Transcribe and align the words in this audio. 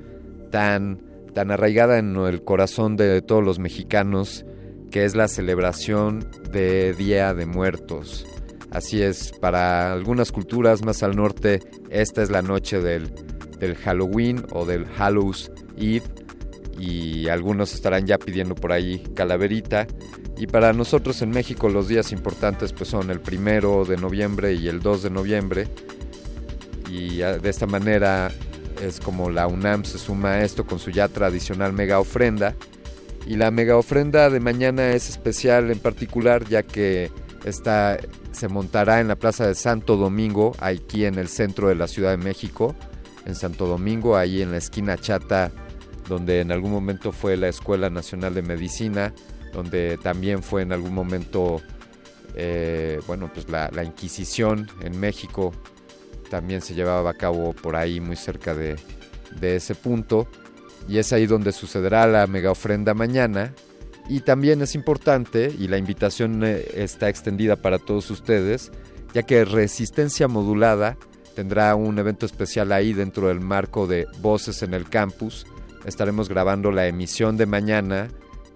tan, 0.51 1.01
tan 1.33 1.49
arraigada 1.49 1.97
en 1.97 2.13
el 2.17 2.43
corazón 2.43 2.97
de 2.97 3.21
todos 3.21 3.41
los 3.41 3.57
mexicanos, 3.57 4.45
que 4.91 5.05
es 5.05 5.15
la 5.15 5.29
celebración 5.29 6.29
de 6.51 6.93
Día 6.93 7.33
de 7.33 7.45
Muertos. 7.45 8.27
Así 8.69 9.01
es, 9.01 9.31
para 9.39 9.93
algunas 9.93 10.33
culturas 10.33 10.83
más 10.83 11.03
al 11.03 11.15
norte, 11.15 11.61
esta 11.89 12.21
es 12.21 12.29
la 12.29 12.41
noche 12.41 12.81
del, 12.81 13.13
del 13.57 13.75
Halloween 13.77 14.45
o 14.51 14.65
del 14.65 14.87
Hallows 14.97 15.53
Eve 15.77 16.03
y 16.77 17.29
algunos 17.29 17.73
estarán 17.73 18.05
ya 18.05 18.17
pidiendo 18.17 18.55
por 18.55 18.73
ahí 18.73 19.01
calaverita. 19.15 19.87
Y 20.37 20.47
para 20.47 20.73
nosotros 20.73 21.21
en 21.21 21.29
México 21.29 21.69
los 21.69 21.87
días 21.87 22.11
importantes 22.11 22.73
pues 22.73 22.89
son 22.89 23.09
el 23.09 23.21
primero 23.21 23.85
de 23.85 23.95
noviembre 23.95 24.53
y 24.53 24.67
el 24.67 24.81
2 24.81 25.03
de 25.03 25.09
noviembre 25.09 25.67
y 26.89 27.17
de 27.17 27.49
esta 27.49 27.65
manera 27.65 28.31
es 28.81 28.99
como 28.99 29.29
la 29.29 29.47
UNAM 29.47 29.83
se 29.83 29.97
suma 29.97 30.33
a 30.33 30.43
esto 30.43 30.65
con 30.65 30.79
su 30.79 30.91
ya 30.91 31.07
tradicional 31.07 31.73
mega 31.73 31.99
ofrenda. 31.99 32.55
Y 33.27 33.35
la 33.35 33.51
mega 33.51 33.77
ofrenda 33.77 34.29
de 34.29 34.39
mañana 34.39 34.91
es 34.91 35.09
especial 35.09 35.69
en 35.71 35.79
particular 35.79 36.45
ya 36.47 36.63
que 36.63 37.11
esta 37.45 37.97
se 38.31 38.47
montará 38.47 38.99
en 39.01 39.07
la 39.07 39.15
Plaza 39.15 39.47
de 39.47 39.55
Santo 39.55 39.97
Domingo, 39.97 40.55
aquí 40.59 41.05
en 41.05 41.15
el 41.15 41.27
centro 41.27 41.67
de 41.67 41.75
la 41.75 41.87
Ciudad 41.87 42.11
de 42.11 42.17
México, 42.17 42.75
en 43.25 43.35
Santo 43.35 43.67
Domingo, 43.67 44.17
ahí 44.17 44.41
en 44.41 44.51
la 44.51 44.57
esquina 44.57 44.97
chata, 44.97 45.51
donde 46.07 46.41
en 46.41 46.51
algún 46.51 46.71
momento 46.71 47.11
fue 47.11 47.37
la 47.37 47.49
Escuela 47.49 47.89
Nacional 47.89 48.33
de 48.33 48.41
Medicina, 48.41 49.13
donde 49.53 49.97
también 49.97 50.41
fue 50.41 50.61
en 50.61 50.71
algún 50.71 50.93
momento, 50.93 51.61
eh, 52.35 52.99
bueno, 53.07 53.29
pues 53.33 53.49
la, 53.49 53.69
la 53.73 53.83
Inquisición 53.83 54.67
en 54.81 54.99
México, 54.99 55.53
también 56.29 56.61
se 56.61 56.73
llevaba 56.73 57.09
a 57.09 57.15
cabo 57.15 57.53
por 57.53 57.75
ahí 57.75 57.99
muy 57.99 58.15
cerca 58.15 58.53
de, 58.53 58.77
ese 59.41 59.75
punto. 59.75 60.27
Y 60.87 60.97
es 60.97 61.13
ahí 61.13 61.27
donde 61.27 61.51
sucederá 61.51 62.07
la 62.07 62.25
mega 62.27 62.51
ofrenda 62.51 62.93
mañana. 62.93 63.53
Y 64.07 64.21
también 64.21 64.61
es 64.61 64.73
importante 64.73 65.53
y 65.57 65.67
la 65.67 65.77
invitación 65.77 66.43
eh, 66.43 66.65
está 66.73 67.09
extendida 67.09 67.55
para 67.55 67.77
todos 67.77 68.09
ustedes 68.09 68.71
ya 69.13 69.23
que 69.23 69.45
Resistencia 69.45 70.27
Modulada 70.27 70.97
tendrá 71.35 71.75
un 71.75 71.97
evento 71.99 72.25
especial 72.25 72.71
ahí 72.71 72.93
dentro 72.93 73.27
del 73.27 73.39
marco 73.39 73.87
de 73.87 74.07
Voces 74.19 74.61
en 74.63 74.73
el 74.73 74.89
Campus. 74.89 75.45
Estaremos 75.85 76.29
grabando 76.29 76.71
la 76.71 76.87
emisión 76.87 77.37
de 77.37 77.45
mañana 77.45 78.09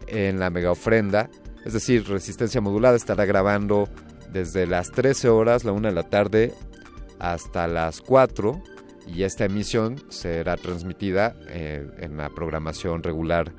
en 0.07 0.39
la 0.39 0.49
mega 0.49 0.71
ofrenda, 0.71 1.29
es 1.65 1.73
decir, 1.73 2.07
Resistencia 2.07 2.59
Modulada 2.59 2.97
estará 2.97 3.25
grabando 3.25 3.87
desde 4.31 4.67
las 4.67 4.91
13 4.91 5.29
horas, 5.29 5.63
la 5.63 5.71
1 5.71 5.87
de 5.87 5.93
la 5.93 6.03
tarde, 6.03 6.53
hasta 7.23 7.67
las 7.69 8.01
4 8.01 8.61
y 9.07 9.23
esta 9.23 9.45
emisión 9.45 9.95
será 10.09 10.57
transmitida 10.57 11.35
eh, 11.47 11.87
en 11.99 12.17
la 12.17 12.29
programación 12.29 13.01
regular 13.01 13.53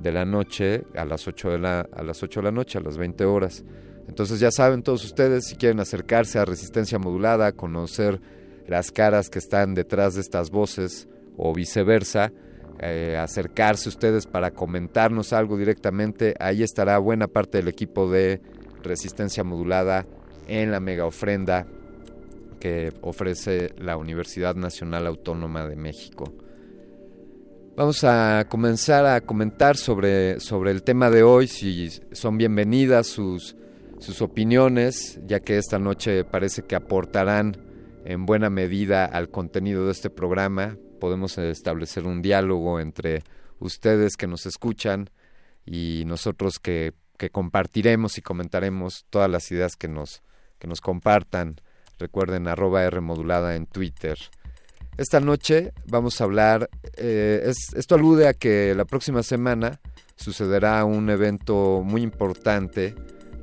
de 0.00 0.10
la 0.10 0.24
noche 0.24 0.82
a 0.96 1.04
las 1.04 1.26
8 1.28 1.50
de 1.50 1.58
la, 1.58 1.80
a 1.80 2.02
las 2.02 2.22
8 2.24 2.40
de 2.40 2.44
la 2.44 2.50
noche, 2.50 2.78
a 2.78 2.80
las 2.80 2.98
20 2.98 3.24
horas. 3.24 3.64
Entonces 4.08 4.40
ya 4.40 4.50
saben 4.50 4.82
todos 4.82 5.04
ustedes, 5.04 5.46
si 5.46 5.54
quieren 5.54 5.78
acercarse 5.78 6.40
a 6.40 6.44
Resistencia 6.44 6.98
Modulada, 6.98 7.52
conocer 7.52 8.20
las 8.66 8.90
caras 8.90 9.30
que 9.30 9.38
están 9.38 9.74
detrás 9.74 10.14
de 10.14 10.20
estas 10.20 10.50
voces 10.50 11.08
o 11.36 11.54
viceversa, 11.54 12.32
eh, 12.80 13.16
acercarse 13.16 13.88
ustedes 13.88 14.26
para 14.26 14.50
comentarnos 14.50 15.32
algo 15.32 15.56
directamente, 15.56 16.34
ahí 16.40 16.64
estará 16.64 16.98
buena 16.98 17.28
parte 17.28 17.58
del 17.58 17.68
equipo 17.68 18.10
de 18.10 18.40
Resistencia 18.82 19.44
Modulada 19.44 20.04
en 20.48 20.72
la 20.72 20.80
mega 20.80 21.06
ofrenda 21.06 21.66
que 22.64 22.94
ofrece 23.02 23.74
la 23.76 23.98
Universidad 23.98 24.56
Nacional 24.56 25.06
Autónoma 25.06 25.68
de 25.68 25.76
México. 25.76 26.32
Vamos 27.76 28.04
a 28.04 28.46
comenzar 28.48 29.04
a 29.04 29.20
comentar 29.20 29.76
sobre, 29.76 30.40
sobre 30.40 30.70
el 30.70 30.82
tema 30.82 31.10
de 31.10 31.22
hoy, 31.22 31.46
si 31.46 31.90
son 32.12 32.38
bienvenidas 32.38 33.06
sus, 33.06 33.54
sus 33.98 34.22
opiniones, 34.22 35.20
ya 35.26 35.40
que 35.40 35.58
esta 35.58 35.78
noche 35.78 36.24
parece 36.24 36.62
que 36.62 36.74
aportarán 36.74 37.58
en 38.06 38.24
buena 38.24 38.48
medida 38.48 39.04
al 39.04 39.28
contenido 39.28 39.84
de 39.84 39.92
este 39.92 40.08
programa. 40.08 40.78
Podemos 41.00 41.36
establecer 41.36 42.06
un 42.06 42.22
diálogo 42.22 42.80
entre 42.80 43.24
ustedes 43.58 44.16
que 44.16 44.26
nos 44.26 44.46
escuchan 44.46 45.10
y 45.66 46.04
nosotros 46.06 46.58
que, 46.58 46.94
que 47.18 47.28
compartiremos 47.28 48.16
y 48.16 48.22
comentaremos 48.22 49.04
todas 49.10 49.30
las 49.30 49.52
ideas 49.52 49.76
que 49.76 49.88
nos, 49.88 50.22
que 50.58 50.66
nos 50.66 50.80
compartan. 50.80 51.60
Recuerden 51.98 52.48
arroba 52.48 52.84
R 52.84 53.00
en 53.54 53.66
Twitter. 53.66 54.18
Esta 54.96 55.20
noche 55.20 55.72
vamos 55.86 56.20
a 56.20 56.24
hablar, 56.24 56.70
eh, 56.96 57.52
esto 57.74 57.94
alude 57.96 58.28
a 58.28 58.34
que 58.34 58.74
la 58.76 58.84
próxima 58.84 59.22
semana 59.22 59.80
sucederá 60.14 60.84
un 60.84 61.10
evento 61.10 61.82
muy 61.84 62.02
importante 62.02 62.94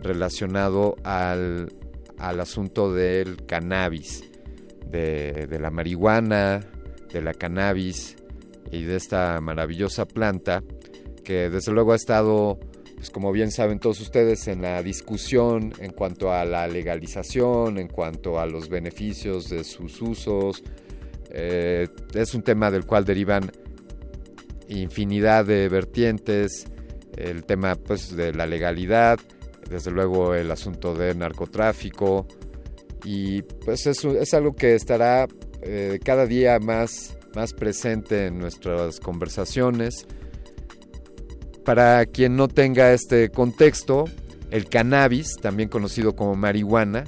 relacionado 0.01 0.95
al, 1.03 1.71
al 2.17 2.39
asunto 2.39 2.93
del 2.93 3.45
cannabis, 3.45 4.23
de, 4.89 5.57
la 5.59 5.71
marihuana, 5.71 6.61
de 7.11 7.21
la 7.21 7.33
cannabis 7.33 8.15
y 8.71 8.83
de 8.83 8.95
esta 8.95 9.39
maravillosa 9.41 10.05
planta 10.05 10.63
que 11.23 11.49
desde 11.49 11.71
luego 11.71 11.93
ha 11.93 11.95
estado 11.95 12.59
pues 13.01 13.09
como 13.09 13.31
bien 13.31 13.49
saben 13.49 13.79
todos 13.79 13.99
ustedes, 13.99 14.47
en 14.47 14.61
la 14.61 14.83
discusión 14.83 15.73
en 15.79 15.91
cuanto 15.91 16.31
a 16.31 16.45
la 16.45 16.67
legalización, 16.67 17.79
en 17.79 17.87
cuanto 17.87 18.39
a 18.39 18.45
los 18.45 18.69
beneficios 18.69 19.49
de 19.49 19.63
sus 19.63 19.99
usos. 20.03 20.63
Eh, 21.31 21.87
es 22.13 22.35
un 22.35 22.43
tema 22.43 22.69
del 22.69 22.85
cual 22.85 23.03
derivan 23.03 23.51
infinidad 24.67 25.45
de 25.45 25.67
vertientes, 25.67 26.67
el 27.17 27.43
tema 27.43 27.73
pues 27.73 28.15
de 28.15 28.35
la 28.35 28.45
legalidad, 28.45 29.19
desde 29.67 29.89
luego 29.89 30.35
el 30.35 30.51
asunto 30.51 30.93
del 30.93 31.17
narcotráfico 31.17 32.27
y 33.03 33.41
pues 33.41 33.87
es, 33.87 34.05
es 34.05 34.31
algo 34.35 34.53
que 34.53 34.75
estará 34.75 35.27
eh, 35.63 35.97
cada 36.05 36.27
día 36.27 36.59
más, 36.59 37.17
más 37.33 37.53
presente 37.53 38.27
en 38.27 38.37
nuestras 38.37 38.99
conversaciones 38.99 40.05
para 41.65 42.05
quien 42.05 42.35
no 42.35 42.47
tenga 42.47 42.93
este 42.93 43.29
contexto, 43.29 44.05
el 44.49 44.65
cannabis, 44.65 45.37
también 45.41 45.69
conocido 45.69 46.15
como 46.15 46.35
marihuana, 46.35 47.05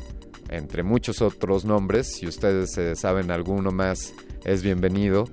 entre 0.50 0.84
muchos 0.84 1.22
otros 1.22 1.66
nombres, 1.66 2.08
si 2.16 2.28
ustedes 2.28 2.78
eh, 2.78 2.96
saben 2.96 3.32
alguno 3.32 3.72
más, 3.72 4.14
es 4.46 4.62
bienvenido, 4.62 5.26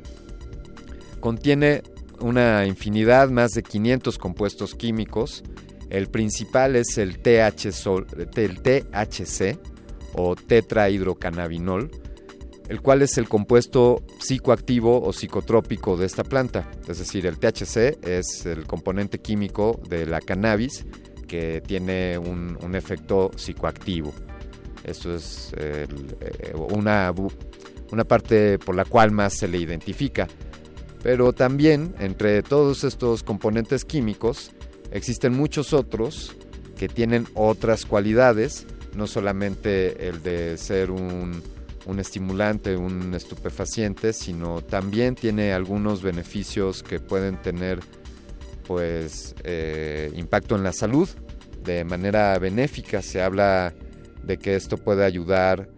contiene 1.21 1.83
una 2.21 2.67
infinidad, 2.67 3.31
más 3.31 3.53
de 3.53 3.63
500 3.63 4.19
compuestos 4.19 4.75
químicos. 4.75 5.43
El 5.91 6.09
principal 6.09 6.77
es 6.77 6.99
el, 6.99 7.21
el 7.21 8.63
THC 8.63 9.59
o 10.15 10.37
tetrahidrocannabinol, 10.37 11.91
el 12.71 12.81
cual 12.83 13.03
es 13.03 13.19
el 13.19 13.29
compuesto 13.29 14.05
psicoactivo 14.21 15.03
o 15.03 15.13
psicotrópico 15.13 15.97
de 15.97 16.07
esta 16.07 16.23
planta. 16.23 16.71
Es 16.87 17.01
decir, 17.01 17.27
el 17.27 17.37
THC 17.37 17.99
es 18.07 18.47
el 18.47 18.65
componente 18.65 19.19
químico 19.19 19.81
de 19.89 20.07
la 20.07 20.21
cannabis 20.21 20.87
que 21.27 21.61
tiene 21.67 22.17
un, 22.17 22.77
efecto 22.77 23.33
psicoactivo. 23.35 24.15
Esto 24.85 25.17
es 25.17 25.53
eh, 25.57 25.89
una, 26.73 27.13
una 27.91 28.05
parte 28.05 28.61
por 28.61 28.77
la 28.77 28.85
cual 28.85 29.11
más 29.11 29.35
se 29.37 29.49
le 29.49 29.59
identifica. 29.59 30.29
Pero 31.03 31.33
también 31.33 31.97
entre 31.99 32.41
todos 32.45 32.85
estos 32.85 33.25
componentes 33.25 33.85
químicos 33.85 34.53
existen 34.93 35.37
muchos 35.37 35.73
otros 35.73 36.37
que 36.79 36.89
tienen 36.89 37.27
otras 37.35 37.85
cualidades, 37.85 38.65
no 38.95 39.09
solamente 39.09 40.09
el 40.09 40.23
de 40.23 40.57
ser 40.57 40.93
un 40.93 41.43
un 41.91 41.99
estimulante, 41.99 42.77
un 42.77 43.15
estupefaciente, 43.15 44.13
sino 44.13 44.63
también 44.63 45.17
tiene 45.17 45.53
algunos 45.53 46.03
beneficios 46.03 46.83
que 46.83 47.01
pueden 47.01 47.43
tener 47.43 47.81
pues 48.67 49.35
eh, 49.43 50.13
impacto 50.15 50.55
en 50.55 50.63
la 50.63 50.73
salud 50.73 51.09
de 51.65 51.85
manera 51.85 52.39
benéfica. 52.39 53.03
Se 53.03 53.21
habla 53.21 53.75
de 54.23 54.39
que 54.39 54.55
esto 54.55 54.79
puede 54.79 55.05
ayudar 55.05 55.69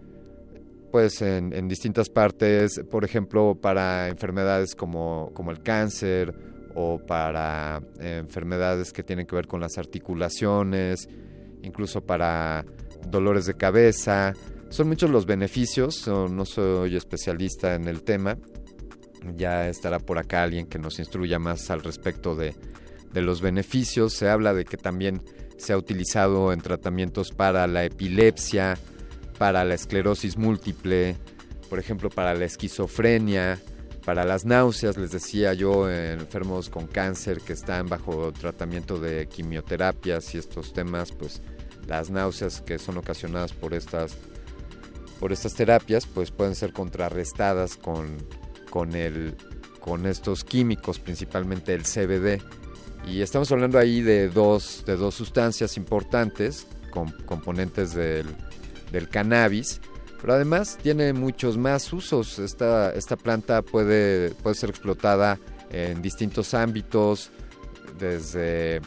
pues 0.90 1.22
en, 1.22 1.68
distintas 1.68 2.10
partes, 2.10 2.82
por 2.90 3.02
ejemplo, 3.02 3.54
para 3.54 4.08
enfermedades 4.08 4.74
como, 4.74 5.30
como 5.32 5.50
el 5.50 5.62
cáncer 5.62 6.34
o 6.74 6.98
para 6.98 7.82
enfermedades 7.98 8.92
que 8.92 9.02
tienen 9.02 9.26
que 9.26 9.34
ver 9.34 9.46
con 9.46 9.60
las 9.60 9.78
articulaciones, 9.78 11.08
incluso 11.62 12.02
para 12.02 12.66
dolores 13.08 13.46
de 13.46 13.54
cabeza, 13.54 14.34
son 14.72 14.88
muchos 14.88 15.10
los 15.10 15.26
beneficios, 15.26 16.08
no 16.08 16.46
soy 16.46 16.96
especialista 16.96 17.74
en 17.74 17.88
el 17.88 18.02
tema, 18.02 18.38
ya 19.36 19.68
estará 19.68 19.98
por 19.98 20.16
acá 20.16 20.42
alguien 20.42 20.66
que 20.66 20.78
nos 20.78 20.98
instruya 20.98 21.38
más 21.38 21.70
al 21.70 21.82
respecto 21.82 22.34
de, 22.34 22.54
los 23.12 23.42
beneficios. 23.42 24.14
Se 24.14 24.30
habla 24.30 24.54
de 24.54 24.64
que 24.64 24.78
también 24.78 25.22
se 25.58 25.74
ha 25.74 25.76
utilizado 25.76 26.54
en 26.54 26.62
tratamientos 26.62 27.32
para 27.32 27.66
la 27.66 27.84
epilepsia, 27.84 28.78
para 29.38 29.62
la 29.66 29.74
esclerosis 29.74 30.38
múltiple, 30.38 31.16
por 31.68 31.78
ejemplo, 31.78 32.08
para 32.08 32.32
la 32.32 32.46
esquizofrenia, 32.46 33.60
para 34.06 34.24
las 34.24 34.46
náuseas, 34.46 34.96
les 34.96 35.10
decía 35.10 35.52
yo, 35.52 35.90
enfermos 35.90 36.70
con 36.70 36.86
cáncer 36.86 37.42
que 37.42 37.52
están 37.52 37.90
bajo 37.90 38.32
tratamiento 38.32 38.98
de 38.98 39.28
quimioterapias 39.28 40.34
y 40.34 40.38
estos 40.38 40.72
temas, 40.72 41.12
pues 41.12 41.42
las 41.86 42.08
náuseas 42.08 42.62
que 42.62 42.78
son 42.78 42.96
ocasionadas 42.96 43.52
por 43.52 43.74
estas 43.74 44.16
por 45.22 45.32
estas 45.32 45.54
terapias 45.54 46.04
pues 46.04 46.32
pueden 46.32 46.56
ser 46.56 46.72
contrarrestadas 46.72 47.76
con, 47.76 48.16
con, 48.70 48.96
el, 48.96 49.36
con 49.78 50.06
estos 50.06 50.42
químicos, 50.42 50.98
principalmente 50.98 51.74
el 51.74 51.84
CBD. 51.84 52.42
Y 53.06 53.20
estamos 53.20 53.52
hablando 53.52 53.78
ahí 53.78 54.02
de 54.02 54.28
dos, 54.28 54.82
de 54.84 54.96
dos 54.96 55.14
sustancias 55.14 55.76
importantes, 55.76 56.66
con, 56.90 57.12
componentes 57.24 57.94
del, 57.94 58.26
del 58.90 59.08
cannabis, 59.08 59.80
pero 60.20 60.34
además 60.34 60.76
tiene 60.82 61.12
muchos 61.12 61.56
más 61.56 61.92
usos. 61.92 62.40
Esta, 62.40 62.92
esta 62.92 63.16
planta 63.16 63.62
puede, 63.62 64.30
puede 64.42 64.56
ser 64.56 64.70
explotada 64.70 65.38
en 65.70 66.02
distintos 66.02 66.52
ámbitos, 66.52 67.30
desde 67.96 68.80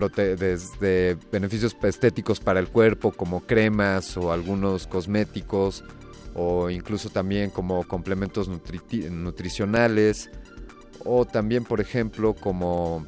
desde 0.00 1.16
beneficios 1.32 1.76
estéticos 1.82 2.40
para 2.40 2.60
el 2.60 2.68
cuerpo 2.68 3.12
como 3.12 3.40
cremas 3.46 4.16
o 4.16 4.32
algunos 4.32 4.86
cosméticos 4.86 5.84
o 6.34 6.68
incluso 6.68 7.08
también 7.08 7.50
como 7.50 7.86
complementos 7.88 8.48
nutricionales 8.48 10.30
o 11.04 11.24
también 11.24 11.64
por 11.64 11.80
ejemplo 11.80 12.34
como 12.34 13.06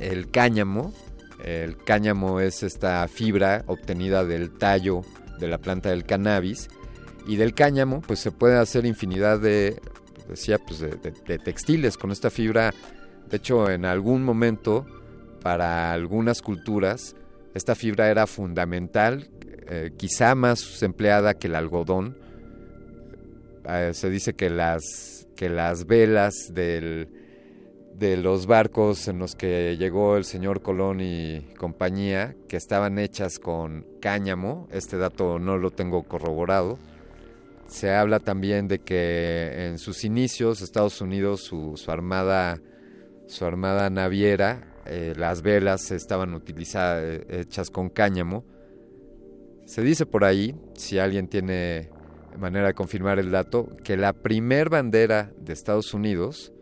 el 0.00 0.30
cáñamo. 0.30 0.92
El 1.44 1.76
cáñamo 1.76 2.40
es 2.40 2.64
esta 2.64 3.06
fibra 3.06 3.62
obtenida 3.68 4.24
del 4.24 4.50
tallo 4.50 5.02
de 5.38 5.46
la 5.46 5.58
planta 5.58 5.90
del 5.90 6.04
cannabis 6.04 6.68
y 7.28 7.36
del 7.36 7.54
cáñamo 7.54 8.00
pues 8.00 8.18
se 8.18 8.32
puede 8.32 8.58
hacer 8.58 8.84
infinidad 8.84 9.38
de 9.38 9.80
decía 10.28 10.58
pues 10.58 10.80
de 10.80 11.38
textiles 11.38 11.96
con 11.96 12.10
esta 12.10 12.30
fibra 12.30 12.74
de 13.30 13.36
hecho 13.36 13.70
en 13.70 13.84
algún 13.84 14.24
momento 14.24 14.84
para 15.40 15.92
algunas 15.92 16.42
culturas 16.42 17.14
esta 17.54 17.74
fibra 17.74 18.08
era 18.08 18.26
fundamental, 18.26 19.28
eh, 19.68 19.90
quizá 19.96 20.34
más 20.34 20.82
empleada 20.82 21.34
que 21.34 21.48
el 21.48 21.56
algodón. 21.56 22.16
Eh, 23.68 23.90
se 23.94 24.10
dice 24.10 24.34
que 24.34 24.48
las, 24.48 25.26
que 25.34 25.48
las 25.48 25.86
velas 25.86 26.52
del, 26.52 27.08
de 27.94 28.16
los 28.16 28.46
barcos 28.46 29.08
en 29.08 29.18
los 29.18 29.34
que 29.34 29.76
llegó 29.76 30.16
el 30.16 30.24
señor 30.24 30.62
Colón 30.62 31.00
y 31.00 31.40
compañía, 31.58 32.36
que 32.48 32.56
estaban 32.56 32.98
hechas 32.98 33.40
con 33.40 33.84
cáñamo, 34.00 34.68
este 34.70 34.96
dato 34.96 35.40
no 35.40 35.58
lo 35.58 35.70
tengo 35.70 36.04
corroborado, 36.04 36.78
Se 37.66 37.92
habla 37.92 38.20
también 38.20 38.68
de 38.68 38.78
que 38.78 39.66
en 39.66 39.78
sus 39.78 40.04
inicios 40.04 40.62
Estados 40.62 41.00
Unidos, 41.00 41.42
su, 41.42 41.74
armada, 41.88 42.60
su 43.26 43.44
armada 43.44 43.90
naviera, 43.90 44.77
eh, 44.88 45.14
las 45.16 45.42
velas 45.42 45.90
estaban 45.90 46.34
utilizadas, 46.34 47.04
eh, 47.04 47.26
hechas 47.28 47.70
con 47.70 47.90
cáñamo. 47.90 48.44
Se 49.66 49.82
dice 49.82 50.06
por 50.06 50.24
ahí, 50.24 50.56
si 50.74 50.98
alguien 50.98 51.28
tiene 51.28 51.90
manera 52.38 52.68
de 52.68 52.74
confirmar 52.74 53.18
el 53.18 53.30
dato, 53.30 53.68
que 53.84 53.96
la 53.96 54.14
primer 54.14 54.70
bandera 54.70 55.32
de 55.38 55.52
Estados 55.52 55.92
Unidos 55.92 56.52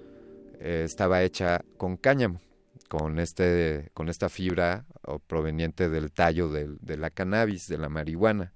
eh, 0.58 0.82
estaba 0.84 1.22
hecha 1.22 1.64
con 1.76 1.96
cáñamo, 1.96 2.40
con, 2.88 3.18
este, 3.20 3.90
con 3.94 4.08
esta 4.08 4.28
fibra 4.28 4.86
proveniente 5.28 5.88
del 5.88 6.10
tallo 6.12 6.48
de 6.48 6.96
la 6.96 7.10
cannabis, 7.10 7.68
de 7.68 7.78
la 7.78 7.88
marihuana. 7.88 8.54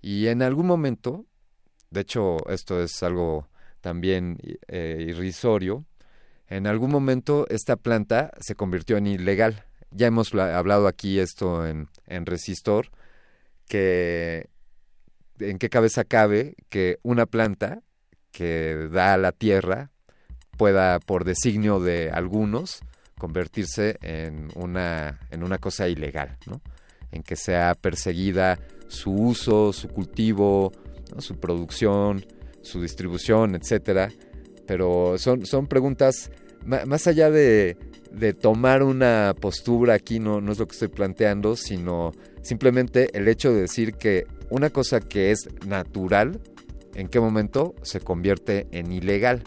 Y 0.00 0.28
en 0.28 0.42
algún 0.42 0.66
momento 0.66 1.26
de 1.90 2.00
hecho 2.00 2.36
esto 2.48 2.80
es 2.80 3.02
algo 3.02 3.48
también 3.80 4.38
irrisorio, 4.70 5.84
en 6.56 6.66
algún 6.66 6.90
momento 6.90 7.46
esta 7.48 7.76
planta 7.76 8.30
se 8.38 8.54
convirtió 8.54 8.98
en 8.98 9.06
ilegal. 9.06 9.64
Ya 9.90 10.06
hemos 10.06 10.34
hablado 10.34 10.86
aquí 10.86 11.18
esto 11.18 11.66
en, 11.66 11.88
en 12.06 12.26
Resistor, 12.26 12.88
que 13.66 14.50
en 15.38 15.58
qué 15.58 15.70
cabeza 15.70 16.04
cabe 16.04 16.54
que 16.68 16.98
una 17.02 17.24
planta 17.24 17.82
que 18.32 18.88
da 18.90 19.14
a 19.14 19.18
la 19.18 19.32
tierra 19.32 19.90
pueda, 20.58 21.00
por 21.00 21.24
designio 21.24 21.80
de 21.80 22.10
algunos, 22.10 22.80
convertirse 23.18 23.96
en 24.02 24.50
una, 24.54 25.20
en 25.30 25.44
una 25.44 25.56
cosa 25.56 25.88
ilegal, 25.88 26.36
¿no? 26.46 26.60
en 27.12 27.22
que 27.22 27.36
sea 27.36 27.74
perseguida 27.74 28.58
su 28.88 29.10
uso, 29.10 29.72
su 29.72 29.88
cultivo, 29.88 30.70
su 31.18 31.40
producción, 31.40 32.26
su 32.62 32.82
distribución, 32.82 33.54
etcétera. 33.54 34.10
Pero 34.66 35.16
son, 35.18 35.46
son 35.46 35.66
preguntas 35.66 36.30
más 36.64 37.06
allá 37.06 37.30
de, 37.30 37.76
de 38.12 38.34
tomar 38.34 38.82
una 38.82 39.34
postura 39.40 39.94
aquí, 39.94 40.18
no, 40.18 40.40
no 40.40 40.52
es 40.52 40.58
lo 40.58 40.66
que 40.66 40.72
estoy 40.72 40.88
planteando, 40.88 41.56
sino 41.56 42.12
simplemente 42.42 43.08
el 43.16 43.28
hecho 43.28 43.52
de 43.52 43.62
decir 43.62 43.94
que 43.94 44.26
una 44.50 44.70
cosa 44.70 45.00
que 45.00 45.30
es 45.30 45.48
natural, 45.66 46.40
en 46.94 47.08
qué 47.08 47.20
momento 47.20 47.74
se 47.82 48.00
convierte 48.00 48.66
en 48.70 48.92
ilegal. 48.92 49.42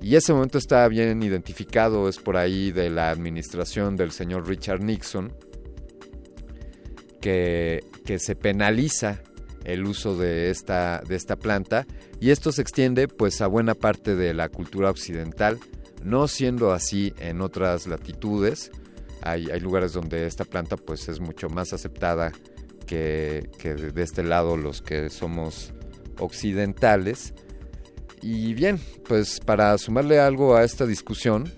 Y 0.00 0.16
ese 0.16 0.34
momento 0.34 0.58
está 0.58 0.86
bien 0.88 1.22
identificado, 1.22 2.08
es 2.08 2.18
por 2.18 2.36
ahí 2.36 2.70
de 2.70 2.90
la 2.90 3.10
administración 3.10 3.96
del 3.96 4.12
señor 4.12 4.46
Richard 4.46 4.82
Nixon, 4.82 5.32
que, 7.20 7.80
que 8.04 8.18
se 8.18 8.36
penaliza 8.36 9.22
el 9.64 9.84
uso 9.84 10.16
de 10.16 10.50
esta, 10.50 11.02
de 11.08 11.16
esta 11.16 11.36
planta 11.36 11.86
y 12.20 12.30
esto 12.30 12.52
se 12.52 12.62
extiende 12.62 13.08
pues 13.08 13.40
a 13.40 13.48
buena 13.48 13.74
parte 13.74 14.14
de 14.14 14.32
la 14.32 14.48
cultura 14.48 14.90
occidental, 14.90 15.58
no 16.06 16.28
siendo 16.28 16.72
así 16.72 17.12
en 17.18 17.40
otras 17.40 17.86
latitudes. 17.86 18.70
Hay, 19.22 19.46
lugares 19.60 19.92
donde 19.92 20.26
esta 20.26 20.44
planta 20.44 20.76
pues 20.76 21.08
es 21.08 21.18
mucho 21.18 21.48
más 21.48 21.72
aceptada 21.72 22.32
que, 22.86 23.48
de 23.60 24.02
este 24.02 24.22
lado 24.22 24.56
los 24.56 24.82
que 24.82 25.10
somos 25.10 25.72
occidentales. 26.20 27.34
Y 28.22 28.54
bien, 28.54 28.80
pues 29.08 29.40
para 29.40 29.76
sumarle 29.78 30.20
algo 30.20 30.54
a 30.54 30.62
esta 30.62 30.86
discusión, 30.86 31.52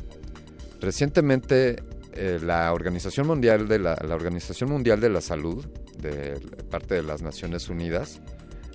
recientemente 0.81 1.83
eh, 2.15 2.41
la 2.43 2.73
Organización 2.73 3.27
Mundial 3.27 3.69
de 3.69 3.79
la 3.79 3.95
Organización 4.11 4.71
Mundial 4.71 5.01
de 5.01 5.11
la 5.11 5.21
Salud 5.21 5.65
de 5.99 6.41
parte 6.71 6.95
de 6.95 7.03
las 7.03 7.21
Naciones 7.21 7.69
Unidas, 7.69 8.23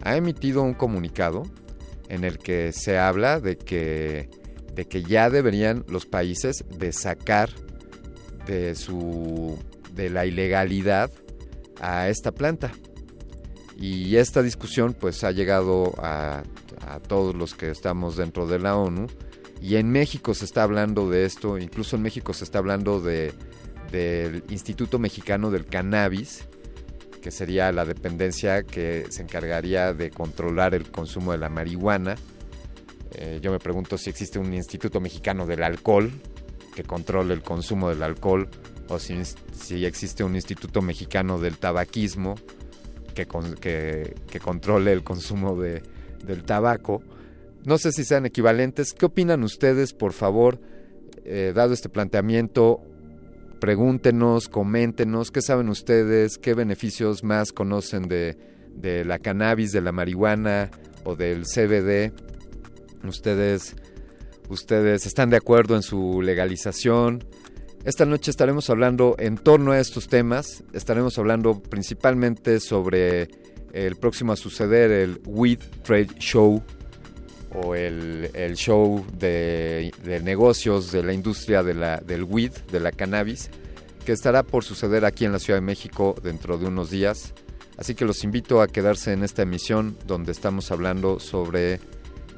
ha 0.03 0.15
emitido 0.15 0.62
un 0.62 0.75
comunicado 0.75 1.44
en 2.10 2.24
el 2.24 2.38
que 2.38 2.72
se 2.74 3.00
habla 3.00 3.39
de 3.39 3.58
que, 3.58 4.30
de 4.74 4.86
que 4.86 5.03
ya 5.03 5.30
deberían 5.30 5.86
los 5.88 6.06
países 6.06 6.63
de 6.77 6.92
sacar 6.92 7.50
de, 8.48 8.75
su, 8.75 9.58
de 9.94 10.10
la 10.10 10.25
ilegalidad 10.25 11.12
a 11.80 12.10
esta 12.10 12.32
planta. 12.32 12.72
Y 13.77 14.18
esta 14.18 14.42
discusión 14.42 14.94
pues 14.94 15.24
ha 15.24 15.32
llegado 15.32 15.94
a, 15.98 16.44
a 16.88 17.00
todos 17.00 17.36
los 17.36 17.53
que 17.56 17.70
estamos 17.70 18.15
dentro 18.15 18.48
de 18.48 18.60
la 18.60 18.75
ONU 18.75 19.08
y 19.63 19.77
en 19.77 19.92
México 19.92 20.34
se 20.34 20.44
está 20.44 20.63
hablando 20.63 21.10
de 21.10 21.24
esto, 21.24 21.58
incluso 21.58 21.96
en 21.96 22.01
México 22.01 22.34
se 22.34 22.44
está 22.44 22.60
hablando 22.60 23.00
de, 23.00 23.34
del 23.94 24.44
Instituto 24.50 25.00
Mexicano 25.00 25.51
del 25.51 25.65
Cannabis, 25.65 26.46
que 27.22 27.32
sería 27.32 27.72
la 27.72 27.86
dependencia 27.86 28.63
que 28.63 29.06
se 29.08 29.22
encargaría 29.22 29.94
de 29.94 30.10
controlar 30.10 30.75
el 30.75 30.92
consumo 30.92 31.32
de 31.32 31.38
la 31.38 31.48
marihuana. 31.48 32.15
Eh, 33.15 33.39
yo 33.41 33.51
me 33.51 33.60
pregunto 33.60 33.98
si 33.98 34.10
existe 34.10 34.39
un 34.39 34.53
Instituto 34.53 35.00
Mexicano 35.00 35.46
del 35.46 35.63
Alcohol 35.63 36.12
que 36.75 36.84
controle 36.84 37.34
el 37.34 37.43
consumo 37.43 37.89
del 37.89 38.01
alcohol 38.01 38.50
o 38.89 38.98
si, 38.98 39.13
existe 39.86 40.24
un 40.24 40.36
Instituto 40.36 40.82
Mexicano 40.82 41.39
del 41.39 41.58
Tabaquismo 41.58 42.36
que, 43.13 43.27
que, 43.27 44.39
controle 44.39 44.91
el 44.91 45.03
consumo 45.03 45.55
de, 45.62 45.84
del 46.25 46.43
tabaco. 46.43 47.03
No 47.63 47.77
sé 47.77 47.91
si 47.91 48.03
sean 48.03 48.25
equivalentes. 48.25 48.93
¿Qué 48.93 49.05
opinan 49.05 49.43
ustedes, 49.43 49.93
por 49.93 50.13
favor, 50.13 50.60
eh, 51.24 51.53
dado 51.55 51.74
este 51.74 51.89
planteamiento? 51.89 52.82
pregúntenos, 53.63 54.50
coméntenos, 54.50 55.32
qué 55.32 55.41
saben 55.41 55.70
ustedes, 55.70 56.38
qué 56.38 56.53
beneficios 56.53 57.24
más 57.24 57.53
conocen 57.53 58.10
de, 58.10 58.36
de 58.75 59.05
la 59.05 59.20
cannabis, 59.20 59.72
de 59.72 59.79
la 59.79 59.93
marihuana 59.93 60.70
o 61.05 61.15
del 61.15 61.43
CBD. 61.43 62.12
Ustedes, 63.03 63.75
ustedes 64.50 65.05
están 65.05 65.29
de 65.29 65.38
acuerdo 65.38 65.75
en 65.75 65.83
su 65.83 66.22
legalización. 66.22 67.24
Esta 67.83 68.05
noche 68.05 68.31
estaremos 68.31 68.69
hablando 68.69 69.15
en 69.19 69.38
torno 69.38 69.74
a 69.74 69.79
estos 69.79 70.07
temas. 70.07 70.63
Estaremos 70.74 71.17
hablando 71.17 71.62
principalmente 71.62 72.60
sobre 72.60 73.27
el 73.74 73.95
próximo 73.98 74.31
a 74.31 74.36
suceder, 74.36 74.91
el 74.91 75.19
Weed 75.25 75.60
Trade 75.83 76.15
Show 76.19 76.63
o 77.55 77.75
el, 77.75 78.29
el 78.33 78.55
show 78.55 79.05
de, 79.17 79.91
de, 80.03 80.19
negocios 80.22 80.91
de 80.91 81.03
la 81.03 81.13
industria 81.13 81.62
de 81.63 81.74
la, 81.74 81.98
del 81.98 82.24
weed, 82.24 82.51
de 82.72 82.79
la 82.79 82.91
cannabis, 82.91 83.50
que 84.05 84.12
estará 84.12 84.43
por 84.43 84.63
suceder 84.63 85.05
aquí 85.05 85.25
en 85.25 85.31
la 85.31 85.39
Ciudad 85.39 85.57
de 85.57 85.65
México 85.65 86.15
dentro 86.24 86.57
de 86.57 86.65
unos 86.65 86.89
días. 86.89 87.33
Así 87.77 87.95
que 87.95 88.05
los 88.05 88.24
invito 88.24 88.62
a 88.62 88.67
quedarse 88.67 89.13
en 89.13 89.24
esta 89.24 89.43
emisión 89.43 89.98
donde 90.05 90.31
estamos 90.31 90.72
hablando 90.72 91.19
sobre 91.19 91.79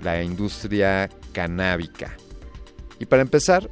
la 0.01 0.23
industria 0.23 1.09
canábica. 1.33 2.15
Y 2.99 3.05
para 3.05 3.21
empezar, 3.21 3.69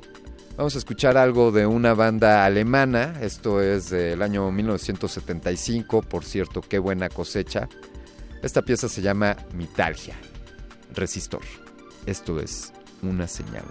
vamos 0.58 0.76
a 0.76 0.78
escuchar 0.78 1.18
algo 1.18 1.52
de 1.52 1.66
una 1.66 1.94
banda 1.94 2.46
alemana. 2.46 3.16
Esto 3.22 3.62
es 3.62 3.90
del 3.90 4.22
año 4.22 4.52
1975, 4.52 6.02
por 6.02 6.26
cierto, 6.26 6.62
qué 6.62 6.80
buena 6.80 7.10
cosecha. 7.10 7.70
Esta 8.42 8.62
pieza 8.62 8.90
se 8.90 9.02
llama 9.02 9.38
Mitalgia 9.54 10.16
resistor. 10.94 11.42
Esto 12.06 12.40
es 12.40 12.74
una 13.02 13.28
señal. 13.28 13.66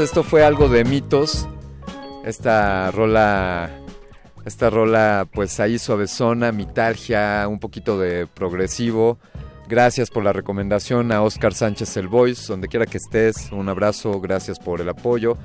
Esto 0.00 0.22
fue 0.22 0.42
algo 0.42 0.68
de 0.68 0.84
mitos. 0.84 1.46
Esta 2.24 2.90
rola, 2.90 3.70
esta 4.44 4.70
rola, 4.70 5.28
pues 5.32 5.60
ahí 5.60 5.78
suavezona, 5.78 6.52
mitalgia, 6.52 7.46
un 7.48 7.58
poquito 7.58 7.98
de 7.98 8.26
progresivo. 8.26 9.18
Gracias 9.68 10.10
por 10.10 10.24
la 10.24 10.32
recomendación 10.32 11.12
a 11.12 11.22
Oscar 11.22 11.54
Sánchez 11.54 11.96
El 11.96 12.08
Voice, 12.08 12.46
donde 12.48 12.68
quiera 12.68 12.86
que 12.86 12.96
estés. 12.96 13.52
Un 13.52 13.68
abrazo, 13.68 14.20
gracias 14.20 14.58
por 14.58 14.80
el 14.80 14.88
apoyo. 14.88 15.36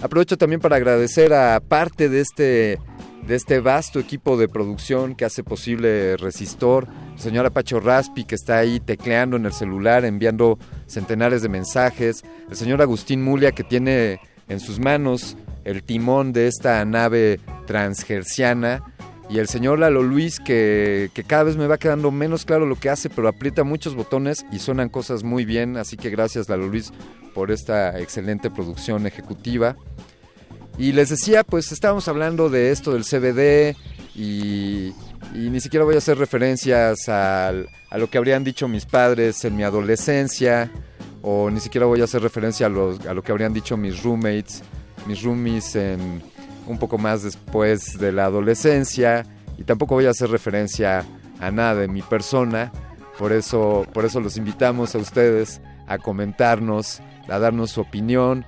Aprovecho 0.00 0.36
también 0.36 0.60
para 0.60 0.76
agradecer 0.76 1.32
a 1.32 1.58
parte 1.60 2.08
de 2.08 2.20
este, 2.20 2.78
de 3.26 3.34
este 3.34 3.60
vasto 3.60 3.98
equipo 3.98 4.36
de 4.36 4.48
producción 4.48 5.14
que 5.14 5.24
hace 5.24 5.42
posible 5.42 6.16
Resistor, 6.16 6.86
el 7.14 7.20
señor 7.20 7.46
Apacho 7.46 7.80
Raspi 7.80 8.24
que 8.24 8.34
está 8.34 8.58
ahí 8.58 8.80
tecleando 8.80 9.36
en 9.36 9.46
el 9.46 9.52
celular, 9.52 10.04
enviando 10.04 10.58
centenares 10.86 11.42
de 11.42 11.48
mensajes, 11.48 12.24
el 12.50 12.56
señor 12.56 12.82
Agustín 12.82 13.22
Mulia 13.22 13.52
que 13.52 13.64
tiene 13.64 14.20
en 14.48 14.60
sus 14.60 14.78
manos 14.78 15.36
el 15.64 15.82
timón 15.82 16.32
de 16.32 16.48
esta 16.48 16.84
nave 16.84 17.40
transgerciana. 17.66 18.82
Y 19.30 19.38
el 19.38 19.48
señor 19.48 19.78
Lalo 19.78 20.02
Luis 20.02 20.40
que, 20.40 21.10
que, 21.14 21.24
cada 21.24 21.44
vez 21.44 21.56
me 21.56 21.66
va 21.66 21.78
quedando 21.78 22.10
menos 22.10 22.44
claro 22.44 22.66
lo 22.66 22.76
que 22.76 22.90
hace, 22.90 23.08
pero 23.08 23.28
aprieta 23.28 23.64
muchos 23.64 23.94
botones 23.94 24.44
y 24.52 24.58
suenan 24.58 24.90
cosas 24.90 25.22
muy 25.22 25.46
bien, 25.46 25.78
así 25.78 25.96
que 25.96 26.10
gracias 26.10 26.50
Lalo 26.50 26.66
Luis 26.66 26.92
por 27.32 27.50
esta 27.50 27.98
excelente 27.98 28.50
producción 28.50 29.06
ejecutiva. 29.06 29.76
Y 30.78 30.92
les 30.92 31.10
decía, 31.10 31.44
pues 31.44 31.70
estábamos 31.70 32.08
hablando 32.08 32.48
de 32.48 32.70
esto 32.70 32.92
del 32.92 33.04
CBD 33.04 33.76
y, 34.14 34.92
ni 35.34 35.60
siquiera 35.60 35.84
voy 35.84 35.94
a 35.94 35.98
hacer 35.98 36.18
referencias 36.18 37.08
al, 37.08 37.68
a 37.90 37.98
lo 37.98 38.08
que 38.08 38.18
habrían 38.18 38.44
dicho 38.44 38.68
mis 38.68 38.86
padres 38.86 39.44
en 39.44 39.56
mi 39.56 39.62
adolescencia 39.62 40.70
o 41.22 41.50
ni 41.50 41.60
siquiera 41.60 41.86
voy 41.86 42.00
a 42.00 42.04
hacer 42.04 42.22
referencia 42.22 42.66
a, 42.66 42.68
los, 42.68 43.06
a 43.06 43.14
lo 43.14 43.22
que 43.22 43.32
habrían 43.32 43.52
dicho 43.52 43.76
mis 43.76 44.02
roommates, 44.02 44.62
mis 45.06 45.22
roomies 45.22 45.76
en 45.76 46.22
un 46.66 46.78
poco 46.78 46.98
más 46.98 47.22
después 47.22 47.98
de 47.98 48.12
la 48.12 48.24
adolescencia 48.24 49.24
y 49.58 49.64
tampoco 49.64 49.94
voy 49.94 50.06
a 50.06 50.10
hacer 50.10 50.30
referencia 50.30 51.04
a 51.40 51.50
nada 51.50 51.74
de 51.76 51.88
mi 51.88 52.02
persona, 52.02 52.72
por 53.18 53.32
eso, 53.32 53.86
por 53.92 54.04
eso 54.04 54.20
los 54.20 54.36
invitamos 54.36 54.94
a 54.94 54.98
ustedes 54.98 55.60
a 55.86 55.98
comentarnos, 55.98 57.00
a 57.28 57.38
darnos 57.38 57.72
su 57.72 57.80
opinión. 57.80 58.44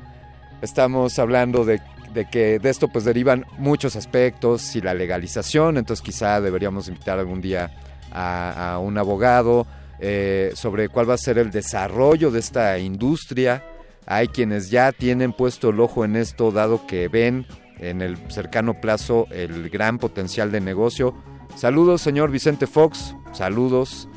Estamos 0.62 1.18
hablando 1.18 1.64
de, 1.64 1.80
de 2.14 2.26
que 2.30 2.58
de 2.58 2.70
esto 2.70 2.88
pues 2.88 3.04
derivan 3.04 3.44
muchos 3.58 3.96
aspectos 3.96 4.74
y 4.76 4.80
la 4.80 4.94
legalización, 4.94 5.76
entonces 5.76 6.02
quizá 6.02 6.40
deberíamos 6.40 6.88
invitar 6.88 7.18
algún 7.18 7.40
día 7.40 7.70
a, 8.12 8.78
un 8.80 8.96
abogado 8.96 9.66
eh, 9.98 10.52
sobre 10.54 10.88
cuál 10.88 11.10
va 11.10 11.14
a 11.14 11.18
ser 11.18 11.38
el 11.38 11.50
desarrollo 11.50 12.30
de 12.30 12.38
esta 12.38 12.78
industria. 12.78 13.64
Hay 14.06 14.28
quienes 14.28 14.70
ya 14.70 14.92
tienen 14.92 15.32
puesto 15.32 15.70
el 15.70 15.80
ojo 15.80 16.04
en 16.04 16.16
esto, 16.16 16.52
dado 16.52 16.86
que 16.86 17.08
ven 17.08 17.46
en 17.78 18.00
el 18.00 18.16
cercano 18.30 18.80
plazo 18.80 19.26
el 19.30 19.68
gran 19.68 19.98
potencial 19.98 20.52
de 20.52 20.60
negocio. 20.60 21.14
Saludos, 21.56 22.02
señor 22.02 22.30
Vicente 22.30 22.66
Fox, 22.66 23.16
saludos. 23.32 24.08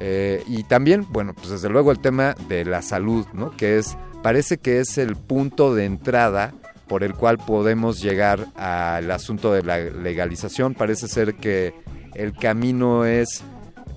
Eh, 0.00 0.42
y 0.46 0.64
también, 0.64 1.06
bueno, 1.10 1.34
pues 1.34 1.50
desde 1.50 1.68
luego 1.68 1.92
el 1.92 2.00
tema 2.00 2.34
de 2.48 2.64
la 2.64 2.82
salud, 2.82 3.26
¿no? 3.32 3.56
Que 3.56 3.78
es, 3.78 3.96
parece 4.22 4.58
que 4.58 4.80
es 4.80 4.98
el 4.98 5.16
punto 5.16 5.74
de 5.74 5.84
entrada 5.84 6.54
por 6.86 7.04
el 7.04 7.14
cual 7.14 7.38
podemos 7.38 8.00
llegar 8.00 8.46
al 8.56 9.10
asunto 9.10 9.52
de 9.52 9.62
la 9.62 9.78
legalización. 9.78 10.74
Parece 10.74 11.08
ser 11.08 11.34
que 11.34 11.74
el 12.14 12.32
camino 12.34 13.04
es 13.04 13.42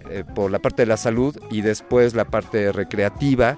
eh, 0.10 0.24
por 0.36 0.52
la 0.52 0.60
parte 0.60 0.84
de 0.84 0.88
la 0.88 0.98
salud 0.98 1.38
y 1.50 1.62
después 1.62 2.13
la 2.13 2.26
parte 2.26 2.71
recreativa. 2.71 3.58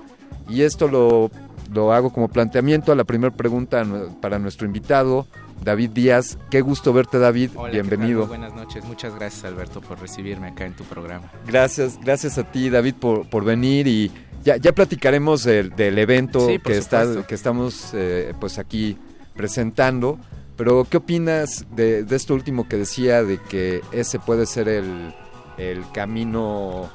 Y 0.50 0.62
esto 0.62 0.88
lo, 0.88 1.30
lo 1.74 1.94
hago 1.94 2.12
como 2.12 2.30
planteamiento 2.30 2.92
a 2.92 2.96
la 2.96 3.04
primera 3.04 3.36
pregunta 3.36 3.86
para 4.22 4.40
nuestro 4.40 4.66
invitado, 4.66 5.28
David 5.63 5.92
Díaz. 5.92 6.38
Qué 6.50 6.62
gusto 6.62 6.94
verte, 6.94 7.20
David. 7.20 7.52
Hola, 7.56 7.72
Bienvenido. 7.72 8.20
Muy 8.20 8.38
buenas 8.38 8.56
noches. 8.56 8.86
Muchas 8.86 9.13
gracias, 9.16 9.44
Alberto, 9.46 9.82
por 9.82 10.00
recibirme 10.00 10.48
acá 10.48 10.66
en 10.66 10.74
tu 10.74 10.84
programa. 10.86 11.30
Gracias, 11.46 12.00
gracias 12.02 12.38
a 12.38 12.50
ti, 12.50 12.70
David, 12.70 12.96
por, 12.96 13.30
por 13.30 13.44
venir 13.44 13.88
y 13.88 14.12
ya, 14.44 14.56
ya 14.58 14.72
platicaremos 14.72 15.44
del, 15.44 15.76
del 15.76 15.98
evento 15.98 16.48
Sí, 16.48 16.60
que, 16.60 16.78
está, 16.78 17.26
que 17.28 17.36
estamos 17.36 17.92
eh, 17.94 18.34
pues 18.40 18.60
aquí 18.60 18.98
presentando. 19.38 20.19
Pero, 20.58 20.86
¿qué 20.89 20.97
opinas 20.97 21.65
de, 21.76 22.04
de 22.04 22.15
esto 22.15 22.34
último 22.34 22.67
que 22.67 22.78
decía 22.78 23.23
de 23.23 23.38
que 23.38 23.82
ese 23.91 24.17
puede 24.19 24.45
ser 24.47 24.67
el, 24.67 25.13
el 25.58 25.89
camino 25.91 26.89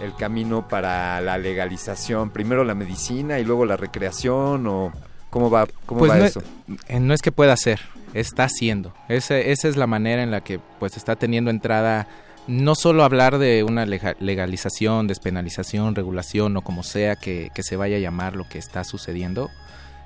el 0.00 0.14
camino 0.14 0.68
para 0.68 1.20
la 1.20 1.36
legalización? 1.38 2.30
Primero 2.30 2.62
la 2.62 2.74
medicina 2.76 3.40
y 3.40 3.44
luego 3.44 3.66
la 3.66 3.76
recreación 3.76 4.66
o 4.68 4.92
cómo 5.30 5.50
va 5.50 5.66
cómo 5.86 5.98
Pues 5.98 6.12
va 6.12 6.16
no, 6.18 6.24
eso? 6.24 6.40
eh, 6.86 7.00
no 7.00 7.12
es 7.12 7.20
que 7.20 7.32
pueda 7.32 7.56
ser, 7.56 7.80
está 8.14 8.44
haciendo. 8.44 8.94
Ese- 9.08 9.50
esa 9.50 9.66
es 9.66 9.76
la 9.76 9.88
manera 9.88 10.22
en 10.22 10.30
la 10.30 10.42
que 10.42 10.60
pues 10.78 10.96
está 10.96 11.16
teniendo 11.16 11.50
entrada 11.50 12.06
no 12.46 12.76
solo 12.76 13.02
hablar 13.02 13.38
de 13.38 13.64
una 13.64 13.84
lega- 13.84 14.14
legalización, 14.20 15.08
despenalización, 15.08 15.96
regulación 15.96 16.56
o 16.56 16.62
como 16.62 16.82
sea 16.84 17.16
que, 17.16 17.50
que 17.54 17.62
se 17.64 17.76
vaya 17.76 17.96
a 17.96 18.00
llamar 18.00 18.36
lo 18.36 18.48
que 18.48 18.58
está 18.58 18.84
sucediendo, 18.84 19.50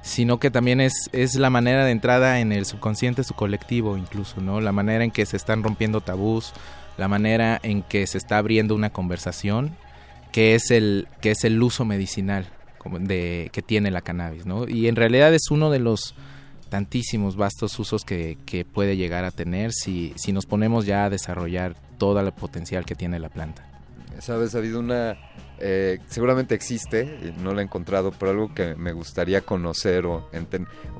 sino 0.02 0.38
que 0.38 0.50
también 0.50 0.80
es, 0.80 1.08
es 1.12 1.36
la 1.36 1.48
manera 1.48 1.84
de 1.84 1.92
entrada 1.92 2.40
en 2.40 2.52
el 2.52 2.66
subconsciente, 2.66 3.24
su 3.24 3.34
colectivo 3.34 3.96
incluso, 3.96 4.40
¿no? 4.40 4.60
La 4.60 4.72
manera 4.72 5.04
en 5.04 5.10
que 5.10 5.24
se 5.26 5.36
están 5.36 5.62
rompiendo 5.62 6.00
tabús, 6.00 6.52
la 6.98 7.08
manera 7.08 7.58
en 7.62 7.82
que 7.82 8.06
se 8.06 8.18
está 8.18 8.38
abriendo 8.38 8.74
una 8.74 8.90
conversación 8.90 9.76
que 10.32 10.54
es 10.54 10.70
el, 10.70 11.08
que 11.20 11.30
es 11.30 11.44
el 11.44 11.62
uso 11.62 11.84
medicinal 11.84 12.48
de, 13.00 13.50
que 13.52 13.62
tiene 13.62 13.90
la 13.90 14.00
cannabis, 14.00 14.44
¿no? 14.44 14.68
Y 14.68 14.88
en 14.88 14.96
realidad 14.96 15.32
es 15.32 15.50
uno 15.50 15.70
de 15.70 15.78
los 15.78 16.14
tantísimos 16.68 17.36
vastos 17.36 17.78
usos 17.78 18.04
que, 18.04 18.38
que 18.46 18.64
puede 18.64 18.96
llegar 18.96 19.24
a 19.24 19.30
tener 19.30 19.72
si, 19.72 20.14
si 20.16 20.32
nos 20.32 20.46
ponemos 20.46 20.86
ya 20.86 21.04
a 21.04 21.10
desarrollar 21.10 21.76
todo 21.98 22.18
el 22.18 22.32
potencial 22.32 22.84
que 22.84 22.94
tiene 22.94 23.20
la 23.20 23.28
planta. 23.28 23.62
Sabes, 24.20 24.54
ha 24.54 24.58
habido 24.58 24.80
una 24.80 25.16
eh, 25.62 25.98
seguramente 26.08 26.54
existe, 26.54 27.00
eh, 27.02 27.32
no 27.42 27.54
la 27.54 27.62
he 27.62 27.64
encontrado, 27.64 28.12
pero 28.18 28.32
algo 28.32 28.54
que 28.54 28.74
me 28.74 28.92
gustaría 28.92 29.40
conocer 29.40 30.04
o 30.06 30.28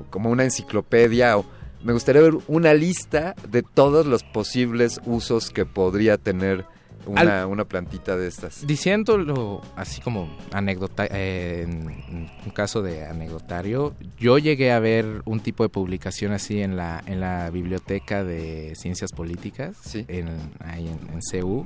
como 0.09 0.29
una 0.29 0.43
enciclopedia 0.45 1.37
o 1.37 1.45
me 1.83 1.91
gustaría 1.93 2.21
ver 2.21 2.33
una 2.47 2.73
lista 2.73 3.35
de 3.49 3.61
todos 3.61 4.05
los 4.05 4.23
posibles 4.23 5.01
usos 5.05 5.49
que 5.49 5.65
podría 5.65 6.17
tener 6.17 6.65
una, 7.05 7.41
Al- 7.41 7.47
una 7.49 7.65
plantita 7.65 8.15
de 8.15 8.29
estas. 8.29 8.65
Diciéndolo 8.65 9.61
así 9.75 9.99
como 9.99 10.33
anécdota, 10.53 11.05
eh, 11.11 11.63
en 11.67 12.29
un 12.45 12.51
caso 12.53 12.81
de 12.81 13.05
anecdotario, 13.05 13.93
yo 14.17 14.37
llegué 14.37 14.71
a 14.71 14.79
ver 14.79 15.21
un 15.25 15.41
tipo 15.41 15.63
de 15.63 15.69
publicación 15.69 16.31
así 16.31 16.61
en 16.61 16.77
la, 16.77 17.03
en 17.05 17.19
la 17.19 17.49
biblioteca 17.49 18.23
de 18.23 18.73
ciencias 18.75 19.11
políticas, 19.11 19.75
Sí. 19.83 20.05
en, 20.07 20.29
ahí 20.61 20.87
en, 20.87 21.13
en 21.13 21.21
CEU. 21.21 21.65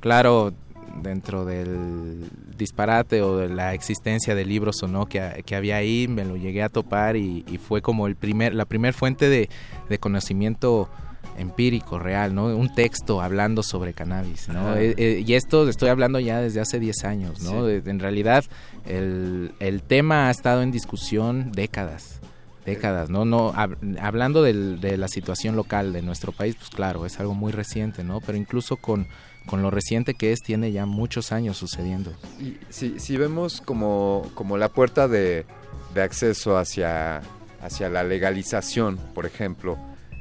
Claro, 0.00 0.54
dentro 1.02 1.44
del 1.44 2.28
disparate 2.56 3.22
o 3.22 3.36
de 3.38 3.48
la 3.48 3.74
existencia 3.74 4.34
de 4.34 4.44
libros 4.44 4.82
o 4.82 4.88
no 4.88 5.06
que, 5.06 5.42
que 5.46 5.54
había 5.56 5.76
ahí, 5.76 6.08
me 6.08 6.24
lo 6.24 6.36
llegué 6.36 6.62
a 6.62 6.68
topar 6.68 7.16
y, 7.16 7.44
y 7.48 7.58
fue 7.58 7.82
como 7.82 8.06
el 8.06 8.16
primer, 8.16 8.54
la 8.54 8.64
primer 8.64 8.94
fuente 8.94 9.28
de, 9.28 9.48
de 9.88 9.98
conocimiento 9.98 10.88
empírico, 11.36 11.98
real, 12.00 12.34
¿no? 12.34 12.46
Un 12.46 12.74
texto 12.74 13.20
hablando 13.22 13.62
sobre 13.62 13.92
cannabis, 13.92 14.48
¿no? 14.48 14.76
Eh, 14.76 14.94
eh, 14.96 15.22
y 15.24 15.34
esto 15.34 15.68
estoy 15.68 15.88
hablando 15.88 16.18
ya 16.18 16.40
desde 16.40 16.60
hace 16.60 16.80
10 16.80 17.04
años, 17.04 17.40
¿no? 17.42 17.64
Sí. 17.64 17.80
De- 17.80 17.90
en 17.90 18.00
realidad, 18.00 18.44
el, 18.86 19.52
el 19.60 19.82
tema 19.82 20.26
ha 20.28 20.30
estado 20.32 20.62
en 20.62 20.72
discusión 20.72 21.52
décadas, 21.52 22.18
décadas, 22.66 23.08
¿no? 23.08 23.24
no 23.24 23.52
hab- 23.52 23.76
Hablando 24.00 24.42
del- 24.42 24.80
de 24.80 24.96
la 24.96 25.06
situación 25.08 25.54
local 25.54 25.92
de 25.92 26.02
nuestro 26.02 26.32
país, 26.32 26.56
pues 26.56 26.70
claro, 26.70 27.06
es 27.06 27.20
algo 27.20 27.34
muy 27.34 27.52
reciente, 27.52 28.02
¿no? 28.02 28.20
Pero 28.20 28.36
incluso 28.36 28.76
con, 28.76 29.06
con 29.48 29.62
lo 29.62 29.70
reciente 29.70 30.14
que 30.14 30.32
es, 30.32 30.40
tiene 30.42 30.70
ya 30.70 30.86
muchos 30.86 31.32
años 31.32 31.56
sucediendo. 31.56 32.12
Y 32.38 32.58
si, 32.68 33.00
si 33.00 33.16
vemos 33.16 33.60
como, 33.60 34.30
como 34.34 34.56
la 34.56 34.68
puerta 34.68 35.08
de, 35.08 35.46
de 35.94 36.02
acceso 36.02 36.58
hacia, 36.58 37.22
hacia 37.60 37.88
la 37.88 38.04
legalización, 38.04 38.98
por 39.14 39.26
ejemplo, 39.26 39.78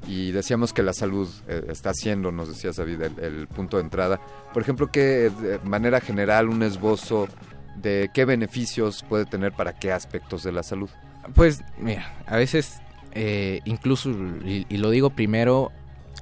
y 0.07 0.31
decíamos 0.31 0.71
que 0.71 0.81
la 0.83 0.93
salud 0.93 1.27
eh, 1.47 1.65
está 1.69 1.93
siendo, 1.93 2.31
nos 2.31 2.47
decías 2.47 2.77
David, 2.77 3.01
el, 3.01 3.19
el 3.19 3.47
punto 3.47 3.77
de 3.77 3.83
entrada. 3.83 4.21
Por 4.53 4.63
ejemplo, 4.63 4.89
que 4.89 5.29
de 5.29 5.59
manera 5.65 5.99
general 5.99 6.47
un 6.47 6.63
esbozo 6.63 7.27
de 7.75 8.09
qué 8.13 8.23
beneficios 8.23 9.03
puede 9.03 9.25
tener 9.25 9.51
para 9.51 9.77
qué 9.77 9.91
aspectos 9.91 10.43
de 10.43 10.53
la 10.53 10.63
salud. 10.63 10.89
Pues, 11.35 11.61
mira, 11.77 12.15
a 12.25 12.37
veces, 12.37 12.79
eh, 13.11 13.59
incluso, 13.65 14.09
y, 14.09 14.65
y 14.69 14.77
lo 14.77 14.89
digo 14.89 15.09
primero, 15.09 15.73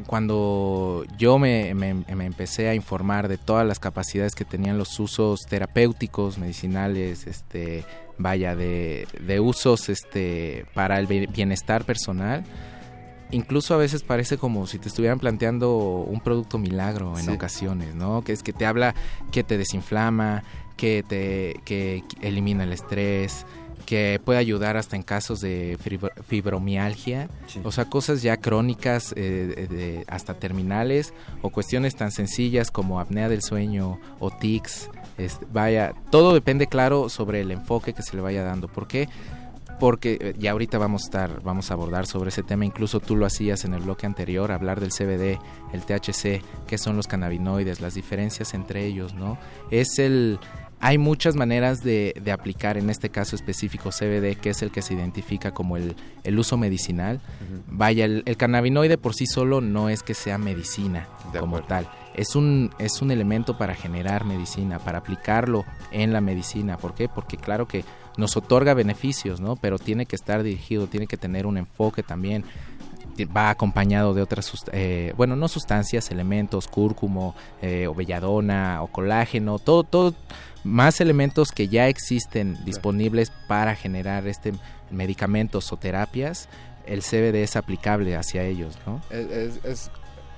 cuando 0.07 1.05
yo 1.17 1.39
me, 1.39 1.73
me, 1.73 1.93
me, 1.93 2.25
empecé 2.25 2.69
a 2.69 2.75
informar 2.75 3.27
de 3.27 3.37
todas 3.37 3.65
las 3.65 3.79
capacidades 3.79 4.35
que 4.35 4.45
tenían 4.45 4.77
los 4.77 4.99
usos 4.99 5.45
terapéuticos, 5.45 6.37
medicinales, 6.37 7.27
este, 7.27 7.85
vaya, 8.17 8.55
de, 8.55 9.07
de 9.21 9.39
usos 9.39 9.89
este, 9.89 10.65
para 10.73 10.99
el 10.99 11.07
bienestar 11.07 11.85
personal, 11.85 12.43
incluso 13.31 13.73
a 13.73 13.77
veces 13.77 14.03
parece 14.03 14.37
como 14.37 14.67
si 14.67 14.79
te 14.79 14.87
estuvieran 14.87 15.19
planteando 15.19 15.77
un 15.77 16.19
producto 16.19 16.57
milagro 16.57 17.17
en 17.17 17.29
ocasiones, 17.29 17.95
¿no? 17.95 18.23
Que 18.23 18.33
es 18.33 18.43
que 18.43 18.53
te 18.53 18.65
habla 18.65 18.95
que 19.31 19.43
te 19.43 19.57
desinflama, 19.57 20.43
que 20.77 21.03
te 21.07 21.61
que 21.65 22.03
elimina 22.21 22.63
el 22.63 22.73
estrés, 22.73 23.45
que 23.85 24.19
puede 24.23 24.39
ayudar 24.39 24.77
hasta 24.77 24.95
en 24.95 25.03
casos 25.03 25.41
de 25.41 25.77
fibromialgia, 26.27 27.29
o 27.63 27.71
sea, 27.71 27.85
cosas 27.85 28.21
ya 28.21 28.37
crónicas, 28.37 29.13
eh, 29.15 30.03
hasta 30.07 30.33
terminales, 30.33 31.13
o 31.41 31.49
cuestiones 31.49 31.95
tan 31.95 32.11
sencillas 32.11 32.71
como 32.71 32.99
apnea 32.99 33.29
del 33.29 33.41
sueño 33.41 33.99
o 34.19 34.31
tics. 34.31 34.89
vaya, 35.53 35.93
todo 36.09 36.33
depende, 36.33 36.67
claro, 36.67 37.09
sobre 37.09 37.41
el 37.41 37.51
enfoque 37.51 37.93
que 37.93 38.01
se 38.01 38.15
le 38.15 38.21
vaya 38.21 38.43
dando. 38.43 38.67
¿Por 38.67 38.87
qué? 38.87 39.07
Porque 39.79 40.17
eh, 40.19 40.35
ya 40.37 40.51
ahorita 40.51 40.77
vamos 40.77 41.03
a 41.03 41.05
estar, 41.05 41.41
vamos 41.43 41.69
a 41.69 41.73
abordar 41.73 42.07
sobre 42.07 42.29
ese 42.29 42.43
tema. 42.43 42.65
Incluso 42.65 42.99
tú 42.99 43.15
lo 43.15 43.25
hacías 43.25 43.65
en 43.65 43.73
el 43.73 43.81
bloque 43.81 44.05
anterior, 44.05 44.51
hablar 44.51 44.79
del 44.79 44.91
CBD, 44.91 45.39
el 45.73 45.81
THC, 45.83 46.41
qué 46.65 46.77
son 46.77 46.95
los 46.95 47.07
cannabinoides, 47.07 47.81
las 47.81 47.93
diferencias 47.93 48.53
entre 48.53 48.85
ellos, 48.85 49.13
¿no? 49.13 49.37
Es 49.71 49.99
el 49.99 50.39
hay 50.79 50.97
muchas 50.97 51.35
maneras 51.35 51.83
de, 51.83 52.13
aplicar, 52.31 52.77
en 52.77 52.89
este 52.89 53.09
caso 53.09 53.35
específico 53.35 53.89
CBD, 53.89 54.37
que 54.37 54.49
es 54.49 54.61
el 54.61 54.71
que 54.71 54.81
se 54.81 54.93
identifica 54.93 55.51
como 55.51 55.77
el, 55.77 55.95
uso 56.37 56.57
medicinal. 56.57 57.21
Vaya, 57.67 58.05
el, 58.05 58.37
cannabinoide 58.37 58.97
por 58.97 59.13
sí 59.13 59.25
solo 59.25 59.61
no 59.61 59.89
es 59.89 60.03
que 60.03 60.13
sea 60.13 60.37
medicina 60.37 61.07
como 61.39 61.61
tal. 61.63 61.89
Es 62.13 62.35
un, 62.35 62.71
es 62.79 63.01
un 63.01 63.11
elemento 63.11 63.57
para 63.57 63.75
generar 63.75 64.25
medicina, 64.25 64.79
para 64.79 64.99
aplicarlo 64.99 65.65
en 65.91 66.13
la 66.13 66.21
medicina. 66.21 66.77
¿Por 66.77 66.93
qué? 66.93 67.09
Porque 67.09 67.37
claro 67.37 67.67
que 67.67 67.83
nos 68.17 68.37
otorga 68.37 68.73
beneficios, 68.73 69.41
¿no? 69.41 69.55
Pero 69.55 69.79
tiene 69.79 70.05
que 70.05 70.15
estar 70.15 70.43
dirigido, 70.43 70.87
tiene 70.87 71.07
que 71.07 71.17
tener 71.17 71.45
un 71.45 71.57
enfoque 71.57 72.03
también 72.03 72.45
va 73.23 73.49
acompañado 73.49 74.13
de 74.13 74.21
otras, 74.21 74.51
eh, 74.73 75.13
bueno, 75.15 75.37
no 75.37 75.47
sustancias, 75.47 76.11
elementos, 76.11 76.67
cúrcumo, 76.67 77.33
eh, 77.61 77.87
o 77.87 77.95
belladona, 77.95 78.83
o 78.83 78.87
colágeno, 78.87 79.59
todo, 79.59 79.83
todo, 79.83 80.13
más 80.65 80.99
elementos 80.99 81.51
que 81.51 81.69
ya 81.69 81.87
existen 81.87 82.57
disponibles 82.65 83.31
para 83.47 83.75
generar 83.75 84.27
este 84.27 84.53
medicamentos 84.91 85.71
o 85.71 85.77
terapias, 85.77 86.49
el 86.85 87.01
CBD 87.01 87.43
es 87.43 87.55
aplicable 87.55 88.15
hacia 88.15 88.43
ellos, 88.43 88.77
¿no? 88.85 89.01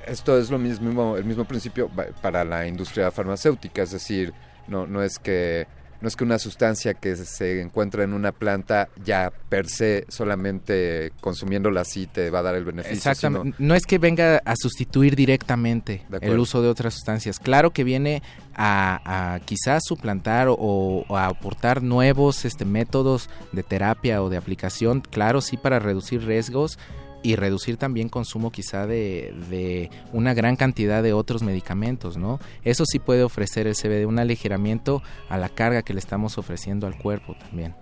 esto 0.06 0.38
es 0.38 0.50
lo 0.50 0.58
mismo, 0.58 1.18
el 1.18 1.26
mismo 1.26 1.46
principio 1.46 1.90
para 2.22 2.46
la 2.46 2.68
industria 2.68 3.12
farmacéutica, 3.12 3.84
es 3.84 3.92
decir, 3.92 4.34
no, 4.68 4.88
no 4.88 5.04
es 5.04 5.20
que 5.20 5.68
no 6.02 6.08
es 6.08 6.16
que 6.16 6.24
una 6.24 6.40
sustancia 6.40 6.94
que 6.94 7.16
se 7.16 7.62
encuentra 7.62 8.04
en 8.04 8.14
una 8.14 8.32
planta 8.32 8.90
ya 9.04 9.32
per 9.50 9.68
se 9.68 10.06
solamente 10.10 11.12
consumiéndola 11.22 11.82
así 11.82 12.08
te 12.08 12.30
va 12.30 12.40
a 12.40 12.44
dar 12.44 12.56
el 12.56 12.66
beneficio. 12.66 12.98
Exactamente. 12.98 13.56
No 13.60 13.76
es 13.76 13.86
que 13.86 13.98
venga 13.98 14.42
a 14.46 14.56
sustituir 14.56 15.16
directamente 15.16 16.06
el 16.22 16.40
uso 16.40 16.62
de 16.62 16.70
otras 16.70 16.94
sustancias. 16.94 17.40
Claro 17.40 17.72
que 17.72 17.84
viene 17.84 18.22
a, 18.56 19.40
quizás 19.46 19.84
suplantar 19.86 20.48
o, 20.50 21.06
a 21.10 21.28
aportar 21.28 21.82
nuevos 21.82 22.46
este, 22.46 22.66
métodos 22.66 23.30
de 23.52 23.64
terapia 23.64 24.22
o 24.22 24.30
de 24.30 24.38
aplicación. 24.38 25.02
Claro, 25.02 25.42
sí 25.42 25.58
para 25.58 25.80
reducir 25.80 26.26
riesgos 26.26 26.78
y 27.28 27.36
reducir 27.36 27.76
también 27.76 28.08
consumo 28.08 28.54
quizá 28.54 28.88
de, 28.88 29.34
de, 29.50 29.92
una 30.14 30.34
gran 30.34 30.56
cantidad 30.56 31.04
de 31.04 31.12
otros 31.12 31.44
medicamentos, 31.44 32.16
¿no? 32.16 32.40
Eso 32.64 32.86
sí 32.86 33.00
puede 33.00 33.24
ofrecer 33.24 33.68
el 33.68 33.76
CBD, 33.76 34.06
un 34.08 34.18
aligeramiento 34.18 35.04
a 35.28 35.38
la 35.38 35.50
carga 35.50 35.82
que 35.82 35.92
le 35.92 36.00
estamos 36.00 36.38
ofreciendo 36.38 36.88
al 36.88 36.98
cuerpo 36.98 37.36
también. 37.38 37.76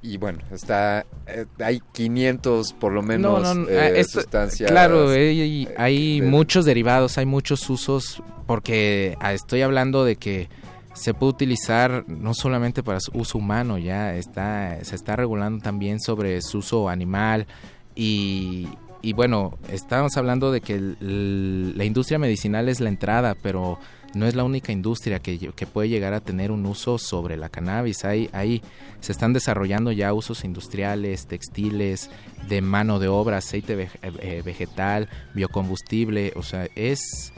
y 0.00 0.16
bueno, 0.16 0.38
está 0.52 1.04
eh, 1.26 1.46
hay 1.58 1.82
500 1.92 2.72
por 2.74 2.92
lo 2.92 3.02
menos 3.02 3.44
eh, 3.68 4.04
sustancias. 4.04 4.70
Claro, 4.70 5.08
hay, 5.08 5.68
hay 5.76 6.22
muchos 6.22 6.64
derivados, 6.64 7.18
hay 7.18 7.26
muchos 7.26 7.68
usos, 7.68 8.22
porque 8.46 9.16
ah, 9.18 9.32
estoy 9.32 9.62
hablando 9.62 10.04
de 10.04 10.14
que 10.14 10.48
se 10.92 11.14
puede 11.14 11.30
utilizar 11.30 12.04
no 12.08 12.34
solamente 12.34 12.82
para 12.82 13.00
su 13.00 13.10
uso 13.14 13.38
humano, 13.38 13.78
ya 13.78 14.14
está, 14.14 14.82
se 14.84 14.94
está 14.94 15.16
regulando 15.16 15.62
también 15.62 16.00
sobre 16.00 16.42
su 16.42 16.58
uso 16.58 16.88
animal 16.88 17.46
y, 17.94 18.68
y 19.02 19.12
bueno, 19.12 19.58
estamos 19.70 20.16
hablando 20.16 20.52
de 20.52 20.60
que 20.60 20.78
la 21.00 21.84
industria 21.84 22.18
medicinal 22.18 22.68
es 22.68 22.80
la 22.80 22.88
entrada, 22.88 23.36
pero 23.40 23.78
no 24.14 24.26
es 24.26 24.34
la 24.34 24.44
única 24.44 24.72
industria 24.72 25.20
que, 25.20 25.38
que, 25.38 25.66
puede 25.66 25.88
llegar 25.88 26.12
a 26.12 26.20
tener 26.20 26.50
un 26.50 26.66
uso 26.66 26.98
sobre 26.98 27.36
la 27.36 27.48
cannabis. 27.48 28.04
Ahí, 28.04 28.28
ahí 28.32 28.62
se 29.00 29.12
están 29.12 29.32
desarrollando 29.32 29.92
ya 29.92 30.12
usos 30.12 30.44
industriales, 30.44 31.26
textiles, 31.26 32.10
de 32.48 32.60
mano 32.60 32.98
de 32.98 33.08
obra, 33.08 33.38
aceite 33.38 33.88
eh, 34.02 34.42
vegetal, 34.44 35.08
biocombustible. 35.34 36.32
O 36.36 36.42
sea, 36.42 36.68
es 36.74 37.32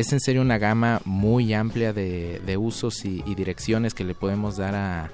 es 0.00 0.12
en 0.12 0.20
serio 0.20 0.42
una 0.42 0.58
gama 0.58 1.00
muy 1.06 1.54
amplia 1.54 1.94
de, 1.94 2.56
usos 2.58 3.04
y, 3.06 3.22
direcciones 3.34 3.94
que 3.94 4.04
le 4.04 4.14
podemos 4.14 4.58
dar 4.58 4.74
a, 4.74 5.10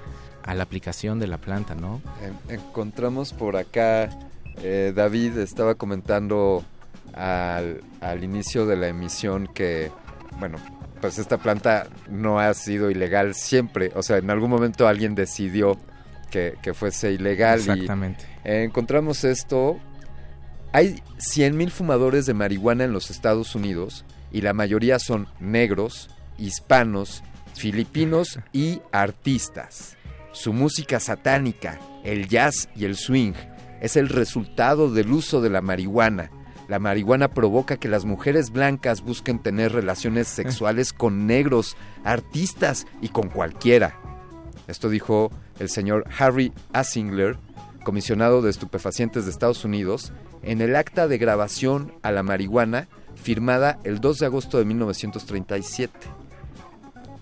la 0.53 0.63
aplicación 0.63 1.19
de 1.19 1.27
la 1.27 1.37
planta, 1.37 1.73
¿no? 1.73 2.01
encontramos 2.49 3.31
por 3.31 3.55
acá, 3.55 4.09
eh, 4.61 4.91
David 4.93 5.37
estaba 5.37 5.75
comentando 5.75 6.65
al, 7.13 7.81
inicio 8.21 8.65
de 8.65 8.75
la 8.75 8.89
emisión 8.89 9.47
que, 9.47 9.89
bueno, 10.37 10.57
pues 10.99 11.17
esta 11.17 11.37
planta 11.37 11.87
no 12.09 12.39
ha 12.39 12.53
sido 12.53 12.91
ilegal 12.91 13.35
siempre, 13.35 13.91
o 13.95 14.03
sea, 14.03 14.17
en 14.17 14.29
algún 14.29 14.49
momento 14.49 14.85
alguien 14.85 15.15
decidió 15.15 15.77
que, 16.29 16.57
fuese 16.73 17.13
ilegal. 17.13 17.59
Exactamente. 17.59 18.25
encontramos 18.43 19.23
esto. 19.23 19.79
Hay 20.73 20.95
100.000 21.19 21.69
fumadores 21.69 22.25
de 22.25 22.33
marihuana 22.33 22.83
en 22.83 22.91
los 22.91 23.11
Estados 23.11 23.53
Unidos 23.53 24.03
y 24.33 24.41
la 24.41 24.51
mayoría 24.51 24.99
son 24.99 25.27
negros, 25.39 26.09
hispanos, 26.37 27.23
filipinos 27.55 28.39
y 28.51 28.81
artistas. 28.91 29.95
Su 30.33 30.51
música 30.51 30.99
satánica, 30.99 31.79
el 32.03 32.27
jazz 32.27 32.67
y 32.75 32.85
el 32.85 32.97
swing 32.97 33.33
es 33.79 33.95
el 33.95 34.09
resultado 34.09 34.91
del 34.91 35.11
uso 35.11 35.39
de 35.39 35.51
la 35.51 35.61
marihuana. 35.61 36.31
La 36.67 36.79
marihuana 36.79 37.27
provoca 37.27 37.77
que 37.77 37.87
las 37.87 38.05
mujeres 38.05 38.49
blancas 38.49 39.01
busquen 39.01 39.37
tener 39.39 39.73
relaciones 39.73 40.27
sexuales 40.27 40.91
con 40.91 41.27
negros, 41.27 41.77
artistas 42.03 42.87
y 43.01 43.09
con 43.09 43.29
cualquiera. 43.29 43.99
Esto 44.67 44.89
dijo 44.89 45.29
el 45.59 45.69
señor 45.69 46.05
Harry 46.17 46.53
Asingler, 46.71 47.37
comisionado 47.83 48.41
de 48.41 48.49
estupefacientes 48.49 49.25
de 49.25 49.31
Estados 49.31 49.65
Unidos, 49.65 50.13
en 50.41 50.61
el 50.61 50.75
acta 50.75 51.07
de 51.07 51.17
grabación 51.17 51.93
a 52.01 52.11
la 52.11 52.23
marihuana 52.23 52.87
firmada 53.23 53.79
el 53.83 53.99
2 53.99 54.19
de 54.19 54.25
agosto 54.27 54.57
de 54.59 54.65
1937. 54.65 55.91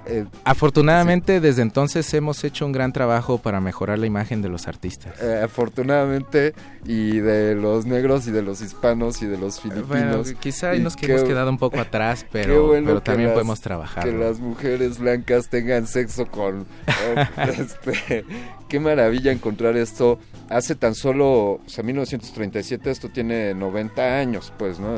Eh, 0.08 0.26
afortunadamente 0.46 1.40
desde 1.40 1.62
entonces 1.62 2.12
hemos 2.16 2.44
hecho 2.44 2.66
un 2.66 2.72
gran 2.72 2.92
trabajo 2.92 3.38
para 3.38 3.62
mejorar 3.62 4.00
la 4.00 4.08
imagen 4.08 4.42
de 4.42 4.50
los 4.50 4.68
artistas. 4.68 5.14
Eh, 5.22 5.42
afortunadamente 5.44 6.56
y 6.86 7.20
de 7.20 7.54
los 7.54 7.86
negros 7.86 8.28
y 8.28 8.32
de 8.32 8.42
los 8.42 8.62
hispanos 8.62 9.22
y 9.22 9.28
de 9.28 9.38
los 9.38 9.62
filipinos. 9.62 10.34
quizá 10.40 10.74
nos 10.74 10.96
hemos 11.04 11.24
quedado 11.24 11.52
un 11.52 11.60
poco 11.60 11.80
atrás, 11.80 12.26
pero, 12.32 12.72
pero 12.72 13.02
también 13.02 13.32
podemos 13.34 13.62
trabajar. 13.62 14.04
Que 14.04 14.12
las 14.12 14.40
mujeres 14.40 14.98
blancas 14.98 15.50
tengan 15.50 15.86
sexo 15.86 16.26
con... 16.26 16.66
este, 17.60 18.26
qué 18.68 18.80
maravilla 18.80 19.32
encontrar 19.32 19.78
esto. 19.78 20.18
Hace 20.52 20.76
tan 20.76 20.96
solo, 20.96 21.54
o 21.54 21.62
sea, 21.66 21.84
1937, 21.84 22.92
esto 22.92 23.10
tiene 23.10 23.54
90 23.54 24.20
años, 24.20 24.52
pues, 24.58 24.80
¿no? 24.80 24.96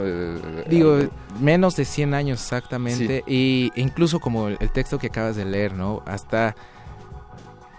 Digo, 0.67 0.97
menos 1.39 1.75
de 1.75 1.85
100 1.85 2.13
años 2.13 2.41
exactamente. 2.41 3.23
Y 3.27 3.71
incluso 3.75 4.19
como 4.19 4.47
el, 4.47 4.57
texto 4.71 4.97
que 4.97 5.07
acabas 5.07 5.35
de 5.35 5.45
leer, 5.45 5.73
¿no? 5.73 6.01
Hasta 6.07 6.55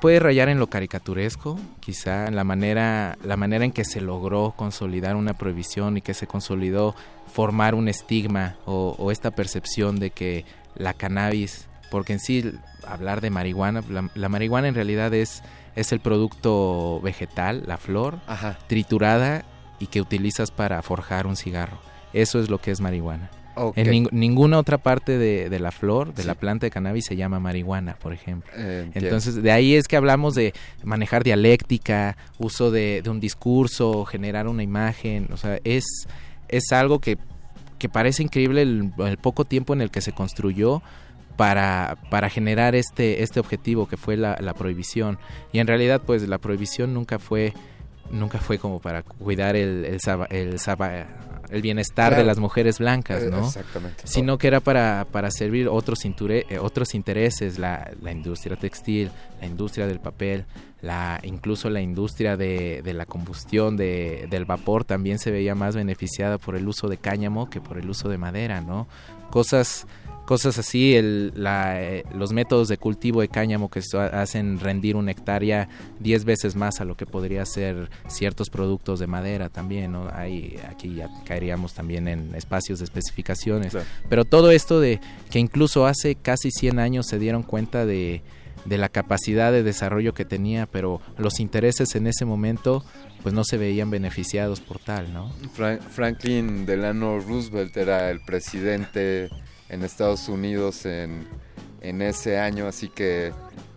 puede 0.00 0.20
rayar 0.20 0.48
en 0.48 0.58
lo 0.58 0.68
caricaturesco, 0.68 1.58
quizá 1.80 2.30
la 2.30 2.44
manera, 2.44 3.18
la 3.24 3.36
manera 3.36 3.64
en 3.64 3.72
que 3.72 3.84
se 3.84 4.00
logró 4.00 4.54
consolidar 4.56 5.16
una 5.16 5.34
prohibición 5.34 5.96
y 5.96 6.00
que 6.00 6.14
se 6.14 6.26
consolidó 6.26 6.94
formar 7.32 7.74
un 7.74 7.88
estigma 7.88 8.56
o, 8.66 9.10
esta 9.10 9.32
percepción 9.32 9.98
de 9.98 10.10
que 10.10 10.44
la 10.76 10.92
cannabis, 10.92 11.66
porque 11.90 12.12
en 12.12 12.20
sí 12.20 12.52
hablar 12.86 13.20
de 13.20 13.30
marihuana, 13.30 13.82
la 14.14 14.28
marihuana 14.28 14.68
en 14.68 14.74
realidad 14.74 15.12
es 15.12 15.42
es 15.76 15.92
el 15.92 16.00
producto 16.00 17.00
vegetal, 17.02 17.64
la 17.66 17.76
flor, 17.76 18.18
triturada 18.66 19.44
y 19.78 19.86
que 19.86 20.00
utilizas 20.00 20.50
para 20.50 20.80
forjar 20.82 21.26
un 21.26 21.36
cigarro. 21.36 21.78
Eso 22.12 22.38
es 22.40 22.48
lo 22.48 22.58
que 22.58 22.70
es 22.70 22.80
marihuana. 22.80 23.30
En 23.76 24.08
ninguna 24.10 24.58
otra 24.58 24.78
parte 24.78 25.16
de, 25.16 25.58
la 25.58 25.70
flor, 25.70 26.12
de 26.14 26.24
la 26.24 26.34
planta 26.34 26.66
de 26.66 26.70
cannabis, 26.70 27.06
se 27.06 27.16
llama 27.16 27.38
marihuana, 27.38 27.96
por 27.96 28.12
ejemplo. 28.12 28.50
Entonces, 28.56 29.42
de 29.42 29.52
ahí 29.52 29.74
es 29.74 29.86
que 29.86 29.96
hablamos 29.96 30.34
de 30.34 30.52
manejar 30.82 31.22
dialéctica, 31.22 32.16
uso 32.38 32.70
de, 32.70 33.02
un 33.06 33.20
discurso, 33.20 34.04
generar 34.04 34.48
una 34.48 34.62
imagen. 34.62 35.28
O 35.32 35.36
sea, 35.36 35.58
es, 35.64 35.84
es 36.48 36.72
algo 36.72 36.98
que, 37.00 37.16
que 37.78 37.88
parece 37.88 38.22
increíble 38.22 38.62
el, 38.62 38.92
el 38.98 39.18
poco 39.18 39.44
tiempo 39.44 39.72
en 39.72 39.82
el 39.82 39.90
que 39.90 40.00
se 40.00 40.12
construyó 40.12 40.82
para, 41.36 41.96
para 42.10 42.28
generar 42.30 42.74
este, 42.74 43.22
este 43.22 43.40
objetivo 43.40 43.86
que 43.88 43.96
fue 43.96 44.16
la, 44.16 44.36
la 44.40 44.54
prohibición. 44.54 45.18
Y 45.52 45.58
en 45.58 45.66
realidad, 45.66 46.02
pues 46.04 46.26
la 46.28 46.38
prohibición 46.38 46.94
nunca 46.94 47.18
fue 47.18 47.52
nunca 48.10 48.38
fue 48.38 48.58
como 48.58 48.80
para 48.80 49.02
cuidar 49.02 49.56
el, 49.56 49.84
el, 49.86 49.98
saba- 49.98 50.26
el, 50.26 50.58
saba- 50.58 51.06
el 51.48 51.62
bienestar 51.62 52.14
de 52.14 52.22
las 52.22 52.38
mujeres 52.38 52.78
blancas, 52.78 53.22
Eh, 53.22 53.30
¿no? 53.30 53.46
exactamente. 53.46 54.02
Sino 54.06 54.36
que 54.36 54.46
era 54.46 54.60
para, 54.60 55.06
para 55.10 55.30
servir 55.30 55.68
otros, 55.68 56.04
inture- 56.04 56.44
eh, 56.50 56.58
otros 56.58 56.94
intereses, 56.94 57.58
la, 57.58 57.90
la 58.02 58.12
industria 58.12 58.56
textil, 58.56 59.10
la 59.40 59.46
industria 59.46 59.86
del 59.86 60.00
papel, 60.00 60.44
la, 60.82 61.18
incluso 61.22 61.70
la 61.70 61.80
industria 61.80 62.36
de, 62.36 62.82
de 62.84 62.92
la 62.92 63.06
combustión 63.06 63.76
de, 63.78 64.26
del 64.28 64.44
vapor 64.44 64.84
también 64.84 65.18
se 65.18 65.30
veía 65.30 65.54
más 65.54 65.74
beneficiada 65.74 66.36
por 66.36 66.56
el 66.56 66.68
uso 66.68 66.88
de 66.88 66.98
cáñamo 66.98 67.48
que 67.48 67.62
por 67.62 67.78
el 67.78 67.88
uso 67.88 68.10
de 68.10 68.18
madera, 68.18 68.60
¿no? 68.60 68.86
Cosas 69.30 69.86
cosas 70.26 70.58
así, 70.58 70.94
el, 70.94 71.32
la, 71.36 71.82
eh, 71.82 72.04
los 72.14 72.32
métodos 72.32 72.68
de 72.68 72.78
cultivo 72.78 73.20
de 73.20 73.28
cáñamo 73.28 73.68
que 73.70 73.80
hacen 74.12 74.58
rendir 74.58 74.96
una 74.96 75.10
hectárea 75.10 75.68
10 76.00 76.24
veces 76.24 76.56
más 76.56 76.80
a 76.80 76.84
lo 76.84 76.96
que 76.96 77.06
podría 77.06 77.44
ser 77.44 77.90
ciertos 78.08 78.48
productos 78.50 79.00
de 79.00 79.06
madera 79.06 79.48
también, 79.50 79.92
¿no? 79.92 80.08
Hay, 80.12 80.58
aquí 80.68 80.94
ya 80.94 81.08
caeríamos 81.26 81.74
también 81.74 82.08
en 82.08 82.34
espacios 82.34 82.78
de 82.78 82.84
especificaciones. 82.86 83.72
Claro. 83.72 83.86
Pero 84.08 84.24
todo 84.24 84.50
esto 84.50 84.80
de 84.80 85.00
que 85.30 85.38
incluso 85.38 85.86
hace 85.86 86.14
casi 86.14 86.50
100 86.50 86.78
años 86.78 87.06
se 87.06 87.18
dieron 87.18 87.42
cuenta 87.42 87.84
de, 87.84 88.22
de 88.64 88.78
la 88.78 88.88
capacidad 88.88 89.52
de 89.52 89.62
desarrollo 89.62 90.14
que 90.14 90.24
tenía, 90.24 90.66
pero 90.66 91.00
los 91.18 91.38
intereses 91.40 91.94
en 91.96 92.06
ese 92.06 92.24
momento 92.24 92.82
pues 93.22 93.34
no 93.34 93.42
se 93.44 93.56
veían 93.56 93.90
beneficiados 93.90 94.60
por 94.60 94.78
tal, 94.78 95.12
¿no? 95.12 95.30
Fra- 95.54 95.78
Franklin 95.78 96.66
Delano 96.66 97.18
Roosevelt 97.20 97.74
era 97.76 98.10
el 98.10 98.20
presidente 98.20 99.28
en 99.68 99.82
Estados 99.82 100.28
Unidos 100.28 100.86
en, 100.86 101.26
en 101.80 102.02
ese 102.02 102.38
año, 102.38 102.66
así 102.66 102.88
que 102.88 103.32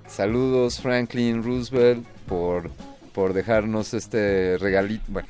saludos 0.08 0.80
Franklin 0.80 1.43
Roosevelt 1.43 2.06
por, 2.28 2.69
por 3.13 3.34
dejarnos 3.34 3.93
este 3.93 4.58
regalito. 4.58 5.06
Bueno, 5.08 5.28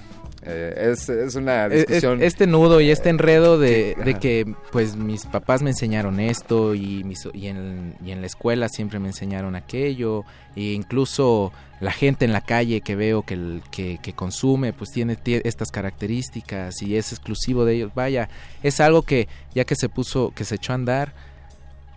eh, 0.48 0.92
es, 0.94 1.10
es 1.10 1.36
una 1.36 1.66
es- 1.68 1.86
discusión. 1.88 2.22
este 2.24 2.48
nudo 2.48 2.80
y 2.82 2.90
este 2.90 3.10
enredo 3.10 3.60
de, 3.60 3.94
que- 3.98 4.04
de 4.04 4.14
que 4.16 4.56
pues 4.72 4.96
mis 4.96 5.26
papás 5.26 5.62
me 5.62 5.70
enseñaron 5.72 6.20
esto 6.20 6.74
y, 6.76 7.04
mis- 7.04 7.28
y, 7.34 7.48
en, 7.48 7.96
y 8.04 8.12
en 8.12 8.22
la 8.22 8.28
escuela 8.28 8.70
siempre 8.70 9.00
me 9.00 9.08
enseñaron 9.08 9.56
aquello 9.56 10.24
e 10.56 10.74
incluso 10.74 11.52
la 11.80 11.92
gente 11.92 12.26
en 12.26 12.34
la 12.34 12.42
calle 12.42 12.82
que 12.82 12.96
veo 12.96 13.22
que, 13.24 13.60
que, 13.70 14.00
que 14.02 14.14
consume 14.14 14.74
pues 14.74 14.92
tiene 14.92 15.16
tie- 15.18 15.42
estas 15.44 15.70
características 15.72 16.82
y 16.82 16.96
es 16.98 17.12
exclusivo 17.12 17.66
de 17.66 17.76
ellos 17.76 17.92
vaya 17.94 18.30
es 18.64 18.80
algo 18.80 19.02
que 19.04 19.28
ya 19.54 19.64
que 19.66 19.76
se 19.76 19.90
puso 19.90 20.32
que 20.36 20.44
se 20.46 20.56
echó 20.56 20.72
a 20.72 20.76
andar 20.76 21.14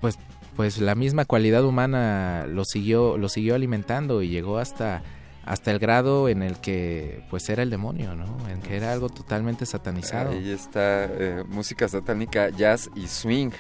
pues 0.01 0.19
pues 0.57 0.79
la 0.79 0.95
misma 0.95 1.25
cualidad 1.25 1.65
humana 1.65 2.45
lo 2.47 2.65
siguió 2.67 3.17
lo 3.17 3.29
siguió 3.31 3.55
alimentando 3.55 4.21
y 4.21 4.29
llegó 4.29 4.59
hasta 4.59 5.03
hasta 5.51 5.73
el 5.73 5.81
grado 5.81 6.29
en 6.29 6.43
el 6.45 6.61
que 6.61 7.25
pues 7.29 7.49
era 7.51 7.65
el 7.65 7.71
demonio, 7.71 8.15
¿no? 8.15 8.39
En 8.49 8.61
que 8.63 8.77
era 8.77 8.93
algo 8.93 9.09
totalmente 9.09 9.67
satanizado. 9.67 10.31
Ahí 10.31 10.49
está 10.51 11.07
eh, 11.07 11.43
música 11.49 11.89
satánica, 11.89 12.51
jazz 12.51 12.89
y 12.95 13.09
swing. 13.09 13.51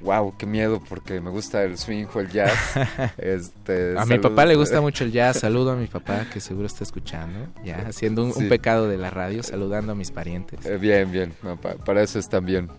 Wow, 0.00 0.34
qué 0.38 0.46
miedo 0.46 0.82
porque 0.88 1.20
me 1.20 1.28
gusta 1.28 1.62
el 1.62 1.76
swing 1.76 2.06
o 2.14 2.20
el 2.20 2.30
jazz. 2.30 2.52
este, 3.18 3.98
A 3.98 4.06
mi 4.06 4.18
papá 4.18 4.46
le 4.46 4.54
gusta 4.54 4.80
mucho 4.80 5.04
el 5.04 5.12
jazz. 5.12 5.40
Saludo 5.40 5.72
a 5.72 5.76
mi 5.76 5.88
papá 5.88 6.26
que 6.32 6.40
seguro 6.40 6.66
está 6.66 6.84
escuchando. 6.84 7.48
Ya 7.62 7.84
haciendo 7.86 8.22
un, 8.22 8.28
un 8.28 8.34
Sí. 8.34 8.48
pecado 8.48 8.88
de 8.88 8.96
la 8.96 9.10
radio, 9.10 9.42
saludando 9.42 9.92
a 9.92 9.94
mis 9.94 10.10
parientes. 10.10 10.64
Eh, 10.64 10.78
bien, 10.78 11.12
bien, 11.12 11.34
para 11.84 12.02
eso 12.02 12.18
están 12.18 12.46
bien. 12.46 12.70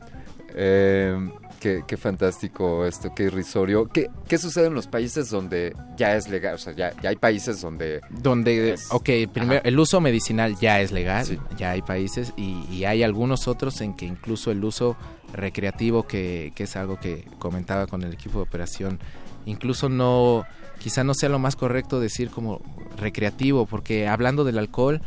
Eh, 0.57 1.17
qué, 1.59 1.83
qué 1.85 1.97
fantástico 1.97 2.85
esto, 2.85 3.11
qué 3.13 3.23
irrisorio. 3.23 3.87
¿Qué, 3.87 4.07
¿Qué 4.27 4.37
sucede 4.37 4.67
en 4.67 4.73
los 4.73 4.87
países 4.87 5.29
donde 5.29 5.75
ya 5.97 6.15
es 6.15 6.29
legal? 6.29 6.55
O 6.55 6.57
sea, 6.57 6.73
ya, 6.73 6.93
ya 7.01 7.09
hay 7.09 7.17
países 7.17 7.59
donde... 7.61 7.99
Donde, 8.09 8.73
Es- 8.73 8.87
ok, 8.91 9.09
primero, 9.33 9.59
Ajá. 9.59 9.67
el 9.67 9.77
uso 9.79 9.99
medicinal 9.99 10.55
ya 10.59 10.79
es 10.79 10.91
legal, 10.91 11.25
Sí. 11.25 11.37
ya 11.57 11.71
hay 11.71 11.81
países 11.81 12.31
y, 12.37 12.63
y 12.71 12.85
hay 12.85 13.03
algunos 13.03 13.47
otros 13.49 13.81
en 13.81 13.93
que 13.95 14.05
incluso 14.05 14.49
el 14.51 14.63
uso 14.63 14.95
recreativo, 15.33 16.07
que, 16.07 16.53
que 16.55 16.63
es 16.63 16.75
algo 16.77 16.97
que 16.99 17.25
comentaba 17.39 17.87
con 17.87 18.03
el 18.03 18.13
equipo 18.13 18.37
de 18.39 18.43
operación, 18.43 18.99
incluso 19.45 19.89
no, 19.89 20.45
quizá 20.79 21.03
no 21.03 21.13
sea 21.13 21.27
lo 21.29 21.39
más 21.39 21.57
correcto 21.57 21.99
decir 21.99 22.29
como 22.29 22.61
recreativo, 22.97 23.65
porque 23.65 24.07
hablando 24.07 24.45
del 24.45 24.57
alcohol, 24.57 25.01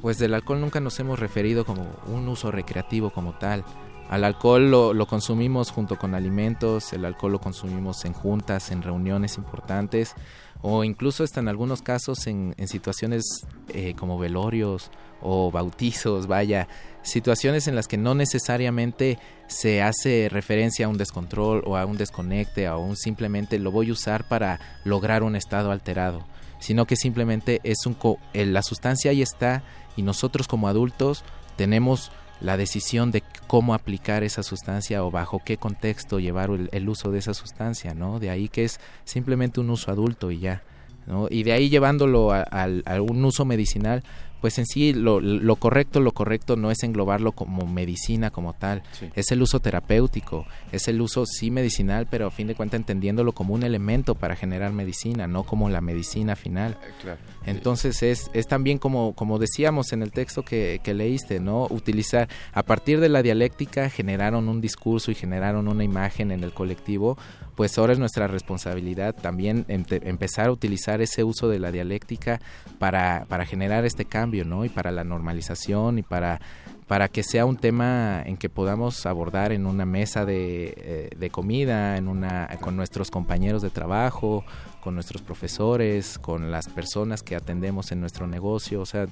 pues 0.00 0.18
del 0.18 0.32
alcohol 0.34 0.60
nunca 0.60 0.80
nos 0.80 0.98
hemos 1.00 1.18
referido 1.18 1.64
como 1.66 1.86
un 2.06 2.26
uso 2.28 2.50
recreativo 2.50 3.10
como 3.10 3.34
tal. 3.36 3.64
Al 4.08 4.24
alcohol 4.24 4.70
lo, 4.70 5.06
consumimos 5.06 5.70
junto 5.72 5.96
con 5.98 6.14
alimentos, 6.14 6.92
el 6.92 7.04
alcohol 7.04 7.32
lo 7.32 7.40
consumimos 7.40 8.04
en 8.04 8.12
juntas, 8.12 8.70
en 8.70 8.82
reuniones 8.82 9.36
importantes 9.36 10.14
o 10.62 10.84
incluso 10.84 11.22
hasta 11.24 11.40
en 11.40 11.48
algunos 11.48 11.82
casos 11.82 12.26
en, 12.26 12.54
en 12.56 12.68
situaciones 12.68 13.46
eh, 13.68 13.94
como 13.98 14.18
velorios 14.18 14.90
o 15.20 15.50
bautizos, 15.50 16.26
vaya, 16.28 16.68
situaciones 17.02 17.66
en 17.68 17.74
las 17.74 17.88
que 17.88 17.98
no 17.98 18.14
necesariamente 18.14 19.18
se 19.48 19.82
hace 19.82 20.28
referencia 20.30 20.86
a 20.86 20.88
un 20.88 20.98
descontrol 20.98 21.62
o 21.66 21.76
a 21.76 21.84
un 21.84 21.96
desconecte 21.96 22.68
o 22.68 22.72
a 22.72 22.78
un 22.78 22.96
simplemente 22.96 23.58
lo 23.58 23.70
voy 23.72 23.90
a 23.90 23.92
usar 23.92 24.28
para 24.28 24.60
lograr 24.84 25.22
un 25.24 25.36
estado 25.36 25.72
alterado, 25.72 26.24
sino 26.58 26.86
que 26.86 26.96
simplemente 26.96 27.60
es 27.64 27.84
un 27.86 27.94
co- 27.94 28.18
eh, 28.34 28.46
la 28.46 28.62
sustancia 28.62 29.10
ahí 29.10 29.22
está 29.22 29.62
y 29.96 30.02
nosotros 30.02 30.48
como 30.48 30.68
adultos 30.68 31.24
tenemos 31.56 32.12
la 32.40 32.56
decisión 32.56 33.10
de 33.10 33.22
cómo 33.46 33.74
aplicar 33.74 34.22
esa 34.22 34.42
sustancia 34.42 35.02
o 35.04 35.10
bajo 35.10 35.40
qué 35.44 35.56
contexto 35.56 36.20
llevar 36.20 36.50
el, 36.70 36.88
uso 36.88 37.10
de 37.10 37.18
esa 37.18 37.34
sustancia, 37.34 37.94
¿no? 37.94 38.18
De 38.18 38.30
ahí 38.30 38.48
que 38.48 38.64
es 38.64 38.78
simplemente 39.04 39.60
un 39.60 39.70
uso 39.70 39.90
adulto 39.90 40.30
y 40.30 40.40
ya, 40.40 40.62
¿no? 41.06 41.28
Y 41.30 41.44
de 41.44 41.52
ahí 41.52 41.68
llevándolo 41.70 42.32
a, 42.32 42.42
al- 42.42 42.82
a 42.86 43.00
un 43.00 43.24
uso 43.24 43.44
medicinal, 43.44 44.02
pues 44.40 44.58
en 44.58 44.66
sí 44.66 44.92
lo, 44.92 45.20
lo 45.20 45.56
correcto, 45.56 46.00
lo 46.00 46.12
correcto 46.12 46.56
no 46.56 46.70
es 46.70 46.82
englobarlo 46.82 47.32
como 47.32 47.66
medicina 47.66 48.30
como 48.30 48.52
tal, 48.52 48.82
Sí. 48.92 49.08
es 49.14 49.30
el 49.32 49.42
uso 49.42 49.60
terapéutico, 49.60 50.46
es 50.72 50.88
el 50.88 51.00
uso 51.00 51.24
sí 51.26 51.50
medicinal, 51.50 52.06
pero 52.10 52.26
a 52.26 52.30
fin 52.30 52.46
de 52.46 52.54
cuentas 52.54 52.78
entendiéndolo 52.80 53.32
como 53.32 53.54
un 53.54 53.62
elemento 53.62 54.14
para 54.14 54.36
generar 54.36 54.72
medicina, 54.72 55.26
no 55.26 55.44
como 55.44 55.68
la 55.70 55.80
medicina 55.80 56.36
final. 56.36 56.76
Eh, 56.82 56.92
claro. 57.02 57.18
Entonces 57.46 58.02
es, 58.02 58.30
es 58.34 58.46
también 58.46 58.78
como, 58.78 59.14
como 59.14 59.38
decíamos 59.38 59.92
en 59.92 60.02
el 60.02 60.12
texto 60.12 60.42
que, 60.42 60.80
que 60.82 60.94
leíste, 60.94 61.40
¿no? 61.40 61.66
Utilizar, 61.70 62.28
a 62.52 62.62
partir 62.62 63.00
de 63.00 63.08
la 63.08 63.22
dialéctica 63.22 63.88
generaron 63.90 64.48
un 64.48 64.60
discurso 64.60 65.10
y 65.10 65.14
generaron 65.14 65.68
una 65.68 65.84
imagen 65.84 66.30
en 66.30 66.42
el 66.42 66.52
colectivo, 66.52 67.16
pues 67.56 67.76
ahora 67.78 67.94
es 67.94 67.98
nuestra 67.98 68.28
responsabilidad 68.28 69.14
también 69.14 69.64
empezar 69.68 70.48
a 70.48 70.52
utilizar 70.52 71.00
ese 71.00 71.24
uso 71.24 71.48
de 71.48 71.58
la 71.58 71.72
dialéctica 71.72 72.40
para, 72.78 73.24
para 73.28 73.46
generar 73.46 73.86
este 73.86 74.04
cambio, 74.04 74.44
¿no? 74.44 74.66
Y 74.66 74.68
para 74.68 74.92
la 74.92 75.04
normalización 75.04 75.98
y 75.98 76.02
para, 76.02 76.38
para 76.86 77.08
que 77.08 77.22
sea 77.22 77.46
un 77.46 77.56
tema 77.56 78.22
en 78.26 78.36
que 78.36 78.50
podamos 78.50 79.06
abordar 79.06 79.52
en 79.52 79.64
una 79.64 79.86
mesa 79.86 80.26
de, 80.26 80.74
eh, 80.76 81.10
de 81.16 81.30
comida, 81.30 81.96
en 81.96 82.08
una, 82.08 82.46
con 82.60 82.76
nuestros 82.76 83.10
compañeros 83.10 83.62
de 83.62 83.70
trabajo, 83.70 84.44
con 84.82 84.94
nuestros 84.94 85.22
profesores, 85.22 86.18
con 86.18 86.50
las 86.52 86.68
personas 86.68 87.22
que 87.22 87.36
atendemos 87.36 87.90
en 87.90 88.00
nuestro 88.00 88.26
negocio, 88.26 88.82
o 88.82 88.86
sea, 88.86 89.06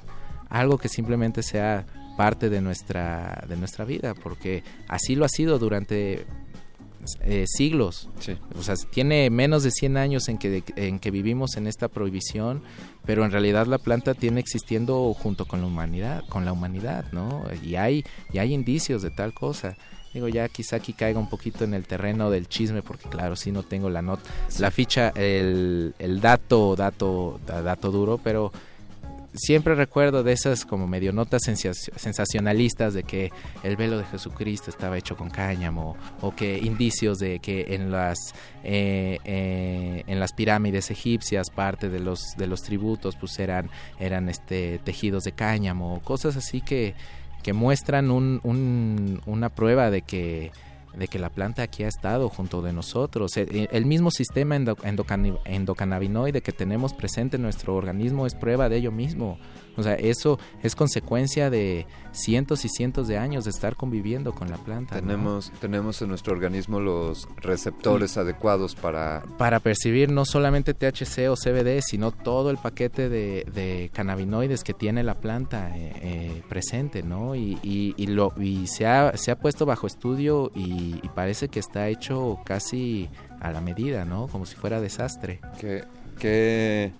algo 0.51 0.77
que 0.77 0.91
simplemente 0.91 1.43
sea 1.43 1.87
parte 2.19 2.51
de 2.51 2.61
nuestra, 2.61 3.43
de 3.49 3.57
nuestra 3.57 3.87
vida, 3.87 4.15
porque 4.15 4.63
así 4.87 5.17
lo 5.17 5.25
ha 5.25 5.29
sido 5.29 5.59
durante 5.59 6.27
eh, 7.21 7.45
siglos. 7.47 8.09
Sí. 8.21 8.37
O 8.59 8.63
sea, 8.63 8.75
tiene 8.91 9.31
menos 9.31 9.63
de 9.63 9.71
100 9.71 9.97
años 9.97 10.29
en 10.29 10.39
que, 10.39 10.63
en 10.77 10.99
que 10.99 11.11
vivimos 11.11 11.57
en 11.57 11.67
esta 11.67 11.89
prohibición, 11.89 12.63
pero 13.05 13.25
en 13.25 13.31
realidad 13.31 13.67
la 13.67 13.79
planta 13.79 14.15
tiene 14.15 14.41
existiendo 14.41 15.13
junto 15.15 15.47
con 15.47 15.61
la 15.61 15.67
humanidad, 15.67 16.25
con 16.29 16.45
la 16.45 16.53
humanidad, 16.53 17.05
¿no? 17.13 17.45
Y 17.63 17.77
hay, 17.77 18.05
y 18.33 18.39
hay 18.39 18.53
indicios 18.55 19.03
de 19.03 19.11
tal 19.11 19.33
cosa. 19.35 19.77
Digo, 20.13 20.29
ya 20.29 20.49
quizá 20.49 20.77
aquí 20.77 20.93
caiga 20.93 21.19
un 21.19 21.29
poquito 21.29 21.65
en 21.65 21.75
el 21.75 21.87
terreno 21.87 22.31
del 22.31 22.47
chisme, 22.49 22.83
porque 22.83 23.09
claro, 23.09 23.35
sí 23.35 23.51
no 23.51 23.65
tengo 23.65 23.91
la 23.91 24.01
nota, 24.01 24.23
la 24.61 24.71
ficha, 24.71 25.09
el, 25.17 25.93
el 25.99 26.21
dato, 26.21 26.77
dato, 26.77 27.41
da- 27.45 27.63
dato 27.63 27.91
duro, 27.91 28.19
pero 28.23 28.53
siempre 29.35 29.75
recuerdo 29.75 30.23
de 30.23 30.33
esas 30.33 30.65
como 30.65 30.87
medio 30.87 31.13
notas 31.13 31.43
sensaci- 31.47 31.93
sensacionalistas 31.97 32.95
de 32.95 33.03
que 33.03 33.33
el 33.63 33.77
velo 33.77 33.99
de 33.99 34.05
Jesucristo 34.05 34.71
estaba 34.71 34.97
hecho 34.97 35.17
con 35.17 35.31
cáñamo 35.31 35.97
o 36.21 36.35
que 36.35 36.59
indicios 36.59 37.19
de 37.19 37.41
que 37.41 37.75
en 37.75 37.91
las 37.91 38.19
eh, 38.63 39.19
eh, 39.25 40.05
en 40.07 40.21
las 40.21 40.33
pirámides 40.33 40.91
egipcias 40.91 41.51
parte 41.51 41.89
de 41.89 42.01
los 42.01 42.23
de 42.37 42.47
los 42.47 42.63
tributos 42.63 43.17
pues 43.17 43.39
eran 43.39 43.71
eran 43.99 44.29
este 44.29 44.79
tejidos 44.85 45.25
de 45.25 45.33
cáñamo 45.33 46.01
cosas 46.03 46.37
así 46.37 46.61
que 46.61 46.95
que 47.43 47.53
muestran 47.53 48.11
un, 48.11 48.41
un- 48.43 49.21
una 49.27 49.49
prueba 49.51 49.91
de 49.91 50.01
que 50.03 50.51
de 50.97 51.09
que 51.09 51.19
la 51.19 51.31
planta 51.31 51.63
aquí 51.63 51.85
ha 51.85 51.89
estado 51.89 52.29
junto 52.29 52.63
de 52.63 52.73
nosotros. 52.73 53.37
El, 53.37 53.69
el 53.71 53.87
mismo 53.87 54.11
sistema 54.11 54.57
endo, 54.57 54.77
endocannabinoide 55.45 56.43
que 56.43 56.53
tenemos 56.53 56.95
presente 56.95 57.37
en 57.37 57.43
nuestro 57.43 57.75
organismo 57.75 58.27
es 58.27 58.35
prueba 58.35 58.69
de 58.69 58.77
ello 58.77 58.93
mismo. 58.93 59.39
O 59.77 59.83
sea, 59.83 59.95
eso 59.95 60.39
es 60.63 60.75
consecuencia 60.75 61.51
de 61.51 61.87
cientos 62.13 62.65
y 62.65 62.69
cientos 62.69 63.09
de 63.09 63.19
años 63.19 63.45
de 63.45 63.51
estar 63.51 63.77
conviviendo 63.77 64.33
con 64.33 64.51
la 64.51 64.57
planta. 64.57 64.95
Tenemos, 64.95 65.53
tenemos 65.61 66.01
en 66.01 66.09
nuestro 66.09 66.33
organismo 66.33 66.81
los 66.81 67.29
receptores 67.37 68.17
adecuados 68.17 68.75
para... 68.75 69.23
Para 69.37 69.61
percibir 69.61 70.11
no 70.11 70.25
solamente 70.25 70.75
THC 70.75 71.29
o 71.29 71.35
CBD, 71.35 71.81
sino 71.83 72.13
todo 72.13 72.51
el 72.51 72.59
paquete 72.59 73.09
de, 73.09 73.47
de 73.53 73.91
cannabinoides 73.93 74.63
que 74.63 74.75
tiene 74.75 75.03
la 75.03 75.15
planta 75.15 75.77
eh, 75.77 75.93
eh, 76.03 76.43
presente, 76.49 77.03
¿no? 77.03 77.35
Y, 77.35 77.59
y, 77.63 77.95
y, 77.97 78.07
lo, 78.07 78.33
y 78.41 78.67
se, 78.69 78.87
ha, 78.87 79.17
se 79.17 79.31
ha 79.31 79.39
puesto 79.39 79.67
bajo 79.67 79.87
estudio 79.87 80.53
y, 80.55 81.01
y, 81.03 81.09
parece 81.15 81.49
que 81.49 81.61
está 81.61 81.89
hecho 81.89 82.39
casi 82.45 83.09
a 83.41 83.51
la 83.51 83.61
medida, 83.61 84.05
¿no? 84.05 84.29
Como 84.29 84.47
si 84.47 84.57
fuera 84.57 84.81
desastre. 84.81 85.41
Que... 85.61 85.85
que 86.19 86.93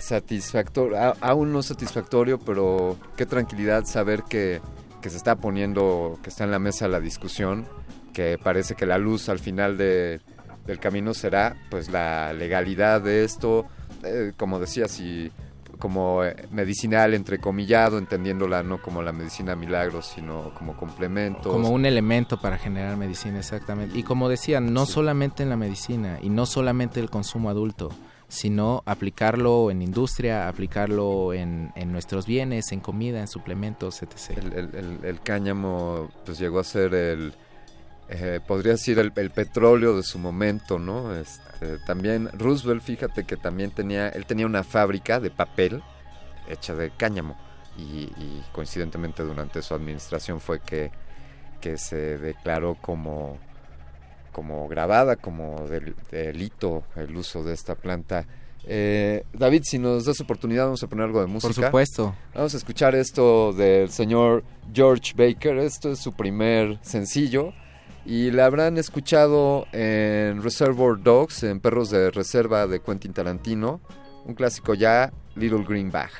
satisfactorio, 0.00 1.14
aún 1.20 1.52
no 1.52 1.62
satisfactorio, 1.62 2.38
pero 2.38 2.96
qué 3.16 3.26
tranquilidad 3.26 3.84
saber 3.84 4.22
que, 4.24 4.60
que, 5.00 5.10
se 5.10 5.16
está 5.16 5.36
poniendo, 5.36 6.18
que 6.22 6.30
está 6.30 6.44
en 6.44 6.50
la 6.50 6.58
mesa 6.58 6.88
la 6.88 7.00
discusión, 7.00 7.66
que 8.12 8.38
parece 8.42 8.74
que 8.74 8.86
la 8.86 8.98
luz 8.98 9.28
al 9.28 9.38
final 9.38 9.76
de, 9.76 10.20
del 10.66 10.78
camino 10.78 11.14
será 11.14 11.56
pues 11.70 11.90
la 11.90 12.32
legalidad 12.32 13.00
de 13.00 13.24
esto, 13.24 13.66
eh, 14.02 14.32
como 14.36 14.58
decía, 14.58 14.88
si 14.88 15.30
como 15.80 16.20
medicinal 16.52 17.14
entrecomillado, 17.14 17.98
entendiéndola 17.98 18.62
no 18.62 18.80
como 18.80 19.02
la 19.02 19.12
medicina 19.12 19.56
milagro, 19.56 20.02
sino 20.02 20.52
como 20.54 20.76
complemento. 20.76 21.50
Como 21.50 21.70
un 21.70 21.86
elemento 21.86 22.40
para 22.40 22.58
generar 22.58 22.96
medicina, 22.96 23.38
exactamente. 23.38 23.98
Y 23.98 24.04
como 24.04 24.28
decía, 24.28 24.60
no 24.60 24.86
sí. 24.86 24.92
solamente 24.92 25.42
en 25.42 25.48
la 25.48 25.56
medicina 25.56 26.18
y 26.22 26.28
no 26.28 26.46
solamente 26.46 27.00
el 27.00 27.10
consumo 27.10 27.50
adulto, 27.50 27.90
sino 28.30 28.82
aplicarlo 28.86 29.70
en 29.70 29.82
industria, 29.82 30.48
aplicarlo 30.48 31.34
en, 31.34 31.72
en, 31.74 31.92
nuestros 31.92 32.26
bienes, 32.26 32.70
en 32.70 32.80
comida, 32.80 33.20
en 33.20 33.28
suplementos, 33.28 34.02
etc. 34.02 34.38
El, 34.38 34.52
el, 34.52 34.74
el, 34.74 34.98
el 35.04 35.20
cáñamo 35.20 36.08
pues 36.24 36.38
llegó 36.38 36.60
a 36.60 36.64
ser 36.64 36.94
el, 36.94 37.34
eh, 38.08 38.40
podría 38.46 38.72
decir 38.72 38.98
el, 38.98 39.12
petróleo 39.12 39.96
de 39.96 40.04
su 40.04 40.18
momento, 40.18 40.78
¿no? 40.78 41.14
Este, 41.14 41.78
también 41.86 42.28
Roosevelt, 42.32 42.82
fíjate 42.82 43.24
que 43.24 43.36
también 43.36 43.72
tenía, 43.72 44.08
él 44.08 44.26
tenía 44.26 44.46
una 44.46 44.64
fábrica 44.64 45.20
de 45.20 45.30
papel 45.30 45.82
hecha 46.48 46.74
de 46.74 46.90
cáñamo 46.90 47.36
y, 47.76 47.82
y 47.82 48.44
coincidentemente 48.52 49.22
durante 49.24 49.62
su 49.62 49.74
administración 49.74 50.40
fue 50.40 50.60
que, 50.60 50.90
que 51.60 51.78
se 51.78 52.18
declaró 52.18 52.76
como 52.80 53.38
como 54.32 54.68
grabada, 54.68 55.16
como 55.16 55.66
del, 55.68 55.94
delito 56.10 56.84
el 56.96 57.16
uso 57.16 57.42
de 57.42 57.54
esta 57.54 57.74
planta. 57.74 58.26
Eh, 58.64 59.24
David, 59.32 59.62
si 59.64 59.78
nos 59.78 60.04
das 60.04 60.20
oportunidad, 60.20 60.64
vamos 60.64 60.82
a 60.82 60.86
poner 60.86 61.06
algo 61.06 61.20
de 61.20 61.26
música. 61.26 61.54
Por 61.54 61.64
supuesto. 61.64 62.14
Vamos 62.34 62.54
a 62.54 62.56
escuchar 62.56 62.94
esto 62.94 63.52
del 63.52 63.90
señor 63.90 64.44
George 64.72 65.12
Baker. 65.16 65.58
Esto 65.58 65.92
es 65.92 65.98
su 65.98 66.12
primer 66.12 66.78
sencillo. 66.82 67.52
Y 68.04 68.30
la 68.30 68.46
habrán 68.46 68.78
escuchado 68.78 69.66
en 69.72 70.42
Reservoir 70.42 71.02
Dogs, 71.02 71.42
en 71.42 71.60
Perros 71.60 71.90
de 71.90 72.10
Reserva 72.10 72.66
de 72.66 72.80
Quentin 72.80 73.12
Tarantino. 73.12 73.80
Un 74.24 74.34
clásico 74.34 74.74
ya, 74.74 75.12
Little 75.34 75.64
Green 75.64 75.90
Bag. 75.90 76.10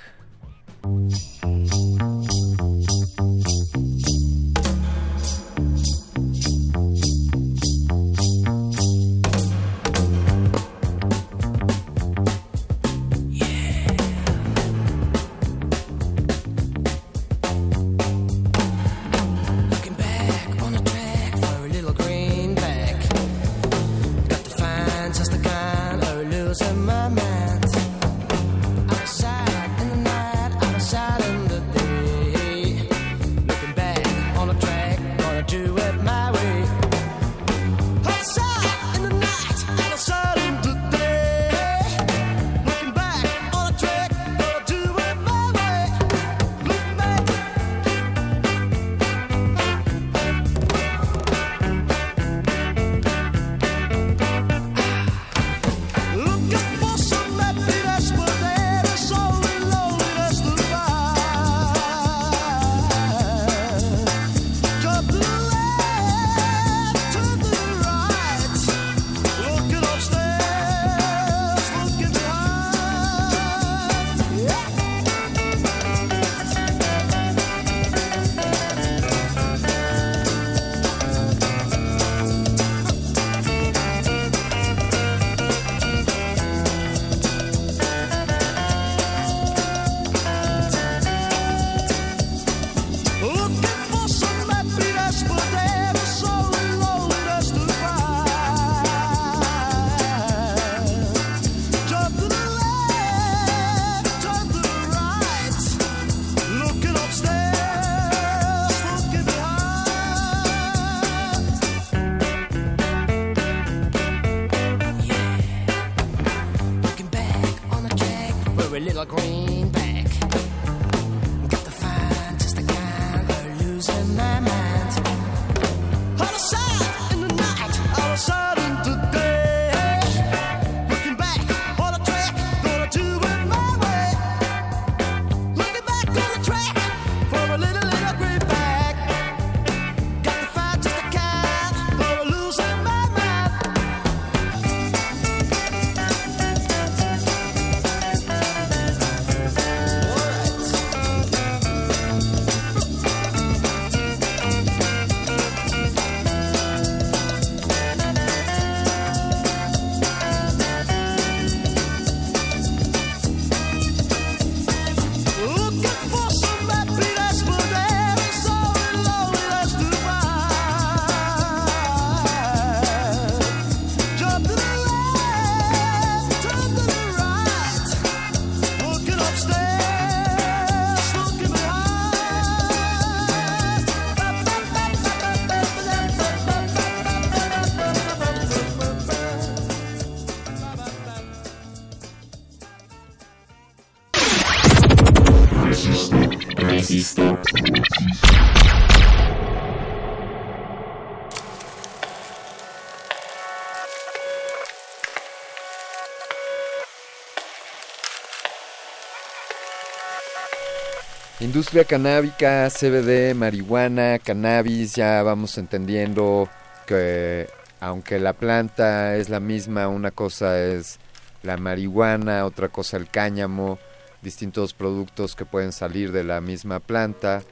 Industria 211.51 211.82
canábica, 211.84 212.68
CBD, 212.70 213.34
marihuana, 213.34 214.20
cannabis, 214.20 214.94
ya 214.94 215.20
vamos 215.24 215.59
entendiendo 215.59 216.48
que 216.86 217.48
aunque 217.80 218.20
la 218.20 218.34
planta 218.34 219.16
es 219.16 219.30
la 219.30 219.40
misma, 219.40 219.88
una 219.88 220.12
cosa 220.12 220.62
es 220.62 221.01
la 221.42 221.57
marihuana, 221.57 222.46
otra 222.46 222.68
cosa 222.68 222.98
el 222.98 223.11
cáñamo, 223.11 223.80
distintos 224.22 224.74
productos 224.74 225.34
que 225.34 225.44
pueden 225.44 225.72
salir 225.72 226.12
de 226.12 226.22
la 226.22 226.40
misma 226.40 226.78
planta. 226.78 227.42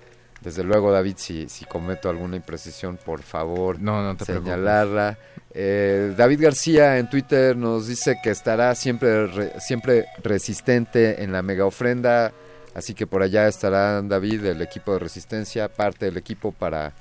Desde 0.43 0.63
luego, 0.63 0.93
David, 0.93 1.17
si, 1.17 1.49
si 1.49 1.65
cometo 1.65 2.09
alguna 2.09 2.37
imprecisión, 2.37 3.01
por 3.05 3.23
favor, 3.23 3.81
no, 3.81 4.01
no 4.05 4.17
te 4.17 4.27
señalarla. 4.27 5.19
Eh, 5.53 6.15
David 6.17 6.41
García 6.41 6.99
en 6.99 7.11
Twitter 7.11 7.57
nos 7.57 7.89
dice 7.89 8.21
que 8.23 8.31
estará 8.31 8.77
siempre, 8.77 9.59
siempre 9.59 10.07
resistente 10.23 11.25
en 11.25 11.33
la 11.33 11.43
mega 11.43 11.65
ofrenda 11.65 12.33
Así 12.79 12.95
que 12.95 13.09
por 13.09 13.25
allá 13.25 13.49
estará 13.49 14.01
David, 14.03 14.45
el 14.45 14.63
equipo 14.63 14.93
de 14.93 15.01
resistencia, 15.01 15.69
parte 15.69 16.05
del 16.05 16.17
equipo 16.17 16.53
para, 16.53 16.93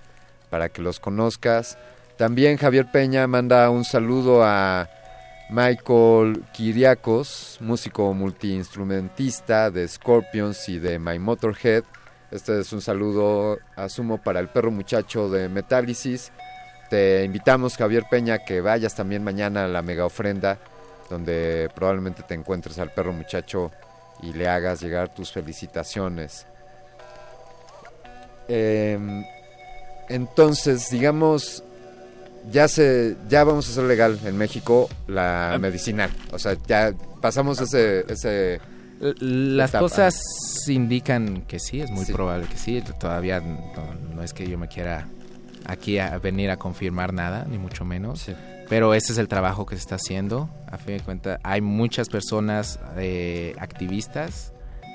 para 0.50 0.70
que 0.70 0.82
los 0.82 1.00
conozcas. 1.00 1.78
También 2.18 2.58
Javier 2.58 2.90
Peña 2.92 3.28
manda 3.28 3.70
un 3.70 3.86
saludo 3.86 4.44
a 4.44 4.90
Michael 5.52 6.44
Kiriakos, 6.52 7.60
músico 7.62 8.12
multiinstrumentista 8.16 9.70
de 9.70 9.88
Scorpions 9.88 10.68
y 10.68 10.80
de 10.80 10.98
My 10.98 11.20
Motorhead. 11.20 11.84
Este 12.32 12.60
es 12.60 12.74
un 12.74 12.82
saludo, 12.82 13.60
asumo, 13.76 14.18
para 14.18 14.40
el 14.40 14.48
perro 14.48 14.72
muchacho 14.72 15.30
de 15.30 15.48
Metálisis. 15.48 16.32
Te 16.90 17.24
invitamos, 17.24 17.78
Javier 17.78 18.06
Peña, 18.10 18.40
que 18.40 18.62
vayas 18.62 18.96
también 18.96 19.24
mañana 19.24 19.66
a 19.66 19.68
la 19.68 19.84
mega 19.84 20.08
ofrenda, 20.08 20.58
donde 21.08 21.70
probablemente 21.76 22.24
te 22.24 22.34
encuentres 22.34 22.80
al 22.80 22.92
perro 22.96 23.14
muchacho 23.14 23.72
y 24.22 24.34
le 24.34 24.47
hagas 24.47 24.82
llegar 24.82 25.13
tus 25.13 25.32
felicitaciones. 25.32 26.45
Em, 28.47 29.24
entonces, 30.09 30.89
digamos, 30.89 31.63
ya 32.51 32.68
se, 32.68 33.15
ya 33.30 33.43
vamos 33.43 33.68
a 33.68 33.72
hacer 33.72 33.84
legal 33.84 34.20
en 34.24 34.38
México 34.38 34.89
la 35.07 35.53
ah. 35.53 35.59
medicinal. 35.59 36.09
O 36.32 36.39
sea, 36.39 36.55
ya 36.68 36.93
pasamos 37.22 37.59
ese, 37.59 38.05
ese 38.11 38.61
las 38.99 39.72
cosas 39.72 40.20
indican 40.68 41.43
que 41.43 41.59
sí, 41.59 41.82
es 41.82 41.91
muy 41.91 42.05
probable 42.05 42.47
que 42.47 42.57
sí. 42.57 42.84
Todavía 42.99 43.39
no, 43.39 44.24
es 44.24 44.34
que 44.34 44.47
yo 44.47 44.57
me 44.57 44.68
quiera 44.68 45.07
aquí 45.65 45.99
a 45.99 46.18
venir 46.18 46.49
a 46.49 46.57
confirmar 46.57 47.13
nada, 47.13 47.45
ni 47.49 47.57
mucho 47.57 47.86
menos. 47.86 48.26
Pero 48.70 48.93
ese 48.93 49.13
es 49.13 49.18
el 49.18 49.28
trabajo 49.28 49.65
que 49.65 49.76
se 49.76 49.82
está 49.82 49.95
haciendo. 49.95 50.49
A 50.70 50.78
fin 50.78 50.97
de 50.97 51.03
cuentas, 51.03 51.39
hay 51.43 51.61
muchas 51.61 52.09
personas 52.09 52.80
eh, 52.97 53.55
activistas 53.59 54.51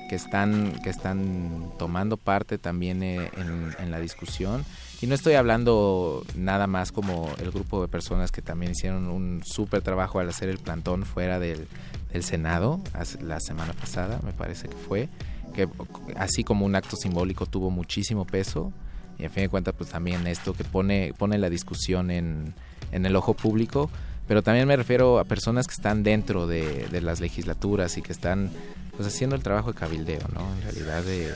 que 0.09 0.15
están, 0.15 0.73
que 0.83 0.89
están 0.89 1.71
tomando 1.79 2.17
parte 2.17 2.59
también 2.59 3.01
eh, 3.01 3.31
en, 3.79 3.91
la 3.91 3.99
discusión. 3.99 4.63
Y 5.01 5.07
no 5.07 5.15
estoy 5.15 5.33
hablando 5.33 6.23
nada 6.35 6.67
más 6.67 6.91
como 6.91 7.33
el 7.39 7.51
grupo 7.51 7.81
de 7.81 7.87
personas 7.87 8.31
que 8.31 8.41
también 8.41 8.73
hicieron 8.73 9.09
un 9.09 9.41
súper 9.43 9.81
trabajo 9.81 10.19
al 10.19 10.29
hacer 10.29 10.49
el 10.49 10.59
plantón 10.59 11.03
fuera 11.03 11.39
del, 11.39 11.67
del 12.11 12.23
Senado 12.23 12.79
la 13.21 13.39
semana 13.39 13.73
pasada, 13.73 14.19
me 14.23 14.31
parece 14.33 14.69
que 14.69 14.75
fue, 14.75 15.09
que 15.53 15.67
así 16.15 16.43
como 16.43 16.65
un 16.65 16.75
acto 16.75 16.95
simbólico 16.95 17.47
tuvo 17.47 17.71
muchísimo 17.71 18.25
peso. 18.25 18.71
Y 19.17 19.25
a 19.25 19.29
fin 19.29 19.43
de 19.43 19.49
cuentas, 19.49 19.75
pues 19.77 19.89
también 19.89 20.25
esto 20.27 20.53
que 20.53 20.63
pone, 20.63 21.13
pone 21.17 21.37
la 21.37 21.49
discusión 21.49 22.09
en, 22.09 22.53
en 22.91 23.05
el 23.05 23.15
ojo 23.15 23.33
público, 23.33 23.89
pero 24.27 24.41
también 24.41 24.67
me 24.67 24.75
refiero 24.75 25.19
a 25.19 25.25
personas 25.25 25.67
que 25.67 25.73
están 25.73 26.03
dentro 26.03 26.47
de, 26.47 26.87
las 27.01 27.19
legislaturas 27.19 27.97
y 27.97 28.01
que 28.01 28.11
están 28.11 28.49
pues 28.95 29.07
haciendo 29.07 29.35
el 29.35 29.43
trabajo 29.43 29.73
de 29.73 29.79
cabildeo, 29.79 30.21
¿no? 30.33 30.53
En 30.55 30.61
realidad 30.61 31.03
de 31.03 31.31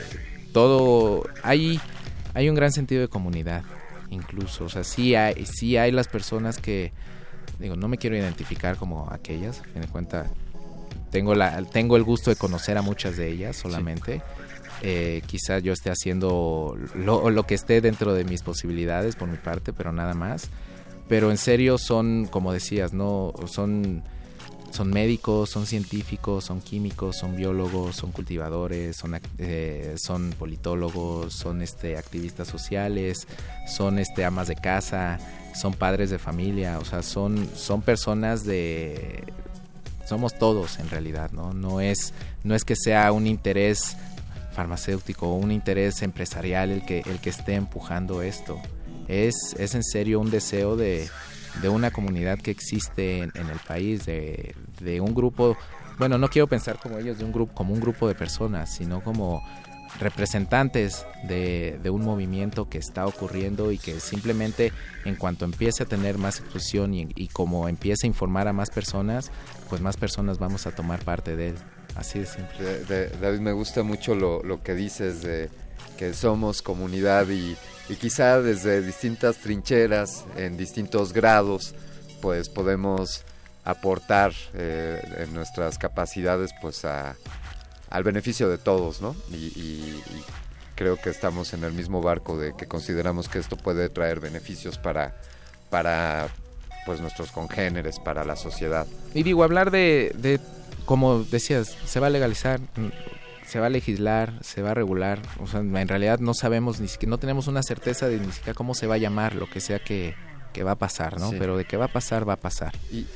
todo 0.52 1.24
hay 1.42 1.80
hay 2.34 2.48
un 2.48 2.54
gran 2.54 2.72
sentido 2.72 3.00
de 3.00 3.08
comunidad 3.08 3.62
incluso, 4.10 4.64
o 4.64 4.68
sea, 4.68 4.84
sí 4.84 5.14
hay 5.14 5.44
sí 5.44 5.76
hay 5.76 5.90
las 5.92 6.08
personas 6.08 6.58
que 6.58 6.92
digo, 7.58 7.76
no 7.76 7.88
me 7.88 7.98
quiero 7.98 8.16
identificar 8.16 8.76
como 8.76 9.08
aquellas, 9.10 9.60
a 9.60 9.64
fin 9.64 9.82
de 9.82 9.88
cuentas 9.88 10.28
tengo 11.10 11.34
la 11.34 11.62
tengo 11.64 11.96
el 11.96 12.04
gusto 12.04 12.30
de 12.30 12.36
conocer 12.36 12.78
a 12.78 12.82
muchas 12.82 13.16
de 13.16 13.28
ellas 13.28 13.56
solamente. 13.56 14.22
Eh, 14.80 15.22
quizá 15.26 15.58
yo 15.58 15.72
esté 15.72 15.90
haciendo 15.90 16.78
lo, 16.94 17.30
lo 17.30 17.42
que 17.42 17.56
esté 17.56 17.80
dentro 17.80 18.14
de 18.14 18.22
mis 18.22 18.42
posibilidades 18.42 19.16
por 19.16 19.28
mi 19.28 19.36
parte, 19.36 19.72
pero 19.72 19.90
nada 19.90 20.14
más 20.14 20.50
pero 21.08 21.30
en 21.30 21.38
serio 21.38 21.78
son, 21.78 22.26
como 22.30 22.52
decías, 22.52 22.92
no 22.92 23.32
son 23.46 24.02
son 24.70 24.90
médicos, 24.90 25.50
son 25.50 25.66
científicos, 25.66 26.44
son 26.44 26.60
químicos, 26.60 27.16
son 27.16 27.36
biólogos, 27.36 27.96
son 27.96 28.12
cultivadores, 28.12 28.96
son, 28.96 29.18
eh, 29.38 29.94
son 29.96 30.34
politólogos, 30.38 31.32
son 31.32 31.62
este 31.62 31.96
activistas 31.96 32.48
sociales, 32.48 33.26
son 33.66 33.98
este 33.98 34.24
amas 34.24 34.48
de 34.48 34.56
casa, 34.56 35.18
son 35.54 35.72
padres 35.72 36.10
de 36.10 36.18
familia, 36.18 36.78
o 36.78 36.84
sea, 36.84 37.02
son 37.02 37.48
son 37.54 37.82
personas 37.82 38.44
de 38.44 39.24
somos 40.06 40.38
todos 40.38 40.78
en 40.78 40.88
realidad, 40.90 41.30
¿no? 41.32 41.52
No 41.54 41.80
es 41.80 42.12
no 42.44 42.54
es 42.54 42.64
que 42.64 42.76
sea 42.76 43.10
un 43.12 43.26
interés 43.26 43.96
farmacéutico 44.52 45.28
o 45.28 45.34
un 45.36 45.50
interés 45.50 46.02
empresarial 46.02 46.70
el 46.70 46.84
que 46.84 47.00
el 47.00 47.20
que 47.20 47.30
esté 47.30 47.54
empujando 47.54 48.22
esto 48.22 48.60
es, 49.08 49.54
es 49.58 49.74
en 49.74 49.82
serio 49.82 50.20
un 50.20 50.30
deseo 50.30 50.76
de, 50.76 51.08
de 51.62 51.68
una 51.68 51.90
comunidad 51.90 52.38
que 52.38 52.50
existe 52.50 53.18
en, 53.18 53.32
el 53.34 53.58
país, 53.66 54.06
de, 54.06 54.54
de, 54.80 55.00
un 55.00 55.14
grupo, 55.14 55.56
bueno, 55.98 56.18
no 56.18 56.28
quiero 56.28 56.46
pensar 56.46 56.78
como 56.78 56.98
ellos, 56.98 57.18
de 57.18 57.24
un 57.24 57.32
grupo, 57.32 57.54
como 57.54 57.74
un 57.74 57.80
grupo 57.80 58.06
de 58.06 58.14
personas, 58.14 58.74
sino 58.74 59.02
como 59.02 59.42
representantes 59.98 61.06
de, 61.26 61.78
de, 61.82 61.90
un 61.90 62.04
movimiento 62.04 62.68
que 62.68 62.78
está 62.78 63.06
ocurriendo 63.06 63.72
y 63.72 63.78
que 63.78 63.98
simplemente 64.00 64.72
en 65.04 65.16
cuanto 65.16 65.44
empiece 65.44 65.82
a 65.82 65.86
tener 65.86 66.18
más 66.18 66.40
exposición 66.40 66.94
y, 66.94 67.28
como 67.28 67.68
empiece 67.68 68.06
a 68.06 68.08
informar 68.08 68.48
a 68.48 68.52
más 68.52 68.70
personas, 68.70 69.30
pues 69.68 69.80
más 69.80 69.96
personas 69.96 70.38
vamos 70.38 70.66
a 70.66 70.72
tomar 70.72 71.00
parte 71.00 71.36
de 71.36 71.48
él. 71.48 71.54
Así 71.96 72.20
de 72.20 72.26
simple. 72.26 73.08
David, 73.20 73.40
me 73.40 73.52
gusta 73.52 73.82
mucho 73.82 74.14
lo, 74.14 74.42
lo 74.42 74.62
que 74.62 74.74
dices 74.74 75.22
de 75.22 75.50
que 75.96 76.14
somos 76.14 76.62
comunidad 76.62 77.28
y 77.28 77.56
y 77.88 77.94
quizá 77.94 78.40
desde 78.40 78.82
distintas 78.82 79.38
trincheras, 79.38 80.24
en 80.36 80.56
distintos 80.56 81.12
grados, 81.12 81.74
pues 82.20 82.48
podemos 82.48 83.24
aportar 83.64 84.32
eh, 84.54 85.00
en 85.18 85.34
nuestras 85.34 85.78
capacidades 85.78 86.50
pues 86.60 86.84
al 86.84 88.02
beneficio 88.04 88.48
de 88.48 88.58
todos, 88.58 89.00
¿no? 89.00 89.14
Y, 89.30 90.02
creo 90.74 90.96
que 90.96 91.10
estamos 91.10 91.54
en 91.54 91.64
el 91.64 91.72
mismo 91.72 92.00
barco 92.00 92.38
de 92.38 92.54
que 92.54 92.66
consideramos 92.66 93.28
que 93.28 93.40
esto 93.40 93.56
puede 93.56 93.88
traer 93.88 94.20
beneficios 94.20 94.78
para, 94.78 95.12
para 95.70 96.28
pues 96.86 97.00
nuestros 97.00 97.32
congéneres, 97.32 97.98
para 97.98 98.24
la 98.24 98.36
sociedad. 98.36 98.86
Y 99.12 99.24
digo, 99.24 99.42
hablar 99.42 99.72
de, 99.72 100.12
de 100.16 100.38
como 100.84 101.24
decías, 101.24 101.76
se 101.84 101.98
va 101.98 102.06
a 102.06 102.10
legalizar, 102.10 102.60
se 103.48 103.60
va 103.60 103.66
a 103.66 103.70
legislar, 103.70 104.34
se 104.42 104.60
va 104.60 104.72
a 104.72 104.74
regular, 104.74 105.20
o 105.40 105.46
sea, 105.46 105.60
en 105.60 105.88
realidad 105.88 106.18
no 106.18 106.34
sabemos, 106.34 106.80
ni 106.80 106.88
siquiera, 106.88 107.10
no 107.10 107.18
tenemos 107.18 107.46
una 107.46 107.62
certeza 107.62 108.06
de 108.06 108.20
ni 108.20 108.30
siquiera 108.30 108.52
cómo 108.52 108.74
se 108.74 108.86
va 108.86 108.96
a 108.96 108.98
llamar 108.98 109.34
lo 109.34 109.48
que 109.48 109.60
sea 109.60 109.78
que, 109.78 110.14
va 110.62 110.72
a 110.72 110.74
pasar, 110.74 111.20
¿no? 111.20 111.30
Pero 111.30 111.56
de 111.56 111.64
que 111.64 111.76
va 111.76 111.84
a 111.84 111.92
pasar, 111.92 112.28
va 112.28 112.32
a 112.32 112.36
pasar. 112.36 112.74
Y 112.90 113.06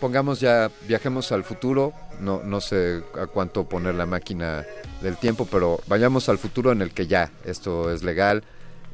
pongamos 0.00 0.38
ya, 0.38 0.70
viajemos 0.86 1.32
al 1.32 1.42
futuro, 1.42 1.94
no, 2.20 2.42
no 2.44 2.60
sé 2.60 3.02
a 3.18 3.26
cuánto 3.26 3.66
poner 3.66 3.94
la 3.94 4.04
máquina 4.04 4.66
del 5.00 5.16
tiempo, 5.16 5.48
pero 5.50 5.80
vayamos 5.86 6.28
al 6.28 6.36
futuro 6.36 6.70
en 6.70 6.82
el 6.82 6.92
que 6.92 7.06
ya 7.06 7.32
esto 7.46 7.90
es 7.90 8.02
legal. 8.02 8.44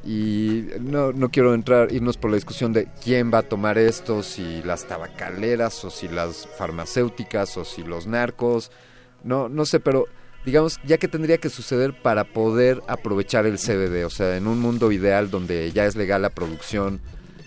Y 0.04 0.66
no, 0.80 1.12
no 1.12 1.30
quiero 1.30 1.52
entrar, 1.52 1.92
irnos 1.92 2.16
por 2.16 2.30
la 2.30 2.36
discusión 2.36 2.72
de 2.72 2.88
quién 3.02 3.32
va 3.34 3.38
a 3.38 3.42
tomar 3.42 3.76
esto, 3.76 4.22
si 4.22 4.62
las 4.62 4.86
tabacaleras 4.86 5.84
o 5.84 5.90
si 5.90 6.06
las 6.06 6.46
farmacéuticas 6.56 7.56
o 7.56 7.64
si 7.64 7.82
los 7.82 8.06
narcos, 8.06 8.70
no, 9.24 9.48
no 9.48 9.66
sé, 9.66 9.80
pero 9.80 10.06
digamos, 10.44 10.78
ya 10.84 10.98
que 10.98 11.08
tendría 11.08 11.38
que 11.38 11.48
suceder 11.48 11.94
para 11.94 12.24
poder 12.24 12.82
aprovechar 12.86 13.46
el 13.46 13.58
CBD, 13.58 14.04
o 14.04 14.10
sea, 14.10 14.36
en 14.36 14.46
un 14.46 14.60
mundo 14.60 14.92
ideal 14.92 15.30
donde 15.30 15.72
ya 15.72 15.86
es 15.86 15.96
legal 15.96 16.22
la 16.22 16.30
producción 16.30 17.00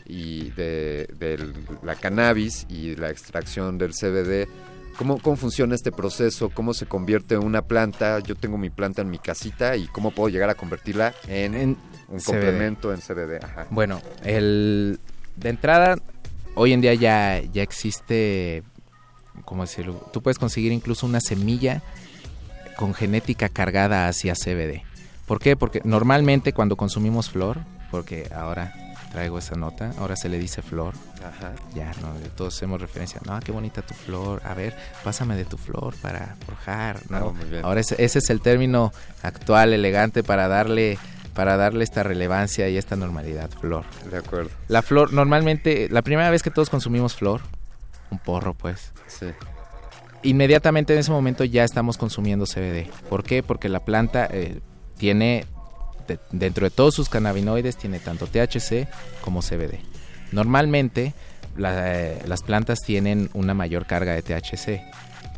y 0.05 0.51
de, 0.51 1.07
la 1.83 1.95
cannabis 1.95 2.65
y 2.69 2.95
la 2.95 3.09
extracción 3.09 3.77
del 3.77 3.91
CBD, 3.91 4.47
¿cómo, 4.97 5.19
¿cómo 5.19 5.35
funciona 5.35 5.75
este 5.75 5.91
proceso? 5.91 6.49
¿Cómo 6.49 6.73
se 6.73 6.85
convierte 6.85 7.35
en 7.35 7.43
una 7.43 7.61
planta? 7.61 8.19
Yo 8.19 8.35
tengo 8.35 8.57
mi 8.57 8.69
planta 8.69 9.01
en 9.01 9.09
mi 9.09 9.19
casita 9.19 9.75
y 9.75 9.87
cómo 9.87 10.11
puedo 10.11 10.29
llegar 10.29 10.49
a 10.49 10.55
convertirla 10.55 11.13
en, 11.27 11.77
un 12.07 12.19
complemento 12.21 12.93
en 12.93 13.01
CBD. 13.01 13.45
Bueno, 13.69 14.01
el, 14.23 14.99
de 15.35 15.49
entrada, 15.49 15.97
hoy 16.55 16.73
en 16.73 16.81
día 16.81 16.93
ya, 16.95 17.41
ya 17.53 17.61
existe, 17.61 18.63
¿cómo 19.45 19.63
decirlo? 19.63 20.09
Tú 20.13 20.23
puedes 20.23 20.39
conseguir 20.39 20.71
incluso 20.71 21.05
una 21.05 21.19
semilla 21.19 21.83
con 22.77 22.93
genética 22.93 23.49
cargada 23.49 24.07
hacia 24.07 24.33
CBD. 24.35 24.83
¿Por 25.25 25.39
qué? 25.39 25.57
Porque 25.57 25.81
normalmente 25.83 26.53
cuando 26.53 26.77
consumimos 26.77 27.29
flor, 27.29 27.57
porque 27.91 28.29
ahora 28.33 28.73
traigo 29.11 29.39
esa 29.39 29.55
nota. 29.55 29.91
Ahora 29.99 30.15
se 30.15 30.29
le 30.29 30.37
dice 30.39 30.61
flor. 30.61 30.93
Ajá. 31.17 31.53
Ya, 31.73 31.91
no, 32.01 32.13
todos 32.35 32.55
hacemos 32.55 32.79
referencia. 32.79 33.19
No, 33.25 33.39
qué 33.39 33.51
bonita 33.51 33.81
tu 33.81 33.93
flor. 33.93 34.41
A 34.45 34.53
ver, 34.53 34.75
pásame 35.03 35.35
de 35.35 35.45
tu 35.45 35.57
flor 35.57 35.95
para 36.01 36.35
forjar. 36.45 36.99
¿no? 37.09 37.33
Muy 37.33 37.45
bien. 37.45 37.65
Ahora 37.65 37.81
ese, 37.81 38.01
ese 38.03 38.19
es 38.19 38.29
el 38.29 38.41
término 38.41 38.93
actual, 39.23 39.73
elegante, 39.73 40.23
para 40.23 40.47
darle 40.47 40.97
para 41.33 41.55
darle 41.55 41.83
esta 41.83 42.01
relevancia 42.01 42.67
y 42.67 42.77
esta 42.77 42.95
normalidad, 42.95 43.51
flor. 43.51 43.85
De 44.09 44.17
acuerdo. 44.17 44.49
La 44.69 44.81
flor, 44.81 45.13
normalmente, 45.13 45.87
la 45.91 46.01
primera 46.01 46.31
vez 46.31 46.41
que 46.41 46.49
todos 46.49 46.71
consumimos 46.71 47.13
flor, 47.13 47.41
un 48.09 48.17
porro 48.17 48.55
pues, 48.55 48.91
Sí. 49.07 49.27
Inmediatamente 50.23 50.93
en 50.93 50.99
ese 50.99 51.11
momento 51.11 51.43
ya 51.43 51.63
estamos 51.63 51.97
consumiendo 51.97 52.45
CBD. 52.45 52.87
¿Por 53.09 53.23
qué? 53.23 53.43
Porque 53.43 53.69
la 53.69 53.79
planta 53.81 54.27
eh, 54.31 54.59
tiene, 54.97 55.45
de- 56.07 56.19
dentro 56.31 56.65
de 56.65 56.71
todos 56.71 56.95
sus 56.95 57.09
cannabinoides, 57.09 57.77
tiene 57.77 57.99
tanto 57.99 58.27
THC 58.27 58.87
como 59.21 59.41
CBD. 59.41 59.79
Normalmente 60.31 61.13
la- 61.55 61.93
eh, 62.01 62.19
las 62.25 62.43
plantas 62.43 62.79
tienen 62.85 63.29
una 63.33 63.53
mayor 63.53 63.85
carga 63.85 64.13
de 64.13 64.21
THC, 64.21 64.81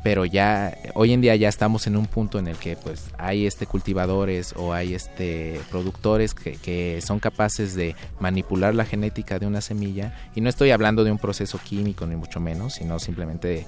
pero 0.04 0.24
ya 0.26 0.78
hoy 0.96 1.12
en 1.14 1.20
día 1.22 1.36
ya 1.36 1.50
estamos 1.50 1.86
en 1.86 1.98
un 1.98 2.06
punto 2.06 2.40
en 2.40 2.48
el 2.48 2.56
que 2.56 2.78
pues 2.78 3.10
hay 3.18 3.46
este 3.46 3.66
cultivadores 3.68 4.54
o 4.56 4.72
hay 4.74 4.94
este 4.96 5.60
productores 5.70 6.34
que, 6.34 6.54
que 6.54 7.02
son 7.06 7.20
capaces 7.20 7.76
de 7.76 7.96
manipular 8.20 8.74
la 8.74 8.86
genética 8.86 9.40
de 9.40 9.46
una 9.46 9.60
semilla 9.62 10.14
y 10.36 10.42
no 10.42 10.50
estoy 10.50 10.72
hablando 10.72 11.04
de 11.04 11.12
un 11.12 11.18
proceso 11.18 11.60
químico 11.62 12.08
ni 12.08 12.16
mucho 12.16 12.40
menos, 12.40 12.76
sino 12.76 12.98
simplemente 13.00 13.68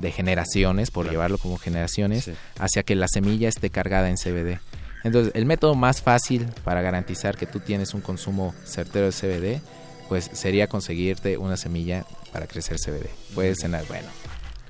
de, 0.00 0.12
generaciones, 0.12 0.90
por 0.90 1.08
llevarlo 1.08 1.38
como 1.38 1.58
generaciones, 1.58 2.24
Sí. 2.24 2.32
hacia 2.58 2.82
que 2.82 2.94
la 2.94 3.06
semilla 3.08 3.48
esté 3.48 3.70
cargada 3.70 4.08
en 4.10 4.16
CBD. 4.16 4.60
Entonces, 5.04 5.32
el 5.34 5.46
método 5.46 5.74
más 5.74 6.02
fácil 6.02 6.46
para 6.64 6.82
garantizar 6.82 7.36
que 7.36 7.46
tú 7.46 7.60
tienes 7.60 7.94
un 7.94 8.00
consumo 8.00 8.54
certero 8.64 9.06
de 9.06 9.12
CBD, 9.12 9.60
pues 10.08 10.28
sería 10.32 10.66
conseguirte 10.66 11.38
una 11.38 11.56
semilla 11.56 12.04
para 12.32 12.46
crecer 12.46 12.78
CBD. 12.78 13.08
Puedes 13.34 13.58
cenar, 13.60 13.84
bueno, 13.86 14.08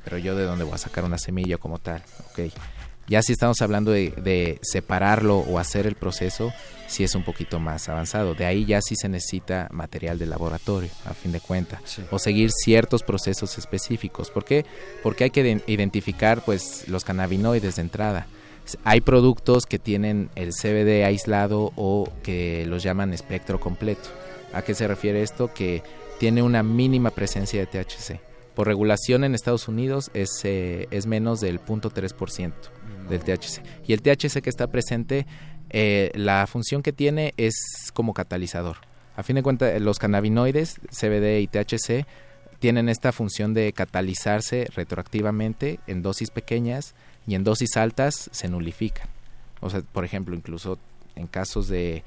pero 0.04 0.18
yo 0.18 0.36
de 0.36 0.44
dónde 0.44 0.64
voy 0.64 0.74
a 0.74 0.78
sacar 0.78 1.04
una 1.04 1.18
semilla 1.18 1.56
como 1.56 1.78
tal, 1.78 2.02
ok. 2.30 2.52
Ya 3.10 3.22
si 3.22 3.32
estamos 3.32 3.60
hablando 3.60 3.90
de, 3.90 4.12
de 4.22 4.60
separarlo 4.62 5.38
o 5.38 5.58
hacer 5.58 5.84
el 5.88 5.96
proceso, 5.96 6.52
sí 6.86 7.02
es 7.02 7.16
un 7.16 7.24
poquito 7.24 7.58
más 7.58 7.88
avanzado. 7.88 8.34
De 8.36 8.46
ahí 8.46 8.64
ya 8.64 8.80
sí 8.80 8.94
se 8.94 9.08
necesita 9.08 9.66
material 9.72 10.16
de 10.16 10.26
laboratorio, 10.26 10.90
a 11.04 11.12
fin 11.12 11.32
de 11.32 11.40
cuentas, 11.40 11.80
Sí. 11.86 12.02
o 12.12 12.20
seguir 12.20 12.50
ciertos 12.52 13.02
procesos 13.02 13.58
específicos. 13.58 14.30
¿Por 14.30 14.44
qué? 14.44 14.64
Porque 15.02 15.24
hay 15.24 15.30
que 15.30 15.42
iden- 15.44 15.64
identificar 15.66 16.42
pues 16.44 16.86
los 16.86 17.02
cannabinoides 17.04 17.74
de 17.74 17.82
entrada. 17.82 18.28
Hay 18.84 19.00
productos 19.00 19.66
que 19.66 19.80
tienen 19.80 20.30
el 20.36 20.52
CBD 20.52 21.04
aislado 21.04 21.72
o 21.74 22.08
que 22.22 22.64
los 22.68 22.84
llaman 22.84 23.12
espectro 23.12 23.58
completo. 23.58 24.08
¿A 24.52 24.62
qué 24.62 24.72
se 24.74 24.86
refiere 24.86 25.22
esto? 25.22 25.52
Que 25.52 25.82
tiene 26.20 26.42
una 26.44 26.62
mínima 26.62 27.10
presencia 27.10 27.58
de 27.58 27.66
THC. 27.66 28.20
Por 28.54 28.68
regulación 28.68 29.24
en 29.24 29.34
Estados 29.34 29.66
Unidos 29.68 30.10
es, 30.14 30.28
eh, 30.44 30.86
es 30.92 31.06
menos 31.06 31.40
del 31.40 31.58
0.3% 31.60 32.52
del 33.10 33.20
THC. 33.20 33.62
Y 33.86 33.92
el 33.92 34.02
THC 34.02 34.40
que 34.40 34.50
está 34.50 34.68
presente, 34.68 35.26
eh, 35.68 36.10
la 36.14 36.46
función 36.46 36.82
que 36.82 36.92
tiene 36.92 37.34
es 37.36 37.54
como 37.92 38.14
catalizador. 38.14 38.78
A 39.16 39.22
fin 39.22 39.36
de 39.36 39.42
cuentas, 39.42 39.78
los 39.80 39.98
cannabinoides, 39.98 40.80
CBD 40.90 41.40
y 41.40 41.46
THC, 41.46 42.06
tienen 42.58 42.88
esta 42.88 43.12
función 43.12 43.54
de 43.54 43.72
catalizarse 43.72 44.66
retroactivamente 44.74 45.80
en 45.86 46.02
dosis 46.02 46.30
pequeñas 46.30 46.94
y 47.26 47.34
en 47.34 47.44
dosis 47.44 47.76
altas 47.76 48.30
se 48.32 48.48
nulifican. 48.48 49.08
O 49.60 49.70
sea, 49.70 49.80
por 49.80 50.04
ejemplo, 50.04 50.34
incluso 50.34 50.78
en 51.16 51.26
casos 51.26 51.68
de 51.68 52.02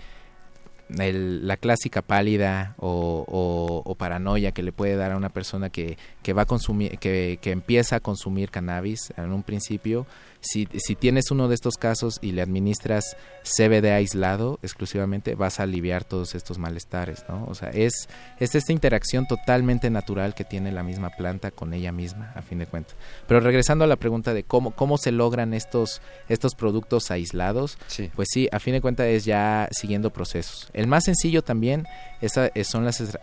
la 0.90 1.58
clásica 1.58 2.02
pálida 2.02 2.76
o 2.78 3.96
paranoia 3.98 4.52
que 4.52 4.64
le 4.64 4.72
puede 4.72 4.96
dar 4.96 5.12
a 5.12 5.18
una 5.18 5.30
persona 5.30 5.70
que, 5.70 5.98
que 6.22 6.34
va 6.34 6.44
a 6.44 6.46
consumir, 6.46 7.00
que, 7.00 7.40
que 7.42 7.52
empieza 7.52 7.98
a 7.98 8.00
consumir 8.00 8.52
cannabis 8.52 9.14
en 9.18 9.32
un 9.32 9.44
principio, 9.44 10.06
si, 10.44 10.68
si 10.76 10.96
tienes 10.96 11.32
uno 11.32 11.48
de 11.48 11.56
estos 11.56 11.76
casos 11.78 12.20
y 12.22 12.34
le 12.34 12.42
administras 12.42 13.16
CBD 13.44 13.92
aislado 13.94 14.60
exclusivamente, 14.62 15.36
vas 15.36 15.60
a 15.60 15.64
aliviar 15.64 16.04
todos 16.04 16.36
estos 16.36 16.58
malestares, 16.60 17.26
¿no? 17.30 17.46
O 17.46 17.56
sea, 17.56 17.70
es, 17.70 18.08
es 18.40 18.54
esta 18.54 18.72
interacción 18.72 19.26
totalmente 19.26 19.90
natural 19.90 20.36
que 20.36 20.44
tiene 20.44 20.72
la 20.72 20.84
misma 20.84 21.10
planta 21.10 21.52
con 21.52 21.74
ella 21.74 21.92
misma, 21.92 22.32
a 22.36 22.42
fin 22.42 22.60
de 22.60 22.66
cuentas. 22.68 22.96
Pero 23.28 23.40
regresando 23.40 23.84
a 23.86 23.88
la 23.88 23.96
pregunta 23.96 24.34
de 24.34 24.44
cómo, 24.44 24.72
cómo 24.72 24.98
se 24.98 25.12
logran 25.12 25.54
estos, 25.54 26.02
estos 26.30 26.54
productos 26.56 27.10
aislados, 27.10 27.78
Sí. 27.88 28.12
pues 28.16 28.28
sí, 28.32 28.50
a 28.52 28.60
fin 28.60 28.74
de 28.74 28.82
cuentas 28.82 29.08
es 29.08 29.26
ya 29.26 29.68
siguiendo 29.72 30.12
procesos. 30.12 30.70
El 30.74 30.88
más 30.88 31.06
sencillo 31.06 31.42
también 31.44 31.86
esa- 32.22 32.48
es- 32.54 32.68
son 32.68 32.86
las 32.86 33.00
eh, 33.02 33.16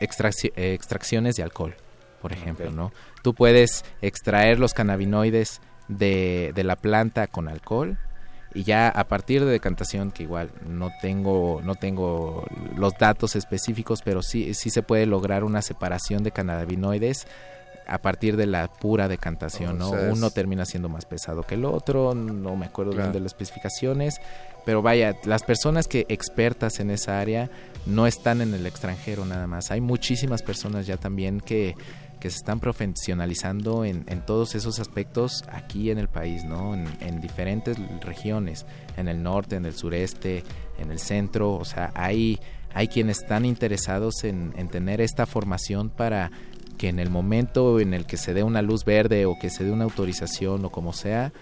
extracciones 0.00 1.34
de 1.36 1.42
alcohol, 1.42 1.74
por 2.20 2.32
ejemplo, 2.32 2.66
Ok. 2.68 2.74
¿no? 2.74 2.92
Tú 3.22 3.34
puedes 3.34 3.84
extraer 4.02 4.58
los 4.58 4.74
cannabinoides 4.74 5.60
de, 5.88 6.52
de 6.54 6.64
la 6.64 6.76
planta 6.76 7.26
con 7.26 7.48
alcohol 7.48 7.98
y 8.54 8.64
ya 8.64 8.88
a 8.88 9.04
partir 9.04 9.44
de 9.44 9.50
decantación, 9.50 10.10
que 10.10 10.22
igual 10.22 10.50
no 10.66 10.90
tengo, 11.02 11.60
no 11.62 11.74
tengo 11.74 12.46
los 12.76 12.96
datos 12.98 13.36
específicos, 13.36 14.02
pero 14.02 14.22
sí, 14.22 14.54
sí 14.54 14.70
se 14.70 14.82
puede 14.82 15.06
lograr 15.06 15.44
una 15.44 15.62
separación 15.62 16.22
de 16.22 16.30
cannabinoides 16.30 17.26
a 17.86 17.98
partir 17.98 18.36
de 18.36 18.46
la 18.46 18.68
pura 18.68 19.08
decantación, 19.08 19.80
O 19.80 19.94
¿no? 19.94 20.12
Uno 20.12 20.30
termina 20.30 20.64
siendo 20.66 20.88
más 20.88 21.04
pesado 21.06 21.42
que 21.42 21.54
el 21.54 21.64
otro, 21.64 22.14
no 22.14 22.56
me 22.56 22.66
acuerdo 22.66 22.92
bien 22.92 23.12
de 23.12 23.20
las 23.20 23.32
especificaciones, 23.32 24.20
pero 24.66 24.82
vaya, 24.82 25.14
las 25.24 25.42
personas 25.42 25.88
que 25.88 26.04
expertas 26.08 26.80
en 26.80 26.90
esa 26.90 27.20
área 27.20 27.48
no 27.86 28.06
están 28.06 28.42
en 28.42 28.52
el 28.52 28.66
extranjero 28.66 29.24
nada 29.24 29.46
más. 29.46 29.70
Hay 29.70 29.80
muchísimas 29.80 30.42
personas 30.42 30.86
ya 30.86 30.98
también 30.98 31.40
que, 31.40 31.74
que 32.20 32.30
se 32.30 32.36
están 32.36 32.60
profesionalizando 32.60 33.84
en, 33.84 34.04
en 34.08 34.24
todos 34.24 34.54
esos 34.54 34.78
aspectos 34.80 35.44
aquí 35.50 35.90
en 35.90 35.98
el 35.98 36.08
país, 36.08 36.44
¿no? 36.44 36.74
En, 36.74 36.86
en 37.00 37.20
diferentes 37.20 37.76
regiones, 38.00 38.66
en 38.96 39.08
el 39.08 39.22
norte, 39.22 39.56
en 39.56 39.64
el 39.64 39.74
sureste, 39.74 40.44
en 40.78 40.90
el 40.90 40.98
centro, 40.98 41.52
o 41.54 41.64
sea, 41.64 41.92
hay, 41.94 42.38
hay 42.74 42.88
quienes 42.88 43.18
están 43.22 43.44
interesados 43.44 44.24
en, 44.24 44.52
en 44.56 44.68
tener 44.68 45.00
esta 45.00 45.26
formación 45.26 45.90
para 45.90 46.30
que 46.76 46.88
en 46.88 46.98
el 46.98 47.10
momento 47.10 47.80
en 47.80 47.94
el 47.94 48.06
que 48.06 48.16
se 48.16 48.34
dé 48.34 48.42
una 48.42 48.62
luz 48.62 48.84
verde 48.84 49.26
o 49.26 49.36
que 49.40 49.50
se 49.50 49.64
dé 49.64 49.72
una 49.72 49.84
autorización 49.84 50.64
o 50.64 50.70
como 50.70 50.92
sea, 50.92 51.32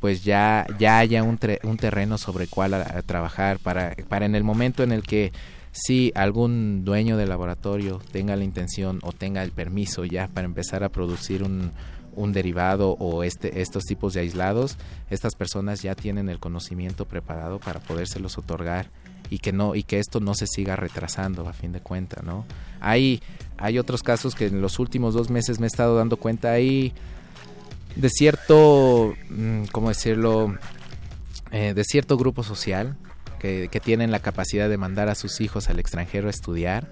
pues 0.00 0.24
ya, 0.24 0.66
ya 0.78 0.98
haya 0.98 1.22
un, 1.22 1.38
tre- 1.38 1.60
un 1.62 1.76
terreno 1.76 2.18
sobre 2.18 2.44
el 2.44 2.50
cual 2.50 2.74
a 2.74 3.00
trabajar 3.02 3.58
para, 3.58 3.94
para 4.08 4.26
en 4.26 4.34
el 4.34 4.42
momento 4.44 4.82
en 4.82 4.90
el 4.92 5.02
que 5.04 5.32
si 5.72 6.12
algún 6.14 6.84
dueño 6.84 7.16
de 7.16 7.26
laboratorio 7.26 8.00
tenga 8.12 8.36
la 8.36 8.44
intención 8.44 9.00
o 9.02 9.12
tenga 9.12 9.42
el 9.42 9.50
permiso 9.50 10.04
ya 10.04 10.28
para 10.28 10.44
empezar 10.44 10.84
a 10.84 10.90
producir 10.90 11.42
un, 11.42 11.72
un 12.14 12.32
derivado 12.32 12.92
o 12.98 13.24
este, 13.24 13.62
estos 13.62 13.84
tipos 13.84 14.12
de 14.14 14.20
aislados, 14.20 14.76
estas 15.10 15.34
personas 15.34 15.82
ya 15.82 15.94
tienen 15.94 16.28
el 16.28 16.38
conocimiento 16.38 17.06
preparado 17.06 17.58
para 17.58 17.80
podérselos 17.80 18.36
otorgar 18.38 18.90
y 19.30 19.38
que 19.38 19.52
no 19.52 19.74
y 19.74 19.82
que 19.82 19.98
esto 19.98 20.20
no 20.20 20.34
se 20.34 20.46
siga 20.46 20.76
retrasando 20.76 21.48
a 21.48 21.54
fin 21.54 21.72
de 21.72 21.80
cuentas, 21.80 22.22
¿no? 22.22 22.44
Hay 22.80 23.22
hay 23.56 23.78
otros 23.78 24.02
casos 24.02 24.34
que 24.34 24.46
en 24.46 24.60
los 24.60 24.78
últimos 24.78 25.14
dos 25.14 25.30
meses 25.30 25.58
me 25.58 25.66
he 25.66 25.68
estado 25.68 25.96
dando 25.96 26.18
cuenta 26.18 26.52
ahí 26.52 26.92
de 27.96 28.10
cierto, 28.10 29.14
mm, 29.30 29.64
¿cómo 29.72 29.88
decirlo? 29.88 30.54
Eh, 31.50 31.72
de 31.74 31.84
cierto 31.84 32.16
grupo 32.16 32.42
social 32.42 32.96
que, 33.42 33.80
tienen 33.82 34.12
la 34.12 34.20
capacidad 34.20 34.68
de 34.68 34.78
mandar 34.78 35.08
a 35.08 35.16
sus 35.16 35.40
hijos 35.40 35.68
al 35.68 35.80
extranjero 35.80 36.28
a 36.28 36.30
estudiar, 36.30 36.86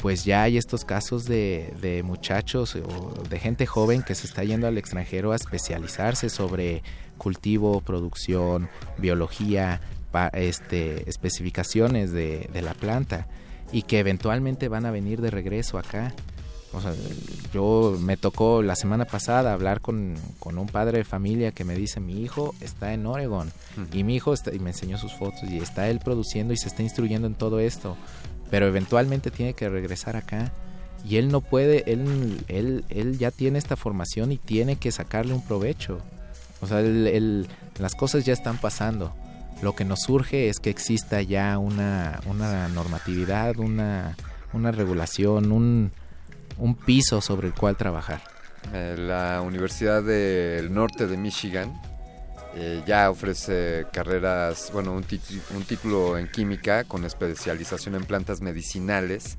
pues 0.00 0.24
ya 0.24 0.42
hay 0.42 0.56
estos 0.56 0.86
casos 0.86 1.26
de, 1.26 2.02
muchachos 2.04 2.74
o 2.74 3.22
de 3.28 3.38
gente 3.38 3.66
joven 3.66 4.02
que 4.02 4.14
se 4.14 4.26
está 4.26 4.42
yendo 4.42 4.66
al 4.66 4.78
extranjero 4.78 5.32
a 5.32 5.36
especializarse 5.36 6.30
sobre 6.30 6.82
cultivo, 7.18 7.82
producción, 7.82 8.70
biología, 8.96 9.82
este, 10.32 11.08
especificaciones 11.08 12.12
de, 12.12 12.48
de 12.50 12.62
la 12.62 12.72
planta 12.72 13.28
y 13.70 13.82
que 13.82 13.98
eventualmente 13.98 14.68
van 14.68 14.86
a 14.86 14.90
venir 14.90 15.20
de 15.20 15.30
regreso 15.30 15.78
acá. 15.78 16.14
O 16.72 16.80
sea, 16.80 16.92
yo 17.52 17.96
me 18.00 18.16
tocó 18.16 18.62
la 18.62 18.76
semana 18.76 19.04
pasada 19.04 19.52
hablar 19.52 19.80
con, 19.80 20.14
con 20.38 20.56
un 20.56 20.66
padre 20.68 20.98
de 20.98 21.04
familia 21.04 21.50
que 21.50 21.64
me 21.64 21.74
dice, 21.74 21.98
mi 21.98 22.22
hijo 22.22 22.54
está 22.60 22.92
en 22.94 23.06
Oregon 23.06 23.50
y 23.92 24.04
mi 24.04 24.14
hijo 24.14 24.32
está, 24.32 24.54
y 24.54 24.60
me 24.60 24.70
enseñó 24.70 24.96
sus 24.96 25.12
fotos 25.12 25.42
y 25.50 25.58
está 25.58 25.88
él 25.88 25.98
produciendo 25.98 26.52
y 26.54 26.56
se 26.56 26.68
está 26.68 26.82
instruyendo 26.84 27.26
en 27.26 27.34
todo 27.34 27.58
esto, 27.58 27.96
pero 28.50 28.66
eventualmente 28.68 29.32
tiene 29.32 29.54
que 29.54 29.68
regresar 29.68 30.14
acá 30.16 30.52
y 31.04 31.16
él 31.16 31.28
no 31.28 31.40
puede, 31.40 31.90
él, 31.90 32.44
él, 32.46 32.84
él 32.88 33.18
ya 33.18 33.32
tiene 33.32 33.58
esta 33.58 33.74
formación 33.74 34.30
y 34.30 34.36
tiene 34.36 34.76
que 34.76 34.92
sacarle 34.92 35.32
un 35.34 35.42
provecho. 35.44 35.98
O 36.60 36.66
sea, 36.68 36.80
él- 36.80 37.06
él- 37.08 37.48
las 37.78 37.94
cosas 37.96 38.24
ya 38.24 38.32
están 38.34 38.58
pasando. 38.58 39.12
Lo 39.62 39.74
que 39.74 39.84
nos 39.84 40.00
surge 40.02 40.48
es 40.50 40.60
que 40.60 40.70
exista 40.70 41.20
ya 41.22 41.58
una, 41.58 42.20
una 42.26 42.68
normatividad, 42.68 43.58
una, 43.58 44.16
una 44.52 44.70
regulación, 44.72 45.52
un, 45.52 45.90
un 46.60 46.74
piso 46.74 47.20
sobre 47.20 47.48
el 47.48 47.54
cual 47.54 47.76
trabajar. 47.76 48.22
Eh, 48.72 48.94
la 48.98 49.40
Universidad 49.40 50.02
del 50.02 50.72
Norte 50.72 51.06
de 51.06 51.16
Michigan 51.16 51.80
eh, 52.54 52.82
ya 52.86 53.10
ofrece 53.10 53.86
carreras, 53.92 54.70
bueno, 54.72 54.92
un, 54.92 55.04
un 55.56 55.64
título 55.64 56.18
en 56.18 56.30
química 56.30 56.84
con 56.84 57.04
especialización 57.04 57.94
en 57.94 58.04
plantas 58.04 58.40
medicinales 58.40 59.38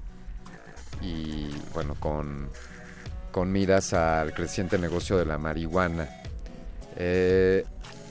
y 1.01 1.49
bueno, 1.73 1.95
con, 1.99 2.49
con 3.31 3.51
miras 3.51 3.93
al 3.93 4.33
creciente 4.33 4.77
negocio 4.77 5.17
de 5.17 5.25
la 5.25 5.37
marihuana. 5.37 6.09
Eh, 6.97 7.65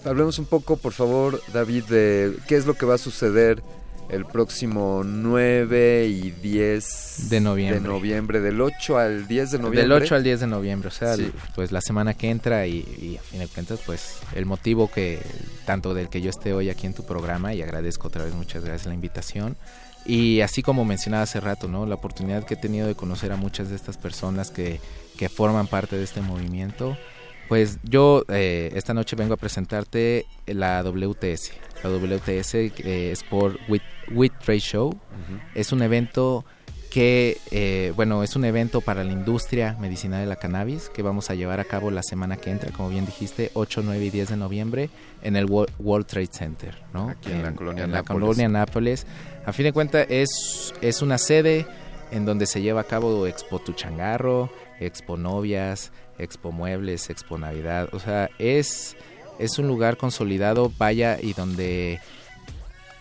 hablemos 0.05 0.39
un 0.39 0.47
poco, 0.47 0.77
por 0.77 0.93
favor, 0.93 1.43
David, 1.53 1.85
de 1.85 2.37
qué 2.47 2.57
es 2.57 2.67
lo 2.67 2.75
que 2.75 2.87
va 2.87 2.95
a 2.95 2.99
suceder 2.99 3.63
el 4.11 4.25
próximo 4.27 5.03
9 5.05 6.07
y 6.09 6.31
10 6.33 7.29
de 7.31 7.41
noviembre. 7.41 7.81
de 7.81 7.89
noviembre, 7.89 8.41
del 8.41 8.61
8 8.61 8.99
al 8.99 9.29
10 9.29 9.51
de 9.53 9.59
noviembre. 9.59 9.81
Del 9.83 9.93
8 9.93 10.15
al 10.17 10.23
10 10.25 10.41
de 10.41 10.47
noviembre, 10.47 10.89
o 10.89 10.91
sea, 10.93 11.17
Sí. 11.17 11.31
pues 11.55 11.71
la 11.73 11.81
semana 11.81 12.15
que 12.15 12.29
entra 12.31 12.67
y, 12.67 12.79
y 13.01 13.17
a 13.19 13.23
fin 13.23 13.39
de 13.41 13.47
cuentas, 13.49 13.81
pues 13.87 14.19
el 14.35 14.47
motivo 14.47 14.91
que, 14.91 15.21
tanto 15.65 15.95
del 15.95 16.09
que 16.09 16.21
yo 16.21 16.31
esté 16.31 16.53
hoy 16.53 16.71
aquí 16.71 16.87
en 16.87 16.95
tu 16.95 17.05
programa, 17.05 17.55
y 17.55 17.63
agradezco 17.63 18.09
otra 18.09 18.25
vez, 18.25 18.35
muchas 18.35 18.65
gracias 18.65 18.87
la 18.87 18.95
invitación, 18.95 19.57
y 20.07 20.41
así 20.41 20.63
como 20.63 20.85
mencionaba 20.85 21.23
hace 21.25 21.41
rato, 21.41 21.69
¿no? 21.69 21.87
La 21.87 21.95
oportunidad 21.95 22.45
que 22.45 22.55
he 22.55 22.57
tenido 22.57 22.87
de 22.87 22.95
conocer 22.95 23.33
a 23.33 23.37
muchas 23.37 23.69
de 23.71 23.77
estas 23.77 23.97
personas 23.97 24.51
que, 24.51 24.81
que 25.19 25.29
forman 25.29 25.67
parte 25.67 25.97
de 25.97 26.05
este 26.05 26.21
movimiento, 26.21 26.97
pues 27.49 27.79
yo 27.83 28.25
eh, 28.29 28.71
esta 28.75 28.95
noche 28.95 29.15
vengo 29.17 29.35
a 29.35 29.37
presentarte 29.37 30.25
la 30.47 30.83
WTS. 30.83 31.53
La 31.83 31.91
WTS 31.91 32.55
eh, 32.55 33.11
Sport 33.13 33.57
with, 33.69 33.83
with 34.11 34.33
Trade 34.45 34.61
Show. 34.61 34.99
Es 35.55 35.73
un 35.73 35.83
evento 35.83 36.45
que, 36.91 37.39
eh, 37.53 37.93
bueno, 37.95 38.25
es 38.25 38.35
un 38.35 38.45
evento 38.45 38.81
para 38.81 39.05
la 39.05 39.13
industria 39.13 39.77
medicinal 39.81 40.21
de 40.23 40.27
la 40.27 40.35
cannabis 40.37 40.89
que 40.89 41.03
vamos 41.03 41.31
a 41.31 41.37
llevar 41.37 41.61
a 41.61 41.65
cabo 41.65 41.91
la 41.93 42.03
semana 42.03 42.37
que 42.37 42.51
entra, 42.51 42.73
como 42.73 42.89
bien 42.89 43.07
dijiste, 43.07 43.53
8, 43.55 43.83
9 43.85 44.05
y 44.07 44.11
10 44.11 44.31
de 44.31 44.37
noviembre 44.37 44.91
en 45.23 45.37
el 45.37 45.47
Wo- 45.47 45.69
World 45.79 46.07
Trade 46.07 46.29
Center, 46.33 46.77
¿no? 46.93 47.09
Aquí 47.11 47.31
en 47.31 47.45
la 47.45 47.53
colonia 47.55 47.85
en 47.85 47.93
la 47.93 47.99
Nápoles. 47.99 48.21
colonia 48.23 48.49
Nápoles. 48.49 49.07
A 49.47 49.53
fin 49.53 49.67
de 49.67 49.73
cuentas, 49.73 50.07
es, 50.11 50.75
es 50.81 51.01
una 51.01 51.17
sede 51.19 51.65
en 52.11 52.25
donde 52.25 52.47
se 52.47 52.61
lleva 52.61 52.81
a 52.81 52.85
cabo 52.85 53.25
Expo 53.29 53.61
Tuchangarro, 53.61 54.51
Expo 54.81 55.17
Novias, 55.17 55.93
Expo 56.19 56.51
Muebles, 56.51 57.09
Expo 57.09 57.39
Navidad. 57.39 57.89
O 57.93 58.01
sea, 58.01 58.29
es, 58.41 58.97
es 59.41 59.59
un 59.59 59.67
lugar 59.67 59.97
consolidado, 59.97 60.71
vaya, 60.79 61.19
y 61.21 61.33
donde 61.33 61.99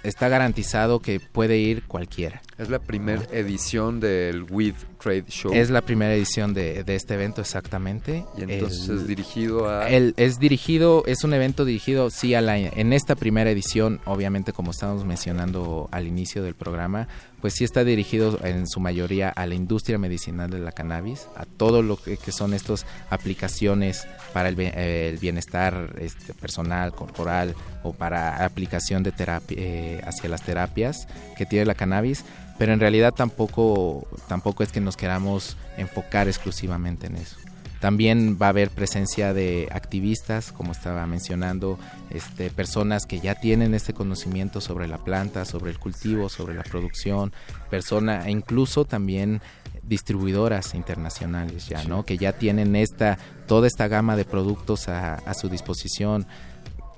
está 0.01 0.29
garantizado 0.29 0.99
que 1.01 1.19
puede 1.19 1.57
ir 1.57 1.83
cualquiera. 1.83 2.41
Es 2.57 2.69
la 2.69 2.79
primera 2.79 3.21
edición 3.33 3.99
del 3.99 4.43
With 4.49 4.75
Trade 5.01 5.25
Show. 5.27 5.53
Es 5.53 5.69
la 5.69 5.81
primera 5.81 6.13
edición 6.13 6.53
de, 6.53 6.83
de 6.85 6.95
este 6.95 7.15
evento 7.15 7.41
exactamente. 7.41 8.23
y 8.37 8.43
entonces 8.43 8.87
El- 8.87 8.97
es 8.99 9.07
dirigido 9.07 9.69
a... 9.69 9.89
el- 9.89 10.13
es 10.15 10.39
dirigido, 10.39 11.03
es 11.05 11.23
un 11.25 11.33
evento 11.33 11.65
dirigido, 11.65 12.09
sí, 12.11 12.33
a 12.33 12.39
la, 12.41 12.57
en 12.57 12.93
esta 12.93 13.15
primera 13.15 13.51
edición, 13.51 13.99
obviamente 14.05 14.53
como 14.53 14.71
estábamos 14.71 15.03
mencionando 15.05 15.89
al 15.91 16.07
inicio 16.07 16.43
del 16.43 16.55
programa, 16.55 17.09
pues 17.41 17.53
sí 17.53 17.63
está 17.63 17.83
dirigido 17.83 18.39
en 18.43 18.67
su 18.67 18.79
mayoría 18.79 19.29
a 19.29 19.45
la 19.45 19.55
industria 19.55 19.97
medicinal 19.97 20.49
de 20.49 20.59
la 20.59 20.71
cannabis, 20.71 21.27
a 21.35 21.45
todo 21.45 21.81
lo 21.81 21.97
que, 21.97 22.17
son 22.31 22.53
estas 22.53 22.85
aplicaciones 23.09 24.07
para 24.33 24.49
el 24.49 25.17
bienestar 25.17 25.95
este, 25.99 26.33
personal, 26.33 26.93
corporal 26.93 27.55
o 27.83 27.93
para 27.93 28.45
aplicación 28.45 29.03
de 29.03 29.11
terapia, 29.11 29.57
eh, 29.59 30.01
hacia 30.05 30.29
las 30.29 30.43
terapias 30.43 31.07
que 31.37 31.45
tiene 31.45 31.65
la 31.65 31.75
cannabis, 31.75 32.23
pero 32.57 32.73
en 32.73 32.79
realidad 32.79 33.13
tampoco, 33.13 34.07
tampoco 34.27 34.63
es 34.63 34.71
que 34.71 34.81
nos 34.81 34.97
queramos 34.97 35.57
enfocar 35.77 36.27
exclusivamente 36.27 37.07
en 37.07 37.15
eso. 37.15 37.37
También 37.79 38.37
va 38.41 38.47
a 38.47 38.49
haber 38.49 38.71
presencia 38.71 39.33
de 39.33 39.69
activistas, 39.71 40.51
como 40.51 40.73
estaba 40.73 41.07
mencionando, 41.07 41.79
este, 42.09 42.49
personas 42.49 43.05
que 43.05 43.19
ya 43.19 43.35
tienen 43.35 43.73
este 43.73 43.93
conocimiento 43.93 44.59
sobre 44.59 44.87
la 44.87 44.97
planta, 44.97 45.45
sobre 45.45 45.71
el 45.71 45.79
cultivo, 45.79 46.27
sobre 46.27 46.55
la 46.55 46.63
producción, 46.63 47.31
persona, 47.69 48.27
e 48.27 48.31
incluso 48.31 48.83
también 48.83 49.41
distribuidoras 49.83 50.75
internacionales 50.75 51.67
ya, 51.67 51.83
¿no? 51.85 52.03
Que 52.03 52.17
ya 52.17 52.33
tienen 52.33 52.75
esta, 52.75 53.17
toda 53.47 53.67
esta 53.67 53.87
gama 53.87 54.17
de 54.17 54.25
productos 54.25 54.89
a, 54.89 55.15
a 55.15 55.33
su 55.33 55.47
disposición. 55.47 56.27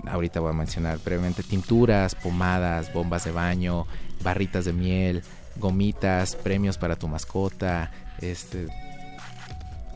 Ahorita 0.08 0.40
voy 0.40 0.50
a 0.50 0.54
mencionar 0.54 0.98
brevemente 0.98 1.44
tinturas, 1.44 2.16
pomadas, 2.16 2.92
bombas 2.92 3.24
de 3.24 3.32
baño, 3.32 3.86
barritas 4.24 4.66
de 4.66 4.74
miel, 4.74 5.22
gomitas, 5.58 6.36
premios 6.36 6.78
para 6.80 6.96
tu 6.96 7.08
mascota, 7.08 7.92
este 8.20 8.68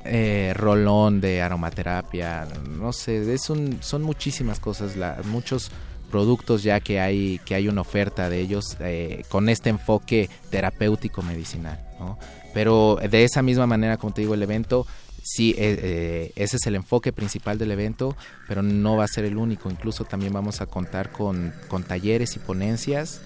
eh, 0.06 0.54
rolón 0.56 1.22
de 1.22 1.42
aromaterapia, 1.42 2.48
no 2.70 2.94
sé, 2.94 3.34
es 3.34 3.50
un- 3.50 3.78
son 3.82 4.02
muchísimas 4.04 4.60
cosas, 4.60 4.94
muchos 5.26 5.72
productos 6.12 6.64
ya 6.64 6.80
que 6.80 7.00
hay 7.00 7.40
que 7.46 7.56
hay 7.56 7.68
una 7.68 7.82
oferta 7.82 8.30
de 8.30 8.40
ellos 8.40 8.78
eh, 8.80 9.24
con 9.30 9.50
este 9.50 9.70
enfoque 9.70 10.30
terapéutico 10.50 11.22
medicinal. 11.22 11.80
Pero 12.54 12.98
de 13.10 13.24
esa 13.24 13.42
misma 13.42 13.68
manera, 13.68 13.98
como 13.98 14.14
te 14.14 14.22
digo, 14.22 14.34
el 14.34 14.44
evento 14.44 14.86
sí, 15.24 15.56
eh, 15.58 15.78
eh, 15.82 16.32
ese 16.36 16.58
es 16.58 16.66
el 16.68 16.76
enfoque 16.76 17.12
principal 17.12 17.58
del 17.58 17.72
evento, 17.72 18.16
pero 18.48 18.62
no 18.62 18.96
va 18.96 19.04
a 19.06 19.08
ser 19.08 19.26
el 19.26 19.36
único. 19.38 19.70
Incluso 19.70 20.06
también 20.06 20.32
vamos 20.32 20.62
a 20.62 20.68
contar 20.68 21.12
con, 21.12 21.52
con 21.68 21.84
talleres 21.84 22.36
y 22.36 22.40
ponencias. 22.40 23.22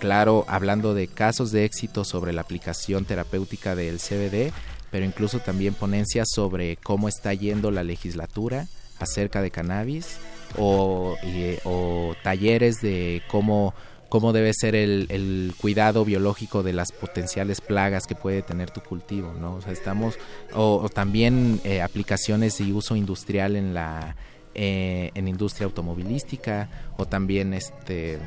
Claro, 0.00 0.44
hablando 0.48 0.94
de 0.94 1.06
casos 1.06 1.52
de 1.52 1.64
éxito 1.64 2.04
sobre 2.04 2.32
la 2.32 2.40
aplicación 2.40 3.04
terapéutica 3.04 3.76
del 3.76 4.00
CBD, 4.00 4.52
pero 4.92 5.04
incluso 5.04 5.40
también 5.40 5.74
ponencias 5.74 6.28
sobre 6.32 6.76
cómo 6.76 7.08
está 7.08 7.34
yendo 7.34 7.72
la 7.72 7.82
legislatura 7.82 8.68
acerca 9.00 9.42
de 9.42 9.50
cannabis 9.50 10.18
o, 10.56 11.16
y- 11.24 11.56
o 11.64 12.14
talleres 12.22 12.76
de 12.82 13.22
cómo, 13.28 13.74
cómo 14.08 14.32
debe 14.32 14.52
ser 14.54 14.74
el, 14.76 15.06
el 15.08 15.54
cuidado 15.60 16.04
biológico 16.04 16.62
de 16.62 16.74
las 16.74 16.92
potenciales 16.92 17.60
plagas 17.60 18.06
que 18.06 18.14
puede 18.14 18.42
tener 18.42 18.70
tu 18.70 18.80
cultivo, 18.82 19.32
¿no? 19.40 19.54
O 19.56 19.60
sea, 19.62 19.72
estamos, 19.72 20.14
o, 20.54 20.88
también 20.92 21.60
eh, 21.64 21.80
aplicaciones 21.82 22.58
de 22.58 22.72
uso 22.72 22.94
industrial 22.94 23.56
en 23.56 23.74
la 23.74 24.14
eh, 24.54 25.10
en 25.14 25.28
industria 25.28 25.64
automovilística 25.64 26.68
o 26.98 27.06
también 27.06 27.54
este 27.54 28.18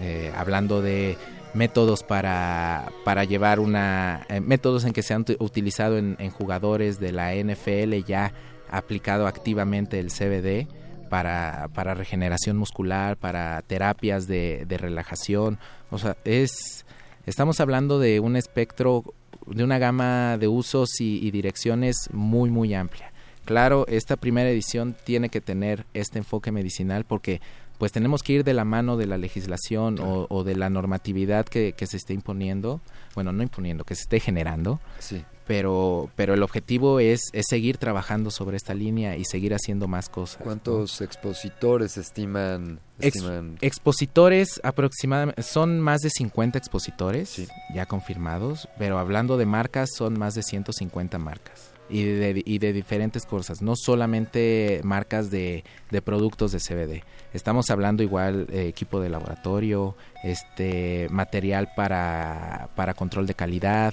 eh, 0.00 0.32
hablando 0.36 0.80
de 0.80 1.18
métodos 1.54 2.02
para, 2.02 2.90
para 3.04 3.24
llevar 3.24 3.60
una 3.60 4.26
eh, 4.28 4.40
métodos 4.40 4.84
en 4.84 4.92
que 4.92 5.02
se 5.02 5.14
han 5.14 5.24
utilizado 5.38 5.98
en, 5.98 6.30
jugadores 6.30 6.98
de 6.98 7.12
la 7.12 7.34
NFL 7.34 8.04
ya 8.06 8.32
aplicado 8.70 9.26
activamente 9.26 9.98
el 9.98 10.10
CBD 10.10 10.66
para, 11.10 11.68
para 11.74 11.94
regeneración 11.94 12.56
muscular, 12.56 13.16
para 13.16 13.60
terapias 13.62 14.26
de, 14.26 14.64
de 14.66 14.78
relajación. 14.78 15.58
O 15.90 15.98
sea, 15.98 16.16
es 16.24 16.86
estamos 17.26 17.60
hablando 17.60 17.98
de 17.98 18.20
un 18.20 18.36
espectro, 18.36 19.04
de 19.46 19.62
una 19.62 19.78
gama 19.78 20.38
de 20.38 20.48
usos 20.48 21.00
y 21.00 21.30
direcciones 21.30 22.08
muy, 22.12 22.50
muy 22.50 22.74
amplia. 22.74 23.12
Claro, 23.44 23.86
esta 23.88 24.16
primera 24.16 24.48
edición 24.50 24.94
tiene 25.04 25.28
que 25.28 25.40
tener 25.40 25.84
este 25.94 26.18
enfoque 26.18 26.52
medicinal 26.52 27.04
porque 27.04 27.40
pues 27.82 27.90
tenemos 27.90 28.22
que 28.22 28.32
ir 28.34 28.44
de 28.44 28.54
la 28.54 28.64
mano 28.64 28.96
de 28.96 29.06
la 29.06 29.18
legislación 29.18 29.98
o, 29.98 30.28
o 30.30 30.44
de 30.44 30.54
la 30.54 30.70
normatividad 30.70 31.44
que, 31.44 31.72
que 31.72 31.88
se 31.88 31.96
esté 31.96 32.14
imponiendo, 32.14 32.80
bueno, 33.16 33.32
no 33.32 33.42
imponiendo, 33.42 33.82
que 33.82 33.96
se 33.96 34.02
esté 34.02 34.20
generando, 34.20 34.78
Sí. 35.00 35.24
pero, 35.48 36.08
pero 36.14 36.32
el 36.34 36.44
objetivo 36.44 37.00
es, 37.00 37.22
es 37.32 37.46
seguir 37.48 37.78
trabajando 37.78 38.30
sobre 38.30 38.56
esta 38.56 38.72
línea 38.72 39.16
y 39.16 39.24
seguir 39.24 39.52
haciendo 39.52 39.88
más 39.88 40.08
cosas. 40.08 40.38
¿no? 40.38 40.44
¿Cuántos 40.44 41.00
expositores 41.00 41.96
estiman? 41.96 42.78
Ex-? 43.00 43.20
Expositores 43.62 44.60
aproximadamente, 44.62 45.42
son 45.42 45.80
más 45.80 46.02
de 46.02 46.10
50 46.10 46.58
expositores 46.58 47.30
Sí. 47.30 47.48
ya 47.74 47.86
confirmados, 47.86 48.68
pero 48.78 49.00
hablando 49.00 49.36
de 49.38 49.46
marcas 49.46 49.90
son 49.96 50.16
más 50.16 50.34
de 50.36 50.44
150 50.44 51.18
marcas. 51.18 51.72
Y 51.92 52.04
de, 52.04 52.42
y 52.46 52.58
de 52.58 52.72
diferentes 52.72 53.26
cosas, 53.26 53.60
no 53.60 53.76
solamente 53.76 54.80
marcas 54.82 55.30
de, 55.30 55.62
de 55.90 56.00
productos 56.00 56.50
de 56.50 56.58
CBD. 56.58 57.04
Estamos 57.34 57.68
hablando 57.68 58.02
igual 58.02 58.46
eh, 58.50 58.66
equipo 58.66 58.98
de 58.98 59.10
laboratorio, 59.10 59.94
este 60.24 61.06
material 61.10 61.68
para, 61.76 62.70
para 62.76 62.94
control 62.94 63.26
de 63.26 63.34
calidad, 63.34 63.92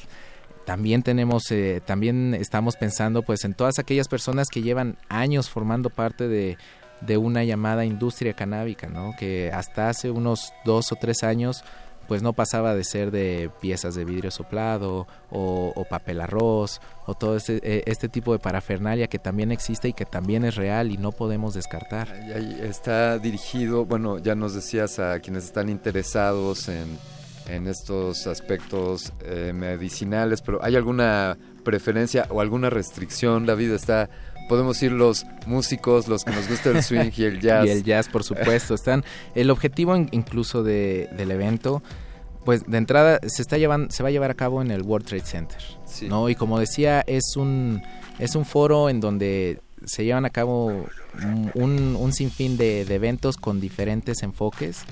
también 0.70 1.02
tenemos 1.02 1.50
eh, 1.50 1.82
también 1.84 2.36
estamos 2.36 2.76
pensando 2.76 3.24
pues 3.24 3.44
en 3.44 3.56
todas 3.56 3.80
aquellas 3.80 4.08
personas 4.08 4.50
que 4.50 4.62
llevan 4.62 4.98
años 5.10 5.50
formando 5.50 5.90
parte 5.90 6.28
de, 6.28 6.60
de 7.02 7.18
una 7.18 7.44
llamada 7.44 7.86
industria 7.86 8.34
canábica 8.34 8.88
no 8.88 9.14
que 9.18 9.52
hasta 9.52 9.90
hace 9.90 10.12
unos 10.12 10.54
dos 10.66 10.92
o 10.92 10.96
tres 10.96 11.24
años 11.24 11.64
pues 12.10 12.24
no 12.24 12.34
pasaba 12.34 12.74
de 12.74 12.84
ser 12.84 13.12
de 13.12 13.52
piezas 13.62 13.94
de 13.94 14.04
vidrio 14.04 14.32
soplado 14.32 15.08
o, 15.30 15.86
papel 15.88 16.22
arroz 16.22 16.82
o 17.06 17.14
todo 17.14 17.38
este, 17.38 17.60
eh, 17.64 17.84
este 17.86 18.10
tipo 18.10 18.34
de 18.34 18.40
parafernalia 18.40 19.08
que 19.08 19.20
también 19.20 19.52
existe 19.52 19.90
y 19.90 19.94
que 19.94 20.06
también 20.06 20.44
es 20.44 20.56
real 20.56 20.92
y 20.92 20.98
no 20.98 21.12
podemos 21.12 21.54
descartar. 21.54 22.12
Está 22.62 23.20
dirigido, 23.20 23.86
bueno, 23.86 24.18
ya 24.18 24.34
nos 24.34 24.56
decías 24.56 24.98
a 24.98 25.20
quienes 25.20 25.46
están 25.46 25.70
interesados 25.70 26.68
en, 26.68 26.98
en 27.48 27.68
estos 27.68 28.26
aspectos 28.26 29.14
eh, 29.24 29.52
medicinales, 29.54 30.42
pero 30.42 30.64
¿hay 30.64 30.76
alguna 30.76 31.38
preferencia 31.64 32.26
o 32.30 32.42
alguna 32.42 32.72
restricción? 32.72 33.46
David, 33.46 33.72
está, 33.72 34.10
podemos 34.50 34.82
ir 34.84 34.92
los 34.92 35.26
músicos, 35.46 36.10
los 36.10 36.26
que 36.26 36.32
nos 36.32 36.50
gusta 36.50 36.72
el 36.72 36.84
swing 36.84 37.12
y 37.16 37.24
el 37.24 37.40
jazz. 37.40 37.66
Y 37.68 37.70
el 37.70 37.84
jazz, 37.84 38.10
por 38.10 38.24
supuesto. 38.26 38.74
Están, 38.76 39.06
el 39.36 39.50
objetivo 39.52 39.96
in- 39.96 40.10
incluso 40.12 40.64
de, 40.64 41.08
del 41.16 41.32
evento, 41.32 41.82
Pues 42.44 42.66
de 42.66 42.78
entrada 42.78 43.20
se 43.28 43.42
está 43.42 43.58
llevando, 43.58 43.92
se 43.92 44.02
va 44.04 44.10
a 44.10 44.12
llevar 44.12 44.32
a 44.32 44.34
cabo 44.34 44.62
en 44.62 44.72
el 44.72 44.82
World 44.82 45.06
Trade 45.08 45.24
Center, 45.26 45.62
Sí. 45.86 46.08
¿no? 46.10 46.28
Y 46.30 46.36
como 46.36 46.60
decía, 46.60 47.02
es 47.08 47.36
un 47.38 47.82
es 48.18 48.36
un 48.36 48.44
foro 48.44 48.90
en 48.90 49.00
donde 49.00 49.60
se 49.86 50.04
llevan 50.04 50.26
a 50.26 50.30
cabo 50.30 50.86
un, 51.54 51.96
un 51.96 52.14
sinfín 52.14 52.58
de, 52.58 52.84
de 52.86 52.96
eventos 52.96 53.38
con 53.38 53.60
diferentes 53.62 54.24
enfoques. 54.24 54.84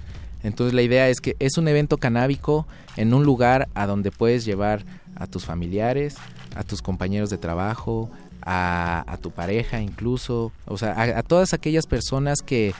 Entonces 0.43 0.73
la 0.73 0.81
idea 0.81 1.09
es 1.09 1.19
que 1.19 1.35
es 1.39 1.57
un 1.57 1.67
evento 1.67 1.97
canábico 1.97 2.67
en 2.95 3.13
un 3.13 3.23
lugar 3.25 3.67
a 3.73 3.85
donde 3.87 4.11
puedes 4.11 4.45
llevar 4.45 4.85
a 5.15 5.25
tus 5.27 5.45
familiares, 5.45 6.15
a 6.55 6.63
tus 6.63 6.81
compañeros 6.81 7.29
de 7.29 7.37
trabajo, 7.37 8.09
a, 8.41 9.03
a 9.11 9.17
tu 9.17 9.31
pareja 9.31 9.81
incluso, 9.81 10.51
o 10.65 10.77
sea, 10.77 10.93
a, 10.93 11.19
a 11.19 11.23
todas 11.23 11.53
aquellas 11.53 11.85
personas 11.85 12.39
que, 12.45 12.73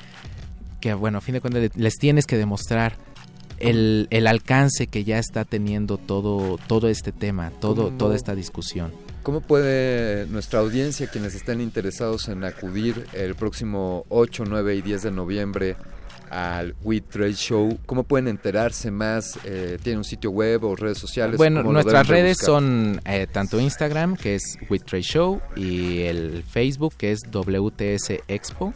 que, 0.81 0.93
bueno, 0.93 1.17
a 1.17 1.21
fin 1.21 1.33
de 1.33 1.41
cuentas 1.41 1.61
le- 1.61 1.71
les 1.75 1.95
tienes 1.95 2.25
que 2.25 2.37
demostrar 2.37 2.95
el, 3.59 4.07
el 4.11 4.27
alcance 4.27 4.87
que 4.87 5.03
ya 5.03 5.17
está 5.19 5.43
teniendo 5.45 5.97
todo, 5.97 6.57
todo 6.67 6.89
este 6.89 7.11
tema, 7.11 7.51
todo, 7.59 7.89
toda 7.91 8.15
esta 8.15 8.35
discusión. 8.35 8.91
¿Cómo 9.23 9.41
puede 9.41 10.25
nuestra 10.27 10.59
audiencia, 10.59 11.07
quienes 11.07 11.35
estén 11.35 11.59
interesados 11.59 12.29
en 12.29 12.43
acudir 12.45 13.07
el 13.13 13.35
próximo 13.35 14.05
8, 14.09 14.43
9 14.47 14.75
y 14.75 14.81
10 14.81 15.01
de 15.03 15.11
noviembre 15.11 15.75
al 16.30 16.75
WIT 16.84 17.09
Trade 17.09 17.34
Show, 17.34 17.80
cómo 17.86 18.03
pueden 18.03 18.28
enterarse 18.28 18.91
más? 18.91 19.39
Eh, 19.43 19.78
¿Tiene 19.82 19.99
un 19.99 20.03
sitio 20.03 20.32
web 20.32 20.63
o 20.63 20.75
redes 20.75 20.97
sociales? 20.97 21.38
Bueno, 21.38 21.61
¿Cómo 21.61 21.73
lo 21.73 21.82
nuestras 21.82 22.07
redes 22.07 22.38
buscar? 22.38 22.45
son 22.45 23.01
eh, 23.05 23.28
tanto 23.32 23.59
Instagram, 23.59 24.15
que 24.15 24.36
es 24.36 24.57
With 24.69 24.84
Trade 24.84 25.03
Show, 25.03 25.41
y 25.55 26.01
el 26.01 26.43
Facebook, 26.43 26.93
que 26.97 27.11
es 27.11 27.21
WTS 27.32 28.23
Expo. 28.28 28.73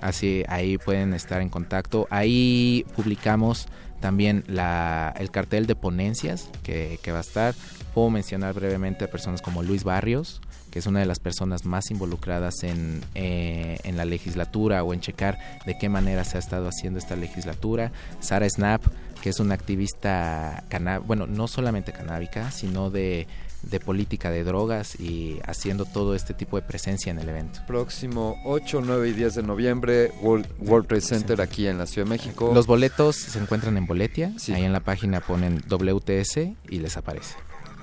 Así, 0.00 0.44
ahí 0.48 0.76
pueden 0.76 1.14
estar 1.14 1.40
en 1.40 1.48
contacto. 1.48 2.06
Ahí 2.10 2.84
publicamos 2.94 3.68
también 4.00 4.44
la, 4.46 5.14
el 5.18 5.30
cartel 5.30 5.66
de 5.66 5.76
ponencias 5.76 6.50
que, 6.62 6.98
que 7.02 7.10
va 7.10 7.18
a 7.18 7.22
estar. 7.22 7.54
Puedo 7.94 8.10
mencionar 8.10 8.52
brevemente 8.52 9.04
a 9.04 9.10
personas 9.10 9.40
como 9.40 9.62
Luis 9.62 9.82
Barrios, 9.82 10.42
que 10.74 10.80
es 10.80 10.86
una 10.86 10.98
de 10.98 11.06
las 11.06 11.20
personas 11.20 11.64
más 11.66 11.92
involucradas 11.92 12.64
en, 12.64 13.00
eh, 13.14 13.78
en 13.84 13.96
la 13.96 14.04
legislatura 14.04 14.82
o 14.82 14.92
en 14.92 14.98
checar 14.98 15.38
de 15.66 15.78
qué 15.78 15.88
manera 15.88 16.24
se 16.24 16.36
ha 16.36 16.40
estado 16.40 16.66
haciendo 16.66 16.98
esta 16.98 17.14
legislatura. 17.14 17.92
Sara 18.18 18.50
Snap, 18.50 18.82
que 19.22 19.28
es 19.30 19.38
una 19.38 19.54
activista, 19.54 20.64
bueno, 21.06 21.28
no 21.28 21.46
solamente 21.46 21.92
canábica, 21.92 22.50
sino 22.50 22.90
de, 22.90 23.28
de 23.62 23.78
política 23.78 24.32
de 24.32 24.42
drogas 24.42 24.98
y 24.98 25.38
haciendo 25.46 25.84
todo 25.84 26.16
este 26.16 26.34
tipo 26.34 26.56
de 26.56 26.62
presencia 26.66 27.12
en 27.12 27.20
el 27.20 27.28
evento. 27.28 27.60
Próximo 27.68 28.34
8, 28.44 28.82
9 28.84 29.10
y 29.10 29.12
10 29.12 29.32
de 29.36 29.42
noviembre, 29.44 30.10
World, 30.22 30.48
World 30.58 30.88
Trade 30.88 31.02
Center 31.02 31.40
aquí 31.40 31.68
en 31.68 31.78
la 31.78 31.86
Ciudad 31.86 32.06
de 32.06 32.10
México. 32.10 32.50
Los 32.52 32.66
boletos 32.66 33.14
se 33.14 33.38
encuentran 33.38 33.76
en 33.76 33.86
Boletia, 33.86 34.32
Sí. 34.38 34.52
ahí 34.52 34.64
en 34.64 34.72
la 34.72 34.80
página 34.80 35.20
ponen 35.20 35.62
WTS 35.68 36.56
y 36.68 36.80
les 36.80 36.96
aparece. 36.96 37.36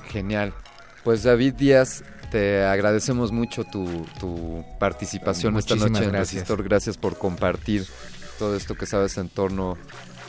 Genial. 0.09 0.53
Pues 1.05 1.23
David 1.23 1.53
Díaz, 1.53 2.03
te 2.31 2.63
agradecemos 2.63 3.31
mucho 3.31 3.65
tu, 3.65 3.85
tu 4.19 4.63
participación 4.79 5.57
esta 5.57 5.75
Muchísimas 5.75 5.91
noche 5.91 6.05
en 6.05 6.11
gracias. 6.13 6.33
Resistor. 6.35 6.63
Gracias 6.63 6.97
por 6.97 7.17
compartir 7.17 7.85
todo 8.39 8.55
esto 8.55 8.73
que 8.73 8.85
sabes 8.85 9.17
en 9.17 9.29
torno 9.29 9.77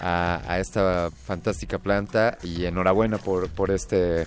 a, 0.00 0.42
a 0.46 0.58
esta 0.58 1.10
fantástica 1.10 1.78
planta 1.78 2.36
y 2.42 2.64
enhorabuena 2.64 3.18
por, 3.18 3.48
por 3.48 3.70
este 3.70 4.26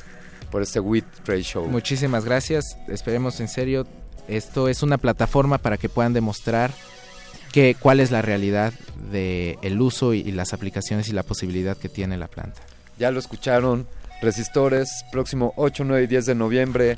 por 0.50 0.62
este 0.62 0.80
WIT 0.80 1.06
Trade 1.24 1.44
Show. 1.44 1.68
Muchísimas 1.68 2.24
gracias, 2.24 2.78
esperemos 2.88 3.40
en 3.42 3.50
serio, 3.50 3.86
esto 4.28 4.70
es 4.70 4.84
una 4.84 4.98
plataforma 4.98 5.58
para 5.58 5.78
que 5.78 5.90
puedan 5.90 6.14
demostrar 6.14 6.72
que, 7.52 7.76
cuál 7.78 8.00
es 8.00 8.10
la 8.10 8.22
realidad 8.22 8.74
de 9.12 9.60
el 9.64 9.82
uso 9.82 10.14
y, 10.14 10.20
y 10.20 10.32
las 10.32 10.54
aplicaciones 10.54 11.10
y 11.10 11.14
la 11.14 11.24
posibilidad 11.24 11.76
que 11.76 11.90
tiene 11.90 12.18
la 12.18 12.28
planta. 12.28 12.62
Ya 12.98 13.12
lo 13.12 13.20
escucharon. 13.20 13.88
Resistores, 14.22 14.90
próximo 15.12 15.54
8, 15.58 15.84
9 15.84 16.04
y 16.04 16.08
10 16.08 16.26
de 16.26 16.36
noviembre. 16.36 16.98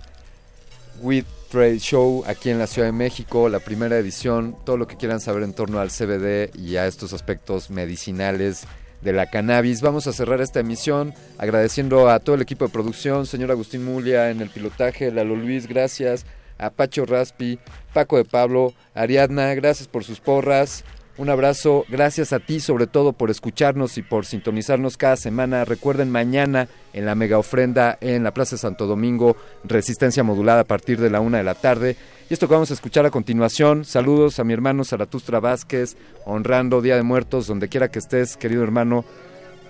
WIT 1.02 1.26
Trade 1.50 1.80
Show 1.80 2.24
aquí 2.28 2.50
en 2.50 2.60
la 2.60 2.68
Ciudad 2.68 2.88
de 2.88 2.92
México, 2.92 3.50
la 3.50 3.60
primera 3.60 3.98
edición. 3.98 4.56
Todo 4.66 4.78
lo 4.78 4.88
que 4.88 4.98
quieran 4.98 5.20
saber 5.20 5.44
en 5.44 5.54
torno 5.54 5.80
al 5.80 5.90
CBD 5.90 6.56
y 6.58 6.78
a 6.78 6.88
estos 6.88 7.14
aspectos 7.14 7.70
medicinales 7.70 8.66
de 9.02 9.14
la 9.14 9.28
cannabis. 9.28 9.82
Vamos 9.82 10.08
a 10.08 10.14
cerrar 10.14 10.42
esta 10.42 10.60
emisión 10.60 11.14
agradeciendo 11.38 12.10
a 12.10 12.20
todo 12.20 12.36
el 12.36 12.42
equipo 12.42 12.66
de 12.66 12.74
producción, 12.74 13.26
señor 13.26 13.52
Agustín 13.52 13.86
Mulia 13.86 14.30
en 14.32 14.42
el 14.42 14.50
pilotaje, 14.50 15.12
Lalo 15.12 15.36
Luis, 15.36 15.68
gracias. 15.68 16.26
A 16.60 16.72
Pacho 16.72 17.06
Raspi, 17.06 17.60
Paco 17.94 18.18
de 18.18 18.26
Pablo, 18.26 18.74
Ariadna, 18.96 19.54
gracias 19.54 19.88
por 19.88 20.04
sus 20.04 20.20
porras. 20.20 20.84
Un 21.18 21.32
abrazo, 21.32 21.84
gracias 21.90 22.32
a 22.32 22.40
ti 22.40 22.60
sobre 22.60 22.86
todo 22.86 23.12
por 23.12 23.32
escucharnos 23.32 23.98
y 23.98 24.04
por 24.04 24.28
sintonizarnos 24.28 24.98
cada 24.98 25.16
semana. 25.16 25.66
Recuerden 25.66 26.12
mañana 26.12 26.68
en 26.94 27.08
la 27.08 27.16
mega 27.16 27.40
ofrenda 27.40 27.98
en 28.02 28.24
la 28.24 28.36
Plaza 28.36 28.56
Santo 28.56 28.86
Domingo, 28.86 29.36
resistencia 29.64 30.24
modulada 30.24 30.62
a 30.62 30.66
partir 30.66 31.00
de 31.00 31.10
la 31.10 31.20
una 31.20 31.40
de 31.40 31.44
la 31.44 31.56
tarde. 31.56 31.96
Y 32.30 32.34
esto 32.34 32.48
que 32.48 32.54
vamos 32.54 32.70
a 32.70 32.76
escuchar 32.76 33.08
a 33.08 33.12
continuación, 33.12 33.84
saludos 33.84 34.40
a 34.40 34.44
mi 34.44 34.54
hermano 34.54 34.84
Zaratustra 34.84 35.40
Vázquez, 35.40 35.98
honrando 36.26 36.82
Día 36.82 36.98
de 36.98 37.04
Muertos, 37.04 37.48
donde 37.48 37.68
quiera 37.68 37.90
que 37.90 37.98
estés, 37.98 38.38
querido 38.38 38.64
hermano, 38.64 39.04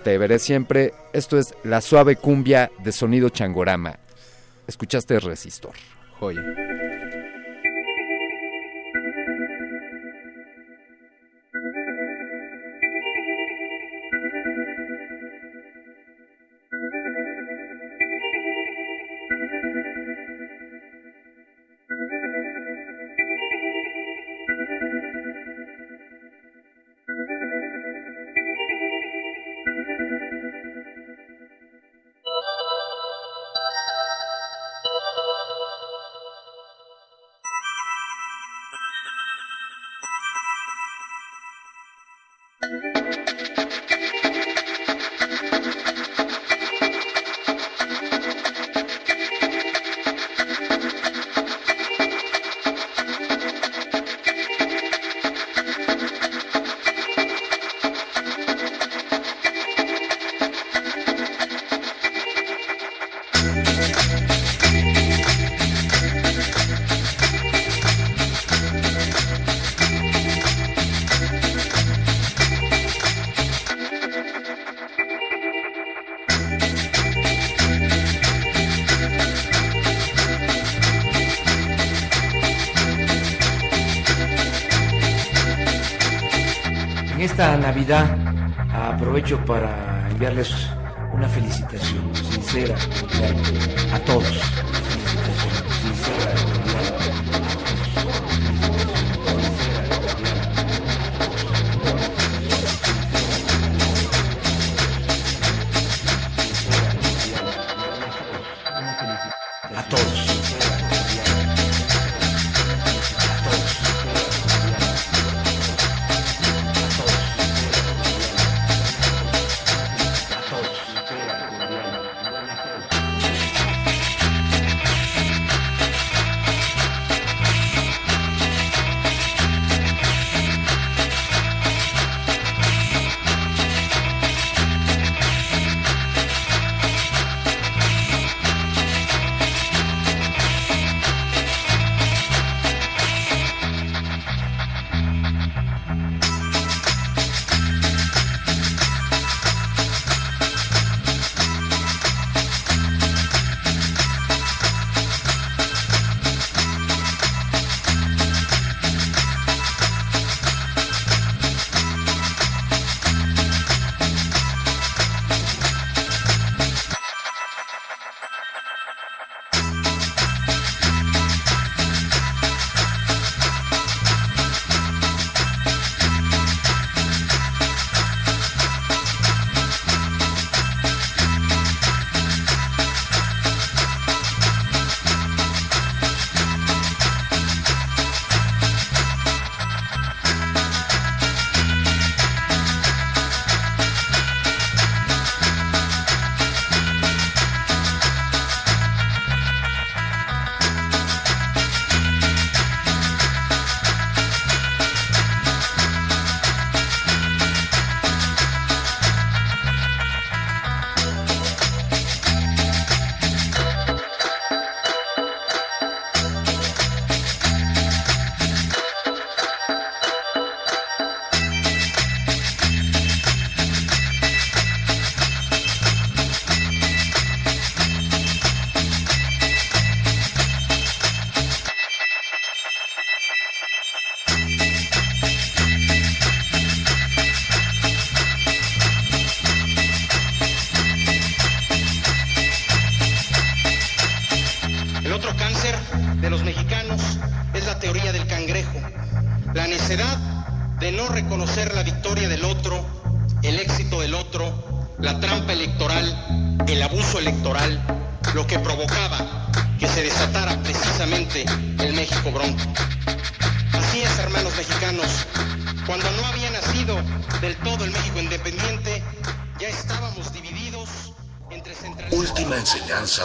te 0.04 0.18
veré 0.18 0.38
siempre. 0.38 0.92
Esto 1.14 1.38
es 1.38 1.54
la 1.64 1.80
suave 1.80 2.16
cumbia 2.16 2.70
de 2.84 2.92
sonido 2.92 3.30
changorama. 3.30 3.98
Escuchaste 4.66 5.18
Resistor. 5.18 5.72
Joya. 6.20 6.42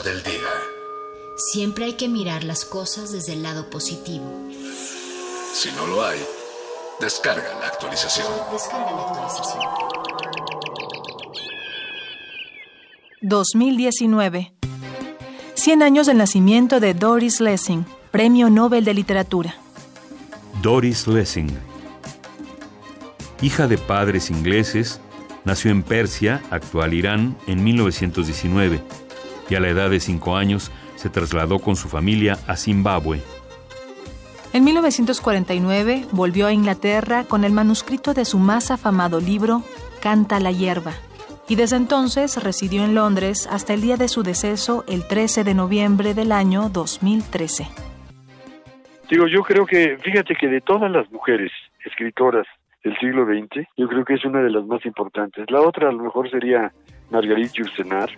Del 0.01 0.23
día. 0.23 0.49
Siempre 1.37 1.85
hay 1.85 1.93
que 1.93 2.09
mirar 2.09 2.43
las 2.43 2.65
cosas 2.65 3.11
desde 3.11 3.33
el 3.33 3.43
lado 3.43 3.69
positivo. 3.69 4.25
Si 5.53 5.69
no 5.71 5.85
lo 5.85 6.03
hay, 6.03 6.19
descarga 6.99 7.53
la 7.59 7.67
actualización. 7.67 8.27
Descarga 8.51 8.91
la 8.91 9.01
actualización. 9.03 9.61
2019. 13.21 14.53
100 15.53 15.83
años 15.83 16.07
del 16.07 16.17
nacimiento 16.17 16.79
de 16.79 16.95
Doris 16.95 17.39
Lessing, 17.39 17.85
Premio 18.09 18.49
Nobel 18.49 18.85
de 18.85 18.95
Literatura. 18.95 19.55
Doris 20.63 21.07
Lessing. 21.07 21.55
Hija 23.41 23.67
de 23.67 23.77
padres 23.77 24.31
ingleses, 24.31 24.99
nació 25.45 25.69
en 25.69 25.83
Persia, 25.83 26.41
actual 26.49 26.93
Irán, 26.95 27.37
en 27.45 27.63
1919 27.63 28.81
y 29.49 29.55
a 29.55 29.59
la 29.59 29.69
edad 29.69 29.89
de 29.89 29.99
5 29.99 30.35
años 30.35 30.71
se 30.95 31.09
trasladó 31.09 31.59
con 31.59 31.75
su 31.75 31.89
familia 31.89 32.37
a 32.47 32.55
Zimbabue. 32.55 33.21
En 34.53 34.63
1949 34.63 36.05
volvió 36.11 36.45
a 36.45 36.53
Inglaterra 36.53 37.23
con 37.23 37.43
el 37.43 37.51
manuscrito 37.51 38.13
de 38.13 38.23
su 38.23 38.37
más 38.37 38.69
afamado 38.69 39.19
libro, 39.19 39.63
Canta 39.99 40.39
la 40.39 40.51
hierba, 40.51 40.93
y 41.49 41.55
desde 41.55 41.77
entonces 41.77 42.41
residió 42.43 42.83
en 42.83 42.93
Londres 42.93 43.47
hasta 43.51 43.73
el 43.73 43.81
día 43.81 43.97
de 43.97 44.07
su 44.07 44.21
deceso 44.21 44.83
el 44.87 45.07
13 45.07 45.43
de 45.43 45.53
noviembre 45.55 46.13
del 46.13 46.31
año 46.31 46.69
2013. 46.69 47.67
Digo, 49.09 49.27
yo 49.27 49.41
creo 49.41 49.65
que, 49.65 49.97
fíjate 49.97 50.35
que 50.35 50.47
de 50.47 50.61
todas 50.61 50.89
las 50.91 51.11
mujeres 51.11 51.51
escritoras 51.85 52.45
del 52.83 52.97
siglo 52.97 53.25
XX, 53.25 53.67
yo 53.77 53.87
creo 53.87 54.05
que 54.05 54.15
es 54.15 54.25
una 54.25 54.41
de 54.41 54.49
las 54.49 54.65
más 54.65 54.85
importantes. 54.85 55.49
La 55.49 55.61
otra 55.61 55.89
a 55.89 55.91
lo 55.91 56.03
mejor 56.03 56.29
sería 56.29 56.71
Marguerite 57.09 57.59
Yourcenar. 57.59 58.09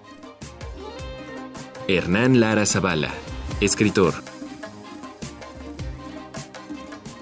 Hernán 1.88 2.40
Lara 2.40 2.66
Zavala, 2.66 3.14
escritor. 3.62 4.16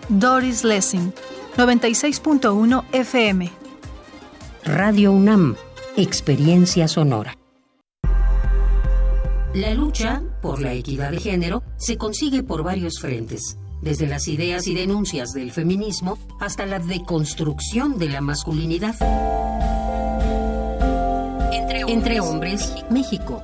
Doris 0.08 0.64
Lessing, 0.64 1.14
96.1 1.58 2.86
FM. 2.94 3.52
Radio 4.64 5.12
UNAM, 5.12 5.58
Experiencia 5.98 6.88
Sonora. 6.88 7.38
La 9.54 9.74
lucha 9.74 10.24
por 10.42 10.62
la 10.62 10.72
equidad 10.72 11.12
de 11.12 11.20
género 11.20 11.62
se 11.76 11.98
consigue 11.98 12.42
por 12.42 12.64
varios 12.64 13.00
frentes, 13.02 13.58
desde 13.82 14.08
las 14.08 14.30
ideas 14.30 14.66
y 14.68 14.76
denuncias 14.76 15.34
del 15.34 15.52
feminismo 15.52 16.18
hasta 16.40 16.66
la 16.66 16.80
deconstrucción 16.80 18.00
de 18.00 18.08
la 18.08 18.22
masculinidad. 18.22 18.96
Entre 21.86 22.22
hombres, 22.22 22.74
México, 22.90 23.44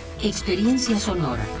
experiencia 0.23 0.99
sonora. 0.99 1.60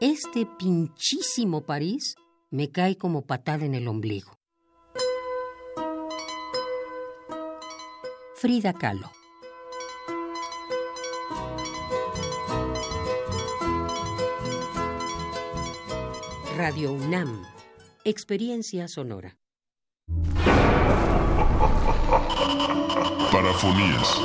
Este 0.00 0.46
pinchísimo 0.46 1.66
París 1.66 2.14
me 2.50 2.70
cae 2.70 2.96
como 2.96 3.26
patada 3.26 3.66
en 3.66 3.74
el 3.74 3.86
ombligo. 3.86 4.38
Frida 8.34 8.72
Kahlo. 8.72 9.10
Radio 16.56 16.92
UNAM. 16.92 17.44
Experiencia 18.04 18.88
sonora. 18.88 19.36
Parafonías. 23.30 24.16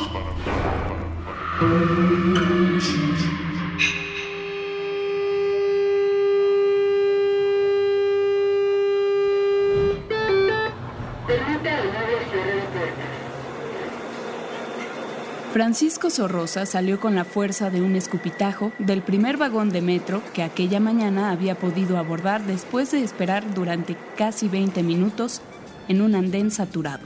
Francisco 15.56 16.10
Sorrosa 16.10 16.66
salió 16.66 16.99
con 16.99 17.16
la 17.16 17.24
fuerza 17.24 17.70
de 17.70 17.82
un 17.82 17.95
escupitajo 17.95 18.74
del 18.78 19.01
primer 19.01 19.38
vagón 19.38 19.70
de 19.70 19.82
metro 19.82 20.22
que 20.34 20.43
aquella 20.43 20.82
mañana 20.82 21.32
había 21.32 21.56
podido 21.56 21.97
abordar 21.97 22.45
después 22.45 22.91
de 22.91 23.01
esperar 23.01 23.53
durante 23.53 23.95
casi 24.18 24.49
20 24.49 24.84
minutos 24.84 25.39
en 25.88 26.01
un 26.01 26.14
andén 26.14 26.51
saturado. 26.51 27.06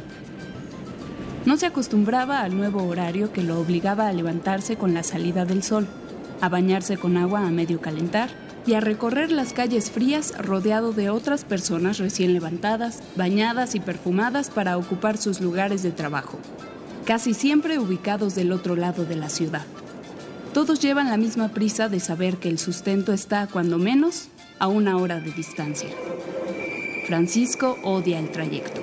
No 1.45 1.57
se 1.57 1.67
acostumbraba 1.67 2.39
al 2.39 2.57
nuevo 2.57 2.83
horario 2.87 3.31
que 3.31 3.43
lo 3.43 3.59
obligaba 3.59 4.07
a 4.07 4.13
levantarse 4.13 4.77
con 4.77 4.95
la 4.95 5.03
salida 5.03 5.45
del 5.45 5.61
sol, 5.61 5.87
a 6.41 6.49
bañarse 6.49 6.97
con 6.97 7.17
agua 7.17 7.45
a 7.45 7.51
medio 7.51 7.81
calentar 7.81 8.31
y 8.65 8.73
a 8.73 8.79
recorrer 8.79 9.31
las 9.31 9.53
calles 9.53 9.91
frías 9.91 10.35
rodeado 10.39 10.91
de 10.91 11.11
otras 11.11 11.45
personas 11.45 11.99
recién 11.99 12.33
levantadas, 12.33 13.03
bañadas 13.15 13.75
y 13.75 13.79
perfumadas 13.79 14.49
para 14.49 14.75
ocupar 14.79 15.17
sus 15.17 15.39
lugares 15.39 15.83
de 15.83 15.91
trabajo 15.91 16.39
casi 17.09 17.33
siempre 17.33 17.79
ubicados 17.79 18.35
del 18.35 18.51
otro 18.51 18.75
lado 18.75 19.03
de 19.03 19.15
la 19.15 19.29
ciudad. 19.29 19.65
Todos 20.53 20.79
llevan 20.79 21.09
la 21.09 21.17
misma 21.17 21.47
prisa 21.47 21.89
de 21.89 21.99
saber 21.99 22.37
que 22.37 22.49
el 22.49 22.59
sustento 22.59 23.13
está, 23.13 23.47
cuando 23.47 23.79
menos, 23.79 24.27
a 24.59 24.67
una 24.67 24.95
hora 24.95 25.19
de 25.19 25.31
distancia. 25.31 25.89
Francisco 27.07 27.79
odia 27.83 28.19
el 28.19 28.29
trayecto. 28.29 28.79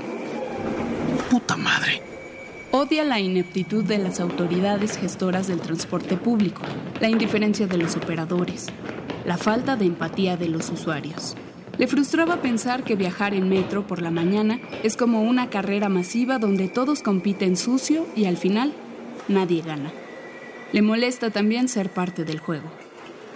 ¡Puta 1.30 1.56
madre! 1.56 2.02
Odia 2.72 3.04
la 3.04 3.20
ineptitud 3.20 3.84
de 3.84 3.98
las 3.98 4.18
autoridades 4.18 4.98
gestoras 4.98 5.46
del 5.46 5.60
transporte 5.60 6.16
público, 6.16 6.62
la 7.00 7.08
indiferencia 7.08 7.68
de 7.68 7.78
los 7.78 7.94
operadores, 7.94 8.66
la 9.24 9.36
falta 9.36 9.76
de 9.76 9.84
empatía 9.84 10.36
de 10.36 10.48
los 10.48 10.68
usuarios. 10.70 11.36
Le 11.78 11.86
frustraba 11.86 12.40
pensar 12.40 12.84
que 12.84 12.96
viajar 12.96 13.34
en 13.34 13.48
metro 13.48 13.86
por 13.86 14.00
la 14.00 14.10
mañana 14.10 14.60
es 14.82 14.96
como 14.96 15.22
una 15.22 15.50
carrera 15.50 15.88
masiva 15.88 16.38
donde 16.38 16.68
todos 16.68 17.02
compiten 17.02 17.56
sucio 17.56 18.06
y 18.16 18.24
al 18.24 18.38
final 18.38 18.72
nadie 19.28 19.60
gana. 19.60 19.92
Le 20.72 20.80
molesta 20.80 21.30
también 21.30 21.68
ser 21.68 21.90
parte 21.90 22.24
del 22.24 22.40
juego. 22.40 22.68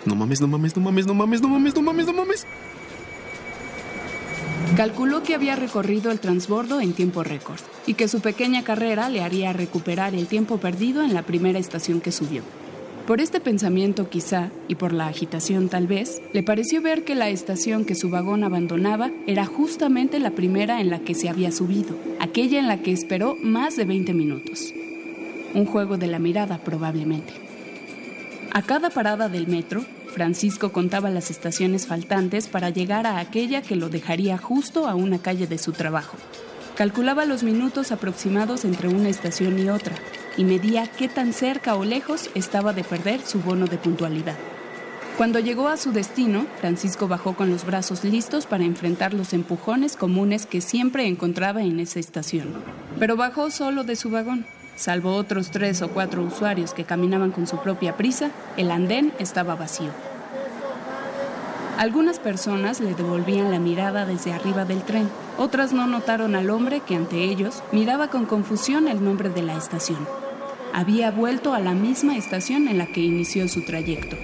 No 0.07 0.15
mames, 0.15 0.41
no 0.41 0.49
mames, 0.49 0.77
no 0.77 0.83
mames, 0.83 1.07
no 1.07 1.15
mames, 1.15 1.43
no 1.43 1.49
mames, 1.49 1.75
no 1.75 1.83
mames, 1.83 2.07
no 2.07 2.13
mames. 2.15 2.47
Calculó 4.77 5.23
que 5.23 5.35
había 5.35 5.57
recorrido 5.57 6.11
el 6.11 6.21
transbordo 6.21 6.81
en 6.81 6.95
tiempo 6.95 7.23
récord 7.23 7.61
y 7.87 7.95
que 7.95 8.09
su 8.09 8.21
pequeña 8.21 8.65
carrera 8.65 9.11
le 9.11 9.21
haría 9.21 9.53
recuperar 9.53 10.15
el 10.15 10.27
tiempo 10.27 10.57
perdido 10.59 11.03
en 11.03 11.13
la 11.13 11.23
primera 11.23 11.59
estación 11.59 12.01
que 12.01 12.13
subió. 12.13 12.43
Por 13.07 13.21
este 13.21 13.41
pensamiento 13.41 14.09
quizá, 14.09 14.51
y 14.69 14.77
por 14.77 14.93
la 14.93 15.09
agitación 15.09 15.69
tal 15.69 15.87
vez, 15.87 16.23
le 16.33 16.43
pareció 16.43 16.81
ver 16.81 17.05
que 17.05 17.15
la 17.15 17.29
estación 17.29 17.85
que 17.85 17.95
su 17.95 18.09
vagón 18.09 18.45
abandonaba 18.45 19.11
era 19.27 19.47
justamente 19.47 20.21
la 20.21 20.31
primera 20.31 20.81
en 20.81 20.91
la 20.91 21.01
que 21.01 21.15
se 21.15 21.29
había 21.29 21.51
subido, 21.51 21.97
aquella 22.21 22.61
en 22.61 22.69
la 22.69 22.83
que 22.83 22.93
esperó 22.93 23.37
más 23.43 23.77
de 23.77 23.85
20 23.85 24.15
minutos. 24.15 24.73
Un 25.55 25.67
juego 25.67 25.97
de 25.97 26.07
la 26.07 26.21
mirada 26.21 26.59
probablemente. 26.59 27.33
A 28.53 28.63
cada 28.63 28.91
parada 28.91 29.29
del 29.29 29.49
metro, 29.49 29.85
Francisco 30.15 30.71
contaba 30.71 31.11
las 31.11 31.31
estaciones 31.31 31.87
faltantes 31.87 32.49
para 32.49 32.71
llegar 32.71 33.07
a 33.07 33.19
aquella 33.19 33.63
que 33.63 33.77
lo 33.77 33.89
dejaría 33.89 34.39
justo 34.39 34.89
a 34.89 34.95
una 34.95 35.19
calle 35.19 35.47
de 35.47 35.59
su 35.59 35.73
trabajo. 35.73 36.17
Calculaba 36.77 37.25
los 37.25 37.43
minutos 37.43 37.93
aproximados 37.93 38.65
entre 38.65 38.89
una 38.89 39.09
estación 39.09 39.59
y 39.59 39.69
otra 39.69 39.97
y 40.37 40.45
medía 40.45 40.87
qué 40.87 41.09
tan 41.09 41.33
cerca 41.33 41.75
o 41.75 41.85
lejos 41.85 42.31
estaba 42.35 42.73
de 42.73 42.85
perder 42.85 43.21
su 43.23 43.41
bono 43.41 43.67
de 43.67 43.79
puntualidad. 43.79 44.37
Cuando 45.17 45.39
llegó 45.39 45.69
a 45.69 45.77
su 45.77 45.93
destino, 45.93 46.47
Francisco 46.61 47.07
bajó 47.07 47.35
con 47.35 47.51
los 47.51 47.67
brazos 47.67 48.05
listos 48.05 48.47
para 48.47 48.65
enfrentar 48.65 49.13
los 49.13 49.35
empujones 49.35 49.97
comunes 49.97 50.47
que 50.47 50.63
siempre 50.63 51.07
encontraba 51.07 51.63
en 51.63 51.79
esa 51.79 52.01
estación. 52.01 52.55
Pero 52.99 53.17
bajó 53.17 53.51
solo 53.51 53.85
de 53.85 53.97
su 53.97 54.11
vagón. 54.11 54.47
Salvo 54.77 55.15
otros 55.15 55.51
tres 55.51 55.83
o 55.83 55.91
cuatro 55.91 56.23
usuarios 56.23 56.73
que 56.73 56.85
caminaban 56.85 57.33
con 57.33 57.47
su 57.47 57.59
propia 57.59 57.99
prisa, 57.99 58.31
el 58.57 58.71
andén 58.71 59.13
estaba 59.19 59.57
vacío. 59.57 59.91
Algunas 61.81 62.19
personas 62.19 62.79
le 62.81 62.95
devolvían 62.95 63.51
la 63.51 63.59
mirada 63.59 64.05
desde 64.05 64.35
arriba 64.35 64.67
del 64.67 64.83
tren, 64.83 65.09
otras 65.39 65.73
no 65.73 65.87
notaron 65.87 66.35
al 66.35 66.51
hombre 66.51 66.83
que 66.87 66.95
ante 66.95 67.25
ellos 67.25 67.63
miraba 67.73 68.09
con 68.09 68.27
confusión 68.27 68.87
el 68.87 69.03
nombre 69.03 69.31
de 69.31 69.41
la 69.41 69.57
estación. 69.57 70.07
Había 70.75 71.11
vuelto 71.11 71.55
a 71.55 71.59
la 71.59 71.73
misma 71.73 72.19
estación 72.19 72.69
en 72.69 72.77
la 72.77 72.85
que 72.85 73.01
inició 73.01 73.49
su 73.49 73.65
trayecto. 73.65 74.19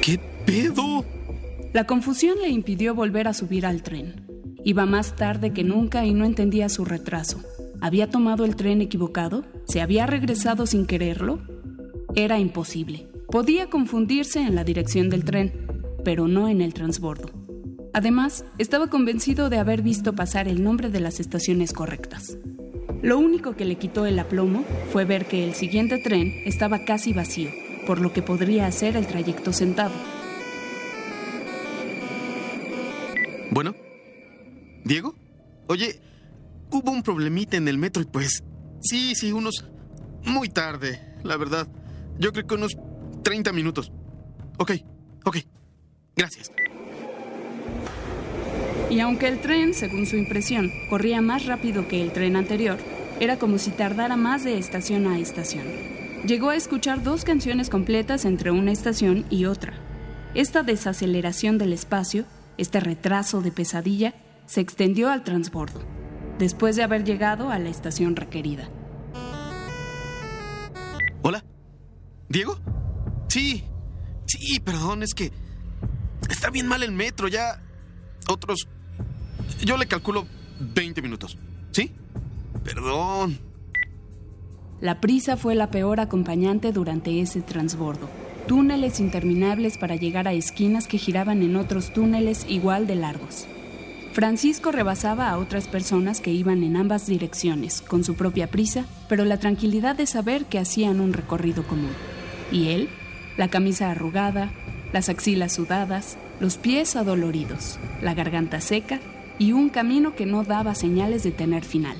¿Qué 0.00 0.18
pedo? 0.46 1.04
La 1.74 1.86
confusión 1.86 2.38
le 2.40 2.48
impidió 2.48 2.94
volver 2.94 3.28
a 3.28 3.34
subir 3.34 3.66
al 3.66 3.82
tren. 3.82 4.26
Iba 4.64 4.86
más 4.86 5.14
tarde 5.14 5.52
que 5.52 5.64
nunca 5.64 6.06
y 6.06 6.14
no 6.14 6.24
entendía 6.24 6.70
su 6.70 6.86
retraso. 6.86 7.42
¿Había 7.82 8.08
tomado 8.08 8.46
el 8.46 8.56
tren 8.56 8.80
equivocado? 8.80 9.44
¿Se 9.66 9.82
había 9.82 10.06
regresado 10.06 10.64
sin 10.64 10.86
quererlo? 10.86 11.38
Era 12.14 12.38
imposible. 12.38 13.08
Podía 13.30 13.68
confundirse 13.68 14.40
en 14.40 14.54
la 14.54 14.64
dirección 14.64 15.10
del 15.10 15.24
tren, 15.24 15.71
pero 16.04 16.28
no 16.28 16.48
en 16.48 16.60
el 16.60 16.74
transbordo. 16.74 17.30
Además, 17.94 18.44
estaba 18.58 18.88
convencido 18.88 19.50
de 19.50 19.58
haber 19.58 19.82
visto 19.82 20.14
pasar 20.14 20.48
el 20.48 20.62
nombre 20.62 20.88
de 20.88 21.00
las 21.00 21.20
estaciones 21.20 21.72
correctas. 21.72 22.38
Lo 23.02 23.18
único 23.18 23.56
que 23.56 23.64
le 23.64 23.76
quitó 23.76 24.06
el 24.06 24.18
aplomo 24.18 24.64
fue 24.92 25.04
ver 25.04 25.26
que 25.26 25.44
el 25.44 25.54
siguiente 25.54 25.98
tren 25.98 26.32
estaba 26.46 26.84
casi 26.84 27.12
vacío, 27.12 27.50
por 27.86 28.00
lo 28.00 28.12
que 28.12 28.22
podría 28.22 28.66
hacer 28.66 28.96
el 28.96 29.06
trayecto 29.06 29.52
sentado. 29.52 29.92
Bueno, 33.50 33.74
Diego, 34.84 35.14
oye, 35.66 36.00
hubo 36.70 36.90
un 36.90 37.02
problemita 37.02 37.56
en 37.56 37.68
el 37.68 37.76
metro 37.76 38.02
y 38.02 38.06
pues, 38.06 38.42
sí, 38.80 39.14
sí, 39.14 39.32
unos... 39.32 39.66
Muy 40.24 40.48
tarde, 40.48 41.00
la 41.24 41.36
verdad. 41.36 41.66
Yo 42.18 42.32
creo 42.32 42.46
que 42.46 42.54
unos 42.54 42.76
30 43.24 43.52
minutos. 43.52 43.90
Ok, 44.58 44.72
ok. 45.24 45.38
Gracias. 46.16 46.52
Y 48.90 49.00
aunque 49.00 49.28
el 49.28 49.40
tren, 49.40 49.72
según 49.72 50.06
su 50.06 50.16
impresión, 50.16 50.70
corría 50.90 51.22
más 51.22 51.46
rápido 51.46 51.88
que 51.88 52.02
el 52.02 52.12
tren 52.12 52.36
anterior, 52.36 52.78
era 53.20 53.38
como 53.38 53.58
si 53.58 53.70
tardara 53.70 54.16
más 54.16 54.44
de 54.44 54.58
estación 54.58 55.06
a 55.06 55.18
estación. 55.18 55.64
Llegó 56.26 56.50
a 56.50 56.56
escuchar 56.56 57.02
dos 57.02 57.24
canciones 57.24 57.70
completas 57.70 58.24
entre 58.24 58.50
una 58.50 58.70
estación 58.70 59.24
y 59.30 59.46
otra. 59.46 59.72
Esta 60.34 60.62
desaceleración 60.62 61.58
del 61.58 61.72
espacio, 61.72 62.24
este 62.58 62.80
retraso 62.80 63.40
de 63.40 63.50
pesadilla, 63.50 64.14
se 64.46 64.60
extendió 64.60 65.10
al 65.10 65.24
transbordo, 65.24 65.80
después 66.38 66.76
de 66.76 66.82
haber 66.82 67.04
llegado 67.04 67.50
a 67.50 67.58
la 67.58 67.70
estación 67.70 68.14
requerida. 68.14 68.68
¿Hola? 71.22 71.44
¿Diego? 72.28 72.58
Sí, 73.28 73.64
sí, 74.26 74.60
perdón, 74.60 75.02
es 75.02 75.14
que 75.14 75.32
está 76.32 76.50
bien 76.50 76.66
mal 76.66 76.82
el 76.82 76.92
metro, 76.92 77.28
ya 77.28 77.62
otros... 78.28 78.66
Yo 79.64 79.76
le 79.76 79.86
calculo 79.86 80.26
20 80.58 81.02
minutos, 81.02 81.36
¿sí? 81.70 81.92
Perdón. 82.64 83.38
La 84.80 85.00
prisa 85.00 85.36
fue 85.36 85.54
la 85.54 85.70
peor 85.70 86.00
acompañante 86.00 86.72
durante 86.72 87.20
ese 87.20 87.42
transbordo. 87.42 88.08
Túneles 88.48 88.98
interminables 88.98 89.78
para 89.78 89.94
llegar 89.94 90.26
a 90.26 90.32
esquinas 90.32 90.88
que 90.88 90.98
giraban 90.98 91.42
en 91.42 91.54
otros 91.54 91.92
túneles 91.92 92.44
igual 92.48 92.88
de 92.88 92.96
largos. 92.96 93.46
Francisco 94.12 94.72
rebasaba 94.72 95.30
a 95.30 95.38
otras 95.38 95.68
personas 95.68 96.20
que 96.20 96.32
iban 96.32 96.64
en 96.64 96.76
ambas 96.76 97.06
direcciones, 97.06 97.80
con 97.80 98.04
su 98.04 98.14
propia 98.14 98.48
prisa, 98.48 98.84
pero 99.08 99.24
la 99.24 99.38
tranquilidad 99.38 99.96
de 99.96 100.06
saber 100.06 100.46
que 100.46 100.58
hacían 100.58 101.00
un 101.00 101.12
recorrido 101.12 101.62
común. 101.62 101.92
Y 102.50 102.68
él, 102.68 102.88
la 103.36 103.48
camisa 103.48 103.90
arrugada, 103.90 104.52
las 104.92 105.08
axilas 105.08 105.54
sudadas, 105.54 106.16
los 106.40 106.56
pies 106.56 106.96
adoloridos, 106.96 107.78
la 108.00 108.14
garganta 108.14 108.60
seca 108.60 109.00
y 109.38 109.52
un 109.52 109.70
camino 109.70 110.14
que 110.14 110.26
no 110.26 110.44
daba 110.44 110.74
señales 110.74 111.22
de 111.22 111.32
tener 111.32 111.64
final. 111.64 111.96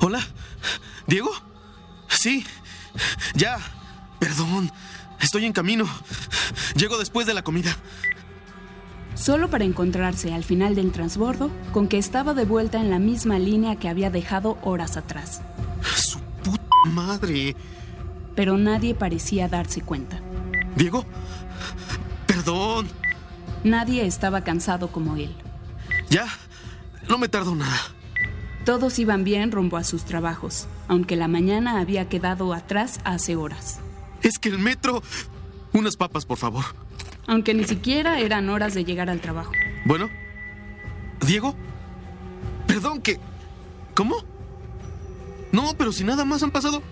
Hola, 0.00 0.20
Diego. 1.06 1.30
Sí, 2.08 2.44
ya. 3.34 3.58
Perdón, 4.18 4.72
estoy 5.20 5.44
en 5.44 5.52
camino. 5.52 5.86
Llego 6.74 6.98
después 6.98 7.26
de 7.26 7.34
la 7.34 7.42
comida. 7.42 7.76
Solo 9.14 9.48
para 9.48 9.64
encontrarse 9.64 10.32
al 10.34 10.44
final 10.44 10.74
del 10.74 10.92
transbordo 10.92 11.50
con 11.72 11.88
que 11.88 11.98
estaba 11.98 12.34
de 12.34 12.44
vuelta 12.44 12.80
en 12.80 12.90
la 12.90 12.98
misma 12.98 13.38
línea 13.38 13.76
que 13.76 13.88
había 13.88 14.10
dejado 14.10 14.58
horas 14.62 14.96
atrás. 14.96 15.42
Su 15.96 16.18
puta 16.42 16.62
madre. 16.86 17.56
Pero 18.34 18.58
nadie 18.58 18.94
parecía 18.94 19.48
darse 19.48 19.80
cuenta. 19.80 20.20
Diego, 20.76 21.04
perdón. 22.26 22.88
Nadie 23.64 24.06
estaba 24.06 24.42
cansado 24.42 24.88
como 24.92 25.16
él. 25.16 25.34
Ya, 26.10 26.26
no 27.08 27.18
me 27.18 27.28
tardo 27.28 27.54
nada. 27.54 27.76
Todos 28.64 28.98
iban 28.98 29.24
bien 29.24 29.52
rumbo 29.52 29.76
a 29.76 29.84
sus 29.84 30.04
trabajos, 30.04 30.68
aunque 30.88 31.16
la 31.16 31.28
mañana 31.28 31.80
había 31.80 32.08
quedado 32.08 32.52
atrás 32.52 33.00
hace 33.04 33.36
horas. 33.36 33.80
Es 34.22 34.38
que 34.38 34.48
el 34.48 34.58
metro... 34.58 35.02
Unas 35.72 35.96
papas, 35.96 36.24
por 36.24 36.38
favor. 36.38 36.64
Aunque 37.26 37.52
ni 37.52 37.64
siquiera 37.64 38.18
eran 38.18 38.48
horas 38.48 38.72
de 38.72 38.84
llegar 38.84 39.10
al 39.10 39.20
trabajo. 39.20 39.52
Bueno, 39.84 40.08
Diego, 41.26 41.54
perdón 42.66 43.02
que... 43.02 43.20
¿Cómo? 43.94 44.16
No, 45.52 45.74
pero 45.76 45.92
si 45.92 46.04
nada 46.04 46.24
más 46.24 46.42
han 46.42 46.50
pasado... 46.50 46.82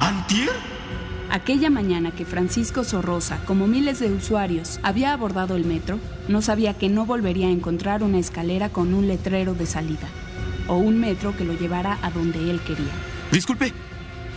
¿Antier? 0.00 0.50
Aquella 1.32 1.70
mañana 1.70 2.10
que 2.10 2.26
Francisco 2.26 2.84
Sorrosa, 2.84 3.42
como 3.46 3.66
miles 3.66 4.00
de 4.00 4.12
usuarios, 4.12 4.78
había 4.82 5.14
abordado 5.14 5.56
el 5.56 5.64
metro, 5.64 5.98
no 6.28 6.42
sabía 6.42 6.74
que 6.74 6.90
no 6.90 7.06
volvería 7.06 7.46
a 7.46 7.50
encontrar 7.50 8.02
una 8.02 8.18
escalera 8.18 8.68
con 8.68 8.92
un 8.92 9.08
letrero 9.08 9.54
de 9.54 9.64
salida, 9.64 10.08
o 10.68 10.76
un 10.76 11.00
metro 11.00 11.34
que 11.34 11.46
lo 11.46 11.54
llevara 11.54 11.98
a 12.02 12.10
donde 12.10 12.50
él 12.50 12.60
quería. 12.60 12.92
Disculpe, 13.30 13.72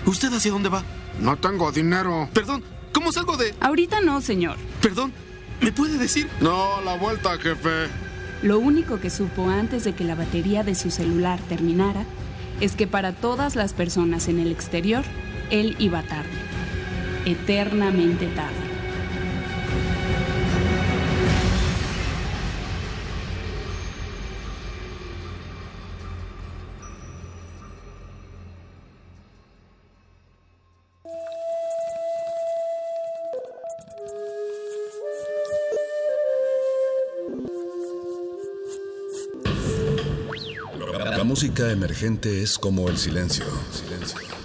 ¿usted 0.06 0.32
hacia 0.32 0.54
dónde 0.54 0.70
va? 0.70 0.86
No 1.20 1.36
tengo 1.36 1.70
dinero. 1.74 2.30
Perdón, 2.32 2.64
¿cómo 2.93 3.12
salgo 3.12 3.36
de...? 3.36 3.54
Ahorita 3.60 4.00
no, 4.00 4.22
señor. 4.22 4.56
Perdón, 4.82 5.12
¿me 5.60 5.74
puede 5.74 5.98
decir? 5.98 6.30
No, 6.39 6.80
la 6.80 6.96
vuelta, 6.96 7.38
jefe. 7.38 7.89
Lo 8.41 8.58
único 8.58 9.02
que 9.02 9.10
supo 9.10 9.50
antes 9.50 9.84
de 9.84 9.96
que 9.96 10.06
la 10.06 10.16
batería 10.16 10.64
de 10.64 10.76
su 10.76 10.89
celular 10.91 11.41
terminara 11.50 12.06
es 12.62 12.78
que 12.78 12.88
para 12.88 13.12
todas 13.12 13.58
las 13.58 13.74
personas 13.74 14.30
en 14.30 14.39
el 14.39 14.50
exterior, 14.50 15.04
él 15.50 15.76
iba 15.78 16.02
tarde. 16.02 16.45
Eternamente 17.26 18.28
tarde. 18.28 18.76
La 41.18 41.24
música 41.24 41.72
emergente 41.72 42.44
es 42.44 42.58
como 42.58 42.88
el 42.88 42.98
silencio. 42.98 43.46
Silencio. 43.72 44.45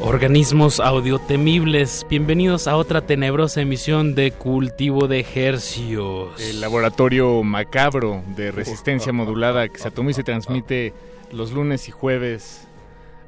Organismos 0.00 0.78
audiotemibles, 0.78 2.06
bienvenidos 2.08 2.68
a 2.68 2.76
otra 2.76 3.00
tenebrosa 3.00 3.62
emisión 3.62 4.14
de 4.14 4.30
Cultivo 4.30 5.08
de 5.08 5.18
Ejercios. 5.18 6.40
El 6.40 6.60
laboratorio 6.60 7.42
macabro 7.42 8.22
de 8.36 8.52
resistencia 8.52 9.12
modulada 9.12 9.68
que 9.68 9.78
se 9.78 9.88
y 9.88 10.22
transmite 10.22 10.94
los 11.34 11.52
lunes 11.52 11.88
y 11.88 11.90
jueves 11.90 12.68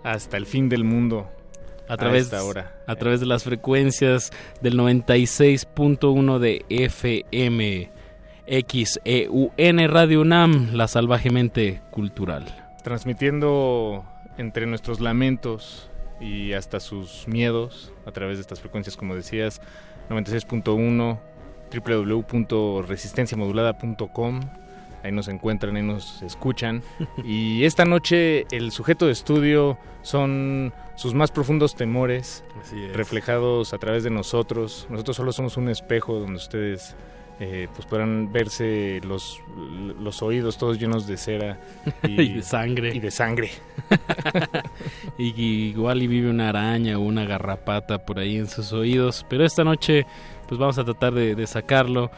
hasta 0.02 0.36
el 0.36 0.44
fin 0.46 0.68
del 0.68 0.84
mundo. 0.84 1.30
A 1.88 1.96
través, 1.96 2.32
hora. 2.32 2.76
a 2.86 2.96
través 2.96 3.20
de 3.20 3.26
las 3.26 3.44
frecuencias 3.44 4.32
del 4.60 4.76
96.1 4.76 6.38
de 6.40 6.64
FM, 6.68 7.92
XEUN 8.48 9.88
Radio 9.88 10.22
UNAM, 10.22 10.72
la 10.72 10.88
salvajemente 10.88 11.82
cultural. 11.92 12.44
Transmitiendo 12.82 14.04
entre 14.36 14.66
nuestros 14.66 14.98
lamentos 15.00 15.88
y 16.20 16.54
hasta 16.54 16.80
sus 16.80 17.28
miedos 17.28 17.92
a 18.04 18.10
través 18.10 18.38
de 18.38 18.40
estas 18.40 18.58
frecuencias, 18.60 18.96
como 18.96 19.14
decías, 19.14 19.60
96.1, 20.08 21.20
www.resistenciamodulada.com. 21.72 24.40
Ahí 25.06 25.12
nos 25.12 25.28
encuentran, 25.28 25.76
ahí 25.76 25.84
nos 25.84 26.20
escuchan. 26.22 26.82
Y 27.22 27.62
esta 27.62 27.84
noche 27.84 28.44
el 28.50 28.72
sujeto 28.72 29.06
de 29.06 29.12
estudio 29.12 29.78
son 30.02 30.72
sus 30.96 31.14
más 31.14 31.30
profundos 31.30 31.76
temores 31.76 32.42
reflejados 32.92 33.72
a 33.72 33.78
través 33.78 34.02
de 34.02 34.10
nosotros. 34.10 34.88
Nosotros 34.90 35.16
solo 35.16 35.30
somos 35.30 35.56
un 35.56 35.68
espejo 35.68 36.18
donde 36.18 36.36
ustedes 36.36 36.96
eh, 37.38 37.68
pues 37.72 37.86
podrán 37.86 38.32
verse 38.32 39.00
los, 39.06 39.40
los 40.00 40.22
oídos 40.22 40.56
todos 40.58 40.80
llenos 40.80 41.06
de 41.06 41.16
cera 41.18 41.60
y, 42.02 42.32
de 42.32 42.42
sangre. 42.42 42.92
Y 42.92 42.98
de 42.98 43.10
sangre. 43.12 43.50
y 45.18 45.68
igual 45.68 46.02
y 46.02 46.08
vive 46.08 46.30
una 46.30 46.48
araña 46.48 46.98
o 46.98 47.02
una 47.02 47.26
garrapata 47.26 48.04
por 48.04 48.18
ahí 48.18 48.38
en 48.38 48.48
sus 48.48 48.72
oídos. 48.72 49.24
Pero 49.28 49.44
esta 49.44 49.62
noche 49.62 50.04
pues 50.48 50.58
vamos 50.58 50.78
a 50.78 50.84
tratar 50.84 51.14
de, 51.14 51.36
de 51.36 51.46
sacarlo. 51.46 52.10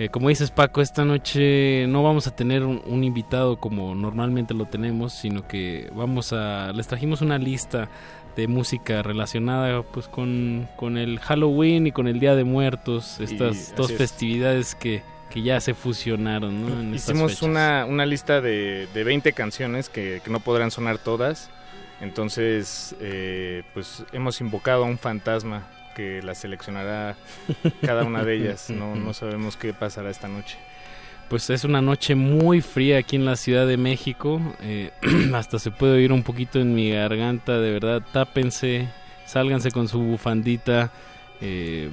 Eh, 0.00 0.08
como 0.08 0.30
dices 0.30 0.50
Paco, 0.50 0.80
esta 0.80 1.04
noche 1.04 1.86
no 1.86 2.02
vamos 2.02 2.26
a 2.26 2.34
tener 2.34 2.64
un, 2.64 2.80
un, 2.86 3.04
invitado 3.04 3.58
como 3.58 3.94
normalmente 3.94 4.54
lo 4.54 4.64
tenemos, 4.64 5.12
sino 5.12 5.46
que 5.46 5.90
vamos 5.94 6.32
a 6.32 6.72
les 6.72 6.86
trajimos 6.88 7.20
una 7.20 7.36
lista 7.36 7.90
de 8.34 8.48
música 8.48 9.02
relacionada 9.02 9.82
pues 9.82 10.08
con, 10.08 10.70
con 10.76 10.96
el 10.96 11.18
Halloween 11.18 11.86
y 11.86 11.92
con 11.92 12.08
el 12.08 12.18
Día 12.18 12.34
de 12.34 12.44
Muertos, 12.44 13.20
estas 13.20 13.72
Y 13.72 13.76
dos 13.76 13.90
es. 13.90 13.98
festividades 13.98 14.74
que, 14.74 15.02
que 15.28 15.42
ya 15.42 15.60
se 15.60 15.74
fusionaron, 15.74 16.62
¿no? 16.62 16.80
En 16.80 16.94
Hicimos 16.94 17.42
una, 17.42 17.84
una 17.84 18.06
lista 18.06 18.40
de, 18.40 18.88
de 18.94 19.04
20 19.04 19.34
canciones 19.34 19.90
que, 19.90 20.22
que 20.24 20.30
no 20.30 20.40
podrán 20.40 20.70
sonar 20.70 20.96
todas. 20.96 21.50
Entonces, 22.00 22.96
eh, 23.00 23.64
pues 23.74 24.02
hemos 24.12 24.40
invocado 24.40 24.84
a 24.84 24.86
un 24.86 24.96
fantasma 24.96 25.66
que 25.94 26.22
la 26.22 26.34
seleccionará 26.34 27.16
cada 27.82 28.04
una 28.04 28.24
de 28.24 28.36
ellas. 28.36 28.70
No, 28.70 28.94
no 28.96 29.12
sabemos 29.12 29.56
qué 29.56 29.72
pasará 29.72 30.10
esta 30.10 30.28
noche. 30.28 30.56
Pues 31.28 31.48
es 31.50 31.62
una 31.64 31.80
noche 31.80 32.16
muy 32.16 32.60
fría 32.60 32.98
aquí 32.98 33.14
en 33.16 33.24
la 33.24 33.36
Ciudad 33.36 33.66
de 33.66 33.76
México. 33.76 34.40
eh, 34.62 34.90
hasta 35.34 35.58
se 35.58 35.70
puede 35.70 35.94
oír 35.94 36.12
un 36.12 36.22
poquito 36.24 36.58
en 36.58 36.74
mi 36.74 36.90
garganta, 36.90 37.58
de 37.58 37.70
verdad. 37.72 38.02
Tápense, 38.12 38.88
sálganse 39.26 39.70
con 39.70 39.86
su 39.88 40.00
bufandita. 40.00 40.90
eh, 41.40 41.88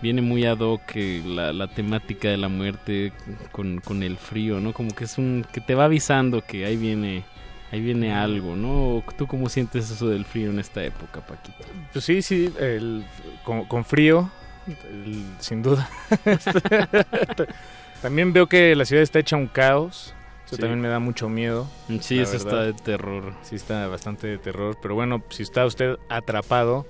viene 0.00 0.22
muy 0.22 0.44
ad 0.46 0.60
hoc 0.60 0.82
eh, 0.94 1.22
la, 1.26 1.52
la 1.52 1.66
temática 1.66 2.28
de 2.28 2.36
la 2.36 2.48
muerte 2.48 3.12
con, 3.50 3.80
con 3.80 4.04
el 4.04 4.16
frío, 4.16 4.60
¿no? 4.60 4.72
Como 4.72 4.94
que 4.94 5.04
es 5.04 5.18
un 5.18 5.44
que 5.52 5.60
te 5.60 5.74
va 5.74 5.86
avisando 5.86 6.40
que 6.42 6.64
ahí 6.64 6.76
viene 6.76 7.24
ahí 7.72 7.80
viene 7.80 8.14
algo, 8.14 8.56
¿no? 8.56 9.02
¿Tú 9.16 9.26
cómo 9.26 9.48
sientes 9.48 9.90
eso 9.90 10.08
del 10.08 10.24
frío 10.24 10.50
en 10.50 10.58
esta 10.58 10.82
época, 10.84 11.20
Paquito? 11.20 11.58
Pues 11.92 12.04
sí, 12.04 12.22
sí, 12.22 12.52
el- 12.58 13.04
con, 13.44 13.64
con 13.66 13.84
frío, 13.84 14.30
el- 14.66 15.24
sin 15.40 15.62
duda. 15.62 15.88
también 18.02 18.32
veo 18.32 18.46
que 18.46 18.74
la 18.74 18.84
ciudad 18.84 19.02
está 19.02 19.18
hecha 19.18 19.36
un 19.36 19.46
caos. 19.48 20.14
Eso 20.46 20.56
Sí. 20.56 20.62
también 20.62 20.80
me 20.80 20.88
da 20.88 20.98
mucho 20.98 21.28
miedo. 21.28 21.66
Sí, 22.00 22.18
eso 22.18 22.36
está 22.36 22.62
de 22.62 22.72
terror. 22.72 23.34
Sí, 23.42 23.54
está 23.56 23.86
bastante 23.86 24.26
de 24.28 24.38
terror. 24.38 24.78
Pero 24.80 24.94
bueno, 24.94 25.22
si 25.28 25.42
está 25.42 25.66
usted 25.66 25.96
atrapado, 26.08 26.86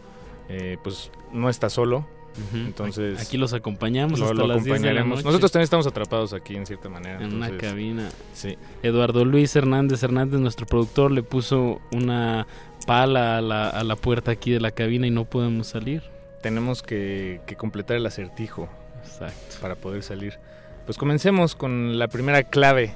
eh, 0.49 0.79
pues 0.85 1.11
no 1.33 1.51
está 1.51 1.69
solo. 1.69 2.07
Entonces. 2.55 3.21
Aquí 3.21 3.37
los 3.39 3.53
acompañamos 3.53 4.19
lo- 4.21 4.27
hasta 4.27 4.35
lo 4.37 4.47
las 4.47 4.65
10 4.65 4.65
de 4.65 4.71
la 4.71 4.77
acompañaremos. 5.01 5.17
noche. 5.19 5.27
Nosotros 5.27 5.53
también 5.53 5.65
estamos 5.65 5.87
atrapados 5.87 6.33
aquí 6.33 6.57
en 6.57 6.67
cierta 6.67 6.89
manera. 6.89 7.23
en 7.23 7.35
una 7.35 7.57
cabina. 7.57 8.09
Sí. 8.33 8.57
Eduardo 8.83 9.25
Luis 9.25 9.55
Hernández 9.57 10.03
Hernández, 10.03 10.41
nuestro 10.41 10.67
productor, 10.67 11.11
le 11.13 11.23
puso 11.23 11.81
una 11.93 12.47
pala 12.87 13.39
a 13.39 13.41
la, 13.41 13.69
a 13.69 13.85
la 13.85 13.97
puerta 13.97 14.31
aquí 14.31 14.51
de 14.51 14.61
la 14.61 14.71
cabina 14.71 15.07
y 15.07 15.11
no 15.11 15.25
podemos 15.25 15.67
salir. 15.69 16.03
Tenemos 16.43 16.83
que, 16.83 17.41
que 17.47 17.57
completar 17.57 17.97
el 17.97 18.07
acertijo. 18.07 18.69
Exacto. 19.05 19.57
Para 19.61 19.75
poder 19.75 20.03
salir. 20.03 20.35
Pues 20.87 20.97
comencemos 20.97 21.55
con 21.55 21.99
la 21.99 22.09
primera 22.09 22.45
clave 22.45 22.93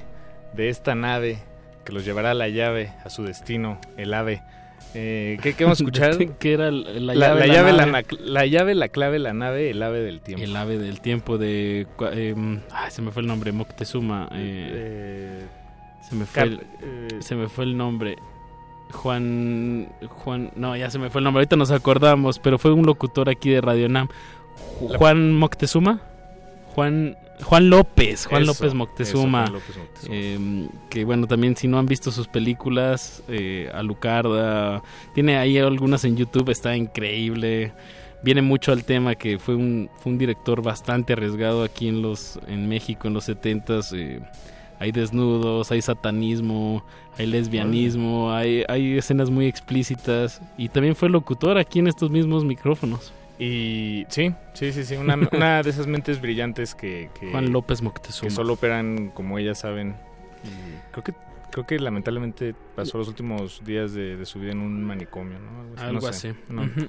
de 0.55 0.69
esta 0.69 0.95
nave 0.95 1.39
que 1.85 1.91
los 1.91 2.05
llevará 2.05 2.31
a 2.31 2.33
la 2.33 2.47
llave, 2.47 2.93
a 3.03 3.09
su 3.09 3.23
destino, 3.23 3.79
el 3.97 4.13
ave. 4.13 4.41
Eh, 4.95 5.37
¿qué, 5.41 5.53
qué 5.53 5.63
vamos 5.63 5.79
a 5.79 5.83
escuchar? 5.85 6.17
¿Qué 6.37 6.53
era 6.53 6.69
la 6.71 6.99
la, 6.99 7.13
llave, 7.15 7.39
la 7.41 7.47
la 7.47 7.53
llave, 7.53 7.71
nave? 7.73 7.73
la, 7.73 7.85
na- 8.01 8.07
la 8.19 8.45
llave, 8.45 8.75
la 8.75 8.87
clave, 8.89 9.19
la 9.19 9.33
nave, 9.33 9.69
el 9.71 9.81
ave 9.81 10.01
del 10.01 10.21
tiempo. 10.21 10.43
El 10.43 10.55
ave 10.55 10.77
del 10.77 11.01
tiempo 11.01 11.37
de... 11.37 11.87
em, 12.11 12.59
ay, 12.71 12.91
se 12.91 13.01
me 13.01 13.11
fue 13.11 13.21
el 13.23 13.27
nombre, 13.27 13.51
Moctezuma. 13.51 14.29
eh, 14.33 14.69
Eh, 14.75 15.45
se, 16.07 16.15
me 16.15 16.25
fue 16.25 16.43
Cap- 16.43 16.47
el, 16.51 16.59
eh, 16.83 17.07
se 17.21 17.35
me 17.35 17.47
fue 17.49 17.63
el 17.65 17.75
nombre. 17.77 18.15
Juan... 18.91 19.89
Juan... 20.07 20.51
No, 20.55 20.75
ya 20.77 20.89
se 20.91 20.99
me 20.99 21.09
fue 21.09 21.19
el 21.19 21.23
nombre. 21.25 21.39
Ahorita 21.41 21.55
nos 21.55 21.71
acordamos, 21.71 22.37
pero 22.39 22.59
fue 22.59 22.71
un 22.73 22.85
locutor 22.85 23.29
aquí 23.29 23.49
de 23.49 23.61
Radio 23.61 23.89
Nam. 23.89 24.07
Juan 24.79 25.31
Moctezuma. 25.33 26.01
Juan... 26.75 27.17
Juan 27.41 27.69
López, 27.69 28.25
Juan 28.27 28.43
Eso, 28.43 28.51
López 28.51 28.67
eso, 28.67 28.75
Moctezuma, 28.75 29.41
Juan 29.41 29.53
López 29.53 29.77
Moctezuma. 29.77 30.15
eh, 30.15 30.67
que 30.89 31.03
bueno, 31.03 31.27
también 31.27 31.55
si 31.55 31.67
no 31.67 31.79
han 31.79 31.85
visto 31.85 32.11
sus 32.11 32.27
películas, 32.27 33.23
eh, 33.27 33.69
Alucarda, 33.73 34.83
tiene 35.13 35.37
ahí 35.37 35.57
algunas 35.57 36.05
en 36.05 36.15
YouTube, 36.15 36.49
está 36.49 36.75
increíble, 36.75 37.73
viene 38.23 38.41
mucho 38.41 38.71
al 38.71 38.83
tema 38.83 39.15
que 39.15 39.39
fue 39.39 39.55
un, 39.55 39.89
fue 39.95 40.11
un 40.11 40.17
director 40.17 40.61
bastante 40.61 41.13
arriesgado 41.13 41.63
aquí 41.63 41.87
en 41.87 42.01
los 42.01 42.39
en 42.47 42.69
México 42.69 43.07
en 43.07 43.15
los 43.15 43.27
70s, 43.27 43.93
eh, 43.97 44.21
hay 44.79 44.91
desnudos, 44.91 45.71
hay 45.71 45.81
satanismo, 45.81 46.83
hay 47.17 47.25
lesbianismo, 47.25 48.31
hay, 48.31 48.63
hay 48.67 48.97
escenas 48.97 49.29
muy 49.29 49.47
explícitas 49.47 50.41
y 50.57 50.69
también 50.69 50.95
fue 50.95 51.09
locutor 51.09 51.57
aquí 51.57 51.79
en 51.79 51.87
estos 51.87 52.09
mismos 52.09 52.43
micrófonos. 52.43 53.13
Y 53.39 54.05
sí, 54.09 54.33
sí, 54.53 54.71
sí, 54.71 54.85
sí, 54.85 54.95
una, 54.95 55.17
una 55.31 55.63
de 55.63 55.69
esas 55.69 55.87
mentes 55.87 56.21
brillantes 56.21 56.75
que, 56.75 57.09
que- 57.19 57.31
Juan 57.31 57.51
López 57.51 57.81
Moctezuma. 57.81 58.29
que 58.29 58.35
solo 58.35 58.53
operan 58.53 59.09
como 59.09 59.39
ellas 59.39 59.59
saben. 59.59 59.95
Y 60.43 60.91
creo 60.91 61.03
que 61.03 61.13
creo 61.51 61.67
que 61.67 61.79
lamentablemente 61.79 62.55
pasó 62.75 62.97
los 62.97 63.07
últimos 63.07 63.63
días 63.63 63.93
de, 63.93 64.17
de 64.17 64.25
su 64.25 64.39
vida 64.39 64.51
en 64.53 64.59
un 64.59 64.83
manicomio, 64.83 65.37
¿no? 65.39 65.81
Algo 65.81 66.01
No 66.01 66.07
así. 66.07 66.29
sé, 66.29 66.35
no- 66.49 66.63
Ujú. 66.63 66.79
no 66.81 66.87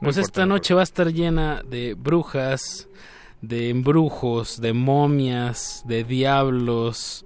pues 0.00 0.16
importa, 0.16 0.20
esta 0.20 0.40
no 0.46 0.54
noche 0.54 0.74
va 0.74 0.80
a 0.80 0.84
estar 0.84 1.12
llena 1.12 1.62
de 1.68 1.94
brujas, 1.94 2.88
de 3.40 3.68
embrujos, 3.70 4.60
de 4.60 4.72
momias, 4.72 5.82
de 5.86 6.02
diablos. 6.04 7.24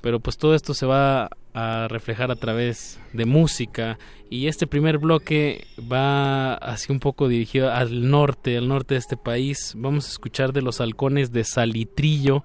Pero 0.00 0.18
pues 0.20 0.36
todo 0.36 0.54
esto 0.54 0.74
se 0.74 0.86
va 0.86 1.28
a 1.54 1.88
reflejar 1.88 2.30
a 2.30 2.36
través 2.36 2.98
de 3.12 3.26
música. 3.26 3.98
Y 4.30 4.46
este 4.46 4.66
primer 4.66 4.98
bloque 4.98 5.66
va 5.80 6.54
así 6.54 6.92
un 6.92 7.00
poco 7.00 7.28
dirigido 7.28 7.70
al 7.70 8.10
norte, 8.10 8.56
al 8.56 8.68
norte 8.68 8.94
de 8.94 9.00
este 9.00 9.16
país. 9.16 9.74
Vamos 9.76 10.06
a 10.06 10.10
escuchar 10.10 10.52
de 10.52 10.62
los 10.62 10.80
halcones 10.80 11.32
de 11.32 11.44
Salitrillo, 11.44 12.44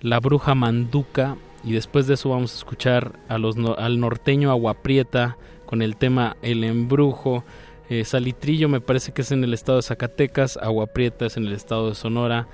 la 0.00 0.18
bruja 0.18 0.54
manduca 0.54 1.36
y 1.62 1.72
después 1.72 2.06
de 2.06 2.14
eso 2.14 2.30
vamos 2.30 2.54
a 2.54 2.56
escuchar 2.56 3.18
al 3.28 4.00
norteño 4.00 4.50
Aguaprieta 4.50 5.36
con 5.66 5.82
el 5.82 5.96
tema 5.96 6.36
El 6.40 6.64
Embrujo. 6.64 7.44
Eh, 7.90 8.04
Salitrillo 8.04 8.68
me 8.68 8.80
parece 8.80 9.12
que 9.12 9.22
es 9.22 9.32
en 9.32 9.44
el 9.44 9.52
estado 9.52 9.76
de 9.78 9.82
Zacatecas, 9.82 10.56
Aguaprieta 10.56 11.26
es 11.26 11.36
en 11.36 11.46
el 11.46 11.52
estado 11.52 11.90
de 11.90 11.94
Sonora. 11.94 12.48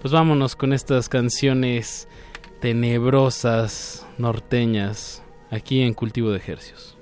Pues 0.00 0.12
vámonos 0.12 0.56
con 0.56 0.72
estas 0.72 1.08
canciones 1.08 2.08
tenebrosas, 2.60 4.06
norteñas, 4.18 5.22
aquí 5.50 5.82
en 5.82 5.94
Cultivo 5.94 6.30
de 6.30 6.38
Ejercios. 6.38 6.96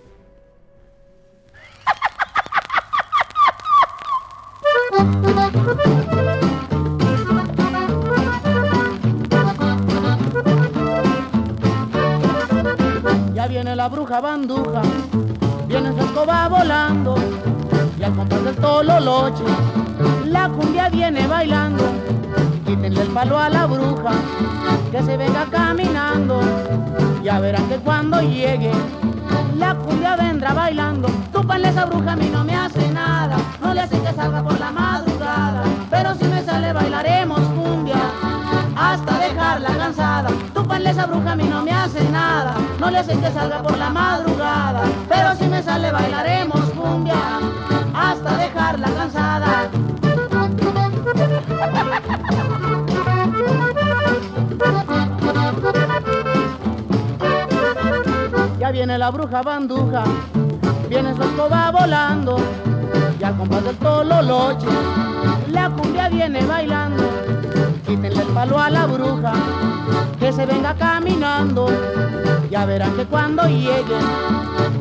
Ya 13.35 13.47
viene 13.49 13.75
la 13.75 13.89
bruja 13.89 14.21
banduja, 14.21 14.83
viene 15.67 15.93
su 15.93 15.99
escoba 15.99 16.49
volando, 16.49 17.17
y 17.99 18.03
al 18.03 18.15
compás 18.15 18.45
del 18.45 18.57
tololoche, 18.57 19.45
la 20.27 20.49
cumbia 20.51 20.91
viene 20.91 21.27
bailando. 21.27 22.16
Quítenle 22.67 23.03
el 23.03 23.09
palo 23.11 23.39
a 23.39 23.49
la 23.49 23.67
bruja, 23.67 24.11
que 24.91 25.01
se 25.01 25.17
venga 25.17 25.47
caminando, 25.53 26.41
ya 27.23 27.39
verán 27.39 27.69
que 27.69 27.77
cuando 27.77 28.21
llegue, 28.21 28.73
la 29.57 29.77
cumbia 29.77 30.17
vendrá 30.17 30.53
bailando. 30.53 31.09
Túpanle 31.33 31.69
esa 31.69 31.85
bruja, 31.85 32.13
a 32.13 32.17
mí 32.17 32.29
no 32.29 32.43
me 32.43 32.57
hace 32.57 32.91
nada, 32.91 33.37
no 33.63 33.73
le 33.73 33.83
hace 33.83 34.01
que 34.01 34.13
salga 34.13 34.43
por 34.43 34.59
la 34.59 34.73
madrugada, 34.73 35.63
pero 35.89 36.17
si 36.17 36.25
me 36.25 36.43
sale 36.43 36.73
bailaremos 36.73 37.39
cumbia 37.39 38.01
hasta 38.77 39.19
dejarla 39.21 39.69
cansada. 39.69 40.29
Túpanle 40.53 40.91
esa 40.91 41.07
bruja, 41.07 41.33
a 41.33 41.37
mí 41.37 41.45
no 41.45 41.63
me 41.63 41.71
hace 41.71 42.03
nada, 42.11 42.57
no 42.81 42.91
le 42.91 42.99
hace 42.99 43.17
que 43.17 43.31
salga 43.31 43.63
por 43.63 43.79
la 43.79 43.91
madrugada, 43.91 44.83
pero 45.09 45.37
si 45.37 45.47
me 45.47 45.63
sale 45.63 45.93
bailaremos 45.93 46.65
cumbia 46.71 47.15
hasta 47.95 48.37
dejarla 48.37 48.89
cansada. 48.91 49.71
Ya 58.59 58.71
viene 58.73 58.99
la 58.99 59.11
bruja 59.11 59.43
banduja, 59.43 60.05
viene 60.89 61.15
su 61.15 61.23
escoba 61.23 61.71
volando, 61.71 62.39
y 63.21 63.25
al 63.25 63.37
compás 63.37 63.65
del 63.65 63.77
tololoche, 63.77 64.67
la 65.49 65.71
cumbia 65.71 66.09
viene 66.09 66.45
bailando. 66.45 67.36
Quítenle 67.87 68.23
el 68.23 68.29
palo 68.29 68.59
a 68.59 68.69
la 68.69 68.87
bruja, 68.87 69.33
que 70.19 70.33
se 70.33 70.45
venga 70.45 70.75
caminando, 70.75 71.69
ya 72.51 72.67
verán 72.67 72.97
que 72.97 73.05
cuando 73.05 73.47
llegue, 73.47 73.99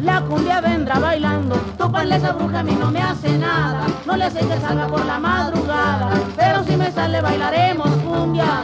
la 0.01 0.21
cumbia 0.21 0.59
vendrá 0.59 0.97
bailando. 0.97 1.55
Túpanle 1.77 2.15
esa 2.15 2.31
bruja, 2.31 2.61
a 2.61 2.63
mí 2.63 2.75
no 2.79 2.89
me 2.89 3.01
hace 3.01 3.37
nada, 3.37 3.85
no 4.07 4.17
le 4.17 4.23
hace 4.23 4.39
que 4.39 4.57
salga 4.59 4.87
por 4.87 5.05
la 5.05 5.19
madrugada, 5.19 6.09
pero 6.35 6.63
si 6.63 6.75
me 6.75 6.91
sale 6.91 7.21
bailaremos 7.21 7.89
cumbia 8.03 8.63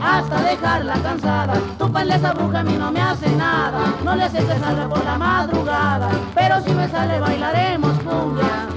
hasta 0.00 0.42
dejarla 0.42 0.94
cansada. 0.94 1.54
Túpanle 1.76 2.14
esa 2.14 2.32
bruja, 2.34 2.60
a 2.60 2.62
mí 2.62 2.76
no 2.78 2.92
me 2.92 3.00
hace 3.00 3.34
nada, 3.34 3.80
no 4.04 4.14
le 4.14 4.22
hace 4.22 4.38
que 4.38 4.58
salga 4.60 4.88
por 4.88 5.04
la 5.04 5.18
madrugada, 5.18 6.08
pero 6.36 6.62
si 6.62 6.72
me 6.72 6.88
sale 6.88 7.18
bailaremos 7.18 7.92
cumbia 8.04 8.68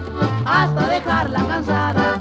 hasta 0.46 0.88
dejarla 0.88 1.46
cansada. 1.46 2.20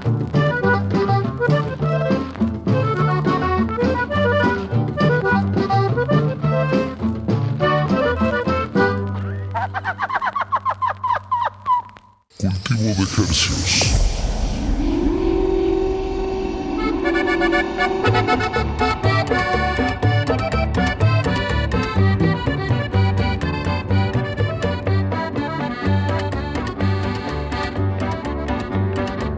Cultivo 12.45 12.83
de 12.83 13.03
ejercicios. 13.05 14.01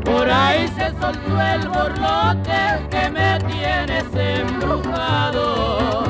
Por 0.04 0.28
ahí 0.28 0.66
se 0.76 0.90
soltó 1.00 1.40
el 1.40 1.68
borlote 1.68 2.88
que 2.90 3.10
me 3.10 3.38
tienes 3.46 4.04
embrujado. 4.14 6.05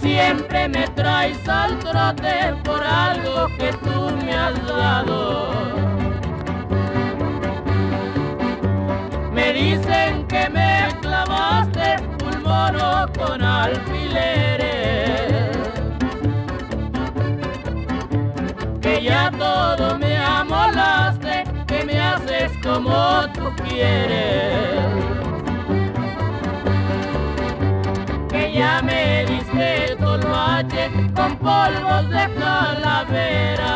Siempre 0.00 0.68
me 0.68 0.86
traes 0.88 1.48
al 1.48 1.78
trote 1.78 2.54
por 2.64 2.82
algo 2.82 3.48
que 3.58 3.72
tú 3.84 4.10
me 4.24 4.32
has 4.32 4.66
dado. 4.66 5.52
Me 9.32 9.52
dicen 9.52 10.26
que 10.26 10.48
me 10.50 10.88
clavaste 11.00 11.96
un 12.24 12.42
mono 12.42 13.06
con 13.18 13.42
alfileres. 13.42 14.66
que 18.80 19.02
ya 19.02 19.30
todo 19.32 19.98
me 19.98 20.16
amolaste, 20.16 21.44
que 21.66 21.84
me 21.84 21.98
haces 21.98 22.52
como 22.62 23.26
tú 23.34 23.52
quieres. 23.64 25.15
Diste 29.56 29.96
tolvache 29.96 30.90
con 31.14 31.36
polvos 31.38 32.08
de 32.10 32.34
calavera. 32.34 33.74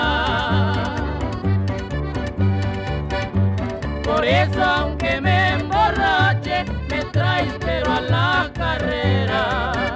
Por 4.04 4.24
eso 4.24 4.62
aunque 4.62 5.20
me 5.20 5.52
emborrache, 5.52 6.64
me 6.88 7.04
traes 7.12 7.52
pero 7.60 7.92
a 7.92 8.00
la 8.00 8.50
carrera. 8.54 9.89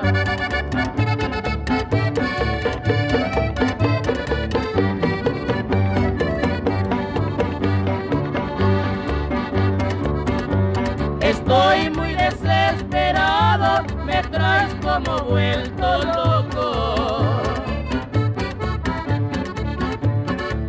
Traes 14.34 14.74
como 14.82 15.18
vuelto 15.30 15.88
loco. 16.04 16.66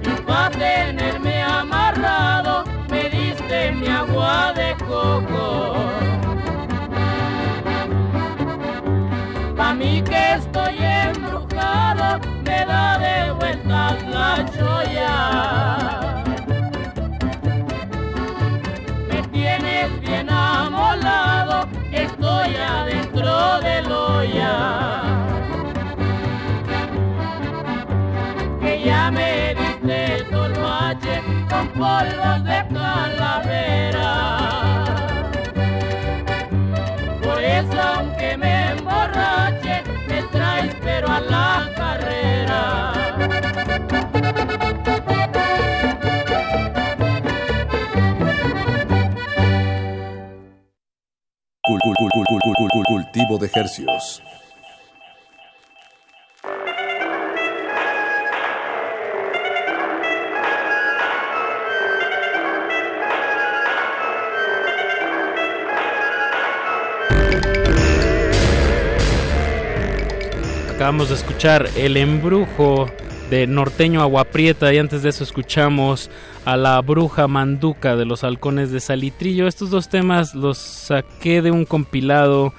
Y 0.03 0.21
para 0.27 0.51
tenerme 0.51 1.43
amarrado, 1.43 2.63
me 2.89 3.09
diste 3.09 3.71
mi 3.71 3.87
agua 3.87 4.53
de 4.53 4.75
coco. 4.85 5.75
Pa' 9.57 9.73
mí 9.73 10.03
que 10.03 10.33
estoy 10.33 10.77
embrujado, 10.79 12.19
me 12.43 12.65
da 12.65 12.97
de 12.99 13.31
vueltas 13.31 14.03
la 14.13 14.45
choya. 14.55 16.04
Del 23.61 23.91
olla. 23.91 25.01
Que 28.61 28.83
ya 28.83 29.11
me 29.11 29.55
diste 29.55 30.15
el 30.15 30.25
tolvache 30.29 31.21
con 31.49 31.67
polvos 31.69 32.43
de 32.43 32.65
calavera. 32.73 34.11
Por 37.23 37.43
eso 37.43 37.81
aunque 37.81 38.37
me 38.37 38.71
emborrache, 38.71 39.83
me 40.07 40.23
traes 40.23 40.75
pero 40.83 41.07
a 41.07 41.19
la 41.19 41.69
carrera. 41.75 42.93
De 53.37 53.47
ejercicios. 53.47 54.21
Acabamos 70.75 71.09
de 71.09 71.15
escuchar 71.15 71.67
El 71.77 71.97
Embrujo 71.97 72.85
de 73.29 73.47
Norteño 73.47 74.01
Aguaprieta 74.01 74.71
y 74.71 74.77
antes 74.77 75.01
de 75.01 75.09
eso 75.09 75.23
escuchamos 75.23 76.11
a 76.45 76.57
la 76.57 76.79
Bruja 76.81 77.27
Manduca 77.27 77.95
de 77.95 78.05
los 78.05 78.23
Halcones 78.23 78.71
de 78.71 78.79
Salitrillo. 78.79 79.47
Estos 79.47 79.71
dos 79.71 79.89
temas 79.89 80.35
los 80.35 80.59
saqué 80.59 81.41
de 81.41 81.49
un 81.49 81.65
compilado 81.65 82.53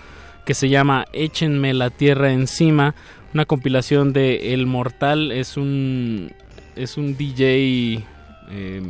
que 0.46 0.54
se 0.54 0.68
llama 0.70 1.04
Échenme 1.12 1.74
la 1.74 1.90
tierra 1.90 2.32
encima, 2.32 2.94
una 3.34 3.44
compilación 3.44 4.14
de 4.14 4.54
El 4.54 4.66
Mortal, 4.66 5.32
es 5.32 5.56
un 5.58 6.32
es 6.76 6.96
un 6.96 7.16
DJ 7.16 8.04
eh, 8.50 8.82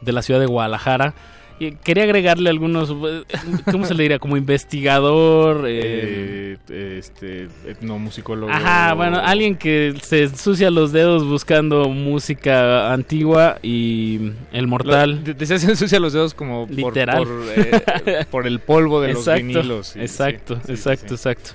de 0.00 0.12
la 0.12 0.22
ciudad 0.22 0.40
de 0.40 0.46
Guadalajara. 0.46 1.14
Y 1.60 1.72
quería 1.72 2.04
agregarle 2.04 2.50
algunos, 2.50 2.94
¿cómo 3.70 3.84
se 3.84 3.94
le 3.94 4.02
diría? 4.04 4.18
Como 4.18 4.36
investigador. 4.36 5.66
Eh, 5.80 6.56
este, 6.98 7.48
etnomusicólogo. 7.66 8.50
Ajá, 8.50 8.94
bueno, 8.94 9.18
alguien 9.18 9.56
que 9.56 9.94
se 10.02 10.24
ensucia 10.24 10.70
los 10.70 10.92
dedos 10.92 11.24
buscando 11.24 11.88
música 11.88 12.92
antigua 12.92 13.58
y 13.62 14.32
el 14.52 14.66
mortal. 14.66 15.22
Lo, 15.24 15.46
se 15.46 15.54
ensucia 15.54 16.00
los 16.00 16.12
dedos 16.12 16.34
como 16.34 16.66
Literal. 16.68 17.24
Por, 17.24 17.44
eh, 17.56 18.26
por 18.30 18.46
el 18.46 18.60
polvo 18.60 19.00
de 19.00 19.12
exacto, 19.12 19.30
los 19.30 19.54
vinilos. 19.54 19.86
Sí, 19.88 20.00
exacto, 20.00 20.60
sí, 20.66 20.72
exacto, 20.72 21.14
exacto. 21.14 21.50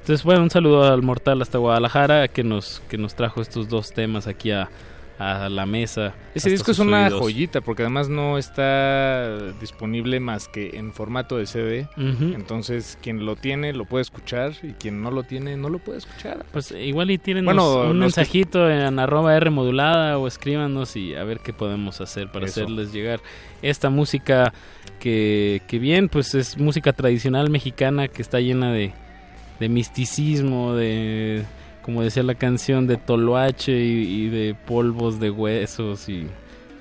Entonces, 0.00 0.24
bueno, 0.24 0.42
un 0.42 0.50
saludo 0.50 0.84
al 0.84 1.02
mortal 1.02 1.42
hasta 1.42 1.58
Guadalajara 1.58 2.28
que 2.28 2.44
nos, 2.44 2.82
que 2.88 2.98
nos 2.98 3.14
trajo 3.14 3.42
estos 3.42 3.68
dos 3.68 3.92
temas 3.92 4.26
aquí 4.26 4.52
a, 4.52 4.68
a 5.18 5.48
la 5.48 5.64
mesa. 5.64 6.14
Ese 6.34 6.50
disco 6.50 6.72
es 6.72 6.78
una 6.78 7.06
oídos. 7.06 7.20
joyita 7.20 7.60
porque 7.62 7.82
además 7.82 8.08
no 8.08 8.36
está 8.36 9.38
disponible 9.60 10.20
más 10.20 10.48
que 10.48 10.76
en 10.76 10.92
formato 10.92 11.38
de 11.38 11.46
CD. 11.46 11.88
Uh 11.96 12.00
-huh. 12.00 12.34
Entonces, 12.34 12.98
quien 13.02 13.24
lo 13.24 13.34
tiene 13.36 13.72
lo 13.72 13.86
puede 13.86 14.02
escuchar 14.02 14.52
y 14.62 14.72
quien 14.72 15.02
no 15.02 15.10
lo 15.10 15.22
tiene 15.22 15.56
no 15.56 15.70
lo 15.70 15.78
puede 15.78 15.98
escuchar. 15.98 16.44
Pues 16.52 16.70
igual 16.72 17.10
y 17.10 17.18
tienen 17.18 17.44
bueno, 17.46 17.82
un 17.82 17.98
mensajito 17.98 18.66
que... 18.66 18.74
en 18.86 18.98
arroba 18.98 19.34
R 19.36 19.50
modulada 19.50 20.18
o 20.18 20.26
escríbanos 20.28 20.96
y 20.96 21.14
a 21.14 21.24
ver 21.24 21.40
qué 21.40 21.52
podemos 21.52 22.00
hacer 22.00 22.30
para 22.30 22.46
Eso. 22.46 22.60
hacerles 22.60 22.92
llegar 22.92 23.20
esta 23.62 23.88
música 23.88 24.52
que, 25.00 25.62
que 25.66 25.78
bien, 25.78 26.08
pues 26.08 26.34
es 26.34 26.58
música 26.58 26.92
tradicional 26.92 27.48
mexicana 27.50 28.08
que 28.08 28.20
está 28.22 28.40
llena 28.40 28.72
de, 28.72 28.92
de 29.60 29.68
misticismo, 29.68 30.74
de 30.74 31.44
como 31.86 32.02
decía 32.02 32.24
la 32.24 32.34
canción 32.34 32.88
de 32.88 32.96
Toloache 32.96 33.72
y, 33.72 34.24
y, 34.24 34.28
de 34.28 34.56
polvos 34.66 35.20
de 35.20 35.30
huesos 35.30 36.08
y 36.08 36.26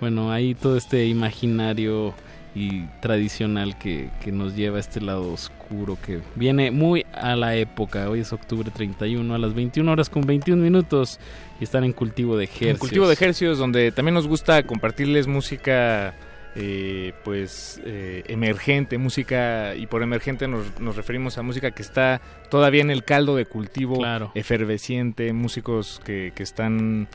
bueno, 0.02 0.32
hay 0.32 0.56
todo 0.56 0.76
este 0.77 1.06
imaginario 1.06 2.15
y 2.56 2.88
tradicional 3.02 3.77
que, 3.77 4.10
que, 4.23 4.32
nos 4.32 4.56
lleva 4.56 4.77
a 4.77 4.80
este 4.80 5.02
lado 5.02 5.32
oscuro 5.32 5.98
que 6.03 6.22
viene 6.36 6.72
muy 6.72 7.06
a 7.14 7.36
la 7.36 7.56
época. 7.56 8.10
Hoy 8.10 8.22
es 8.22 8.34
octubre 8.34 8.72
31 8.72 9.36
a 9.36 9.38
las 9.38 9.53
21 9.53 9.91
horas 9.91 10.10
con 10.10 10.26
21 10.26 10.61
minutos 10.61 11.19
y 11.60 11.65
están 11.65 11.84
en 11.84 11.94
cultivo 11.94 12.36
de 12.36 12.45
hercios. 12.45 12.72
En 12.72 12.77
cultivo 12.77 13.07
de 13.07 13.18
hercios 13.19 13.60
donde 13.60 13.91
también 13.91 14.15
nos 14.15 14.27
gusta 14.27 14.64
compartirles 14.64 15.27
música 15.27 16.15
eh, 16.56 17.14
pues 17.23 17.82
eh, 17.86 18.23
emergente, 18.27 18.98
música, 18.98 19.76
y 19.76 19.88
por 19.88 20.03
emergente 20.03 20.48
nos, 20.48 20.80
nos, 20.80 20.95
referimos 20.95 21.38
a 21.38 21.41
música 21.41 21.72
que 21.72 21.82
está 21.82 22.22
todavía 22.49 22.82
en 22.82 22.91
el 22.91 23.03
caldo 23.03 23.36
de 23.36 23.45
cultivo, 23.45 23.98
claro. 23.98 24.32
efervesciente, 24.36 25.34
músicos 25.34 26.02
que, 26.06 26.32
que 26.34 26.44
están 26.44 27.07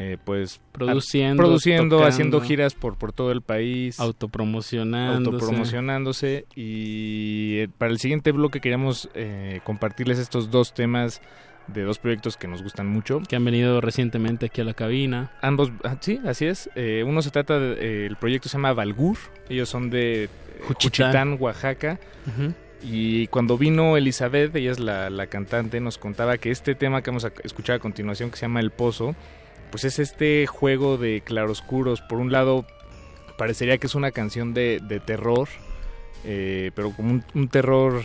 eh, 0.00 0.16
pues 0.24 0.60
produciendo, 0.70 1.42
produciendo 1.42 2.04
haciendo 2.04 2.40
giras 2.40 2.74
por, 2.74 2.96
por 2.96 3.12
todo 3.12 3.32
el 3.32 3.42
país, 3.42 3.98
autopromocionándose. 3.98 5.34
autopromocionándose 5.34 6.46
y 6.54 7.58
eh, 7.58 7.68
para 7.76 7.90
el 7.90 7.98
siguiente 7.98 8.30
bloque 8.30 8.60
queríamos 8.60 9.08
eh, 9.14 9.60
compartirles 9.64 10.20
estos 10.20 10.52
dos 10.52 10.72
temas 10.72 11.20
de 11.68 11.82
dos 11.82 11.98
proyectos 11.98 12.36
que 12.36 12.48
nos 12.48 12.62
gustan 12.62 12.86
mucho. 12.86 13.20
Que 13.28 13.36
han 13.36 13.44
venido 13.44 13.80
recientemente 13.80 14.46
aquí 14.46 14.60
a 14.60 14.64
la 14.64 14.74
cabina. 14.74 15.30
Ambos, 15.40 15.70
ah, 15.84 15.96
sí, 16.00 16.20
así 16.26 16.46
es. 16.46 16.70
Eh, 16.74 17.04
uno 17.06 17.22
se 17.22 17.30
trata, 17.30 17.58
de, 17.58 17.72
eh, 17.74 18.06
el 18.06 18.16
proyecto 18.16 18.48
se 18.48 18.54
llama 18.54 18.72
Valgur, 18.72 19.18
ellos 19.48 19.68
son 19.68 19.90
de 19.90 20.28
Juchitán, 20.66 21.08
Juchitán 21.08 21.36
Oaxaca. 21.38 21.98
Uh 22.26 22.42
-huh. 22.42 22.54
Y 22.82 23.26
cuando 23.28 23.58
vino 23.58 23.96
Elizabeth, 23.96 24.54
ella 24.54 24.70
es 24.70 24.78
la, 24.78 25.10
la, 25.10 25.26
cantante, 25.26 25.80
nos 25.80 25.98
contaba 25.98 26.38
que 26.38 26.50
este 26.50 26.74
tema 26.74 27.02
que 27.02 27.10
vamos 27.10 27.24
a 27.24 27.32
escuchar 27.42 27.76
a 27.76 27.78
continuación, 27.80 28.30
que 28.30 28.36
se 28.36 28.42
llama 28.42 28.60
El 28.60 28.70
Pozo, 28.70 29.16
pues 29.70 29.84
es 29.84 29.98
este 29.98 30.46
juego 30.46 30.96
de 30.96 31.20
claroscuros. 31.22 32.00
Por 32.02 32.18
un 32.18 32.30
lado, 32.30 32.66
parecería 33.36 33.78
que 33.78 33.88
es 33.88 33.94
una 33.94 34.12
canción 34.12 34.54
de, 34.54 34.80
de 34.80 35.00
terror, 35.00 35.48
eh, 36.24 36.70
pero 36.74 36.92
como 36.92 37.10
un, 37.10 37.24
un 37.34 37.48
terror 37.48 38.02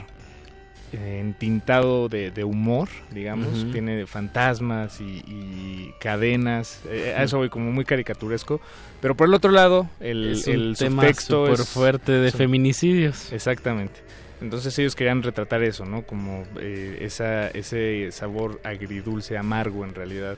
entintado 0.93 2.09
de, 2.09 2.31
de, 2.31 2.43
humor, 2.43 2.89
digamos, 3.11 3.47
uh 3.47 3.65
-huh. 3.65 3.71
tiene 3.71 4.05
fantasmas 4.05 5.01
y, 5.01 5.23
y 5.27 5.93
cadenas, 5.99 6.81
eh, 6.89 7.15
a 7.17 7.23
eso 7.23 7.37
voy 7.37 7.49
como 7.49 7.71
muy 7.71 7.85
caricaturesco, 7.85 8.61
pero 9.01 9.15
por 9.15 9.27
el 9.27 9.33
otro 9.33 9.51
lado, 9.51 9.89
el, 9.99 10.33
es 10.33 10.47
el 10.47 10.75
tema 10.77 11.01
subtexto 11.03 11.51
es 11.51 11.67
fuerte 11.67 12.11
de 12.11 12.31
son, 12.31 12.37
feminicidios. 12.37 13.31
Exactamente. 13.33 13.99
Entonces 14.41 14.77
ellos 14.79 14.95
querían 14.95 15.23
retratar 15.23 15.63
eso, 15.63 15.85
¿no? 15.85 16.03
Como 16.03 16.43
eh, 16.59 16.99
esa, 17.01 17.47
ese 17.47 18.11
sabor 18.11 18.59
agridulce, 18.63 19.37
amargo 19.37 19.85
en 19.85 19.95
realidad, 19.95 20.37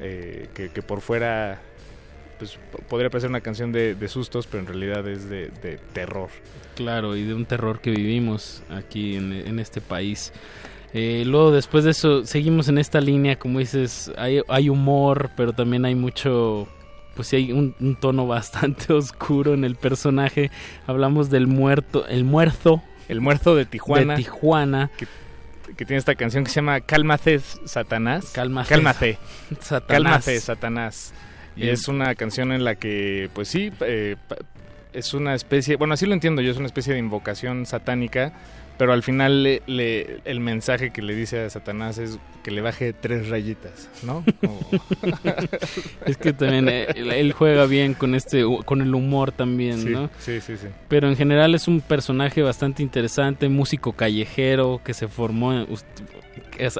eh, 0.00 0.48
que, 0.54 0.70
que 0.70 0.82
por 0.82 1.00
fuera 1.00 1.60
pues 2.38 2.58
podría 2.88 3.10
parecer 3.10 3.30
una 3.30 3.40
canción 3.40 3.72
de, 3.72 3.94
de, 3.94 4.08
sustos, 4.08 4.46
pero 4.46 4.60
en 4.60 4.66
realidad 4.66 5.06
es 5.08 5.28
de, 5.28 5.48
de, 5.48 5.78
terror. 5.92 6.28
Claro, 6.74 7.16
y 7.16 7.24
de 7.24 7.34
un 7.34 7.46
terror 7.46 7.80
que 7.80 7.90
vivimos 7.90 8.62
aquí 8.70 9.16
en, 9.16 9.32
en 9.32 9.58
este 9.58 9.80
país. 9.80 10.32
Eh, 10.92 11.24
luego, 11.26 11.50
después 11.50 11.84
de 11.84 11.90
eso, 11.90 12.24
seguimos 12.24 12.68
en 12.68 12.78
esta 12.78 13.00
línea, 13.00 13.38
como 13.38 13.58
dices, 13.58 14.10
hay, 14.16 14.40
hay 14.48 14.68
humor, 14.68 15.30
pero 15.36 15.52
también 15.52 15.84
hay 15.84 15.94
mucho, 15.94 16.68
pues 17.14 17.28
sí 17.28 17.36
hay 17.36 17.52
un, 17.52 17.74
un, 17.80 17.96
tono 17.96 18.26
bastante 18.26 18.92
oscuro 18.92 19.54
en 19.54 19.64
el 19.64 19.76
personaje. 19.76 20.50
Hablamos 20.86 21.30
del 21.30 21.46
muerto, 21.46 22.06
el 22.06 22.24
muerto. 22.24 22.82
El 23.08 23.20
muerto 23.20 23.54
de 23.54 23.66
Tijuana. 23.66 24.14
De 24.14 24.22
Tijuana. 24.22 24.90
Que, 24.96 25.06
que 25.76 25.84
tiene 25.84 25.98
esta 25.98 26.14
canción 26.14 26.44
que 26.44 26.50
se 26.50 26.56
llama 26.56 26.80
Cálmate, 26.80 27.40
Satanás. 27.40 28.30
Cálmate. 28.32 28.68
Cálmate. 28.68 29.18
Satanás. 29.60 29.86
Cálmate, 29.88 30.40
Satanás. 30.40 31.14
Y 31.56 31.68
es 31.68 31.88
una 31.88 32.14
canción 32.14 32.52
en 32.52 32.64
la 32.64 32.74
que, 32.74 33.30
pues 33.32 33.48
sí, 33.48 33.72
eh, 33.80 34.16
es 34.92 35.14
una 35.14 35.34
especie, 35.34 35.76
bueno, 35.76 35.94
así 35.94 36.06
lo 36.06 36.14
entiendo 36.14 36.42
yo, 36.42 36.50
es 36.50 36.56
una 36.56 36.66
especie 36.66 36.92
de 36.92 36.98
invocación 36.98 37.66
satánica, 37.66 38.32
pero 38.78 38.92
al 38.92 39.02
final 39.02 39.42
le, 39.42 39.62
le, 39.66 40.20
el 40.24 40.40
mensaje 40.40 40.90
que 40.90 41.00
le 41.00 41.14
dice 41.14 41.40
a 41.40 41.50
Satanás 41.50 41.98
es 41.98 42.18
que 42.42 42.50
le 42.50 42.60
baje 42.60 42.92
tres 42.92 43.28
rayitas, 43.28 43.88
¿no? 44.02 44.24
Como... 44.40 44.60
es 46.06 46.16
que 46.18 46.32
también 46.32 46.68
él, 46.68 47.10
él, 47.10 47.32
juega 47.32 47.66
bien 47.66 47.94
con 47.94 48.14
este, 48.14 48.44
con 48.64 48.82
el 48.82 48.94
humor 48.94 49.32
también, 49.32 49.80
sí, 49.80 49.88
¿no? 49.88 50.10
Sí, 50.18 50.40
sí, 50.40 50.56
sí. 50.56 50.68
Pero 50.88 51.08
en 51.08 51.16
general 51.16 51.54
es 51.54 51.68
un 51.68 51.80
personaje 51.80 52.42
bastante 52.42 52.82
interesante, 52.82 53.48
músico 53.48 53.92
callejero 53.92 54.80
que 54.84 54.94
se 54.94 55.08
formó 55.08 55.66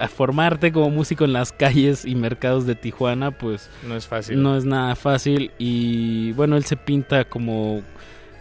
a 0.00 0.08
formarte 0.08 0.72
como 0.72 0.90
músico 0.90 1.24
en 1.24 1.32
las 1.32 1.52
calles 1.52 2.04
y 2.04 2.14
mercados 2.14 2.66
de 2.66 2.74
Tijuana, 2.74 3.30
pues 3.30 3.70
no 3.86 3.96
es 3.96 4.06
fácil. 4.06 4.42
No 4.42 4.56
es 4.56 4.64
nada 4.64 4.94
fácil 4.96 5.50
y 5.58 6.32
bueno, 6.32 6.56
él 6.56 6.64
se 6.64 6.76
pinta 6.76 7.24
como 7.24 7.82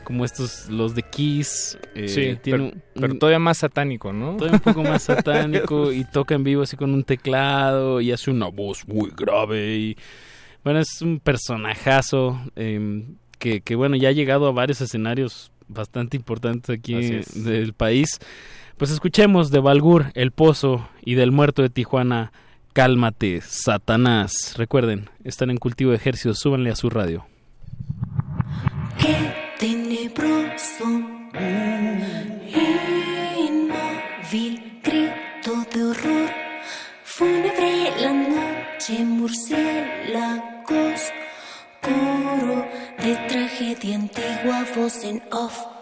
como 0.04 0.24
estos 0.24 0.70
los 0.70 0.94
de 0.94 1.02
Kiss, 1.02 1.80
eh, 1.96 2.08
sí, 2.08 2.38
tiene 2.42 2.42
pero, 2.44 2.64
un, 2.64 2.84
pero, 2.94 3.18
todavía 3.18 3.40
más 3.40 3.58
satánico, 3.58 4.14
¿no? 4.14 4.38
Todavía 4.38 4.62
un 4.64 4.74
poco 4.74 4.84
más 4.84 5.02
satánico 5.04 5.92
y 5.92 6.04
toca 6.12 6.36
en 6.36 6.44
vivo 6.44 6.62
así 6.62 6.78
con 6.78 6.94
un 6.94 7.04
teclado 7.04 8.00
y 8.02 8.12
hace 8.12 8.30
una 8.30 8.48
voz 8.48 8.88
muy 8.88 9.12
grave 9.16 9.76
y 9.78 9.98
bueno, 10.64 10.80
es 10.80 11.02
un 11.02 11.20
personajazo 11.20 12.40
eh, 12.56 13.04
que, 13.40 13.62
que 13.62 13.76
bueno, 13.76 13.96
ya 13.96 14.10
ha 14.10 14.12
llegado 14.12 14.48
a 14.48 14.52
varios 14.52 14.80
escenarios 14.82 15.52
bastante 15.68 16.18
importantes 16.18 16.70
aquí 16.70 16.94
del 17.36 17.74
país. 17.74 18.20
Pues 18.78 18.92
escuchemos 18.92 19.52
de 19.52 19.60
Balgur, 19.60 20.12
El 20.16 20.32
Pozo 20.32 20.90
y 21.02 21.16
del 21.16 21.32
Muerto 21.32 21.62
de 21.62 21.70
Tijuana, 21.70 22.34
Cálmate, 22.74 23.40
Satanás. 23.40 24.56
Recuerden, 24.58 25.10
están 25.24 25.50
en 25.50 25.56
cultivo 25.56 25.92
de 25.92 25.98
ejercicios, 25.98 26.40
súbanle 26.40 26.72
a 26.72 26.76
su 26.76 26.90
radio. 26.90 27.26
Qué 29.00 29.34
tenebroso, 29.58 30.84
inmóvil, 33.38 34.82
grito 34.84 35.66
de 35.74 35.84
horror, 35.84 36.30
fúnebre 37.06 37.92
la 38.02 38.12
noche, 38.12 39.06
murciélagos, 39.06 41.02
coro 41.82 42.68
de 43.02 43.16
tragedia 43.30 43.96
antigua, 43.96 44.66
voz 44.76 45.02
en 45.06 45.24
off. 45.32 45.75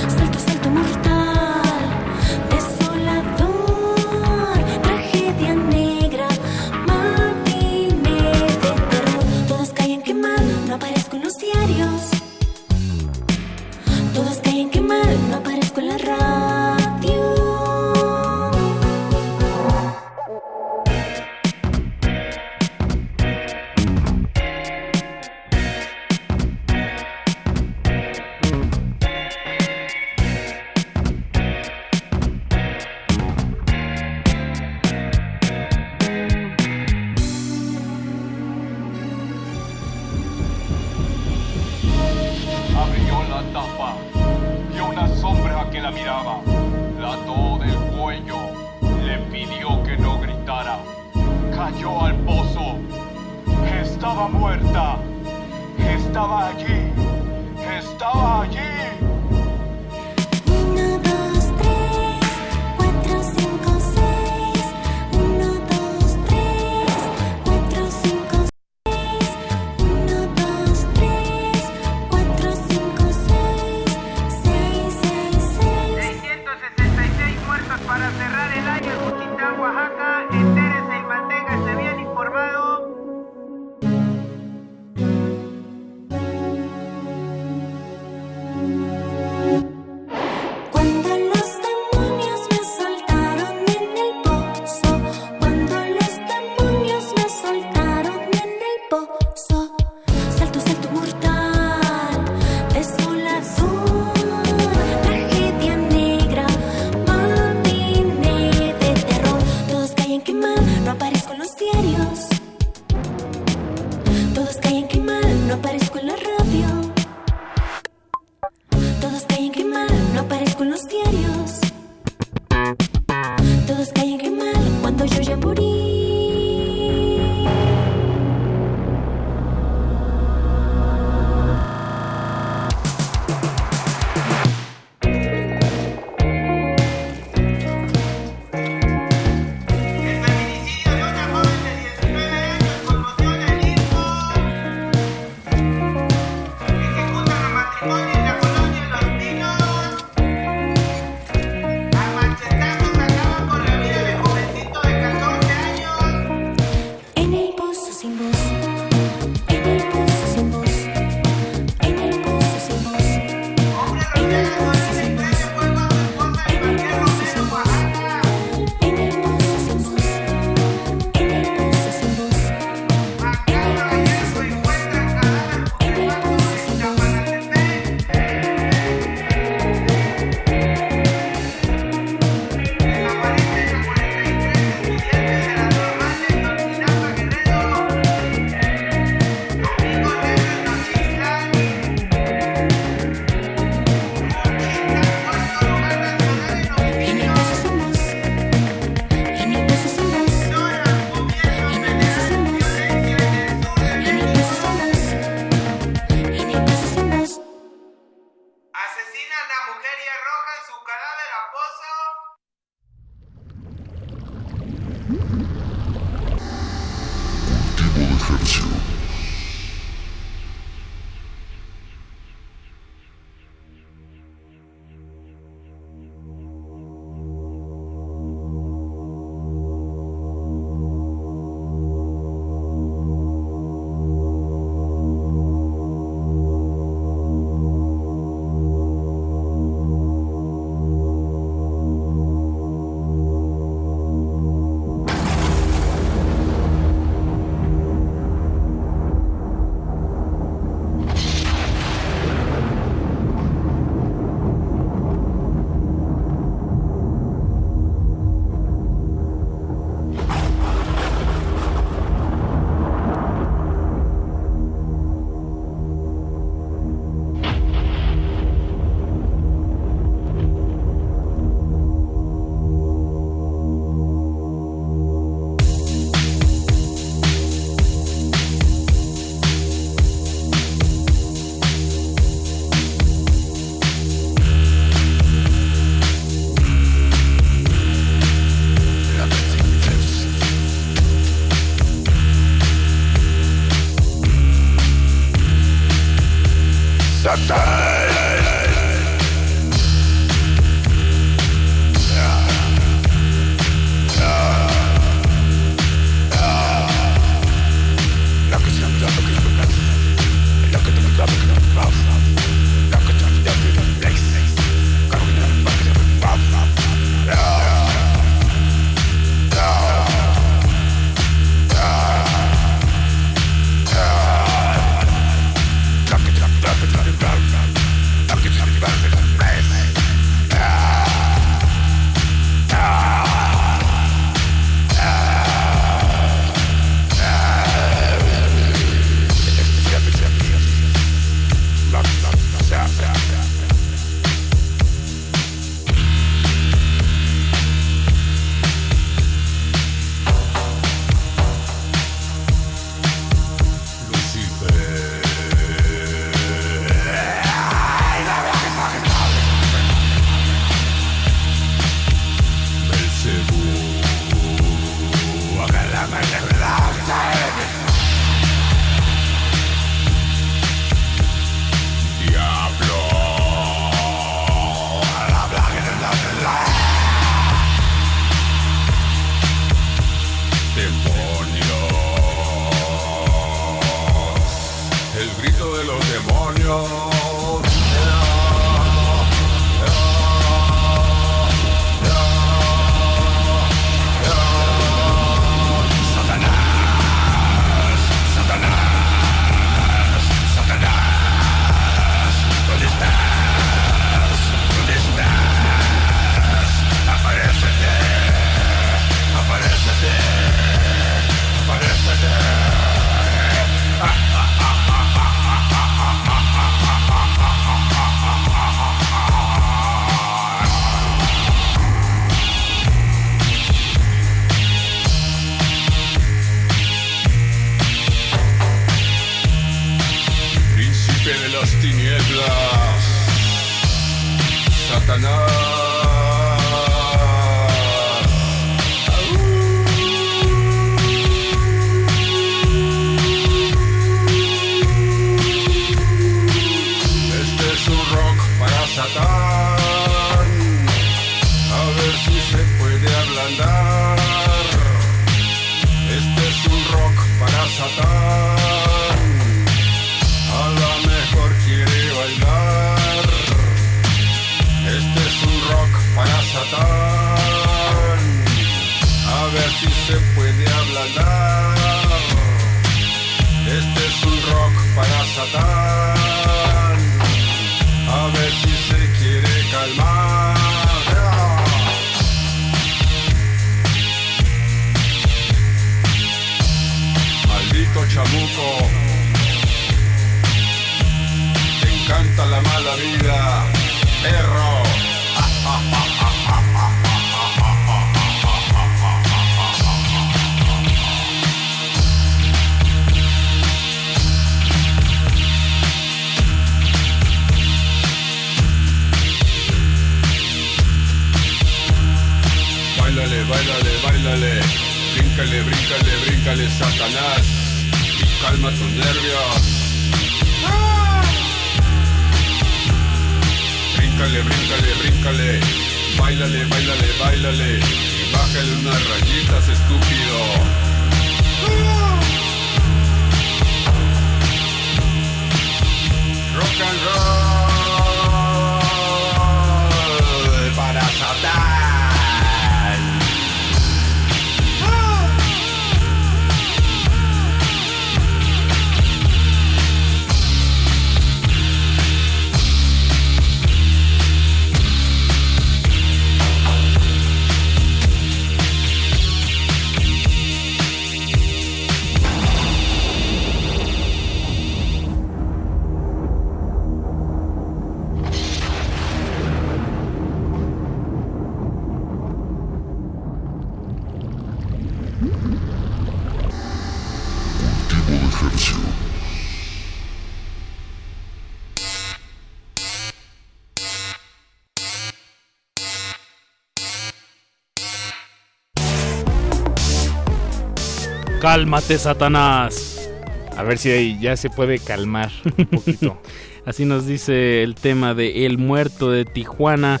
Cálmate, 591.46 591.96
Satanás. 591.96 593.08
A 593.56 593.62
ver 593.62 593.78
si 593.78 593.92
ahí 593.92 594.18
ya 594.20 594.36
se 594.36 594.50
puede 594.50 594.80
calmar 594.80 595.30
un 595.56 595.66
poquito. 595.66 596.20
Así 596.66 596.84
nos 596.84 597.06
dice 597.06 597.62
el 597.62 597.76
tema 597.76 598.14
de 598.14 598.46
El 598.46 598.58
Muerto 598.58 599.12
de 599.12 599.24
Tijuana 599.24 600.00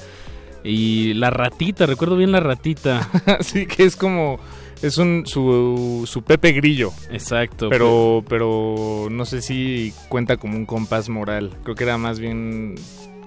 y 0.64 1.14
la 1.14 1.30
ratita, 1.30 1.86
recuerdo 1.86 2.16
bien 2.16 2.32
la 2.32 2.40
ratita. 2.40 3.08
sí, 3.42 3.66
que 3.66 3.84
es 3.84 3.94
como 3.94 4.40
es 4.82 4.98
un 4.98 5.22
su, 5.24 6.02
su 6.04 6.22
Pepe 6.22 6.50
Grillo. 6.50 6.90
Exacto. 7.12 7.68
Pero 7.68 8.24
pero 8.28 9.06
no 9.08 9.24
sé 9.24 9.40
si 9.40 9.94
cuenta 10.08 10.38
como 10.38 10.56
un 10.56 10.66
compás 10.66 11.08
moral. 11.08 11.52
Creo 11.62 11.76
que 11.76 11.84
era 11.84 11.96
más 11.96 12.18
bien 12.18 12.74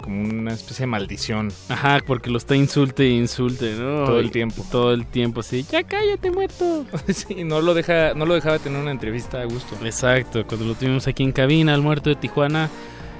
como 0.10 0.28
una 0.28 0.54
especie 0.54 0.84
de 0.84 0.88
maldición. 0.88 1.52
Ajá, 1.70 2.00
porque 2.06 2.32
lo 2.32 2.40
está 2.40 2.56
insulte 2.56 3.04
e 3.04 3.10
insulte, 3.10 3.76
¿no? 3.76 4.06
Todo 4.06 4.20
el 4.20 4.32
tiempo. 4.32 4.66
Todo 4.72 4.92
el 4.92 5.06
tiempo, 5.06 5.44
sí. 5.44 5.64
Ya 5.72 5.84
cállate, 5.84 6.32
muerto. 6.32 6.86
sí, 7.14 7.44
no 7.44 7.62
lo 7.62 7.76
deja 7.76 8.16
no 8.16 8.26
lo 8.26 8.34
dejaba 8.34 8.58
tener 8.58 8.82
una 8.82 8.90
entrevista 8.90 9.40
a 9.42 9.46
gusto. 9.46 9.76
Exacto, 9.86 10.46
cuando 10.48 10.66
lo 10.66 10.74
tuvimos 10.74 11.08
aquí 11.08 11.22
en 11.22 11.32
cabina, 11.32 11.76
el 11.76 11.82
muerto 11.82 12.10
de 12.10 12.16
Tijuana, 12.16 12.72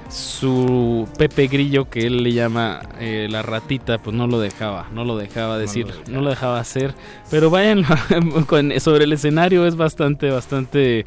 su 0.08 1.08
Pepe 1.16 1.46
Grillo, 1.46 1.88
que 1.88 2.00
él 2.06 2.24
le 2.24 2.32
llama 2.32 2.80
eh, 2.98 3.28
la 3.30 3.42
ratita, 3.42 3.98
pues 3.98 4.16
no 4.16 4.26
lo 4.26 4.40
dejaba, 4.40 4.88
no 4.92 5.04
lo 5.04 5.16
dejaba 5.16 5.58
decir, 5.58 5.86
no 6.08 6.20
lo 6.22 6.30
dejaba, 6.30 6.58
hacer. 6.58 6.94
Pero 7.30 7.50
vayan, 7.50 7.84
sobre 8.80 9.04
el 9.04 9.12
escenario 9.12 9.64
es 9.64 9.76
bastante, 9.76 10.30
bastante 10.30 11.04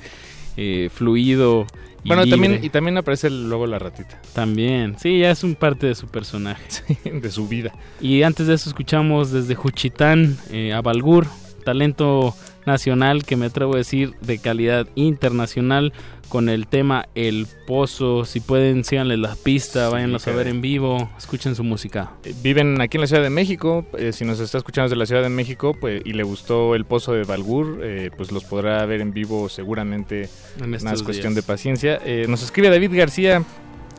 eh, 0.56 0.90
fluido. 0.94 1.68
Y 2.04 2.08
Bueno, 2.08 2.26
también 2.28 2.54
libre. 2.54 2.68
y 2.68 2.70
también 2.70 2.98
aparece 2.98 3.30
luego 3.30 3.66
la 3.68 3.80
ratita. 3.80 4.22
También, 4.34 4.96
sí, 5.00 5.20
ya 5.20 5.32
es 5.32 5.44
un 5.44 5.56
parte 5.56 5.88
de 5.88 5.96
su 5.96 6.08
personaje. 6.08 6.64
de 7.12 7.32
su 7.32 7.48
vida. 7.48 7.74
Y 8.02 8.24
antes 8.24 8.48
de 8.48 8.56
eso 8.56 8.70
escuchamos 8.70 9.32
desde 9.32 9.56
Juchitán 9.56 10.38
eh, 10.52 10.74
a 10.74 10.82
Balgur, 10.82 11.28
talento 11.64 12.36
nacional 12.66 13.24
que 13.24 13.36
me 13.36 13.48
atrevo 13.48 13.76
a 13.76 13.78
decir 13.78 14.14
de 14.22 14.38
calidad 14.38 14.88
internacional 14.96 15.94
con 16.30 16.50
el 16.50 16.66
tema 16.68 17.08
El 17.14 17.46
Pozo. 17.68 18.26
Si 18.26 18.40
pueden, 18.40 18.84
síganle 18.84 19.18
la 19.18 19.36
pista, 19.36 19.90
váyanlos 19.90 20.28
a 20.28 20.32
ver 20.32 20.48
en 20.48 20.62
vivo, 20.62 21.12
escuchen 21.18 21.56
su 21.56 21.64
música. 21.64 22.14
Eh, 22.24 22.34
Viven 22.42 22.82
aquí 22.82 22.98
en 22.98 23.02
la 23.02 23.08
Ciudad 23.08 23.22
de 23.22 23.30
México. 23.30 23.86
eh, 23.98 24.12
si 24.14 24.26
nos 24.26 24.40
está 24.40 24.58
escuchando 24.58 24.90
desde 24.90 24.98
la 24.98 25.06
Ciudad 25.06 25.22
de 25.22 25.30
México 25.30 25.76
pues, 25.80 26.02
y 26.04 26.14
le 26.14 26.24
gustó 26.24 26.74
el 26.74 26.86
pozo 26.86 27.14
de 27.14 27.24
Balgur, 27.24 27.82
eh, 27.84 28.10
pues 28.18 28.32
los 28.32 28.44
podrá 28.46 28.84
ver 28.86 29.02
en 29.02 29.14
vivo 29.14 29.48
seguramente. 29.50 30.30
En 30.60 30.72
cuestión 30.72 31.34
días. 31.34 31.36
de 31.36 31.44
paciencia. 31.44 32.00
Eh, 32.04 32.26
nos 32.28 32.42
escribe 32.42 32.70
David 32.70 32.92
García. 32.98 33.44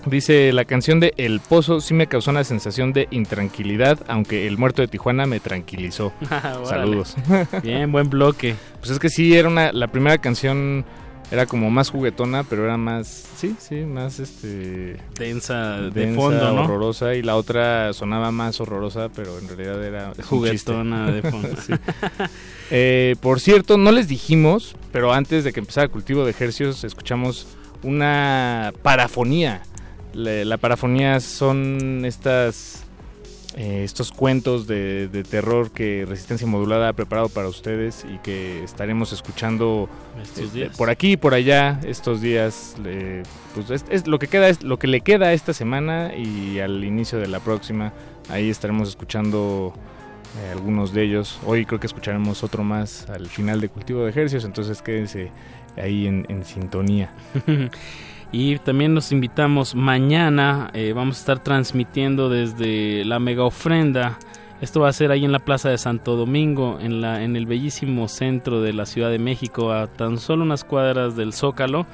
Dice, 0.07 0.53
la 0.53 0.65
canción 0.65 1.01
de 1.01 1.15
El 1.17 1.41
Pozo 1.41 1.81
sí 1.81 1.95
me 1.95 2.07
causó 2.07 2.31
una 2.31 2.45
sensación 2.45 2.93
de 2.93 3.09
intranquilidad, 3.11 3.99
aunque 4.07 4.47
el 4.47 4.59
muerto 4.59 4.83
de 4.83 4.89
Tijuana 4.89 5.27
me 5.27 5.41
tranquilizó. 5.41 6.13
Órale. 6.31 6.67
Saludos. 6.67 7.17
Bien, 7.63 7.91
buen 7.91 8.11
bloque. 8.11 8.55
Pues 8.81 8.91
es 8.91 8.99
que 8.99 9.09
sí, 9.09 9.35
era 9.35 9.49
una, 9.49 9.73
la 9.73 9.89
primera 9.89 10.19
canción 10.19 10.85
era 11.31 11.47
como 11.47 11.71
más 11.71 11.91
juguetona, 11.91 12.45
pero 12.45 12.65
era 12.65 12.77
más, 12.77 13.27
sí, 13.37 13.57
sí, 13.59 13.77
más 13.77 14.21
este... 14.21 14.99
Densa 15.19 15.81
de 15.81 16.15
fondo, 16.15 16.53
¿no? 16.53 16.63
horrorosa, 16.63 17.15
y 17.15 17.23
la 17.23 17.37
otra 17.37 17.93
sonaba 17.93 18.31
más 18.31 18.61
horrorosa, 18.61 19.09
pero 19.09 19.39
en 19.39 19.49
realidad 19.49 19.83
era... 19.83 20.13
Juguetona 20.25 21.11
de 21.11 21.23
fondo. 21.23 21.49
Sí. 21.65 21.73
Eh, 22.71 23.17
por 23.21 23.41
cierto, 23.41 23.79
no 23.79 23.91
les 23.93 24.09
dijimos, 24.09 24.77
pero 24.93 25.13
antes 25.13 25.45
de 25.45 25.53
que 25.53 25.61
empezara 25.61 25.85
el 25.85 25.91
cultivo 25.91 26.25
de 26.25 26.31
ejercicios, 26.31 26.85
escuchamos 26.85 27.47
una 27.83 28.73
parafonía. 28.83 29.63
La, 30.15 30.45
la 30.45 30.57
parafonía 30.59 31.21
son 31.21 32.05
estas 32.05 32.85
eh, 33.57 33.85
estos 33.85 34.11
cuentos 34.11 34.67
de, 34.67 35.07
de 35.07 35.23
terror 35.23 35.71
que 35.71 36.05
Resistencia 36.09 36.45
Modulada 36.45 36.89
ha 36.89 36.93
preparado 36.93 37.29
para 37.29 37.47
ustedes 37.47 38.05
y 38.13 38.19
que 38.19 38.65
estaremos 38.65 39.13
escuchando 39.13 39.89
este, 40.21 40.71
por 40.71 40.91
aquí 40.91 41.13
y 41.13 41.17
por 41.17 41.35
allá 41.35 41.79
estos 41.87 42.21
días. 42.21 42.75
eh, 42.85 43.23
pues 43.55 43.71
es, 43.71 43.85
es 43.91 44.09
lo 44.09 44.19
que 44.19 44.27
queda 44.27 44.49
es 44.49 44.65
lo 44.65 44.79
que 44.81 44.89
le 44.89 45.03
queda 45.03 45.33
esta 45.33 45.53
semana 45.53 46.17
y 46.17 46.59
al 46.59 46.83
inicio 46.83 47.19
de 47.21 47.29
la 47.29 47.39
próxima. 47.39 47.93
Ahí 48.29 48.51
estaremos 48.51 48.89
escuchando 48.89 49.73
eh, 50.43 50.51
algunos 50.51 50.93
de 50.93 51.05
ellos. 51.05 51.39
Hoy 51.47 51.65
creo 51.65 51.79
que 51.79 51.87
escucharemos 51.87 52.43
otro 52.43 52.65
más 52.65 53.09
al 53.09 53.29
final 53.29 53.61
de 53.61 53.69
Cultivo 53.69 54.03
de 54.03 54.11
Ejercicios, 54.11 54.45
entonces 54.45 54.83
quédense 54.83 55.31
ahí 55.77 56.09
en, 56.09 56.27
en 56.29 56.45
sintonía. 56.45 57.13
Y 58.37 58.59
también 58.59 58.95
nos 58.95 59.13
invitamos 59.13 59.77
mañana, 59.77 60.69
eh, 60.75 60.93
vamos 60.93 61.19
a 61.19 61.21
estar 61.21 61.39
transmitiendo 61.39 62.29
desde 62.29 63.05
la 63.05 63.21
mega 63.21 63.45
ofrenda. 63.45 64.19
Esto 64.61 64.81
va 64.81 64.89
a 64.89 64.93
ser 64.93 65.13
ahí 65.13 65.25
en 65.25 65.31
la 65.31 65.39
Plaza 65.39 65.69
de 65.69 65.79
Santo 65.79 66.17
Domingo, 66.17 66.81
en, 66.81 67.01
la, 67.01 67.23
en 67.23 67.37
el 67.37 67.47
bellísimo 67.47 68.09
centro 68.09 68.61
de 68.61 68.73
la 68.73 68.87
Ciudad 68.87 69.13
de 69.13 69.21
México, 69.21 69.71
a 69.71 69.87
tan 69.87 70.19
solo 70.19 70.43
unas 70.43 70.65
cuadras 70.65 71.15
del 71.15 71.33
Zócalo. 71.33 71.87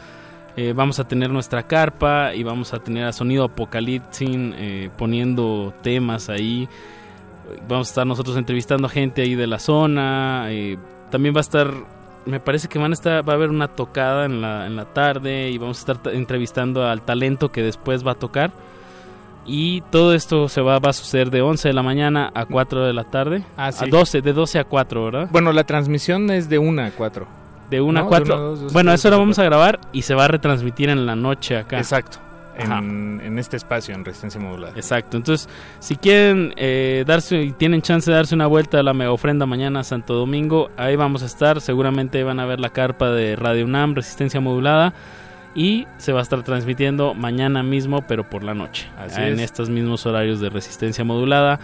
Eh, 0.56 0.72
vamos 0.74 0.98
a 0.98 1.06
tener 1.06 1.28
nuestra 1.28 1.64
carpa 1.64 2.34
y 2.34 2.42
vamos 2.42 2.72
a 2.72 2.78
tener 2.78 3.04
a 3.04 3.12
Sonido 3.12 3.44
Apocalipsis 3.44 4.30
eh, 4.30 4.88
poniendo 4.96 5.74
temas 5.82 6.30
ahí. 6.30 6.70
Vamos 7.68 7.88
a 7.88 7.90
estar 7.90 8.06
nosotros 8.06 8.38
entrevistando 8.38 8.86
a 8.86 8.90
gente 8.90 9.20
ahí 9.20 9.34
de 9.34 9.46
la 9.46 9.58
zona. 9.58 10.48
también 11.10 11.34
va 11.34 11.40
a 11.40 11.42
estar, 11.42 11.70
me 12.26 12.40
parece 12.40 12.68
que 12.68 12.78
van 12.78 12.92
a 12.92 12.94
estar, 12.94 13.28
va 13.28 13.32
a 13.32 13.36
haber 13.36 13.50
una 13.50 13.68
tocada 13.68 14.24
en 14.24 14.40
la, 14.40 14.66
en 14.66 14.76
la 14.76 14.84
tarde 14.84 15.50
y 15.50 15.58
vamos 15.58 15.78
a 15.78 15.92
estar 15.92 16.14
entrevistando 16.14 16.86
al 16.86 17.02
talento 17.02 17.50
que 17.50 17.62
después 17.62 18.06
va 18.06 18.12
a 18.12 18.16
tocar. 18.16 18.50
Y 19.46 19.80
todo 19.90 20.14
esto 20.14 20.48
se 20.48 20.60
va, 20.60 20.78
va 20.78 20.90
a 20.90 20.92
suceder 20.92 21.30
de 21.30 21.42
11 21.42 21.68
de 21.68 21.74
la 21.74 21.82
mañana 21.82 22.30
a 22.34 22.44
4 22.46 22.86
de 22.86 22.92
la 22.92 23.04
tarde. 23.04 23.42
Ah, 23.56 23.72
sí. 23.72 23.86
A 23.86 23.88
12, 23.88 24.20
de 24.20 24.32
12 24.32 24.58
a 24.58 24.64
4, 24.64 25.04
¿verdad? 25.04 25.28
Bueno, 25.30 25.52
la 25.52 25.64
transmisión 25.64 26.30
es 26.30 26.48
de 26.48 26.58
1 26.58 26.82
a 26.82 26.90
4. 26.90 27.26
De 27.70 27.80
1 27.80 27.98
a 27.98 28.02
¿No? 28.02 28.08
4. 28.08 28.26
De 28.26 28.32
una, 28.32 28.42
dos, 28.42 28.60
dos, 28.60 28.72
bueno, 28.72 28.90
tres, 28.90 29.00
eso 29.00 29.10
lo 29.10 29.18
vamos 29.18 29.38
a 29.38 29.44
grabar 29.44 29.80
y 29.92 30.02
se 30.02 30.14
va 30.14 30.26
a 30.26 30.28
retransmitir 30.28 30.88
en 30.90 31.06
la 31.06 31.16
noche 31.16 31.56
acá. 31.56 31.78
Exacto. 31.78 32.18
En, 32.56 33.20
en 33.24 33.38
este 33.38 33.56
espacio, 33.56 33.94
en 33.94 34.04
Resistencia 34.04 34.40
Modulada. 34.40 34.74
Exacto. 34.76 35.16
Entonces, 35.16 35.48
si 35.78 35.96
quieren 35.96 36.52
eh, 36.56 37.04
darse 37.06 37.40
y 37.42 37.52
tienen 37.52 37.80
chance 37.80 38.10
de 38.10 38.16
darse 38.16 38.34
una 38.34 38.46
vuelta 38.46 38.80
a 38.80 38.82
la 38.82 38.92
mega 38.92 39.12
ofrenda 39.12 39.46
mañana 39.46 39.80
a 39.80 39.84
Santo 39.84 40.14
Domingo, 40.14 40.70
ahí 40.76 40.96
vamos 40.96 41.22
a 41.22 41.26
estar. 41.26 41.60
Seguramente 41.60 42.22
van 42.22 42.40
a 42.40 42.46
ver 42.46 42.60
la 42.60 42.70
carpa 42.70 43.10
de 43.10 43.36
Radio 43.36 43.64
UNAM, 43.64 43.94
Resistencia 43.94 44.40
Modulada. 44.40 44.92
Y 45.54 45.86
se 45.98 46.12
va 46.12 46.20
a 46.20 46.22
estar 46.22 46.42
transmitiendo 46.44 47.14
mañana 47.14 47.62
mismo, 47.62 48.02
pero 48.02 48.22
por 48.28 48.44
la 48.44 48.54
noche. 48.54 48.88
Así 48.98 49.20
en 49.20 49.34
es. 49.34 49.40
estos 49.40 49.68
mismos 49.68 50.06
horarios 50.06 50.40
de 50.40 50.48
Resistencia 50.48 51.02
Modulada. 51.02 51.58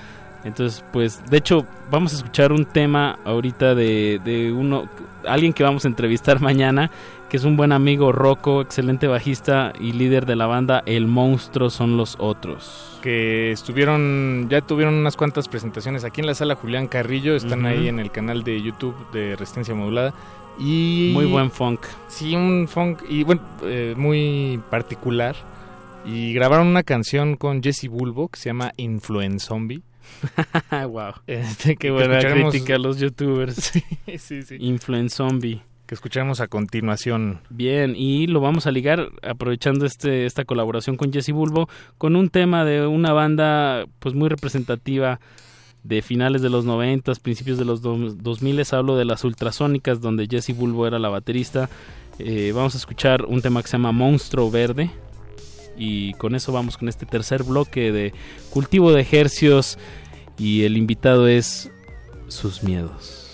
Entonces, 0.46 0.84
pues, 0.92 1.20
de 1.28 1.38
hecho, 1.38 1.66
vamos 1.90 2.12
a 2.12 2.16
escuchar 2.16 2.52
un 2.52 2.64
tema 2.66 3.18
ahorita 3.24 3.74
de, 3.74 4.20
de 4.24 4.52
uno, 4.52 4.88
alguien 5.26 5.52
que 5.52 5.64
vamos 5.64 5.84
a 5.84 5.88
entrevistar 5.88 6.40
mañana, 6.40 6.90
que 7.30 7.36
es 7.36 7.44
un 7.44 7.56
buen 7.56 7.72
amigo 7.72 8.12
Rocco, 8.12 8.60
excelente 8.60 9.06
bajista 9.06 9.72
y 9.80 9.92
líder 9.92 10.26
de 10.26 10.36
la 10.36 10.46
banda 10.46 10.82
El 10.86 11.06
Monstruo 11.06 11.70
son 11.70 11.96
los 11.96 12.16
otros. 12.18 12.98
Que 13.02 13.52
estuvieron, 13.52 14.48
ya 14.50 14.60
tuvieron 14.60 14.94
unas 14.94 15.16
cuantas 15.16 15.48
presentaciones 15.48 16.04
aquí 16.04 16.20
en 16.20 16.26
la 16.26 16.34
sala 16.34 16.54
Julián 16.54 16.86
Carrillo. 16.88 17.34
Están 17.36 17.66
ahí 17.66 17.88
en 17.88 17.98
el 18.00 18.10
canal 18.10 18.42
de 18.44 18.60
YouTube 18.62 18.94
de 19.12 19.36
Resistencia 19.36 19.74
Modulada. 19.74 20.12
Y 20.58 21.10
Muy 21.14 21.26
buen 21.26 21.50
funk. 21.50 21.80
Sí, 22.08 22.34
un 22.34 22.66
funk 22.68 23.02
y 23.08 23.24
bueno, 23.24 23.42
eh, 23.64 23.94
muy 23.96 24.60
particular. 24.70 25.36
Y 26.04 26.32
grabaron 26.32 26.68
una 26.68 26.82
canción 26.84 27.36
con 27.36 27.62
Jesse 27.62 27.88
Bulbo 27.88 28.28
que 28.28 28.38
se 28.38 28.48
llama 28.50 28.72
Influence 28.76 29.46
Zombie. 29.46 29.82
wow. 30.88 31.12
Este, 31.26 31.76
Qué 31.76 31.90
buena 31.90 32.18
escucharemos- 32.20 32.50
crítica 32.50 32.76
a 32.76 32.78
los 32.78 32.98
youtubers. 32.98 33.56
sí, 33.56 33.82
sí, 34.18 34.42
sí. 34.42 34.56
Influence 34.60 35.16
Zombie. 35.16 35.62
Que 35.86 35.94
escuchamos 35.94 36.40
a 36.40 36.48
continuación. 36.48 37.40
Bien, 37.48 37.94
y 37.96 38.26
lo 38.26 38.40
vamos 38.40 38.66
a 38.66 38.72
ligar 38.72 39.08
aprovechando 39.22 39.86
este 39.86 40.26
esta 40.26 40.44
colaboración 40.44 40.96
con 40.96 41.12
Jesse 41.12 41.30
Bulbo 41.30 41.68
con 41.96 42.16
un 42.16 42.28
tema 42.28 42.64
de 42.64 42.86
una 42.86 43.12
banda 43.12 43.84
pues 44.00 44.14
muy 44.14 44.28
representativa 44.28 45.20
de 45.84 46.02
finales 46.02 46.42
de 46.42 46.50
los 46.50 46.64
90, 46.64 47.12
principios 47.22 47.58
de 47.58 47.64
los 47.64 47.82
do- 47.82 47.96
2000, 48.16 48.62
hablo 48.72 48.96
de 48.96 49.04
las 49.04 49.22
ultrasónicas 49.22 50.00
donde 50.00 50.26
Jesse 50.28 50.56
Bulbo 50.56 50.88
era 50.88 50.98
la 50.98 51.08
baterista. 51.08 51.70
Eh, 52.18 52.50
vamos 52.52 52.74
a 52.74 52.78
escuchar 52.78 53.24
un 53.24 53.40
tema 53.40 53.62
que 53.62 53.68
se 53.68 53.74
llama 53.74 53.92
Monstruo 53.92 54.50
Verde 54.50 54.90
y 55.78 56.14
con 56.14 56.34
eso 56.34 56.50
vamos 56.50 56.76
con 56.78 56.88
este 56.88 57.06
tercer 57.06 57.44
bloque 57.44 57.92
de 57.92 58.12
cultivo 58.50 58.90
de 58.92 59.02
ejercios 59.02 59.78
y 60.36 60.64
el 60.64 60.76
invitado 60.76 61.28
es 61.28 61.70
sus 62.26 62.64
miedos. 62.64 63.25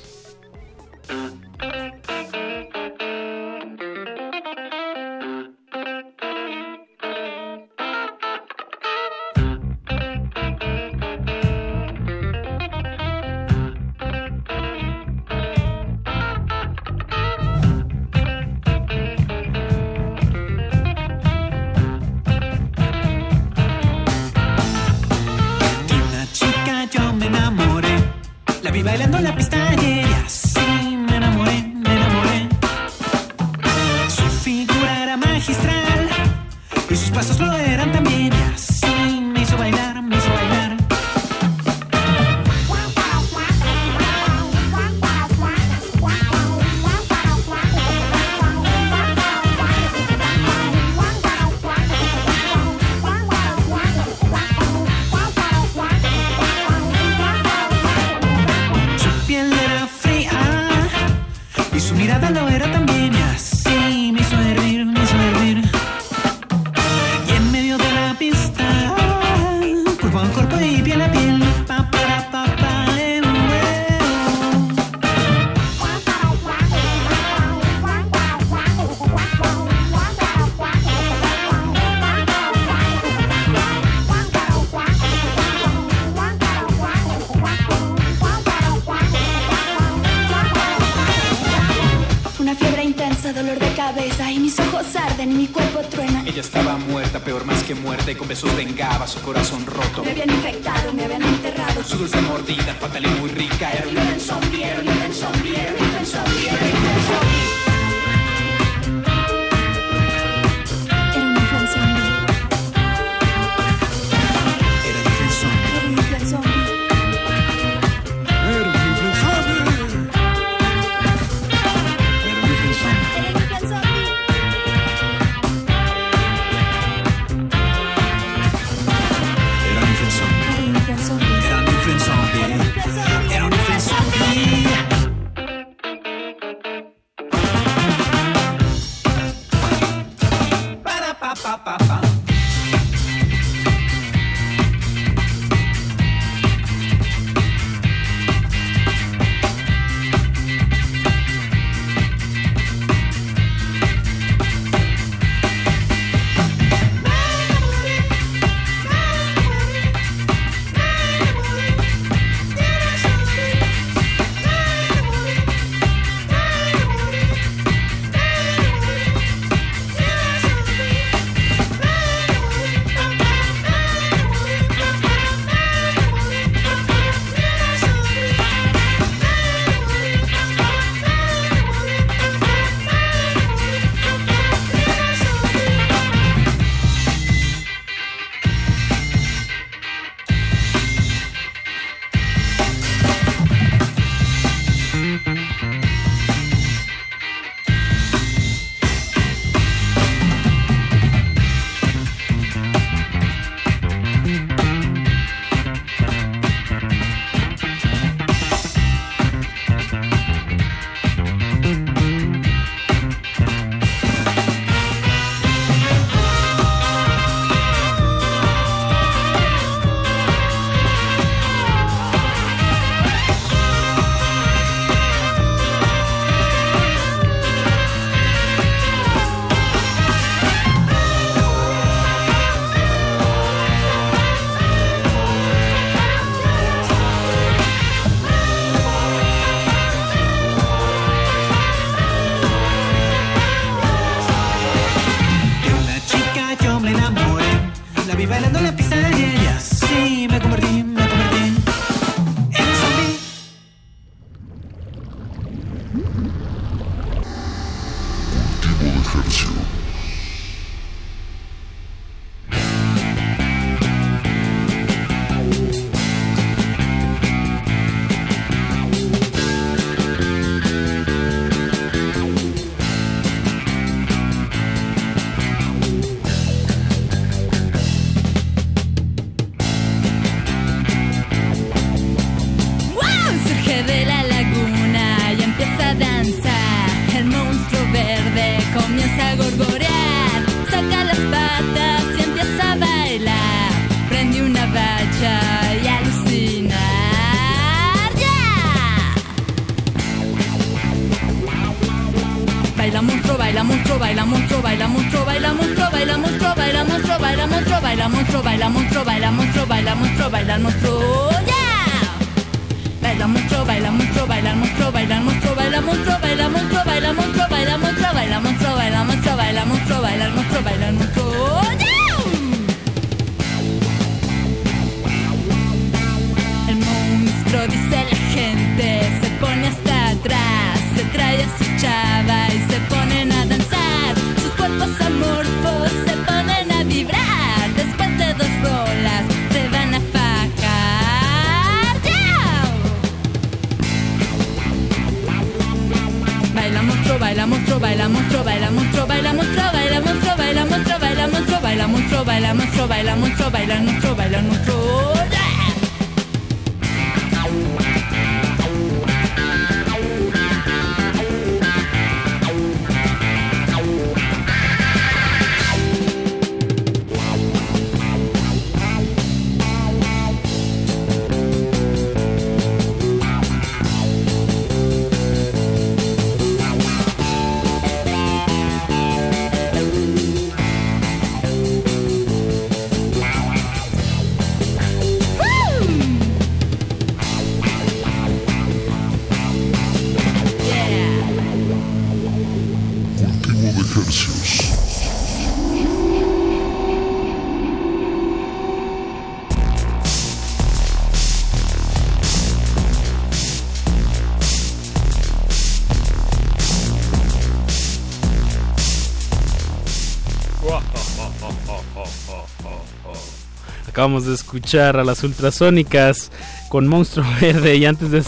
Acabamos 414.02 414.26
de 414.26 414.34
escuchar 414.34 414.96
a 414.96 415.04
las 415.04 415.22
ultrasónicas 415.22 416.32
con 416.68 416.88
Monstruo 416.88 417.24
Verde 417.40 417.76
y 417.76 417.84
antes 417.84 418.10
de... 418.10 418.20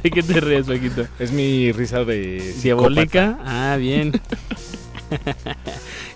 ¿De 0.00 0.10
qué 0.12 0.22
te 0.22 0.40
ríes, 0.40 0.66
Paquito? 0.66 1.08
Es 1.18 1.32
mi 1.32 1.72
risa 1.72 2.04
de 2.04 2.54
¿Diabólica? 2.62 3.36
Ah, 3.44 3.76
bien. 3.76 4.12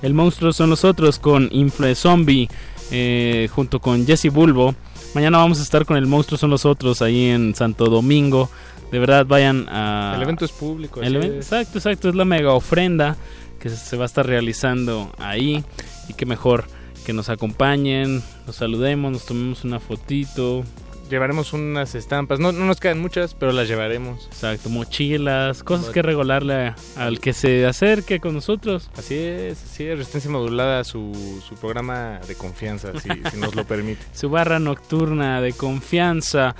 El 0.03 0.15
monstruo 0.15 0.53
son 0.53 0.71
los 0.71 0.85
otros 0.85 1.19
con 1.19 1.49
Infle 1.51 1.97
Zombie 1.97 2.49
eh, 2.93 3.49
junto 3.53 3.81
con 3.81 4.07
Jesse 4.07 4.31
Bulbo. 4.33 4.73
Mañana 5.17 5.39
vamos 5.39 5.59
a 5.59 5.65
estar 5.65 5.85
con 5.85 5.97
el 5.97 6.07
monstruo 6.07 6.39
son 6.39 6.51
los 6.51 6.65
otros 6.65 7.03
ahí 7.03 7.31
en 7.31 7.57
Santo 7.57 7.87
Domingo. 7.87 8.49
De 8.93 9.01
verdad, 9.01 9.27
vayan 9.27 9.67
a... 9.69 10.13
El 10.15 10.23
evento 10.23 10.45
es 10.45 10.53
público. 10.53 11.01
El 11.03 11.09
así 11.09 11.17
evento- 11.27 11.41
es. 11.41 11.47
exacto, 11.47 11.79
exacto. 11.79 12.09
Es 12.09 12.15
la 12.15 12.25
mega 12.25 12.53
ofrenda 12.53 13.17
que 13.59 13.69
se 13.69 13.97
va 13.97 14.05
a 14.05 14.07
estar 14.07 14.25
realizando 14.25 15.13
ahí. 15.19 15.65
Y 16.09 16.15
qué 16.15 16.25
mejor 16.25 16.67
que 17.09 17.15
nos 17.15 17.31
acompañen, 17.31 18.23
nos 18.47 18.57
saludemos, 18.57 19.11
nos 19.11 19.25
tomemos 19.25 19.65
una 19.65 19.81
fotito. 19.81 20.63
Llevaremos 21.09 21.55
unas 21.55 21.95
estampas. 21.95 22.39
No, 22.39 22.53
no 22.53 22.67
nos 22.67 22.81
quedan 22.81 23.01
muchas, 23.01 23.33
pero 23.33 23.51
las 23.53 23.67
llevaremos. 23.67 24.27
Exacto, 24.27 24.69
mochilas, 24.69 25.63
cosas 25.63 25.89
que 25.89 26.03
regalarle 26.03 26.75
al 26.97 27.19
que 27.19 27.33
se 27.33 27.65
acerque 27.65 28.21
con 28.21 28.35
nosotros. 28.35 28.91
Así 28.95 29.15
es, 29.15 29.65
así 29.65 29.85
es. 29.85 29.97
Resistencia 29.97 30.31
modulada, 30.31 30.85
su, 30.85 31.43
su 31.49 31.55
programa 31.55 32.21
de 32.29 32.35
confianza, 32.35 32.93
si, 33.01 33.09
si 33.31 33.39
nos 33.39 33.55
lo 33.55 33.65
permite. 33.65 34.05
Su 34.15 34.29
barra 34.29 34.59
nocturna 34.59 35.41
de 35.41 35.55
confianza. 35.55 36.57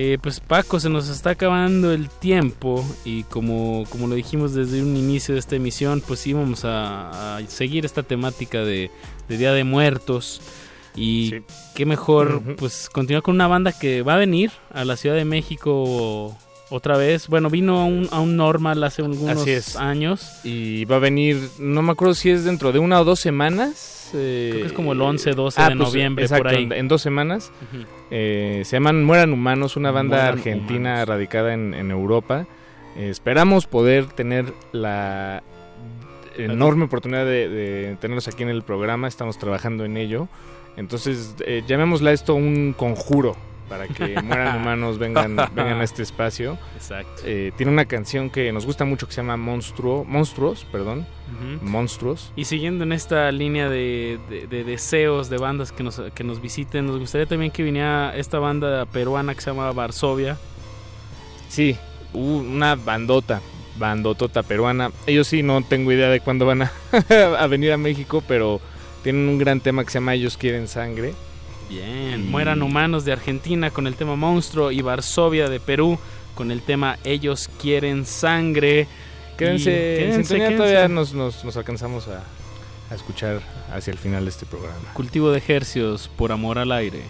Eh, 0.00 0.16
pues 0.22 0.38
Paco, 0.38 0.78
se 0.78 0.88
nos 0.88 1.08
está 1.08 1.30
acabando 1.30 1.92
el 1.92 2.08
tiempo 2.08 2.84
y 3.04 3.24
como, 3.24 3.84
como 3.90 4.06
lo 4.06 4.14
dijimos 4.14 4.54
desde 4.54 4.80
un 4.80 4.96
inicio 4.96 5.34
de 5.34 5.40
esta 5.40 5.56
emisión, 5.56 6.00
pues 6.06 6.24
íbamos 6.24 6.64
a, 6.64 7.36
a 7.36 7.46
seguir 7.48 7.84
esta 7.84 8.04
temática 8.04 8.62
de, 8.62 8.92
de 9.28 9.36
Día 9.36 9.52
de 9.52 9.64
Muertos. 9.64 10.40
Y 10.94 11.42
qué 11.74 11.84
mejor, 11.84 12.42
pues 12.56 12.88
continuar 12.88 13.24
con 13.24 13.34
una 13.34 13.48
banda 13.48 13.72
que 13.72 14.02
va 14.02 14.14
a 14.14 14.18
venir 14.18 14.52
a 14.72 14.84
la 14.84 14.96
Ciudad 14.96 15.16
de 15.16 15.24
México 15.24 16.36
otra 16.70 16.96
vez. 16.96 17.28
Bueno, 17.28 17.50
vino 17.50 17.78
a 17.80 17.84
un, 17.84 18.08
a 18.10 18.20
un 18.20 18.36
normal 18.36 18.82
hace 18.84 19.02
algunos 19.02 19.38
Así 19.42 19.50
es. 19.52 19.76
años. 19.76 20.26
Y 20.44 20.84
va 20.84 20.96
a 20.96 20.98
venir, 21.00 21.38
no 21.58 21.82
me 21.82 21.92
acuerdo 21.92 22.14
si 22.14 22.30
es 22.30 22.44
dentro 22.44 22.72
de 22.72 22.78
una 22.78 23.00
o 23.00 23.04
dos 23.04 23.20
semanas. 23.20 24.10
eh, 24.14 24.48
Creo 24.50 24.62
que 24.62 24.66
es 24.68 24.72
como 24.72 24.92
el 24.92 25.00
11, 25.00 25.32
12 25.32 25.60
ah, 25.60 25.68
de 25.70 25.76
pues, 25.76 25.88
noviembre, 25.88 26.24
exacto, 26.24 26.44
por 26.44 26.52
ahí. 26.54 26.68
En, 26.72 26.88
dos 26.88 27.02
semanas. 27.02 27.50
Eh, 28.10 28.62
se 28.64 28.76
llaman 28.76 29.04
Mueran 29.04 29.32
Humanos, 29.32 29.76
una 29.76 29.90
banda 29.90 30.16
Mueran 30.16 30.38
argentina 30.38 30.90
Humanos. 30.90 31.08
radicada 31.08 31.54
en, 31.54 31.74
en 31.74 31.90
Europa. 31.90 32.46
Eh, 32.96 33.08
esperamos 33.10 33.66
poder 33.66 34.06
tener 34.06 34.52
la 34.72 35.42
enorme 36.36 36.84
oportunidad 36.84 37.24
de, 37.24 37.48
de 37.48 37.96
tenerlos 38.00 38.28
aquí 38.28 38.42
en 38.44 38.48
el 38.48 38.62
programa. 38.62 39.08
Estamos 39.08 39.38
trabajando 39.38 39.84
en 39.84 39.96
ello. 39.96 40.28
Entonces, 40.76 41.34
eh, 41.44 41.62
llamémosle 41.66 42.10
a 42.10 42.12
esto 42.12 42.34
un 42.34 42.72
conjuro 42.76 43.36
para 43.68 43.86
que 43.88 44.20
mueran 44.22 44.56
humanos 44.56 44.98
vengan, 44.98 45.36
vengan 45.54 45.80
a 45.80 45.84
este 45.84 46.02
espacio. 46.02 46.58
Exacto. 46.76 47.22
Eh, 47.24 47.52
tiene 47.56 47.70
una 47.72 47.84
canción 47.84 48.30
que 48.30 48.50
nos 48.52 48.64
gusta 48.66 48.84
mucho 48.84 49.06
que 49.06 49.12
se 49.12 49.20
llama 49.20 49.36
Monstruo, 49.36 50.04
Monstruos, 50.04 50.64
perdón. 50.72 51.06
Monstruos. 51.62 52.32
Y 52.36 52.44
siguiendo 52.46 52.84
en 52.84 52.92
esta 52.92 53.30
línea 53.30 53.68
de, 53.68 54.18
de- 54.30 54.46
de 54.46 54.64
deseos 54.64 55.28
de 55.28 55.36
bandas 55.38 55.72
que 55.72 55.82
nos, 55.82 56.00
que 56.14 56.24
nos 56.24 56.40
visiten, 56.40 56.86
nos 56.86 56.98
gustaría 56.98 57.26
también 57.26 57.50
que 57.50 57.62
viniera 57.62 58.16
esta 58.16 58.38
banda 58.38 58.86
peruana 58.86 59.34
que 59.34 59.40
se 59.42 59.50
llama 59.50 59.70
Varsovia. 59.72 60.38
Sí, 61.48 61.76
uh, 62.14 62.18
una 62.38 62.74
bandota, 62.76 63.40
bandotota 63.78 64.42
peruana. 64.42 64.90
Ellos 65.06 65.26
sí, 65.26 65.42
no 65.42 65.62
tengo 65.62 65.92
idea 65.92 66.08
de 66.08 66.20
cuándo 66.20 66.46
van 66.46 66.62
a, 66.62 66.72
a 67.38 67.46
venir 67.46 67.72
a 67.72 67.76
México, 67.76 68.22
pero 68.26 68.60
tienen 69.02 69.28
un 69.28 69.38
gran 69.38 69.60
tema 69.60 69.84
que 69.84 69.90
se 69.90 69.98
llama 70.00 70.14
Ellos 70.14 70.36
quieren 70.36 70.66
sangre. 70.68 71.12
Bien, 71.68 72.30
Mueran 72.30 72.62
Humanos 72.62 73.04
de 73.04 73.12
Argentina 73.12 73.70
con 73.70 73.86
el 73.86 73.94
tema 73.94 74.16
Monstruo 74.16 74.70
y 74.70 74.80
Varsovia 74.80 75.48
de 75.48 75.60
Perú 75.60 75.98
con 76.34 76.50
el 76.50 76.62
tema 76.62 76.98
Ellos 77.04 77.50
quieren 77.60 78.06
sangre. 78.06 78.86
Quédense, 79.36 80.06
en 80.06 80.24
sintonía, 80.24 80.56
todavía 80.56 80.88
nos, 80.88 81.12
nos, 81.12 81.44
nos 81.44 81.56
alcanzamos 81.56 82.08
a, 82.08 82.22
a 82.90 82.94
escuchar 82.94 83.42
hacia 83.72 83.90
el 83.90 83.98
final 83.98 84.24
de 84.24 84.30
este 84.30 84.46
programa. 84.46 84.92
Cultivo 84.94 85.30
de 85.30 85.38
ejercios 85.38 86.10
por 86.16 86.32
amor 86.32 86.58
al 86.58 86.72
aire. 86.72 87.02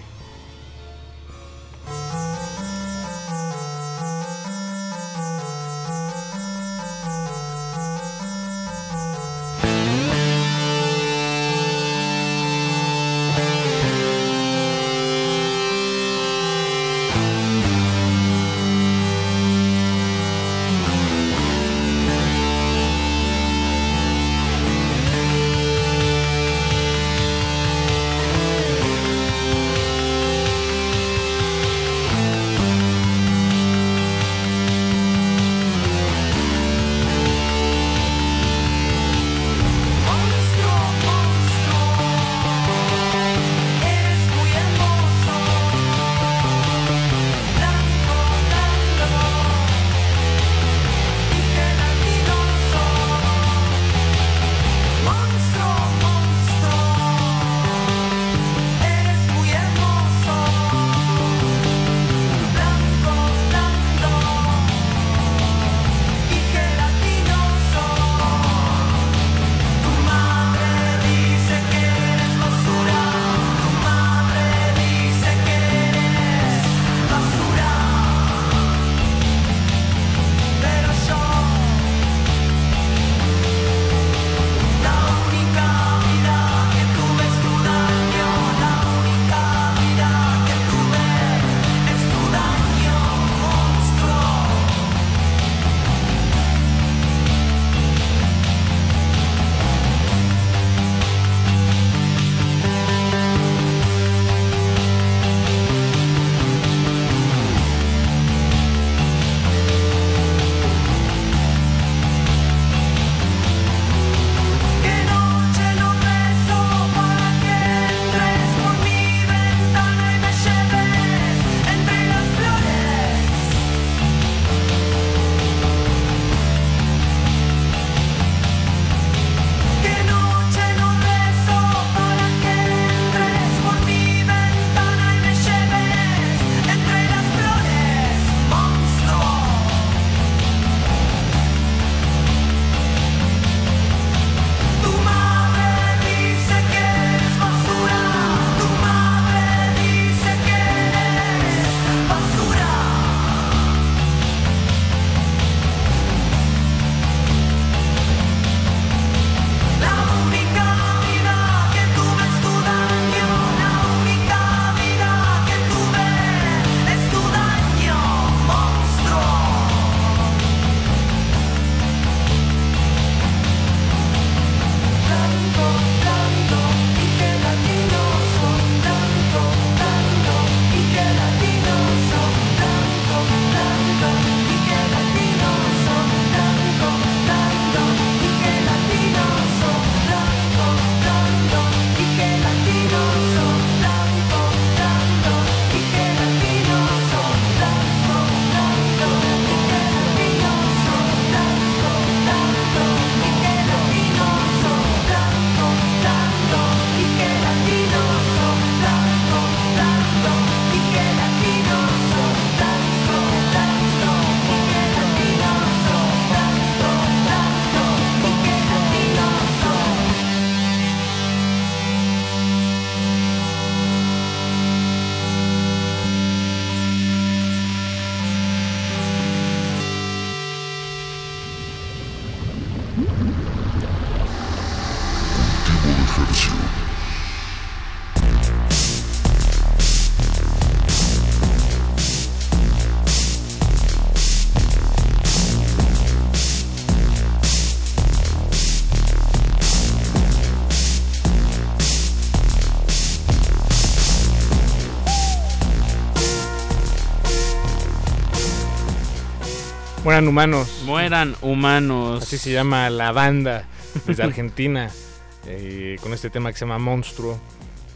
Mueran 260.05 260.29
humanos. 260.29 260.83
Mueran 260.85 261.37
humanos. 261.43 262.23
Así 262.23 262.39
se 262.39 262.53
llama 262.53 262.89
la 262.91 263.13
banda 263.13 263.65
desde 264.07 264.23
Argentina. 264.23 264.91
eh, 265.47 265.97
con 266.03 266.13
este 266.13 266.31
tema 266.31 266.53
que 266.53 266.59
se 266.59 266.65
llama 266.65 266.79
Monstruo. 266.79 267.39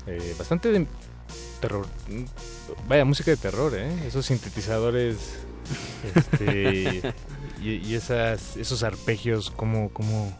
Eh, 0.06 0.34
bastante 0.38 0.70
de 0.70 0.86
terror. 1.60 1.86
Vaya, 2.88 3.04
música 3.04 3.30
de 3.30 3.36
terror, 3.36 3.72
¿eh? 3.76 3.90
Esos 4.06 4.26
sintetizadores. 4.26 5.38
Este, 6.14 7.12
y, 7.62 7.70
y 7.70 7.94
esas, 7.94 8.56
esos 8.56 8.82
arpegios, 8.82 9.50
como, 9.50 9.90
como, 9.90 10.36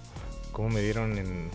como 0.51 0.69
me 0.69 0.81
dieron 0.81 1.19
en. 1.19 1.51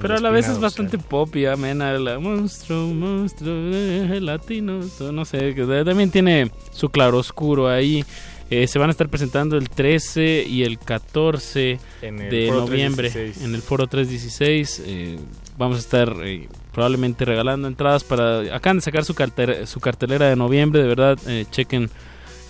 Pero 0.00 0.14
a 0.14 0.20
la 0.20 0.30
vez 0.30 0.48
es 0.48 0.60
bastante 0.60 0.96
eh. 0.96 1.00
pop 1.06 1.34
y 1.34 1.46
amena. 1.46 1.92
La 1.94 2.20
monstruo, 2.20 2.86
monstruo, 2.86 3.52
eh, 3.52 4.20
latino. 4.20 4.80
o 5.00 5.12
No 5.12 5.24
sé, 5.24 5.54
también 5.84 6.10
tiene 6.10 6.52
su 6.72 6.88
claroscuro 6.90 7.68
ahí. 7.68 8.04
Eh, 8.50 8.66
se 8.66 8.78
van 8.78 8.88
a 8.88 8.92
estar 8.92 9.08
presentando 9.10 9.56
el 9.58 9.68
13 9.68 10.44
y 10.48 10.62
el 10.62 10.78
14 10.78 11.78
En 12.00 12.18
el 12.20 12.30
de 12.30 12.50
noviembre 12.50 13.10
316. 13.10 13.44
en 13.46 13.54
el 13.54 13.60
Foro 13.62 13.86
316. 13.86 14.82
Eh, 14.86 15.18
vamos 15.58 15.76
a 15.76 15.80
estar 15.80 16.16
eh, 16.24 16.48
probablemente 16.72 17.24
regalando 17.26 17.68
entradas 17.68 18.04
para... 18.04 18.54
Acaban 18.56 18.78
de 18.78 18.82
sacar 18.82 19.04
su, 19.04 19.14
cartera- 19.14 19.66
su 19.66 19.80
cartelera 19.80 20.28
de 20.30 20.36
noviembre, 20.36 20.80
de 20.80 20.88
verdad, 20.88 21.18
eh, 21.26 21.44
chequen 21.50 21.90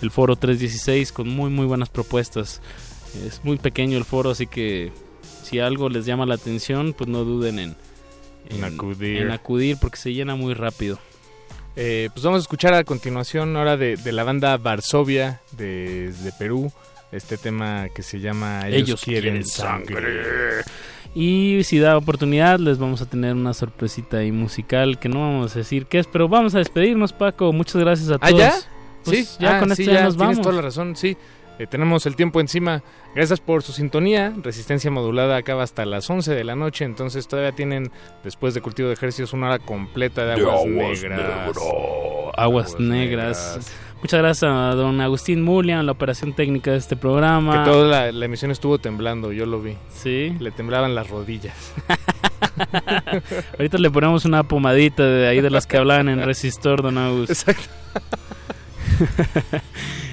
el 0.01 0.09
Foro 0.11 0.37
316 0.37 1.11
con 1.11 1.27
muy 1.27 1.49
muy 1.49 1.65
buenas 1.65 1.89
propuestas. 1.89 2.61
Es 3.25 3.41
muy 3.43 3.57
pequeño 3.57 3.97
el 3.97 4.05
foro, 4.05 4.29
así 4.29 4.45
que 4.47 4.91
si 5.43 5.59
algo 5.59 5.89
les 5.89 6.05
llama 6.05 6.25
la 6.25 6.35
atención, 6.35 6.93
pues 6.93 7.09
no 7.09 7.25
duden 7.25 7.59
en, 7.59 7.75
En 8.49 8.63
acudir. 8.63 9.17
en 9.23 9.31
acudir 9.31 9.77
porque 9.81 9.97
se 9.97 10.13
llena 10.13 10.35
muy 10.35 10.53
rápido. 10.53 10.99
Eh, 11.75 12.09
pues 12.13 12.23
vamos 12.23 12.39
a 12.39 12.41
escuchar 12.41 12.73
a 12.73 12.83
continuación 12.83 13.55
ahora 13.55 13.77
de, 13.77 13.95
de 13.95 14.11
la 14.11 14.23
banda 14.23 14.57
Varsovia 14.57 15.41
de, 15.51 16.11
de 16.11 16.31
Perú. 16.33 16.71
Este 17.11 17.37
tema 17.37 17.87
que 17.95 18.03
se 18.03 18.19
llama 18.19 18.67
Ellos, 18.67 19.01
quieren, 19.01 19.43
sangre. 19.45 20.61
Y 21.15 21.61
si 21.63 21.79
da 21.79 21.97
oportunidad, 21.97 22.59
les 22.59 22.77
vamos 22.77 23.01
a 23.01 23.07
tener 23.07 23.33
una 23.33 23.53
sorpresita 23.55 24.17
ahí 24.17 24.31
musical 24.31 24.99
que 24.99 25.09
no 25.09 25.19
vamos 25.21 25.55
a 25.55 25.59
decir 25.59 25.87
qué 25.87 25.99
es, 25.99 26.07
pero 26.07 26.27
vamos 26.27 26.53
a 26.53 26.59
despedirnos, 26.59 27.13
Paco. 27.13 27.51
Muchas 27.51 27.77
gracias 27.77 28.11
a 28.11 28.15
¿Ah, 28.21 28.27
todos. 28.29 28.39
ya? 28.39 28.53
Pues 29.03 29.27
sí, 29.29 29.37
ya 29.39 29.57
ah, 29.57 29.59
con 29.59 29.75
sí, 29.75 29.81
esto 29.83 29.93
ya, 29.93 30.03
nos 30.03 30.17
tienes 30.17 30.35
vamos. 30.35 30.41
toda 30.41 30.55
la 30.55 30.61
razón, 30.61 30.95
sí. 30.95 31.17
Eh, 31.59 31.67
tenemos 31.67 32.05
el 32.05 32.15
tiempo 32.15 32.39
encima. 32.39 32.81
Gracias 33.13 33.41
por 33.41 33.63
su 33.63 33.73
sintonía. 33.73 34.33
Resistencia 34.41 34.89
modulada 34.89 35.35
acaba 35.35 35.63
hasta 35.63 35.85
las 35.85 36.09
11 36.09 36.33
de 36.33 36.43
la 36.45 36.55
noche. 36.55 36.85
Entonces 36.85 37.27
todavía 37.27 37.51
tienen, 37.51 37.91
después 38.23 38.53
de 38.53 38.61
cultivo 38.61 38.87
de 38.87 38.93
ejercicios, 38.93 39.33
una 39.33 39.47
hora 39.47 39.59
completa 39.59 40.25
de 40.25 40.35
De 40.35 40.49
aguas, 40.49 41.03
negras. 41.03 41.57
Aguas, 42.35 42.79
negras. 42.79 43.71
Muchas 44.01 44.21
gracias 44.21 44.49
a 44.49 44.73
don 44.75 45.01
Agustín 45.01 45.43
Mulia 45.43 45.81
en 45.81 45.85
la 45.85 45.91
operación 45.91 46.33
técnica 46.33 46.71
de 46.71 46.77
este 46.77 46.95
programa. 46.95 47.65
Que 47.65 47.69
toda 47.69 47.85
la, 47.85 48.11
la 48.13 48.25
emisión 48.25 48.51
estuvo 48.51 48.79
temblando, 48.79 49.33
yo 49.33 49.45
lo 49.45 49.61
vi. 49.61 49.75
Sí. 49.89 50.33
Le 50.39 50.51
temblaban 50.51 50.95
las 50.95 51.09
rodillas. 51.09 51.73
Ahorita 53.57 53.77
le 53.77 53.91
ponemos 53.91 54.23
una 54.23 54.43
pomadita 54.43 55.03
de 55.03 55.27
ahí 55.27 55.41
de 55.41 55.49
las 55.49 55.67
que 55.67 55.75
hablaban 55.75 56.07
en 56.07 56.23
Resistor, 56.23 56.81
don 56.81 56.97
Agus. 56.97 57.29
Exacto. 57.29 57.67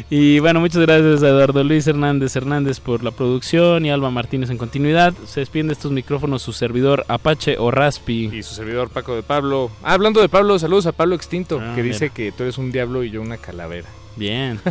y 0.08 0.38
bueno, 0.38 0.60
muchas 0.60 0.82
gracias 0.82 1.22
a 1.22 1.28
Eduardo 1.28 1.64
Luis 1.64 1.86
Hernández 1.86 2.36
Hernández 2.36 2.78
por 2.78 3.02
la 3.02 3.10
producción 3.10 3.84
y 3.84 3.90
Alba 3.90 4.10
Martínez 4.10 4.50
en 4.50 4.58
continuidad. 4.58 5.12
Se 5.26 5.40
despiden 5.40 5.66
de 5.66 5.72
estos 5.72 5.90
micrófonos 5.90 6.42
su 6.42 6.52
servidor 6.52 7.04
Apache 7.08 7.56
o 7.58 7.70
Raspi. 7.70 8.30
Y 8.32 8.42
su 8.42 8.54
servidor 8.54 8.88
Paco 8.88 9.16
de 9.16 9.22
Pablo. 9.22 9.70
Ah, 9.82 9.94
hablando 9.94 10.20
de 10.20 10.28
Pablo, 10.28 10.58
saludos 10.58 10.86
a 10.86 10.92
Pablo 10.92 11.16
Extinto, 11.16 11.58
Ah, 11.60 11.72
que 11.74 11.82
mira. 11.82 11.94
dice 11.94 12.10
que 12.10 12.30
tú 12.30 12.44
eres 12.44 12.56
un 12.58 12.70
diablo 12.70 13.02
y 13.02 13.10
yo 13.10 13.20
una 13.20 13.36
calavera. 13.36 13.88
Bien. 14.14 14.60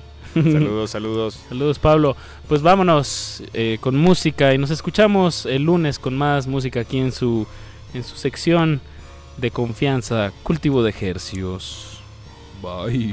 saludos, 0.34 0.90
saludos. 0.90 1.40
Saludos 1.48 1.78
Pablo. 1.78 2.16
Pues 2.46 2.62
vámonos 2.62 3.42
eh, 3.54 3.78
con 3.80 3.96
música 3.96 4.54
y 4.54 4.58
nos 4.58 4.70
escuchamos 4.70 5.46
el 5.46 5.62
lunes 5.64 5.98
con 5.98 6.16
más 6.16 6.46
música 6.46 6.80
aquí 6.80 6.98
en 6.98 7.10
su 7.10 7.46
en 7.94 8.04
su 8.04 8.16
sección 8.16 8.80
de 9.38 9.50
confianza, 9.50 10.32
cultivo 10.42 10.82
de 10.82 10.90
ejercios. 10.90 12.00
Bye. 12.62 13.12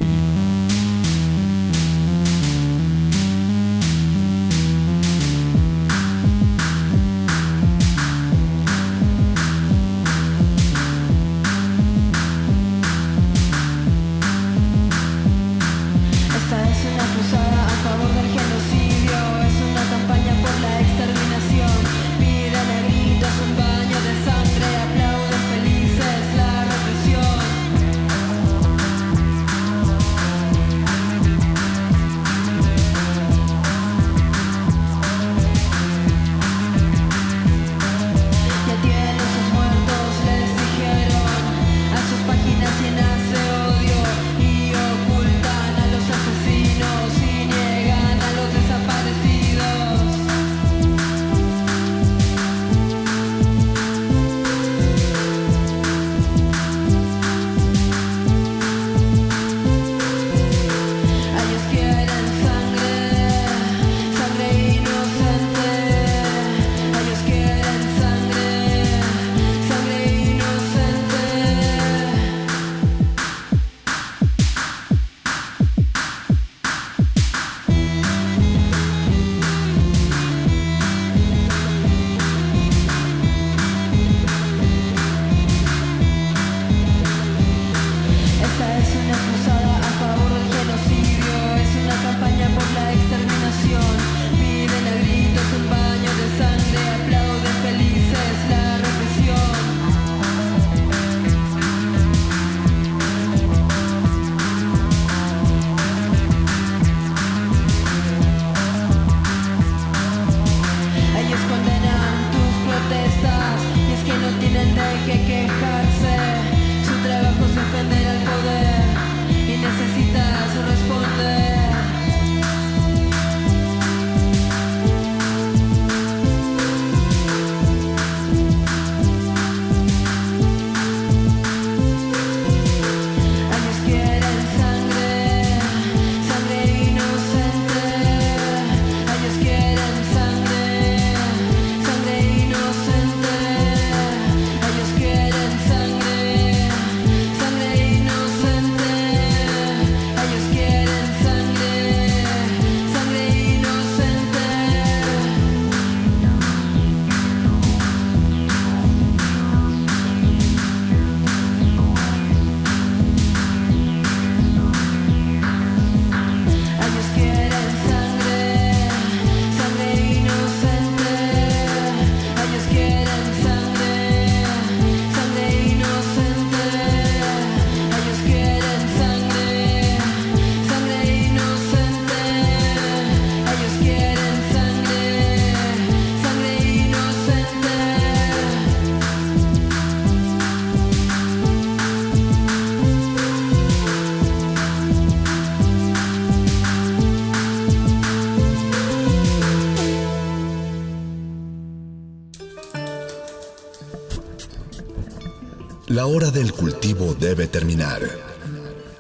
Debe 207.20 207.45
terminar. 207.45 208.02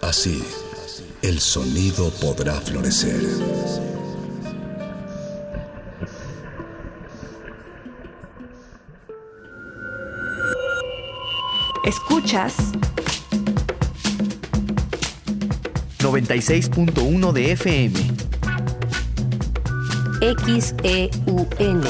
Así, 0.01 0.43
el 1.23 1.39
sonido 1.39 2.11
podrá 2.21 2.61
florecer. 2.61 3.19
Escuchas 11.83 12.53
96.1 15.97 17.31
de 17.31 17.51
FM. 17.53 17.99
XEUN. 20.21 21.81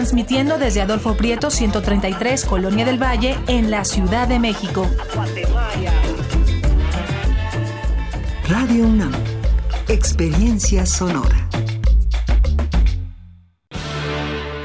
Transmitiendo 0.00 0.56
desde 0.56 0.80
Adolfo 0.80 1.14
Prieto 1.14 1.50
133, 1.50 2.46
Colonia 2.46 2.86
del 2.86 2.96
Valle, 2.96 3.36
en 3.48 3.70
la 3.70 3.84
Ciudad 3.84 4.26
de 4.26 4.38
México. 4.38 4.90
Radio 8.48 8.86
UNAM. 8.86 9.12
Experiencia 9.88 10.86
sonora. 10.86 11.46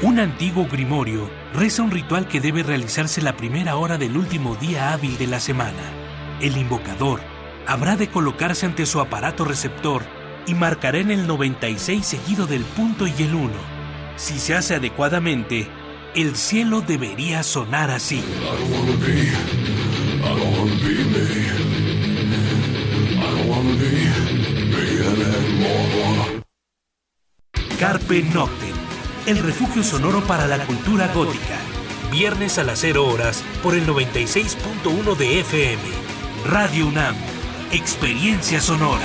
Un 0.00 0.20
antiguo 0.20 0.66
grimorio 0.66 1.28
reza 1.52 1.82
un 1.82 1.90
ritual 1.90 2.28
que 2.28 2.40
debe 2.40 2.62
realizarse 2.62 3.20
la 3.20 3.36
primera 3.36 3.76
hora 3.76 3.98
del 3.98 4.16
último 4.16 4.56
día 4.56 4.94
hábil 4.94 5.18
de 5.18 5.26
la 5.26 5.38
semana. 5.38 5.92
El 6.40 6.56
invocador 6.56 7.20
habrá 7.66 7.96
de 7.96 8.08
colocarse 8.08 8.64
ante 8.64 8.86
su 8.86 9.00
aparato 9.00 9.44
receptor 9.44 10.02
y 10.46 10.54
marcará 10.54 10.96
en 10.96 11.10
el 11.10 11.26
96 11.26 12.06
seguido 12.06 12.46
del 12.46 12.62
punto 12.62 13.06
y 13.06 13.12
el 13.18 13.34
1. 13.34 13.75
Si 14.16 14.38
se 14.38 14.54
hace 14.54 14.74
adecuadamente, 14.74 15.68
el 16.14 16.36
cielo 16.36 16.80
debería 16.80 17.42
sonar 17.42 17.90
así. 17.90 18.22
Carpe 27.78 28.22
Noctem, 28.22 28.74
el 29.26 29.38
refugio 29.38 29.82
sonoro 29.82 30.22
para 30.22 30.46
la 30.46 30.64
cultura 30.64 31.08
gótica. 31.08 31.58
Viernes 32.10 32.56
a 32.58 32.64
las 32.64 32.78
0 32.78 33.06
horas 33.06 33.44
por 33.62 33.74
el 33.74 33.86
96.1 33.86 35.14
de 35.16 35.40
FM. 35.40 35.82
Radio 36.46 36.86
UNAM, 36.86 37.14
experiencia 37.70 38.62
sonora. 38.62 39.04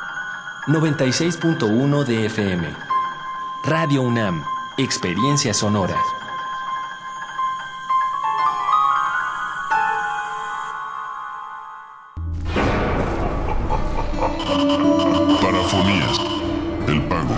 96.1 0.67 2.05
de 2.05 2.27
FM. 2.27 2.67
Radio 3.63 4.03
UNAM, 4.03 4.43
Experiencia 4.77 5.55
Sonora. 5.55 5.97
Parafonías. 15.41 16.19
El 16.87 17.07
pago. 17.07 17.35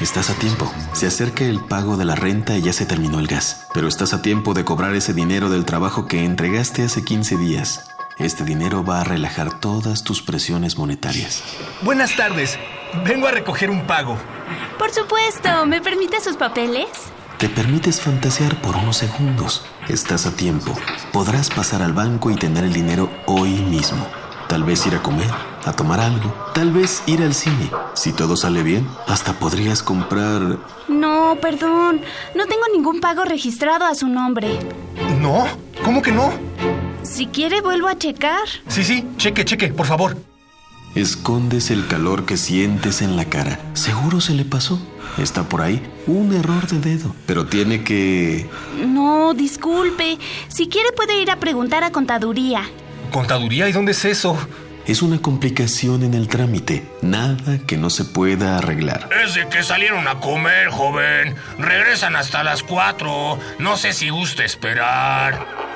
Estás 0.00 0.30
a 0.30 0.34
tiempo. 0.34 0.68
Se 0.94 1.06
acerca 1.06 1.44
el 1.44 1.60
pago 1.60 1.96
de 1.96 2.06
la 2.06 2.16
renta 2.16 2.58
y 2.58 2.62
ya 2.62 2.72
se 2.72 2.86
terminó 2.86 3.20
el 3.20 3.28
gas. 3.28 3.68
Pero 3.72 3.86
estás 3.86 4.14
a 4.14 4.20
tiempo 4.20 4.52
de 4.52 4.64
cobrar 4.64 4.96
ese 4.96 5.14
dinero 5.14 5.48
del 5.48 5.64
trabajo 5.64 6.08
que 6.08 6.24
entregaste 6.24 6.82
hace 6.82 7.04
15 7.04 7.36
días. 7.36 7.88
Este 8.20 8.44
dinero 8.44 8.84
va 8.84 9.00
a 9.00 9.04
relajar 9.04 9.60
todas 9.60 10.04
tus 10.04 10.20
presiones 10.20 10.76
monetarias. 10.76 11.42
Buenas 11.80 12.14
tardes. 12.16 12.58
Vengo 13.02 13.26
a 13.26 13.30
recoger 13.30 13.70
un 13.70 13.86
pago. 13.86 14.18
Por 14.78 14.90
supuesto. 14.90 15.64
¿Me 15.64 15.80
permite 15.80 16.20
sus 16.20 16.36
papeles? 16.36 16.86
Te 17.38 17.48
permites 17.48 17.98
fantasear 17.98 18.60
por 18.60 18.76
unos 18.76 18.98
segundos. 18.98 19.64
Estás 19.88 20.26
a 20.26 20.32
tiempo. 20.36 20.74
Podrás 21.12 21.48
pasar 21.48 21.80
al 21.80 21.94
banco 21.94 22.30
y 22.30 22.36
tener 22.36 22.64
el 22.64 22.74
dinero 22.74 23.10
hoy 23.24 23.52
mismo. 23.52 24.06
Tal 24.48 24.64
vez 24.64 24.86
ir 24.86 24.96
a 24.96 25.02
comer, 25.02 25.30
a 25.64 25.72
tomar 25.72 26.00
algo, 26.00 26.34
tal 26.54 26.72
vez 26.72 27.04
ir 27.06 27.22
al 27.22 27.34
cine. 27.34 27.70
Si 27.94 28.12
todo 28.12 28.36
sale 28.36 28.64
bien, 28.64 28.86
hasta 29.06 29.32
podrías 29.32 29.82
comprar... 29.82 30.58
No, 30.88 31.38
perdón. 31.40 32.02
No 32.34 32.46
tengo 32.46 32.64
ningún 32.74 33.00
pago 33.00 33.24
registrado 33.24 33.86
a 33.86 33.94
su 33.94 34.08
nombre. 34.08 34.58
¿No? 35.20 35.46
¿Cómo 35.84 36.02
que 36.02 36.10
no? 36.10 36.32
Si 37.02 37.26
quiere, 37.26 37.60
vuelvo 37.60 37.88
a 37.88 37.98
checar. 37.98 38.46
Sí, 38.68 38.84
sí, 38.84 39.06
cheque, 39.16 39.44
cheque, 39.44 39.68
por 39.68 39.86
favor. 39.86 40.16
Escondes 40.94 41.70
el 41.70 41.86
calor 41.86 42.26
que 42.26 42.36
sientes 42.36 43.00
en 43.00 43.16
la 43.16 43.24
cara. 43.24 43.60
Seguro 43.74 44.20
se 44.20 44.34
le 44.34 44.44
pasó. 44.44 44.80
Está 45.18 45.44
por 45.44 45.62
ahí 45.62 45.82
un 46.06 46.32
error 46.34 46.66
de 46.66 46.78
dedo, 46.78 47.14
pero 47.26 47.46
tiene 47.46 47.84
que... 47.84 48.48
No, 48.86 49.34
disculpe. 49.34 50.18
Si 50.48 50.68
quiere, 50.68 50.92
puede 50.92 51.20
ir 51.20 51.30
a 51.30 51.36
preguntar 51.36 51.84
a 51.84 51.92
contaduría. 51.92 52.62
¿Contaduría? 53.12 53.68
¿Y 53.68 53.72
dónde 53.72 53.92
es 53.92 54.04
eso? 54.04 54.36
Es 54.86 55.02
una 55.02 55.20
complicación 55.20 56.02
en 56.02 56.14
el 56.14 56.26
trámite. 56.26 56.84
Nada 57.02 57.58
que 57.66 57.76
no 57.76 57.90
se 57.90 58.04
pueda 58.04 58.58
arreglar. 58.58 59.08
Es 59.24 59.34
de 59.34 59.48
que 59.48 59.62
salieron 59.62 60.08
a 60.08 60.18
comer, 60.20 60.68
joven. 60.70 61.36
Regresan 61.58 62.16
hasta 62.16 62.42
las 62.42 62.62
cuatro. 62.62 63.38
No 63.58 63.76
sé 63.76 63.92
si 63.92 64.08
gusta 64.08 64.44
esperar. 64.44 65.69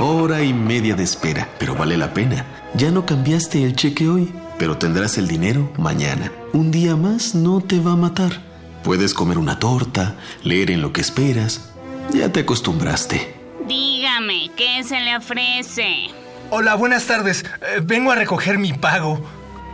Hora 0.00 0.42
y 0.42 0.52
media 0.52 0.96
de 0.96 1.04
espera, 1.04 1.48
pero 1.58 1.76
vale 1.76 1.96
la 1.96 2.12
pena. 2.12 2.44
Ya 2.74 2.90
no 2.90 3.06
cambiaste 3.06 3.62
el 3.62 3.76
cheque 3.76 4.08
hoy, 4.08 4.32
pero 4.58 4.76
tendrás 4.76 5.18
el 5.18 5.28
dinero 5.28 5.72
mañana. 5.78 6.32
Un 6.52 6.72
día 6.72 6.96
más 6.96 7.36
no 7.36 7.60
te 7.60 7.78
va 7.78 7.92
a 7.92 7.96
matar. 7.96 8.42
Puedes 8.82 9.14
comer 9.14 9.38
una 9.38 9.60
torta, 9.60 10.16
leer 10.42 10.72
en 10.72 10.82
lo 10.82 10.92
que 10.92 11.00
esperas. 11.00 11.70
Ya 12.12 12.32
te 12.32 12.40
acostumbraste. 12.40 13.36
Dígame, 13.68 14.50
¿qué 14.56 14.82
se 14.82 15.00
le 15.00 15.16
ofrece? 15.16 16.08
Hola, 16.50 16.74
buenas 16.74 17.06
tardes. 17.06 17.44
Eh, 17.62 17.80
vengo 17.80 18.10
a 18.10 18.16
recoger 18.16 18.58
mi 18.58 18.72
pago. 18.72 19.24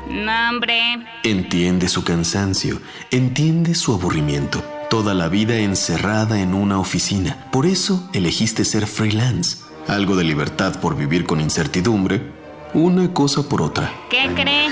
Nombre. 0.07 1.07
Entiende 1.25 1.89
su 1.89 2.05
cansancio, 2.05 2.81
entiende 3.11 3.75
su 3.75 3.95
aburrimiento. 3.95 4.63
Toda 4.91 5.15
la 5.15 5.29
vida 5.29 5.57
encerrada 5.57 6.41
en 6.41 6.53
una 6.53 6.79
oficina. 6.79 7.47
Por 7.51 7.65
eso 7.65 8.09
elegiste 8.13 8.65
ser 8.65 8.87
freelance. 8.87 9.70
Algo 9.89 10.16
de 10.16 10.24
libertad 10.24 10.78
por 10.81 10.97
vivir 10.97 11.27
con 11.27 11.40
incertidumbre. 11.40 12.20
Una 12.74 13.12
cosa 13.12 13.43
por 13.43 13.62
otra. 13.62 13.93
¿Qué 14.09 14.31
cree? 14.35 14.69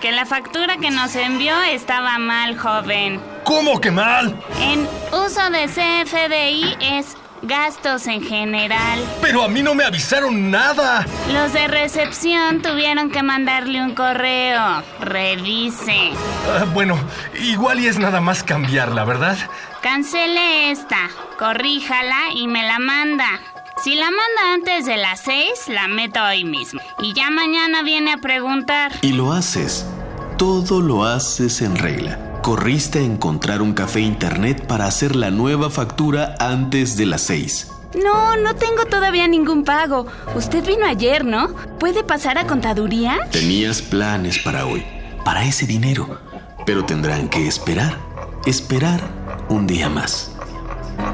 Que 0.00 0.12
la 0.12 0.24
factura 0.24 0.76
que 0.78 0.90
nos 0.90 1.14
envió 1.16 1.60
estaba 1.62 2.18
mal, 2.18 2.56
joven. 2.56 3.20
¿Cómo 3.44 3.80
que 3.80 3.90
mal? 3.90 4.40
En 4.60 4.88
uso 5.12 5.50
de 5.50 5.66
CFDI 5.66 6.76
es 6.80 7.16
gastos 7.42 8.06
en 8.06 8.22
general. 8.22 8.98
Pero 9.20 9.42
a 9.42 9.48
mí 9.48 9.62
no 9.62 9.74
me 9.74 9.84
avisaron 9.84 10.50
nada. 10.50 11.06
Los 11.32 11.52
de 11.52 11.66
recepción 11.68 12.62
tuvieron 12.62 13.10
que 13.10 13.22
mandarle 13.22 13.82
un 13.82 13.94
correo. 13.94 14.82
Revise. 15.00 16.12
Ah, 16.48 16.64
bueno, 16.72 16.98
igual 17.40 17.80
y 17.80 17.86
es 17.88 17.98
nada 17.98 18.20
más 18.20 18.42
cambiarla, 18.42 19.04
¿verdad? 19.04 19.36
Cancele 19.82 20.70
esta, 20.70 21.08
corríjala 21.38 22.32
y 22.34 22.46
me 22.46 22.62
la 22.62 22.78
manda. 22.78 23.40
Si 23.82 23.94
la 23.94 24.10
manda 24.10 24.52
antes 24.52 24.84
de 24.84 24.98
las 24.98 25.20
seis, 25.20 25.52
la 25.68 25.88
meto 25.88 26.22
hoy 26.22 26.44
mismo. 26.44 26.82
Y 27.00 27.14
ya 27.14 27.30
mañana 27.30 27.82
viene 27.82 28.12
a 28.12 28.18
preguntar. 28.18 28.92
Y 29.00 29.12
lo 29.12 29.32
haces. 29.32 29.86
Todo 30.36 30.82
lo 30.82 31.04
haces 31.04 31.62
en 31.62 31.76
regla. 31.76 32.40
Corriste 32.42 32.98
a 32.98 33.02
encontrar 33.02 33.62
un 33.62 33.72
café 33.72 34.00
internet 34.00 34.66
para 34.66 34.84
hacer 34.84 35.16
la 35.16 35.30
nueva 35.30 35.70
factura 35.70 36.34
antes 36.38 36.98
de 36.98 37.06
las 37.06 37.22
seis. 37.22 37.72
No, 37.94 38.36
no 38.36 38.54
tengo 38.54 38.84
todavía 38.84 39.26
ningún 39.28 39.64
pago. 39.64 40.06
Usted 40.34 40.62
vino 40.62 40.84
ayer, 40.86 41.24
¿no? 41.24 41.48
¿Puede 41.78 42.04
pasar 42.04 42.36
a 42.36 42.46
contaduría? 42.46 43.18
Tenías 43.32 43.80
planes 43.80 44.38
para 44.40 44.66
hoy, 44.66 44.84
para 45.24 45.44
ese 45.44 45.66
dinero, 45.66 46.18
pero 46.66 46.84
tendrán 46.84 47.30
que 47.30 47.46
esperar, 47.48 47.96
esperar 48.44 49.00
un 49.48 49.66
día 49.66 49.88
más. 49.88 50.32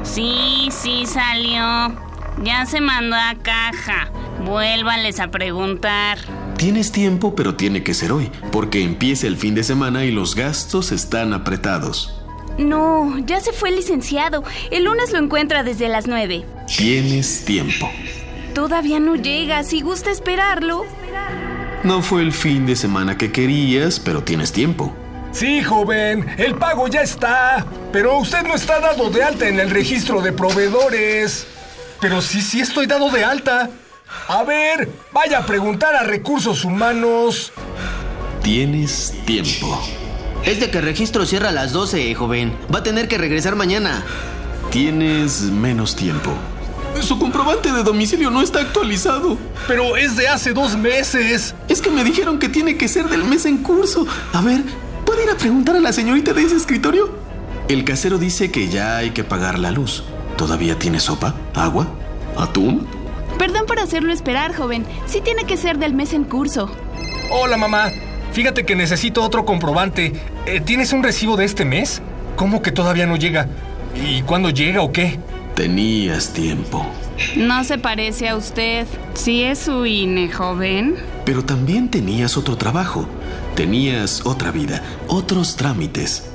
Sí, 0.03 0.67
sí 0.69 1.05
salió. 1.05 2.06
Ya 2.43 2.65
se 2.65 2.81
mandó 2.81 3.15
a 3.15 3.35
caja. 3.41 4.09
Vuélvales 4.45 5.19
a 5.19 5.29
preguntar. 5.29 6.17
Tienes 6.57 6.91
tiempo, 6.91 7.35
pero 7.35 7.55
tiene 7.55 7.83
que 7.83 7.93
ser 7.93 8.11
hoy, 8.11 8.31
porque 8.51 8.83
empieza 8.83 9.27
el 9.27 9.37
fin 9.37 9.55
de 9.55 9.63
semana 9.63 10.05
y 10.05 10.11
los 10.11 10.35
gastos 10.35 10.91
están 10.91 11.33
apretados. 11.33 12.13
No, 12.57 13.19
ya 13.19 13.39
se 13.39 13.53
fue 13.53 13.69
el 13.69 13.75
licenciado. 13.75 14.43
El 14.71 14.85
lunes 14.85 15.11
lo 15.11 15.19
encuentra 15.19 15.63
desde 15.63 15.87
las 15.87 16.07
nueve. 16.07 16.45
Tienes 16.75 17.45
tiempo. 17.45 17.89
Todavía 18.55 18.99
no 18.99 19.15
llega. 19.15 19.63
Si 19.63 19.81
gusta 19.81 20.09
esperarlo. 20.09 20.85
No 21.83 22.01
fue 22.01 22.23
el 22.23 22.33
fin 22.33 22.65
de 22.65 22.75
semana 22.75 23.17
que 23.17 23.31
querías, 23.31 23.99
pero 23.99 24.23
tienes 24.23 24.51
tiempo. 24.51 24.91
Sí, 25.31 25.61
joven, 25.61 26.25
el 26.37 26.55
pago 26.55 26.87
ya 26.87 27.01
está. 27.01 27.67
Pero 27.91 28.17
usted 28.17 28.41
no 28.47 28.55
está 28.55 28.79
dado 28.79 29.11
de 29.11 29.23
alta 29.23 29.47
en 29.47 29.59
el 29.59 29.69
registro 29.69 30.21
de 30.21 30.31
proveedores. 30.31 31.45
Pero 31.99 32.21
sí, 32.21 32.41
sí 32.41 32.59
estoy 32.59 32.85
dado 32.85 33.09
de 33.09 33.23
alta. 33.23 33.69
A 34.27 34.43
ver, 34.43 34.89
vaya 35.11 35.39
a 35.39 35.45
preguntar 35.45 35.95
a 35.95 36.03
recursos 36.03 36.63
humanos. 36.63 37.51
Tienes 38.43 39.13
tiempo. 39.25 39.81
Es 40.43 40.59
de 40.59 40.69
que 40.69 40.77
el 40.77 40.85
registro 40.85 41.25
cierra 41.25 41.49
a 41.49 41.51
las 41.51 41.73
12, 41.73 42.13
joven. 42.15 42.55
Va 42.73 42.79
a 42.79 42.83
tener 42.83 43.07
que 43.07 43.17
regresar 43.17 43.55
mañana. 43.55 44.03
Tienes 44.71 45.41
menos 45.41 45.95
tiempo. 45.95 46.31
Su 47.01 47.19
comprobante 47.19 47.71
de 47.71 47.83
domicilio 47.83 48.31
no 48.31 48.41
está 48.41 48.61
actualizado. 48.61 49.37
Pero 49.67 49.97
es 49.97 50.15
de 50.15 50.27
hace 50.27 50.53
dos 50.53 50.77
meses. 50.77 51.55
Es 51.67 51.81
que 51.81 51.89
me 51.89 52.03
dijeron 52.03 52.39
que 52.39 52.49
tiene 52.49 52.77
que 52.77 52.87
ser 52.87 53.09
del 53.09 53.23
mes 53.23 53.45
en 53.45 53.57
curso. 53.57 54.07
A 54.33 54.41
ver, 54.41 54.61
¿puede 55.05 55.23
ir 55.23 55.29
a 55.29 55.37
preguntar 55.37 55.75
a 55.75 55.79
la 55.79 55.93
señorita 55.93 56.33
de 56.33 56.43
ese 56.43 56.55
escritorio? 56.55 57.09
El 57.67 57.83
casero 57.83 58.17
dice 58.17 58.49
que 58.51 58.69
ya 58.69 58.97
hay 58.97 59.11
que 59.11 59.23
pagar 59.23 59.59
la 59.59 59.71
luz. 59.71 60.03
¿Todavía 60.37 60.77
tiene 60.77 60.99
sopa? 60.99 61.33
¿Agua? 61.55 61.87
¿Atún? 62.37 62.87
Perdón 63.37 63.65
por 63.65 63.79
hacerlo 63.79 64.13
esperar, 64.13 64.55
joven. 64.55 64.85
Sí 65.05 65.21
tiene 65.21 65.45
que 65.45 65.57
ser 65.57 65.77
del 65.79 65.93
mes 65.93 66.13
en 66.13 66.23
curso. 66.23 66.69
Hola, 67.31 67.57
mamá. 67.57 67.89
Fíjate 68.31 68.65
que 68.65 68.75
necesito 68.75 69.23
otro 69.23 69.45
comprobante. 69.45 70.13
Eh, 70.45 70.61
¿Tienes 70.61 70.93
un 70.93 71.03
recibo 71.03 71.37
de 71.37 71.45
este 71.45 71.65
mes? 71.65 72.01
¿Cómo 72.35 72.61
que 72.61 72.71
todavía 72.71 73.07
no 73.07 73.15
llega? 73.15 73.47
¿Y 73.95 74.21
cuándo 74.21 74.51
llega 74.51 74.81
o 74.81 74.91
qué? 74.91 75.19
Tenías 75.55 76.33
tiempo. 76.33 76.85
No 77.35 77.63
se 77.63 77.79
parece 77.79 78.29
a 78.29 78.35
usted. 78.35 78.85
Sí 79.15 79.43
es 79.43 79.57
su 79.57 79.87
INE, 79.87 80.31
joven. 80.31 80.97
Pero 81.25 81.43
también 81.43 81.89
tenías 81.89 82.37
otro 82.37 82.57
trabajo. 82.57 83.07
Tenías 83.55 84.23
otra 84.23 84.51
vida, 84.51 84.83
otros 85.07 85.55
trámites. 85.55 86.29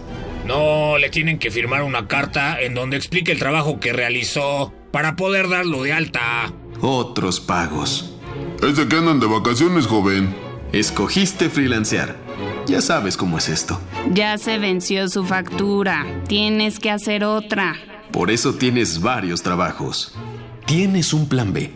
No, 0.46 0.98
le 0.98 1.08
tienen 1.08 1.38
que 1.38 1.50
firmar 1.50 1.82
una 1.82 2.08
carta 2.08 2.60
en 2.60 2.74
donde 2.74 2.96
explique 2.96 3.32
el 3.32 3.38
trabajo 3.38 3.78
que 3.78 3.92
realizó 3.92 4.72
para 4.90 5.14
poder 5.16 5.48
darlo 5.48 5.82
de 5.82 5.92
alta. 5.92 6.52
Otros 6.80 7.40
pagos. 7.40 8.14
Es 8.62 8.76
de 8.76 8.88
que 8.88 8.96
andan 8.96 9.20
de 9.20 9.26
vacaciones, 9.26 9.86
joven. 9.86 10.34
Escogiste 10.72 11.48
freelancear. 11.48 12.16
Ya 12.66 12.80
sabes 12.80 13.16
cómo 13.16 13.38
es 13.38 13.48
esto. 13.48 13.80
Ya 14.12 14.38
se 14.38 14.58
venció 14.58 15.08
su 15.08 15.24
factura. 15.24 16.06
Tienes 16.26 16.78
que 16.78 16.90
hacer 16.90 17.24
otra. 17.24 17.76
Por 18.10 18.30
eso 18.30 18.54
tienes 18.54 19.00
varios 19.00 19.42
trabajos. 19.42 20.14
Tienes 20.66 21.12
un 21.12 21.28
plan 21.28 21.52
B. 21.52 21.72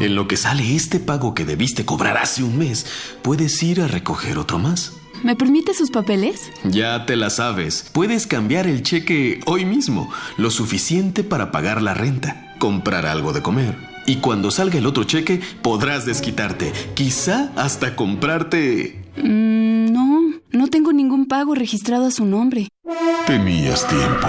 En 0.00 0.14
lo 0.14 0.28
que 0.28 0.36
sale 0.36 0.74
este 0.74 1.00
pago 1.00 1.34
que 1.34 1.44
debiste 1.44 1.84
cobrar 1.84 2.18
hace 2.18 2.42
un 2.42 2.58
mes, 2.58 2.86
puedes 3.22 3.62
ir 3.62 3.80
a 3.80 3.88
recoger 3.88 4.38
otro 4.38 4.58
más. 4.58 4.97
¿Me 5.22 5.36
permite 5.36 5.74
sus 5.74 5.90
papeles? 5.90 6.50
Ya 6.64 7.04
te 7.06 7.16
la 7.16 7.30
sabes. 7.30 7.90
Puedes 7.92 8.26
cambiar 8.26 8.66
el 8.66 8.82
cheque 8.82 9.40
hoy 9.46 9.64
mismo, 9.64 10.10
lo 10.36 10.50
suficiente 10.50 11.24
para 11.24 11.50
pagar 11.50 11.82
la 11.82 11.94
renta, 11.94 12.54
comprar 12.58 13.06
algo 13.06 13.32
de 13.32 13.42
comer. 13.42 13.76
Y 14.06 14.16
cuando 14.16 14.50
salga 14.50 14.78
el 14.78 14.86
otro 14.86 15.04
cheque, 15.04 15.40
podrás 15.62 16.06
desquitarte, 16.06 16.72
quizá 16.94 17.52
hasta 17.56 17.94
comprarte... 17.94 19.02
Mm, 19.16 19.92
no, 19.92 20.32
no 20.50 20.68
tengo 20.68 20.92
ningún 20.92 21.26
pago 21.26 21.54
registrado 21.54 22.06
a 22.06 22.10
su 22.10 22.24
nombre. 22.24 22.68
Tenías 23.26 23.86
tiempo. 23.86 24.28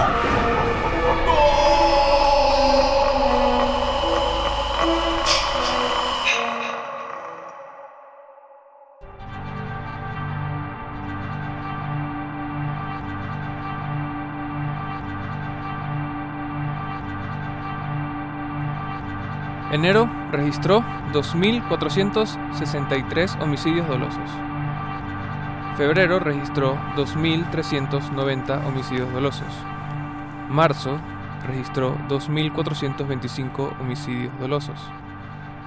Enero 19.70 20.10
registró 20.32 20.82
2.463 21.12 23.40
homicidios 23.40 23.86
dolosos. 23.86 24.28
Febrero 25.76 26.18
registró 26.18 26.76
2.390 26.96 28.66
homicidios 28.66 29.12
dolosos. 29.12 29.46
Marzo 30.48 30.98
registró 31.46 31.96
2.425 32.08 33.80
homicidios 33.80 34.36
dolosos. 34.40 34.80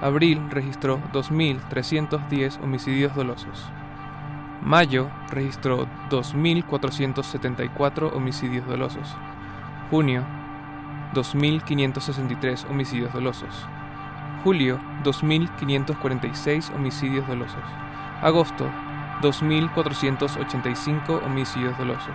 Abril 0.02 0.42
registró 0.50 1.00
2.310 1.14 2.62
homicidios 2.62 3.14
dolosos. 3.14 3.64
Mayo 4.60 5.08
registró 5.30 5.86
2.474 6.10 8.14
homicidios 8.14 8.66
dolosos. 8.66 9.16
Junio 9.90 10.26
2.563 11.14 12.70
homicidios 12.70 13.12
dolosos. 13.12 13.66
Julio, 14.44 14.78
2.546 15.04 16.72
homicidios 16.74 17.26
dolosos. 17.26 17.62
Agosto, 18.20 18.70
2.485 19.22 21.24
homicidios 21.24 21.78
dolosos. 21.78 22.14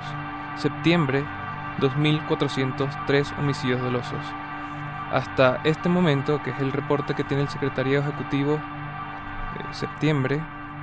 Septiembre, 0.56 1.26
2.403 1.80 3.40
homicidios 3.40 3.82
dolosos. 3.82 4.24
Hasta 5.12 5.60
este 5.64 5.90
momento, 5.90 6.44
que 6.44 6.52
es 6.52 6.60
el 6.60 6.72
reporte 6.72 7.16
que 7.16 7.24
tiene 7.24 7.42
el 7.42 7.50
Secretariado 7.50 8.08
Ejecutivo 8.08 8.62
de 9.58 9.64
septiembre, 9.74 10.40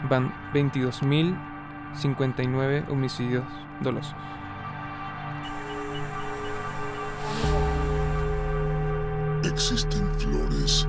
van 0.09 0.35
22.059 0.52 2.90
homicidios 2.90 3.44
dolosos. 3.81 4.16
Existen 9.44 10.12
flores 10.18 10.89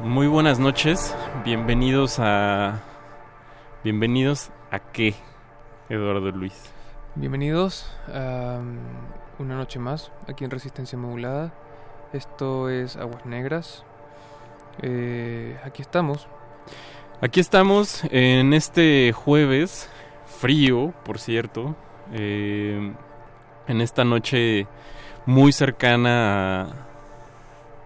Muy 0.00 0.26
buenas 0.26 0.58
noches, 0.58 1.16
bienvenidos 1.44 2.18
a 2.18 2.82
bienvenidos 3.82 4.50
a 4.70 4.78
qué, 4.78 5.14
Eduardo 5.88 6.30
Luis? 6.30 6.72
Bienvenidos 7.14 7.90
a 8.12 8.58
um, 8.60 8.78
una 9.38 9.56
noche 9.56 9.78
más 9.78 10.12
aquí 10.26 10.44
en 10.44 10.50
Resistencia 10.50 10.98
Modulada. 10.98 11.52
Esto 12.12 12.68
es 12.68 12.96
Aguas 12.96 13.24
Negras. 13.26 13.84
Eh, 14.82 15.58
aquí 15.64 15.82
estamos. 15.82 16.28
Aquí 17.20 17.40
estamos 17.40 18.04
en 18.10 18.52
este 18.52 19.12
jueves 19.12 19.90
frío, 20.26 20.92
por 21.04 21.18
cierto, 21.18 21.74
eh, 22.12 22.92
en 23.66 23.80
esta 23.80 24.04
noche 24.04 24.66
muy 25.26 25.52
cercana 25.52 26.62
a, 26.62 26.66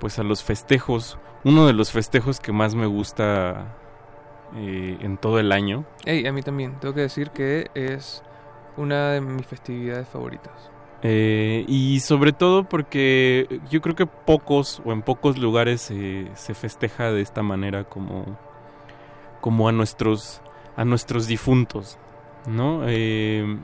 pues 0.01 0.19
a 0.19 0.23
los 0.23 0.43
festejos, 0.45 1.19
uno 1.45 1.67
de 1.67 1.73
los 1.73 1.91
festejos 1.93 2.41
que 2.41 2.53
más 2.53 2.75
me 2.75 2.87
gusta 2.87 3.75
eh, 4.57 4.99
en 5.01 5.17
todo 5.17 5.39
el 5.39 5.53
año. 5.53 5.85
Hey, 6.05 6.27
a 6.27 6.33
mí 6.33 6.43
también, 6.43 6.79
tengo 6.81 6.95
que 6.95 7.03
decir 7.03 7.31
que 7.31 7.71
es 7.75 8.23
una 8.77 9.11
de 9.11 9.21
mis 9.21 9.47
festividades 9.47 10.09
favoritas. 10.09 10.71
Eh, 11.05 11.65
y 11.67 11.99
sobre 12.01 12.33
todo 12.33 12.65
porque 12.65 13.61
yo 13.69 13.81
creo 13.81 13.97
que 13.97 14.07
pocos 14.07 14.81
o 14.85 14.93
en 14.93 15.03
pocos 15.03 15.37
lugares 15.37 15.81
se 15.81 16.55
festeja 16.55 17.11
de 17.11 17.23
esta 17.23 17.43
manera 17.43 17.83
como, 17.83 18.39
como 19.41 19.69
a 19.69 19.73
nuestros 19.73 20.43
a 20.77 20.85
nuestros 20.85 21.27
difuntos, 21.27 21.99
¿no? 22.47 22.83
Eh, 22.87 23.59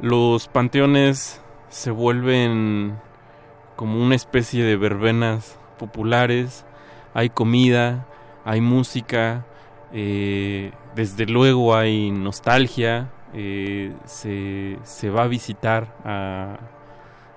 los 0.00 0.48
panteones 0.48 1.40
se 1.68 1.90
vuelven 1.90 2.98
como 3.74 4.02
una 4.02 4.14
especie 4.14 4.64
de 4.64 4.76
verbenas 4.76 5.58
populares, 5.78 6.64
hay 7.14 7.30
comida, 7.30 8.06
hay 8.44 8.60
música, 8.60 9.46
eh, 9.92 10.72
desde 10.94 11.26
luego 11.26 11.74
hay 11.74 12.10
nostalgia, 12.10 13.10
eh, 13.34 13.92
se, 14.04 14.78
se, 14.82 15.10
va 15.10 15.24
a 15.24 15.28
visitar 15.28 15.96
a, 16.04 16.58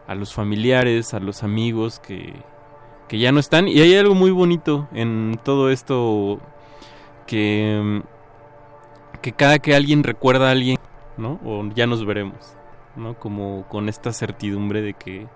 a, 0.08 0.16
los 0.16 0.34
familiares, 0.34 1.14
a 1.14 1.20
los 1.20 1.44
amigos 1.44 2.00
que, 2.00 2.34
que 3.08 3.20
ya 3.20 3.32
no 3.32 3.40
están. 3.40 3.68
Y 3.68 3.80
hay 3.82 3.96
algo 3.96 4.16
muy 4.16 4.32
bonito 4.32 4.88
en 4.94 5.40
todo 5.44 5.70
esto 5.70 6.40
que, 7.28 8.02
que 9.22 9.32
cada 9.34 9.60
que 9.60 9.76
alguien 9.76 10.04
recuerda 10.04 10.48
a 10.48 10.52
alguien, 10.52 10.78
¿no? 11.18 11.40
O 11.46 11.64
ya 11.76 11.86
nos 11.86 12.06
veremos, 12.06 12.56
¿no? 12.96 13.20
Como 13.20 13.68
con 13.68 13.90
esta 13.90 14.14
certidumbre 14.14 14.82
de 14.82 14.94
que, 14.94 15.28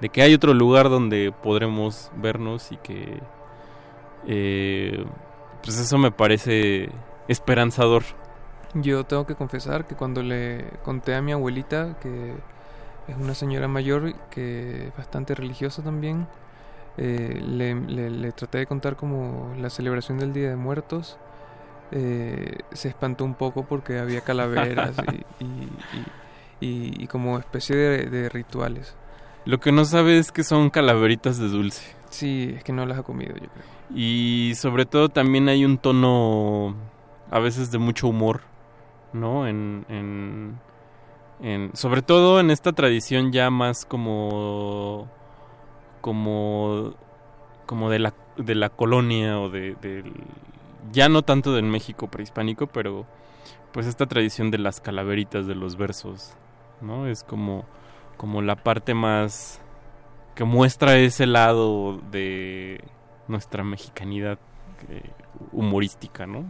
de 0.00 0.08
que 0.08 0.22
hay 0.22 0.34
otro 0.34 0.54
lugar 0.54 0.90
donde 0.90 1.32
podremos 1.32 2.10
vernos 2.16 2.72
y 2.72 2.76
que... 2.76 3.20
Eh, 4.26 5.04
pues 5.62 5.78
eso 5.78 5.98
me 5.98 6.10
parece 6.10 6.90
esperanzador. 7.28 8.02
Yo 8.74 9.04
tengo 9.04 9.26
que 9.26 9.34
confesar 9.34 9.86
que 9.86 9.94
cuando 9.94 10.22
le 10.22 10.64
conté 10.82 11.14
a 11.14 11.22
mi 11.22 11.32
abuelita, 11.32 11.98
que 12.00 12.34
es 13.08 13.16
una 13.16 13.34
señora 13.34 13.68
mayor, 13.68 14.14
que 14.30 14.88
es 14.88 14.96
bastante 14.96 15.34
religiosa 15.34 15.82
también, 15.82 16.26
eh, 16.96 17.40
le, 17.46 17.74
le, 17.74 18.10
le, 18.10 18.32
traté 18.32 18.58
de 18.58 18.66
contar 18.66 18.96
como 18.96 19.54
la 19.58 19.70
celebración 19.70 20.18
del 20.18 20.32
Día 20.32 20.50
de 20.50 20.56
Muertos. 20.56 21.18
Eh, 21.90 22.58
se 22.72 22.88
espantó 22.88 23.24
un 23.24 23.34
poco 23.34 23.64
porque 23.64 23.98
había 23.98 24.22
calaveras 24.22 24.96
y, 25.40 25.44
y, 25.44 25.68
y, 26.60 27.04
y, 27.04 27.06
como 27.06 27.38
especie 27.38 27.76
de, 27.76 28.06
de, 28.06 28.28
rituales. 28.30 28.94
Lo 29.44 29.60
que 29.60 29.72
no 29.72 29.84
sabe 29.84 30.18
es 30.18 30.32
que 30.32 30.44
son 30.44 30.70
calaveritas 30.70 31.38
de 31.38 31.48
dulce. 31.48 31.94
Sí, 32.10 32.54
es 32.56 32.64
que 32.64 32.72
no 32.72 32.86
las 32.86 32.98
ha 32.98 33.02
comido, 33.02 33.34
yo 33.34 33.48
creo. 33.48 33.81
Y 33.94 34.52
sobre 34.56 34.86
todo 34.86 35.08
también 35.08 35.48
hay 35.48 35.64
un 35.64 35.78
tono 35.78 36.74
a 37.30 37.38
veces 37.38 37.70
de 37.70 37.78
mucho 37.78 38.08
humor 38.08 38.42
¿no? 39.12 39.46
En, 39.46 39.84
en, 41.40 41.70
sobre 41.74 42.02
todo 42.02 42.40
en 42.40 42.50
esta 42.50 42.72
tradición 42.72 43.32
ya 43.32 43.50
más 43.50 43.84
como 43.84 45.08
como 46.00 46.94
como 47.66 47.90
de 47.90 47.98
la 47.98 48.14
de 48.36 48.54
la 48.54 48.70
colonia 48.70 49.38
o 49.40 49.48
de, 49.48 49.74
de 49.80 50.04
ya 50.92 51.08
no 51.08 51.22
tanto 51.22 51.52
del 51.52 51.64
México 51.64 52.08
prehispánico, 52.08 52.66
pero 52.66 53.06
pues 53.72 53.86
esta 53.86 54.06
tradición 54.06 54.50
de 54.50 54.58
las 54.58 54.80
calaveritas 54.80 55.46
de 55.46 55.54
los 55.54 55.76
versos, 55.76 56.34
¿no? 56.80 57.06
Es 57.06 57.24
como 57.24 57.64
como 58.16 58.42
la 58.42 58.56
parte 58.56 58.94
más 58.94 59.60
que 60.34 60.44
muestra 60.44 60.96
ese 60.96 61.26
lado 61.26 62.00
de 62.10 62.84
nuestra 63.28 63.64
mexicanidad 63.64 64.38
eh, 64.88 65.10
humorística, 65.52 66.26
¿no? 66.26 66.44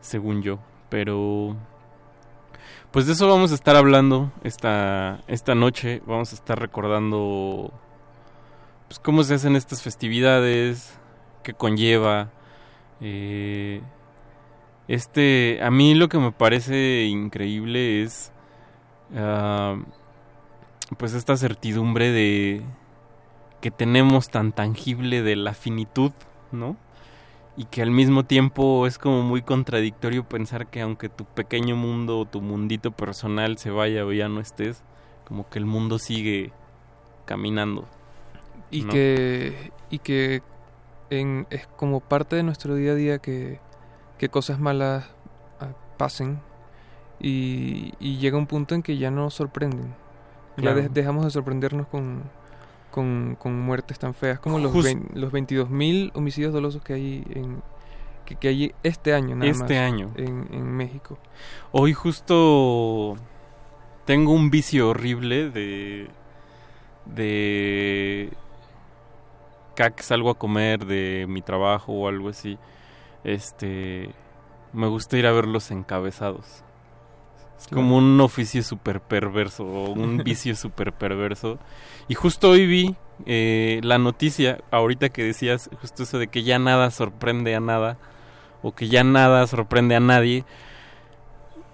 según 0.00 0.42
yo 0.42 0.58
pero 0.94 1.56
pues 2.92 3.06
de 3.06 3.14
eso 3.14 3.26
vamos 3.26 3.50
a 3.50 3.56
estar 3.56 3.74
hablando 3.74 4.30
esta, 4.44 5.24
esta 5.26 5.56
noche. 5.56 6.02
Vamos 6.06 6.30
a 6.30 6.36
estar 6.36 6.56
recordando 6.56 7.72
pues, 8.86 9.00
cómo 9.00 9.24
se 9.24 9.34
hacen 9.34 9.56
estas 9.56 9.82
festividades, 9.82 10.96
qué 11.42 11.52
conlleva. 11.52 12.30
Eh, 13.00 13.80
este, 14.86 15.58
a 15.64 15.72
mí 15.72 15.96
lo 15.96 16.08
que 16.08 16.18
me 16.18 16.30
parece 16.30 17.06
increíble 17.06 18.04
es 18.04 18.30
uh, 19.14 19.82
pues 20.96 21.14
esta 21.14 21.36
certidumbre 21.36 22.12
de 22.12 22.62
que 23.64 23.70
tenemos 23.70 24.28
tan 24.28 24.52
tangible 24.52 25.22
de 25.22 25.36
la 25.36 25.54
finitud, 25.54 26.12
¿no? 26.52 26.76
y 27.56 27.64
que 27.64 27.80
al 27.80 27.90
mismo 27.90 28.26
tiempo 28.26 28.86
es 28.86 28.98
como 28.98 29.22
muy 29.22 29.40
contradictorio 29.40 30.28
pensar 30.28 30.66
que 30.66 30.82
aunque 30.82 31.08
tu 31.08 31.24
pequeño 31.24 31.74
mundo 31.74 32.18
o 32.18 32.26
tu 32.26 32.42
mundito 32.42 32.90
personal 32.90 33.56
se 33.56 33.70
vaya 33.70 34.04
o 34.04 34.12
ya 34.12 34.28
no 34.28 34.40
estés, 34.40 34.82
como 35.26 35.48
que 35.48 35.60
el 35.60 35.64
mundo 35.64 35.98
sigue 35.98 36.52
caminando. 37.24 37.88
Y 38.70 38.82
¿no? 38.82 38.92
que 38.92 39.72
y 39.88 39.98
que 40.00 40.42
en, 41.08 41.46
es 41.48 41.66
como 41.66 42.00
parte 42.00 42.36
de 42.36 42.42
nuestro 42.42 42.74
día 42.74 42.92
a 42.92 42.96
día 42.96 43.18
que, 43.18 43.60
que 44.18 44.28
cosas 44.28 44.60
malas 44.60 45.06
uh, 45.62 45.72
pasen 45.96 46.38
y, 47.18 47.94
y, 47.98 48.18
llega 48.18 48.36
un 48.36 48.46
punto 48.46 48.74
en 48.74 48.82
que 48.82 48.98
ya 48.98 49.10
no 49.10 49.30
sorprenden. 49.30 49.94
Claro. 50.56 50.76
Ya 50.76 50.82
de, 50.82 50.88
dejamos 50.90 51.24
de 51.24 51.30
sorprendernos 51.30 51.86
con, 51.86 52.24
con, 52.94 53.36
con 53.40 53.58
muertes 53.58 53.98
tan 53.98 54.14
feas 54.14 54.38
como 54.38 54.60
los, 54.60 54.70
Just, 54.70 54.94
los 55.14 55.32
22.000 55.32 56.12
homicidios 56.14 56.52
dolosos 56.52 56.80
que 56.80 56.92
hay 56.92 57.24
en 57.30 57.60
que, 58.24 58.36
que 58.36 58.46
hay 58.46 58.74
este 58.84 59.12
año 59.12 59.34
nada 59.34 59.50
este 59.50 59.80
más 59.80 59.92
año. 59.92 60.12
en, 60.14 60.46
en, 60.52 60.64
México. 60.64 61.18
Hoy 61.72 61.92
justo 61.92 63.16
tengo 64.04 64.32
un 64.32 64.48
vicio 64.48 64.90
horrible 64.90 65.50
de 65.50 66.08
de 67.04 68.32
cada 69.74 69.90
que 69.90 70.04
salgo 70.04 70.30
a 70.30 70.38
comer 70.38 70.86
de 70.86 71.26
mi 71.28 71.42
trabajo 71.42 71.92
o 71.92 72.06
algo 72.06 72.28
así 72.28 72.60
este 73.24 74.08
me 74.72 74.86
gusta 74.86 75.18
ir 75.18 75.26
a 75.26 75.32
ver 75.32 75.48
los 75.48 75.72
encabezados 75.72 76.62
como 77.72 77.96
un 77.96 78.20
oficio 78.20 78.62
súper 78.62 79.00
perverso 79.00 79.64
o 79.64 79.90
un 79.90 80.18
vicio 80.24 80.54
súper 80.56 80.92
perverso. 80.92 81.58
Y 82.08 82.14
justo 82.14 82.50
hoy 82.50 82.66
vi 82.66 82.96
eh, 83.26 83.80
la 83.82 83.98
noticia, 83.98 84.58
ahorita 84.70 85.08
que 85.08 85.24
decías 85.24 85.70
justo 85.80 86.02
eso 86.02 86.18
de 86.18 86.28
que 86.28 86.42
ya 86.42 86.58
nada 86.58 86.90
sorprende 86.90 87.54
a 87.54 87.60
nada, 87.60 87.98
o 88.62 88.74
que 88.74 88.88
ya 88.88 89.04
nada 89.04 89.46
sorprende 89.46 89.94
a 89.94 90.00
nadie, 90.00 90.44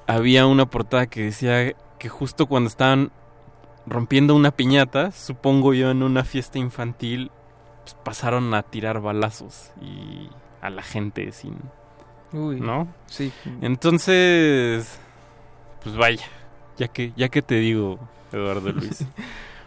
había 0.06 0.46
una 0.46 0.66
portada 0.66 1.06
que 1.06 1.22
decía 1.22 1.74
que 1.98 2.08
justo 2.08 2.46
cuando 2.46 2.68
estaban 2.68 3.12
rompiendo 3.86 4.34
una 4.34 4.50
piñata, 4.50 5.12
supongo 5.12 5.74
yo 5.74 5.90
en 5.90 6.02
una 6.02 6.24
fiesta 6.24 6.58
infantil, 6.58 7.30
pues 7.82 7.94
pasaron 7.94 8.52
a 8.54 8.62
tirar 8.62 9.00
balazos 9.00 9.72
y 9.80 10.28
a 10.60 10.70
la 10.70 10.82
gente 10.82 11.32
sin... 11.32 11.56
Uy, 12.32 12.60
¿No? 12.60 12.86
Sí. 13.06 13.32
Entonces 13.60 15.00
pues 15.82 15.96
vaya, 15.96 16.24
ya 16.76 16.88
que, 16.88 17.12
ya 17.16 17.28
que 17.28 17.42
te 17.42 17.56
digo, 17.56 17.98
Eduardo 18.32 18.72
Luis. 18.72 19.04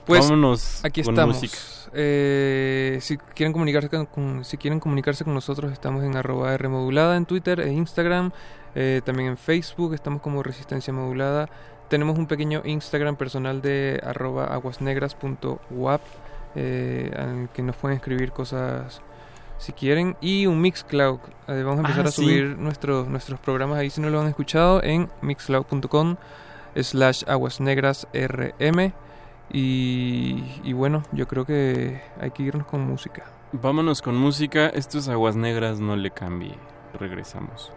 pues 0.05 0.21
vámonos 0.21 0.83
aquí 0.83 1.03
con 1.03 1.13
estamos. 1.13 1.35
música. 1.37 1.57
Eh, 1.95 2.97
si 3.01 3.17
quieren 3.17 3.53
comunicarse 3.53 3.89
con, 3.89 4.05
con, 4.07 4.45
si 4.45 4.57
quieren 4.57 4.79
comunicarse 4.79 5.23
con 5.23 5.33
nosotros, 5.33 5.71
estamos 5.71 6.03
en 6.03 6.15
arroba 6.15 6.57
Rmodulada 6.57 7.17
en 7.17 7.25
Twitter 7.25 7.59
e 7.59 7.71
Instagram, 7.71 8.31
eh, 8.73 9.01
también 9.05 9.29
en 9.29 9.37
Facebook, 9.37 9.93
estamos 9.93 10.21
como 10.21 10.41
Resistencia 10.41 10.91
Modulada. 10.91 11.49
Tenemos 11.89 12.17
un 12.17 12.25
pequeño 12.25 12.63
Instagram 12.65 13.15
personal 13.15 13.61
de 13.61 14.01
arroba 14.03 14.45
aguasnegras.wap 14.45 16.01
eh, 16.55 17.11
al 17.15 17.49
que 17.53 17.61
nos 17.61 17.75
pueden 17.75 17.97
escribir 17.97 18.31
cosas 18.31 19.01
si 19.63 19.71
quieren 19.73 20.15
y 20.21 20.45
un 20.45 20.61
Mixcloud 20.61 21.19
eh, 21.47 21.63
vamos 21.63 21.77
a 21.77 21.81
empezar 21.81 22.05
Ah, 22.05 22.09
a 22.09 22.11
sí. 22.11 22.21
subir 22.23 22.57
nuestros 22.57 23.07
nuestros 23.07 23.39
programas 23.39 23.77
ahí 23.79 23.89
si 23.89 24.01
no 24.01 24.09
lo 24.09 24.21
han 24.21 24.27
escuchado 24.27 24.83
en 24.83 25.09
mixcloud.com 25.21 26.15
slash 26.75 27.23
aguas 27.27 27.59
negras 27.59 28.07
rm 28.13 28.91
y, 29.51 30.43
y 30.63 30.73
bueno 30.73 31.03
yo 31.11 31.27
creo 31.27 31.45
que 31.45 32.01
hay 32.19 32.31
que 32.31 32.43
irnos 32.43 32.65
con 32.67 32.81
música 32.81 33.23
Vámonos 33.55 34.01
con 34.01 34.17
música. 34.17 34.65
Esto 34.69 34.97
es 34.97 35.07
Aguas 35.09 35.35
Negras, 35.35 35.79
no 35.79 35.95
le 35.95 36.09
cambie. 36.09 36.55
Regresamos. 36.99 37.71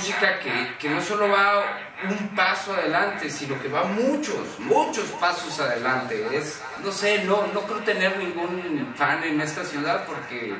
Música 0.00 0.38
que, 0.40 0.76
que 0.78 0.88
no 0.88 1.00
solo 1.00 1.28
va 1.28 1.62
un 2.08 2.28
paso 2.28 2.72
adelante, 2.72 3.28
sino 3.30 3.60
que 3.60 3.68
va 3.68 3.84
muchos, 3.84 4.58
muchos 4.58 5.04
pasos 5.20 5.60
adelante. 5.60 6.26
Es, 6.32 6.60
no 6.82 6.90
sé, 6.90 7.24
no, 7.24 7.46
no 7.52 7.60
creo 7.62 7.78
tener 7.80 8.16
ningún 8.16 8.94
fan 8.96 9.22
en 9.24 9.40
esta 9.40 9.62
ciudad 9.64 10.04
porque 10.06 10.54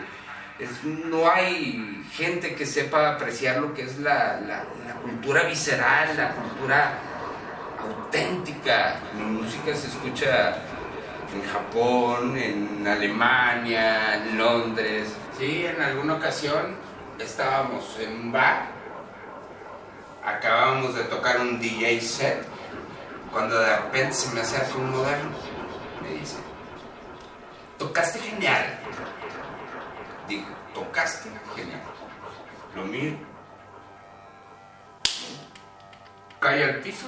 es- 0.59 0.85
no 0.85 1.31
hay 1.31 2.05
gente 2.13 2.55
que 2.55 2.67
sepa 2.67 3.11
apreciar 3.15 3.57
lo 3.59 3.73
que 3.73 3.83
es 3.85 3.99
la, 3.99 4.39
la- 4.47 4.65
la 4.87 4.95
cultura 5.03 5.45
visceral, 5.45 6.15
la 6.17 6.31
cultura 6.35 6.93
auténtica. 7.83 8.97
Mi 9.17 9.25
música 9.25 9.75
se 9.75 9.87
escucha 9.89 10.57
en 11.35 11.43
Japón, 11.51 12.37
en 12.37 12.87
Alemania, 12.87 14.17
en 14.17 14.37
Londres. 14.37 15.09
Sí, 15.39 15.65
en 15.65 15.81
alguna 15.81 16.15
ocasión 16.15 16.77
estábamos 17.19 17.97
en 17.99 18.13
un 18.21 18.33
bar, 18.33 18.70
de 20.89 21.05
tocar 21.05 21.41
un 21.41 21.61
DJ 21.61 22.01
set, 22.01 22.47
cuando 23.31 23.59
de 23.59 23.77
repente 23.77 24.15
se 24.15 24.35
me 24.35 24.41
acerca 24.41 24.75
un 24.77 24.91
moderno, 24.91 25.31
me 26.03 26.19
dice, 26.19 26.39
tocaste 27.79 28.19
genial. 28.19 28.79
Digo, 30.27 30.47
tocaste 30.75 31.31
genial. 31.55 31.83
Lo 32.75 32.85
miro, 32.85 33.19
cae 36.41 36.65
al 36.65 36.77
piso, 36.81 37.07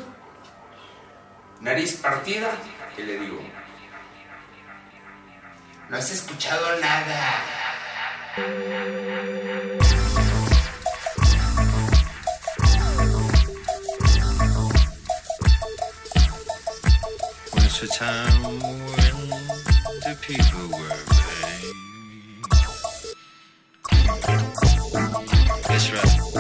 nariz 1.61 1.97
partida, 1.97 2.51
y 2.99 3.03
le 3.03 3.19
digo, 3.19 3.41
no 5.89 5.97
has 5.97 6.11
escuchado 6.11 6.79
nada. 6.79 7.43
A 17.83 17.87
time 17.89 18.43
when 18.43 19.29
the 20.05 20.17
people 20.21 20.69
were 20.69 20.99
brave. 21.09 21.75
That's 25.67 25.91
right. 25.93 26.32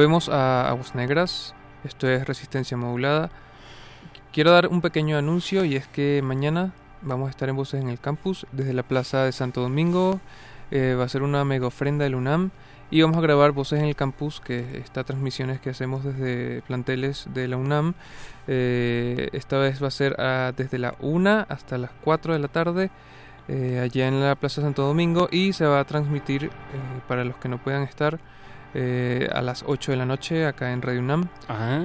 Volvemos 0.00 0.30
a 0.30 0.66
Aguas 0.66 0.94
Negras. 0.94 1.54
Esto 1.84 2.08
es 2.08 2.26
Resistencia 2.26 2.74
Modulada. 2.74 3.28
Quiero 4.32 4.50
dar 4.50 4.68
un 4.68 4.80
pequeño 4.80 5.18
anuncio 5.18 5.62
y 5.66 5.76
es 5.76 5.86
que 5.88 6.22
mañana 6.24 6.72
vamos 7.02 7.26
a 7.26 7.30
estar 7.30 7.50
en 7.50 7.56
Voces 7.56 7.82
en 7.82 7.90
el 7.90 8.00
Campus 8.00 8.46
desde 8.50 8.72
la 8.72 8.82
Plaza 8.82 9.26
de 9.26 9.32
Santo 9.32 9.60
Domingo. 9.60 10.18
Eh, 10.70 10.96
va 10.98 11.04
a 11.04 11.08
ser 11.10 11.22
una 11.22 11.44
mega 11.44 11.66
ofrenda 11.66 12.04
del 12.04 12.14
UNAM 12.14 12.50
y 12.90 13.02
vamos 13.02 13.18
a 13.18 13.20
grabar 13.20 13.52
Voces 13.52 13.80
en 13.80 13.84
el 13.84 13.94
Campus, 13.94 14.40
que 14.40 14.78
está 14.78 15.04
transmisiones 15.04 15.60
que 15.60 15.68
hacemos 15.68 16.02
desde 16.02 16.62
planteles 16.62 17.26
de 17.34 17.48
la 17.48 17.58
UNAM. 17.58 17.92
Eh, 18.48 19.28
esta 19.34 19.58
vez 19.58 19.82
va 19.82 19.88
a 19.88 19.90
ser 19.90 20.16
ah, 20.18 20.54
desde 20.56 20.78
la 20.78 20.94
1 21.00 21.44
hasta 21.46 21.76
las 21.76 21.90
4 22.02 22.32
de 22.32 22.38
la 22.38 22.48
tarde. 22.48 22.90
eh, 23.48 23.80
allá 23.80 24.08
en 24.08 24.22
la 24.22 24.34
Plaza 24.34 24.62
Santo 24.62 24.82
Domingo 24.86 25.28
y 25.30 25.52
se 25.52 25.66
va 25.66 25.80
a 25.80 25.84
transmitir 25.84 26.44
eh, 26.46 26.50
para 27.06 27.22
los 27.24 27.36
que 27.36 27.50
no 27.50 27.58
puedan 27.58 27.82
estar 27.82 28.18
eh, 28.74 29.28
a 29.32 29.42
las 29.42 29.64
8 29.66 29.90
de 29.92 29.96
la 29.96 30.06
noche 30.06 30.46
acá 30.46 30.72
en 30.72 30.80
Radio 30.82 31.00
UNAM. 31.00 31.26
Ah. 31.48 31.80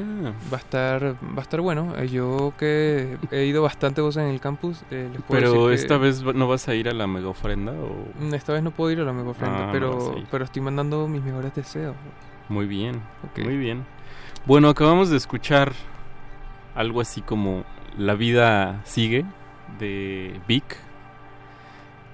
Va 0.54 0.58
a 0.58 0.60
estar 0.60 1.04
va 1.16 1.38
a 1.38 1.42
estar 1.42 1.62
bueno. 1.62 1.94
Eh, 1.98 2.08
yo 2.10 2.54
que 2.58 3.18
he 3.32 3.46
ido 3.46 3.64
bastante 3.64 4.02
voces 4.02 4.24
en 4.24 4.30
el 4.30 4.40
campus, 4.40 4.84
eh, 4.92 5.10
les 5.12 5.22
puedo 5.24 5.40
Pero 5.42 5.52
decir 5.52 5.68
que- 5.70 5.74
esta 5.76 5.98
vez 5.98 6.24
no 6.24 6.48
vas 6.48 6.68
a 6.68 6.76
ir 6.76 6.88
a 6.90 6.94
la 6.94 7.08
mega 7.08 7.28
ofrenda 7.28 7.72
o 7.72 8.34
esta 8.36 8.54
vez 8.54 8.62
no 8.64 8.72
puedo 8.72 8.92
ir 8.92 9.00
a 9.00 9.04
la 9.04 9.14
mega 9.14 9.30
ofrenda, 9.30 9.68
Ah, 9.68 9.70
pero 9.72 10.16
pero 10.30 10.44
estoy 10.46 10.62
mandando 10.62 11.08
mis 11.08 11.24
mejores 11.24 11.54
deseos. 11.56 11.96
Muy 12.50 12.68
bien, 12.68 13.02
muy 13.44 13.58
bien. 13.58 13.86
Bueno, 14.46 14.70
acabamos 14.70 15.10
de 15.10 15.18
escuchar 15.18 15.74
algo 16.76 17.02
así 17.02 17.22
como 17.22 17.64
La 17.98 18.14
vida 18.14 18.82
sigue 18.84 19.26
de 19.80 20.40
Vic. 20.48 20.78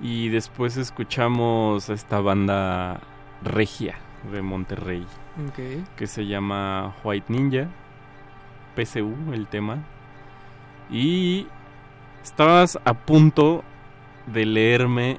Y 0.04 0.30
después 0.30 0.78
escuchamos 0.78 1.90
a 1.90 1.94
esta 1.94 2.22
banda 2.22 3.00
regia 3.44 3.96
de 4.32 4.42
Monterrey 4.42 5.06
Ok. 5.48 5.86
que 5.96 6.08
se 6.08 6.26
llama 6.28 6.96
White 7.04 7.26
Ninja. 7.34 7.68
PSU 8.76 9.34
el 9.34 9.48
tema. 9.48 9.80
Y 10.90 11.48
estabas 12.24 12.78
a 12.86 12.94
punto 12.94 13.64
de 14.28 14.46
leerme 14.46 15.18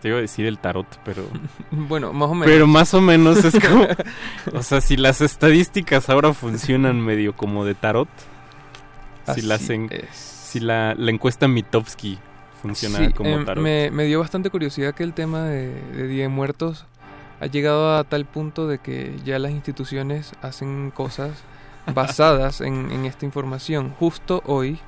te 0.00 0.08
iba 0.08 0.18
a 0.18 0.20
decir 0.20 0.46
el 0.46 0.58
tarot, 0.60 0.86
pero 1.04 1.24
Bueno, 1.72 2.12
más 2.12 2.28
o 2.30 2.34
menos. 2.34 2.46
pero 2.46 2.66
más 2.68 2.94
o 2.94 3.00
menos 3.00 3.44
es 3.44 3.58
como. 3.58 3.84
o 4.54 4.62
sea, 4.62 4.80
si 4.80 4.96
las 4.96 5.20
estadísticas 5.20 6.08
ahora 6.08 6.32
funcionan 6.32 7.00
medio 7.00 7.34
como 7.34 7.64
de 7.64 7.74
tarot. 7.74 8.08
Si, 9.34 9.42
las 9.42 9.68
en- 9.70 9.90
si 10.12 10.60
la, 10.60 10.94
la 10.94 11.10
encuesta 11.10 11.48
Mitofsky 11.48 12.18
funciona 12.62 12.98
Sí, 12.98 13.12
como 13.12 13.28
em, 13.30 13.44
tarot. 13.44 13.62
me, 13.62 13.90
me 13.90 14.04
dio 14.04 14.20
bastante 14.20 14.48
curiosidad 14.50 14.94
que 14.94 15.02
el 15.02 15.12
tema 15.12 15.42
de, 15.44 15.68
de 15.92 16.06
Día 16.06 16.22
de 16.22 16.28
Muertos 16.28 16.86
ha 17.40 17.46
llegado 17.46 17.96
a 17.96 18.04
tal 18.04 18.24
punto 18.24 18.66
de 18.66 18.78
que 18.78 19.16
ya 19.24 19.38
las 19.38 19.52
instituciones 19.52 20.32
hacen 20.42 20.90
cosas 20.90 21.32
basadas 21.94 22.60
en, 22.60 22.90
en 22.90 23.04
esta 23.04 23.24
información. 23.24 23.94
Justo 23.98 24.42
hoy, 24.46 24.78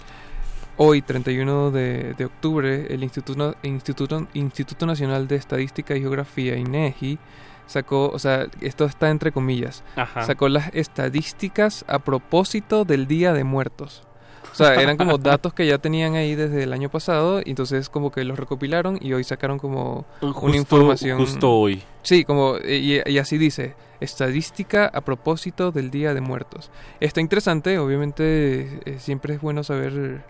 hoy 0.76 1.02
31 1.02 1.70
de, 1.70 2.14
de 2.14 2.24
octubre, 2.24 2.86
el 2.92 3.02
Instituto, 3.02 3.56
Instituto, 3.62 4.26
Instituto 4.34 4.86
Nacional 4.86 5.28
de 5.28 5.36
Estadística 5.36 5.94
y 5.96 6.00
Geografía, 6.00 6.56
INEGI, 6.56 7.18
sacó, 7.66 8.10
o 8.10 8.18
sea, 8.18 8.48
esto 8.60 8.84
está 8.84 9.10
entre 9.10 9.32
comillas, 9.32 9.84
Ajá. 9.96 10.22
sacó 10.22 10.48
las 10.48 10.74
estadísticas 10.74 11.84
a 11.88 12.00
propósito 12.00 12.84
del 12.84 13.06
Día 13.06 13.32
de 13.32 13.44
Muertos. 13.44 14.02
O 14.52 14.54
sea, 14.54 14.74
eran 14.74 14.96
como 14.96 15.16
datos 15.18 15.54
que 15.54 15.66
ya 15.66 15.78
tenían 15.78 16.14
ahí 16.14 16.34
desde 16.34 16.64
el 16.64 16.72
año 16.72 16.88
pasado, 16.90 17.40
y 17.44 17.50
entonces 17.50 17.88
como 17.88 18.10
que 18.10 18.24
los 18.24 18.38
recopilaron 18.38 18.98
y 19.00 19.12
hoy 19.12 19.24
sacaron 19.24 19.58
como 19.58 20.04
Justo- 20.20 20.40
una 20.46 20.56
información. 20.56 21.18
justo 21.18 21.50
hoy. 21.52 21.82
Sí, 22.02 22.24
como 22.24 22.56
y, 22.58 23.00
y 23.06 23.18
así 23.18 23.38
dice, 23.38 23.74
estadística 24.00 24.86
a 24.86 25.00
propósito 25.02 25.72
del 25.72 25.90
Día 25.90 26.14
de 26.14 26.20
Muertos. 26.20 26.70
Está 27.00 27.20
interesante, 27.20 27.78
obviamente 27.78 28.80
eh, 28.84 28.98
siempre 28.98 29.34
es 29.34 29.40
bueno 29.40 29.62
saber 29.64 30.22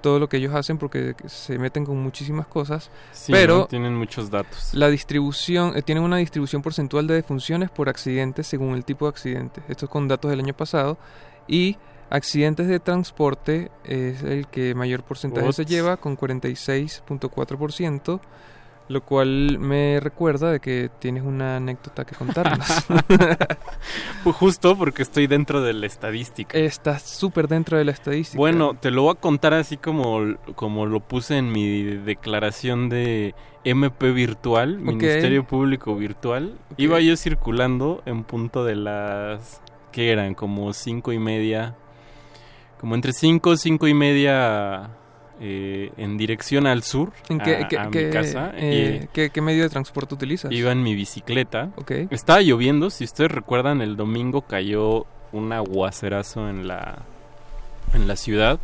todo 0.00 0.18
lo 0.18 0.28
que 0.28 0.38
ellos 0.38 0.52
hacen 0.54 0.78
porque 0.78 1.14
se 1.26 1.58
meten 1.58 1.84
con 1.86 1.96
muchísimas 2.02 2.46
cosas, 2.48 2.90
Sí, 3.12 3.30
pero 3.30 3.66
tienen 3.66 3.94
muchos 3.94 4.30
datos. 4.30 4.70
la 4.74 4.88
distribución, 4.90 5.76
eh, 5.76 5.82
tienen 5.82 6.02
una 6.02 6.16
distribución 6.16 6.60
porcentual 6.60 7.06
de 7.06 7.14
defunciones 7.14 7.70
por 7.70 7.88
accidentes 7.88 8.48
según 8.48 8.74
el 8.74 8.84
tipo 8.84 9.04
de 9.06 9.10
accidente. 9.10 9.62
Esto 9.68 9.86
es 9.86 9.90
con 9.90 10.08
datos 10.08 10.30
del 10.30 10.40
año 10.40 10.54
pasado. 10.54 10.98
Y 11.46 11.76
accidentes 12.12 12.68
de 12.68 12.78
transporte 12.78 13.70
es 13.84 14.22
el 14.22 14.46
que 14.46 14.74
mayor 14.74 15.02
porcentaje 15.02 15.50
se 15.52 15.64
lleva, 15.64 15.96
con 15.96 16.18
46.4%, 16.18 18.20
lo 18.88 19.00
cual 19.02 19.58
me 19.58 19.98
recuerda 20.00 20.52
de 20.52 20.60
que 20.60 20.90
tienes 20.98 21.22
una 21.22 21.56
anécdota 21.56 22.04
que 22.04 22.14
contarnos. 22.14 22.68
Pues 24.22 24.36
justo 24.36 24.78
porque 24.78 25.02
estoy 25.02 25.26
dentro 25.26 25.62
de 25.62 25.72
la 25.72 25.86
estadística. 25.86 26.56
Estás 26.56 27.02
súper 27.02 27.48
dentro 27.48 27.76
de 27.76 27.84
la 27.84 27.90
estadística. 27.90 28.38
Bueno, 28.38 28.76
te 28.78 28.92
lo 28.92 29.02
voy 29.02 29.12
a 29.12 29.20
contar 29.20 29.52
así 29.54 29.76
como, 29.76 30.36
como 30.54 30.86
lo 30.86 31.00
puse 31.00 31.38
en 31.38 31.50
mi 31.50 31.82
declaración 31.82 32.88
de 32.88 33.34
MP 33.64 34.12
virtual, 34.12 34.78
Ministerio 34.78 35.44
Público 35.44 35.96
Virtual. 35.96 36.56
Iba 36.76 37.00
yo 37.00 37.16
circulando 37.16 38.02
en 38.06 38.22
punto 38.22 38.64
de 38.64 38.76
las... 38.76 39.60
¿Qué 39.90 40.12
eran? 40.12 40.34
Como 40.34 40.72
cinco 40.72 41.12
y 41.12 41.18
media. 41.18 41.74
Como 42.82 42.94
entre 42.96 43.12
cinco, 43.14 43.56
cinco 43.56 43.86
y 43.88 43.94
media 43.94 44.90
eh, 45.40 45.90
en 45.96 46.18
dirección 46.18 46.66
al 46.66 46.82
sur, 46.82 47.12
¿En 47.30 47.38
qué, 47.40 47.56
a, 47.56 47.68
qué- 47.68 47.78
a 47.78 47.88
qué- 47.90 48.06
mi 48.06 48.12
casa. 48.12 48.52
eh, 48.56 49.06
¿qué, 49.14 49.30
qué 49.30 49.40
medio 49.40 49.62
de 49.62 49.70
transporte 49.70 50.14
utilizas? 50.14 50.52
iba 50.52 50.70
en 50.72 50.82
mi 50.82 50.94
bicicleta. 50.94 51.70
Ok. 51.76 51.92
Estaba 52.10 52.42
lloviendo, 52.42 52.90
si 52.90 53.04
ustedes 53.04 53.30
recuerdan, 53.30 53.80
el 53.80 53.96
domingo 53.96 54.42
cayó 54.42 55.06
un 55.32 55.52
aguacerazo 55.52 56.48
en 56.50 56.68
la, 56.68 56.98
en 57.94 58.06
la 58.06 58.16
ciudad 58.16 58.58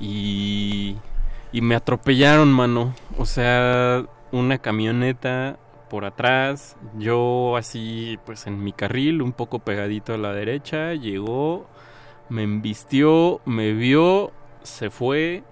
y, 0.00 0.96
y 1.52 1.60
me 1.60 1.74
atropellaron, 1.74 2.50
mano. 2.52 2.94
O 3.18 3.26
sea, 3.26 4.04
una 4.32 4.58
camioneta 4.58 5.58
por 5.88 6.04
atrás, 6.04 6.76
yo 6.98 7.56
así 7.56 8.18
pues 8.26 8.46
en 8.46 8.62
mi 8.64 8.72
carril, 8.72 9.22
un 9.22 9.32
poco 9.32 9.60
pegadito 9.60 10.14
a 10.14 10.18
la 10.18 10.32
derecha, 10.32 10.94
llegó, 10.94 11.68
me 12.28 12.42
embistió, 12.42 13.40
me 13.44 13.72
vio, 13.72 14.32
se 14.62 14.90
fue. 14.90 15.42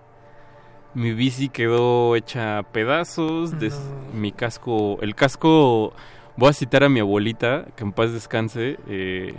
Mi 0.95 1.13
bici 1.13 1.49
quedó 1.49 2.15
hecha 2.15 2.59
a 2.59 2.63
pedazos, 2.63 3.59
des- 3.59 3.81
mi 4.15 4.31
casco, 4.33 4.99
el 5.03 5.15
casco, 5.17 5.93
voy 6.37 6.51
a 6.51 6.53
citar 6.53 6.85
a 6.85 6.89
mi 6.89 7.01
abuelita, 7.01 7.67
que 7.77 7.83
en 7.85 7.93
paz 7.93 8.13
descanse, 8.13 8.79
eh, 8.89 9.35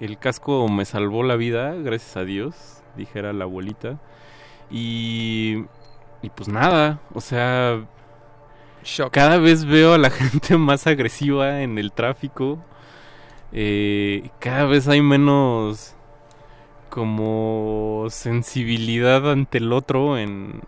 el 0.00 0.18
casco 0.18 0.68
me 0.68 0.86
salvó 0.86 1.22
la 1.22 1.36
vida, 1.36 1.74
gracias 1.74 2.16
a 2.16 2.24
Dios, 2.24 2.82
dijera 2.96 3.34
la 3.34 3.44
abuelita. 3.44 4.00
Y, 4.70 5.64
y 6.22 6.30
pues 6.34 6.48
nada, 6.48 7.00
o 7.12 7.20
sea, 7.20 7.84
cada 9.10 9.36
vez 9.38 9.64
veo 9.66 9.92
a 9.94 9.98
la 9.98 10.10
gente 10.10 10.56
más 10.56 10.86
agresiva 10.86 11.60
en 11.62 11.76
el 11.78 11.92
tráfico. 11.92 12.58
Eh, 13.52 14.30
cada 14.38 14.64
vez 14.64 14.88
hay 14.88 15.02
menos 15.02 15.94
como 16.90 18.06
sensibilidad 18.10 19.30
ante 19.30 19.58
el 19.58 19.72
otro 19.72 20.18
en, 20.18 20.62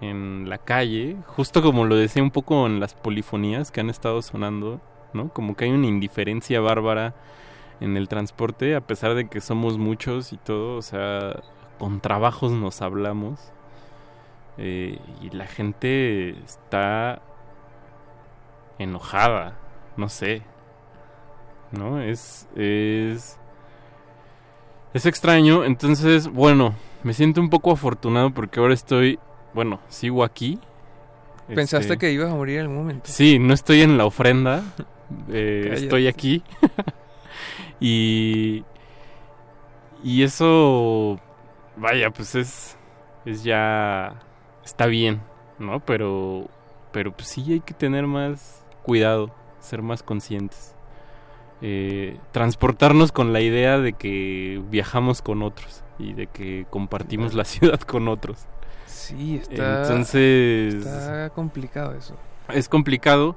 en 0.00 0.48
la 0.50 0.58
calle, 0.58 1.16
justo 1.26 1.62
como 1.62 1.86
lo 1.86 1.96
decía 1.96 2.22
un 2.22 2.30
poco 2.32 2.66
en 2.66 2.80
las 2.80 2.94
polifonías 2.94 3.70
que 3.72 3.80
han 3.80 3.90
estado 3.90 4.22
sonando, 4.22 4.80
¿no? 5.14 5.30
Como 5.32 5.56
que 5.56 5.66
hay 5.66 5.70
una 5.72 5.86
indiferencia 5.88 6.60
bárbara 6.60 7.14
en 7.80 7.96
el 7.96 8.08
transporte, 8.08 8.74
a 8.76 8.82
pesar 8.86 9.14
de 9.14 9.28
que 9.28 9.40
somos 9.40 9.78
muchos 9.78 10.32
y 10.32 10.38
todo, 10.38 10.76
o 10.78 10.82
sea, 10.82 11.42
con 11.78 12.00
trabajos 12.00 12.52
nos 12.52 12.82
hablamos. 12.82 13.52
eh, 14.58 14.98
y 15.22 15.30
la 15.30 15.46
gente 15.46 16.30
está 16.44 17.22
enojada, 18.78 19.58
no 19.96 20.08
sé. 20.08 20.42
¿No? 21.70 22.00
Es. 22.00 22.48
Es. 22.56 23.38
Es 24.94 25.06
extraño. 25.06 25.64
Entonces, 25.64 26.28
bueno, 26.28 26.74
me 27.02 27.12
siento 27.14 27.40
un 27.40 27.50
poco 27.50 27.72
afortunado 27.72 28.30
porque 28.32 28.60
ahora 28.60 28.74
estoy. 28.74 29.18
Bueno, 29.54 29.80
sigo 29.88 30.24
aquí. 30.24 30.58
¿Pensaste 31.46 31.94
Este, 31.94 31.98
que 31.98 32.12
ibas 32.12 32.30
a 32.30 32.34
morir 32.34 32.56
en 32.56 32.62
algún 32.62 32.76
momento? 32.78 33.04
Sí, 33.04 33.38
no 33.38 33.54
estoy 33.54 33.82
en 33.82 33.96
la 33.96 34.04
ofrenda. 34.04 34.62
eh, 35.30 35.70
estoy 35.74 36.06
aquí. 36.06 36.42
y. 37.80 38.64
Y 40.02 40.22
eso. 40.22 41.18
Vaya, 41.76 42.10
pues 42.10 42.34
es. 42.34 42.76
Es 43.24 43.44
ya. 43.44 44.20
Está 44.64 44.86
bien, 44.86 45.20
¿no? 45.58 45.80
Pero. 45.80 46.48
Pero 46.92 47.12
pues 47.12 47.28
sí 47.28 47.52
hay 47.52 47.60
que 47.60 47.74
tener 47.74 48.06
más 48.06 48.64
cuidado, 48.82 49.30
ser 49.60 49.82
más 49.82 50.02
conscientes. 50.02 50.74
Eh, 51.60 52.18
transportarnos 52.32 53.12
con 53.12 53.32
la 53.32 53.40
idea 53.40 53.78
de 53.78 53.92
que 53.94 54.62
viajamos 54.70 55.22
con 55.22 55.42
otros 55.42 55.84
y 55.98 56.12
de 56.14 56.26
que 56.28 56.66
compartimos 56.70 57.34
la 57.34 57.44
ciudad 57.44 57.80
con 57.80 58.08
otros. 58.08 58.46
Sí, 58.86 59.36
está, 59.36 59.82
Entonces, 59.82 60.74
está 60.74 61.30
complicado 61.30 61.94
eso. 61.94 62.16
es 62.48 62.68
complicado 62.68 63.36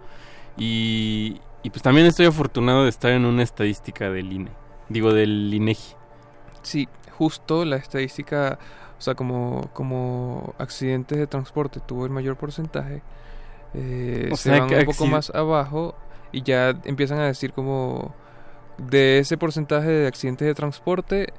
y, 0.58 1.42
y 1.64 1.70
pues 1.70 1.82
también 1.82 2.08
estoy 2.08 2.26
afortunado 2.26 2.84
de 2.84 2.90
estar 2.90 3.12
en 3.12 3.26
una 3.26 3.44
estadística 3.44 4.10
del 4.10 4.32
INE, 4.32 4.52
digo 4.90 5.14
del 5.14 5.54
INEGI. 5.54 5.96
Sí, 6.62 6.88
justo 7.18 7.66
la 7.66 7.78
estadística, 7.78 8.60
o 8.98 9.02
sea, 9.02 9.16
como, 9.16 9.70
como 9.74 10.54
accidentes 10.58 11.18
de 11.18 11.28
transporte 11.28 11.80
tuvo 11.80 12.06
el 12.06 12.12
mayor 12.12 12.38
porcentaje, 12.38 13.02
eh, 13.74 14.30
O 14.32 14.38
se 14.38 14.50
sea 14.50 14.60
van 14.60 14.68
que 14.68 14.76
un 14.80 14.86
poco 14.86 15.08
más 15.08 15.30
abajo 15.32 15.96
y 16.32 16.44
ya 16.44 16.70
empiezan 16.86 17.20
a 17.20 17.26
decir 17.26 17.54
como 17.54 18.14
de 18.78 19.20
ese 19.20 19.38
porcentaje 19.38 19.90
de 19.90 20.08
accidentes 20.08 20.48
de 20.48 20.56
transporte, 20.56 21.34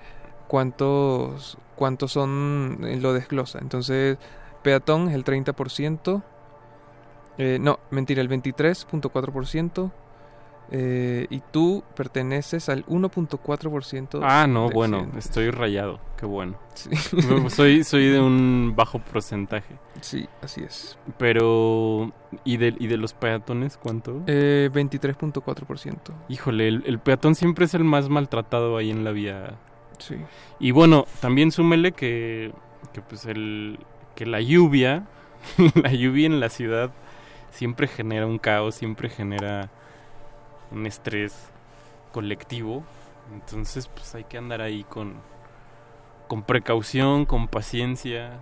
cuántos, 0.49 1.59
cuántos 1.77 2.13
son, 2.13 2.81
eh, 2.85 2.99
lo 3.01 3.13
desglosa. 3.13 3.59
Entonces, 3.59 4.19
peatón 4.63 5.09
es 5.09 5.15
el 5.15 5.25
30%, 5.25 6.23
eh, 7.39 7.59
no, 7.61 7.81
mentira, 7.91 8.21
el 8.21 8.29
23.4%. 8.29 9.91
eh, 10.75 11.27
y 11.29 11.41
tú 11.41 11.85
perteneces 11.95 12.71
al 12.71 12.87
1.4%. 12.87 14.21
Ah, 14.23 14.47
no, 14.47 14.71
bueno, 14.71 15.07
estoy 15.19 15.51
rayado, 15.51 16.01
qué 16.17 16.25
bueno. 16.25 16.59
Sí. 16.73 16.89
soy, 17.51 17.85
soy 17.85 18.09
de 18.09 18.19
un 18.19 18.73
bajo 18.75 18.99
porcentaje. 18.99 19.77
Sí, 20.01 20.27
así 20.41 20.63
es. 20.63 20.97
Pero, 21.19 22.11
¿y 22.43 22.57
de, 22.57 22.75
y 22.79 22.87
de 22.87 22.97
los 22.97 23.13
peatones 23.13 23.77
cuánto? 23.77 24.23
Eh, 24.27 24.71
23.4%. 24.73 25.95
Híjole, 26.31 26.69
el, 26.69 26.83
el 26.87 26.99
peatón 26.99 27.35
siempre 27.35 27.67
es 27.67 27.75
el 27.75 27.85
más 27.85 28.09
maltratado 28.09 28.79
ahí 28.79 28.91
en 28.91 29.05
la 29.05 29.11
vía. 29.11 29.59
Sí. 29.99 30.17
Y 30.59 30.71
bueno, 30.71 31.05
también 31.21 31.53
súmele 31.53 31.93
que, 31.93 32.51
que 32.95 33.03
pues 33.03 33.27
el 33.27 33.79
que 34.15 34.25
la 34.25 34.41
lluvia, 34.41 35.07
la 35.83 35.93
lluvia 35.93 36.25
en 36.25 36.41
la 36.41 36.49
ciudad 36.49 36.93
siempre 37.51 37.89
genera 37.89 38.27
un 38.27 38.39
caos, 38.39 38.75
siempre 38.75 39.11
genera 39.11 39.71
un 40.73 40.87
estrés 40.87 41.35
colectivo. 42.13 42.83
Entonces, 43.33 43.89
pues 43.89 44.15
hay 44.15 44.25
que 44.25 44.39
andar 44.39 44.61
ahí 44.61 44.85
con 44.85 45.15
con 46.29 46.43
precaución, 46.45 47.27
con 47.27 47.47
paciencia, 47.47 48.39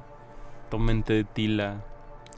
tomen 0.71 1.03
té 1.03 1.15
de 1.15 1.25
tila. 1.25 1.83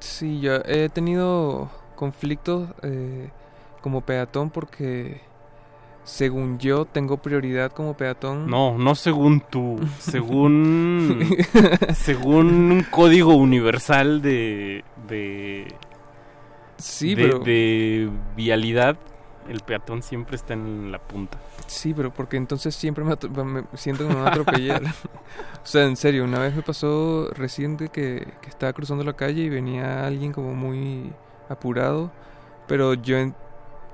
Sí, 0.00 0.40
yo 0.40 0.56
he 0.64 0.88
tenido 0.88 1.70
conflictos 1.94 2.70
eh, 2.82 3.28
como 3.82 4.00
peatón 4.00 4.48
porque 4.50 5.20
según 6.04 6.58
yo 6.58 6.86
tengo 6.86 7.18
prioridad 7.18 7.70
como 7.70 7.94
peatón. 7.96 8.48
No, 8.48 8.78
no 8.78 8.94
según 8.94 9.40
tú, 9.40 9.78
según 9.98 11.26
según 11.94 12.72
un 12.72 12.82
código 12.90 13.34
universal 13.34 14.22
de 14.22 14.84
de 15.06 15.68
Sí, 16.78 17.14
de, 17.14 17.22
pero- 17.22 17.38
de 17.40 18.10
vialidad, 18.36 18.96
el 19.48 19.60
peatón 19.60 20.02
siempre 20.02 20.36
está 20.36 20.54
en 20.54 20.90
la 20.92 20.98
punta. 20.98 21.38
Sí, 21.66 21.92
pero 21.94 22.12
porque 22.12 22.36
entonces 22.36 22.74
siempre 22.74 23.04
me, 23.04 23.14
me 23.44 23.64
siento 23.74 24.04
que 24.04 24.08
me 24.10 24.16
van 24.16 24.24
a 24.24 24.28
atropellar. 24.28 24.82
o 25.62 25.66
sea, 25.66 25.84
en 25.84 25.96
serio, 25.96 26.24
una 26.24 26.38
vez 26.38 26.54
me 26.54 26.62
pasó 26.62 27.28
reciente 27.34 27.88
que, 27.88 28.26
que 28.40 28.48
estaba 28.48 28.72
cruzando 28.72 29.04
la 29.04 29.14
calle 29.14 29.42
y 29.42 29.48
venía 29.48 30.06
alguien 30.06 30.32
como 30.32 30.54
muy 30.54 31.12
apurado, 31.48 32.10
pero 32.66 32.94
yo 32.94 33.16
en- 33.18 33.34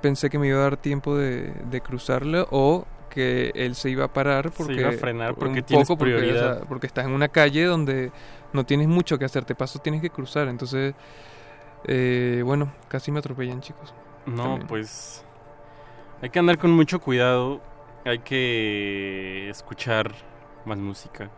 pensé 0.03 0.31
que 0.31 0.39
me 0.39 0.49
iba 0.49 0.59
a 0.59 0.63
dar 0.63 0.77
tiempo 0.77 1.17
de, 1.17 1.53
de 1.71 1.81
cruzarlo 1.81 2.47
o 2.51 2.87
que 3.11 3.51
él 3.55 3.75
se 3.75 3.91
iba 3.91 4.05
a 4.05 4.13
parar 4.13 4.51
porque 4.53 4.75
iba 4.75 4.91
a 4.91 4.93
frenar 4.93 5.35
por- 5.35 5.45
porque 5.47 5.61
un 5.61 5.65
tienes 5.65 5.89
poco 5.89 5.99
porque, 5.99 6.15
o 6.15 6.19
prioridad. 6.19 6.59
sea, 6.59 6.69
porque 6.69 6.87
estás 6.87 7.07
en 7.07 7.13
una 7.13 7.29
calle 7.29 7.65
donde 7.65 8.13
no 8.53 8.65
tienes 8.65 8.87
mucho 8.87 9.19
que 9.19 9.25
hacer, 9.25 9.45
te 9.45 9.55
paso 9.55 9.79
tienes 9.81 10.01
que 10.03 10.11
cruzar, 10.11 10.47
entonces 10.49 10.95
eh, 11.85 12.43
bueno, 12.45 12.73
casi 12.89 13.11
me 13.11 13.19
atropellan, 13.21 13.61
chicos. 13.61 13.95
No, 14.27 14.43
También. 14.45 14.67
pues 14.69 15.25
hay 16.21 16.31
que 16.31 16.39
andar 16.39 16.59
con 16.59 16.71
mucho 16.71 17.01
cuidado, 17.01 17.61
hay 18.05 18.19
que 18.21 19.49
escuchar 19.51 20.15
más 20.65 20.79
música. 20.79 21.31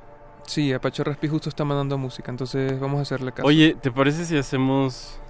Sí, 0.46 0.72
Apache 0.72 1.04
Raspi 1.04 1.28
justo 1.28 1.48
está 1.48 1.64
mandando 1.64 1.96
música, 1.98 2.30
entonces 2.30 2.78
vamos 2.80 2.98
a 2.98 3.02
hacerle 3.02 3.32
caso. 3.32 3.46
Oye, 3.46 3.76
¿te 3.80 3.92
parece 3.92 4.24
si 4.24 4.36
hacemos 4.36 5.20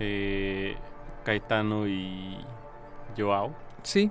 eh, 0.00 0.76
Caetano 1.24 1.86
y 1.86 2.38
Joao? 3.16 3.52
Sí. 3.82 4.10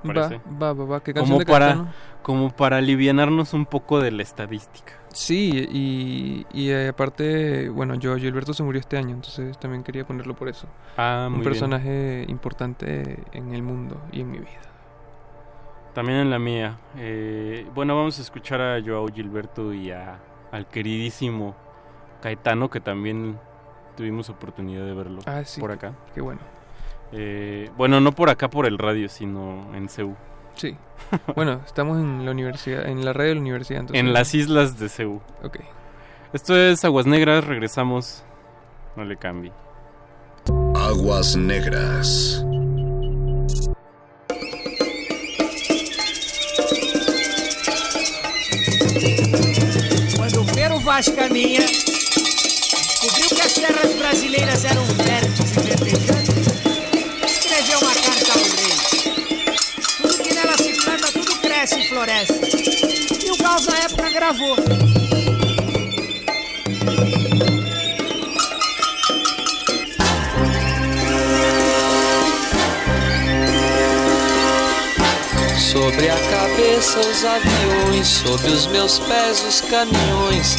¿Te 0.00 0.08
Va, 0.08 0.14
parece? 0.14 0.40
va, 0.62 0.72
va, 0.72 0.84
va. 0.84 1.00
¿Qué 1.02 1.12
canción 1.14 1.26
como 1.30 1.38
de 1.40 1.46
para 1.46 1.94
como 2.22 2.50
para 2.50 2.78
alivianarnos 2.78 3.54
un 3.54 3.66
poco 3.66 4.00
de 4.00 4.10
la 4.10 4.22
estadística. 4.22 4.94
Sí, 5.12 5.66
y, 5.70 6.44
y 6.52 6.70
eh, 6.70 6.88
aparte, 6.88 7.68
bueno, 7.68 7.94
yo 7.94 8.16
Gilberto 8.16 8.52
se 8.52 8.64
murió 8.64 8.80
este 8.80 8.98
año, 8.98 9.14
entonces 9.14 9.56
también 9.58 9.84
quería 9.84 10.04
ponerlo 10.04 10.34
por 10.34 10.48
eso. 10.48 10.66
Ah, 10.96 11.28
muy 11.30 11.36
Un 11.36 11.40
bien. 11.42 11.52
personaje 11.52 12.24
importante 12.28 13.22
en 13.32 13.52
el 13.54 13.62
mundo 13.62 14.00
y 14.10 14.22
en 14.22 14.30
mi 14.32 14.38
vida. 14.40 14.60
También 15.94 16.18
en 16.18 16.30
la 16.30 16.38
mía. 16.38 16.76
Eh, 16.96 17.66
bueno, 17.74 17.96
vamos 17.96 18.18
a 18.18 18.22
escuchar 18.22 18.60
a 18.60 18.82
Joao 18.84 19.06
Gilberto 19.08 19.72
y 19.72 19.92
a, 19.92 20.18
al 20.52 20.66
queridísimo 20.66 21.54
Caetano, 22.20 22.68
que 22.68 22.80
también 22.80 23.38
tuvimos 23.96 24.28
oportunidad 24.28 24.84
de 24.84 24.92
verlo 24.94 25.20
Ah, 25.26 25.42
sí, 25.44 25.60
por 25.60 25.70
acá. 25.72 25.92
qué 26.14 26.20
bueno. 26.20 26.40
Eh, 27.12 27.70
bueno, 27.76 28.00
no 28.00 28.12
por 28.12 28.30
acá 28.30 28.48
por 28.48 28.66
el 28.66 28.78
radio, 28.78 29.08
sino 29.08 29.74
en 29.74 29.88
Ceú. 29.88 30.16
Sí. 30.54 30.76
Bueno, 31.34 31.60
estamos 31.64 31.98
en 31.98 32.24
la 32.24 32.32
universidad, 32.32 32.86
en 32.88 33.04
la 33.04 33.12
radio 33.12 33.28
de 33.30 33.34
la 33.36 33.40
universidad. 33.40 33.80
Entonces... 33.80 34.00
En 34.00 34.12
las 34.12 34.34
islas 34.34 34.78
de 34.78 34.88
Ceú. 34.88 35.20
Ok. 35.42 35.58
Esto 36.32 36.56
es 36.56 36.84
Aguas 36.84 37.06
Negras, 37.06 37.44
regresamos. 37.44 38.24
No 38.96 39.04
le 39.04 39.16
cambie. 39.16 39.52
Aguas 40.74 41.36
Negras. 41.36 42.44
Quando 50.16 50.40
o 50.42 50.46
Pero 50.54 50.80
Vaz 50.80 51.08
caminha, 51.10 51.60
descobriu 51.60 53.28
que 53.28 53.42
as 53.42 53.52
terras 53.54 53.94
brasileiras 53.96 54.64
eram 54.64 54.84
férteis 54.86 55.56
e 55.56 55.60
verdejantes, 55.60 56.45
escreveu 57.56 57.78
uma 57.78 57.94
carta 57.94 58.32
ao 58.32 58.38
rei. 58.38 58.76
Tudo 60.02 60.22
que 60.22 60.34
nela 60.34 60.56
se 60.58 60.72
planta, 60.74 61.12
tudo 61.12 61.36
cresce 61.36 61.80
e 61.80 61.88
floresce. 61.88 62.32
E 63.24 63.30
o 63.30 63.36
Gauss, 63.38 63.66
na 63.66 63.78
época, 63.78 64.10
gravou. 64.10 64.56
Sobre 75.58 76.10
a 76.10 76.16
cabeça 76.16 77.00
os 77.00 77.24
aviões, 77.24 78.06
sob 78.06 78.48
os 78.48 78.66
meus 78.66 78.98
pés 78.98 79.42
os 79.44 79.60
caminhões. 79.62 80.56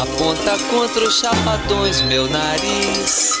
Aponta 0.00 0.58
contra 0.70 1.08
os 1.08 1.18
chapadões 1.18 2.02
meu 2.02 2.28
nariz. 2.28 3.40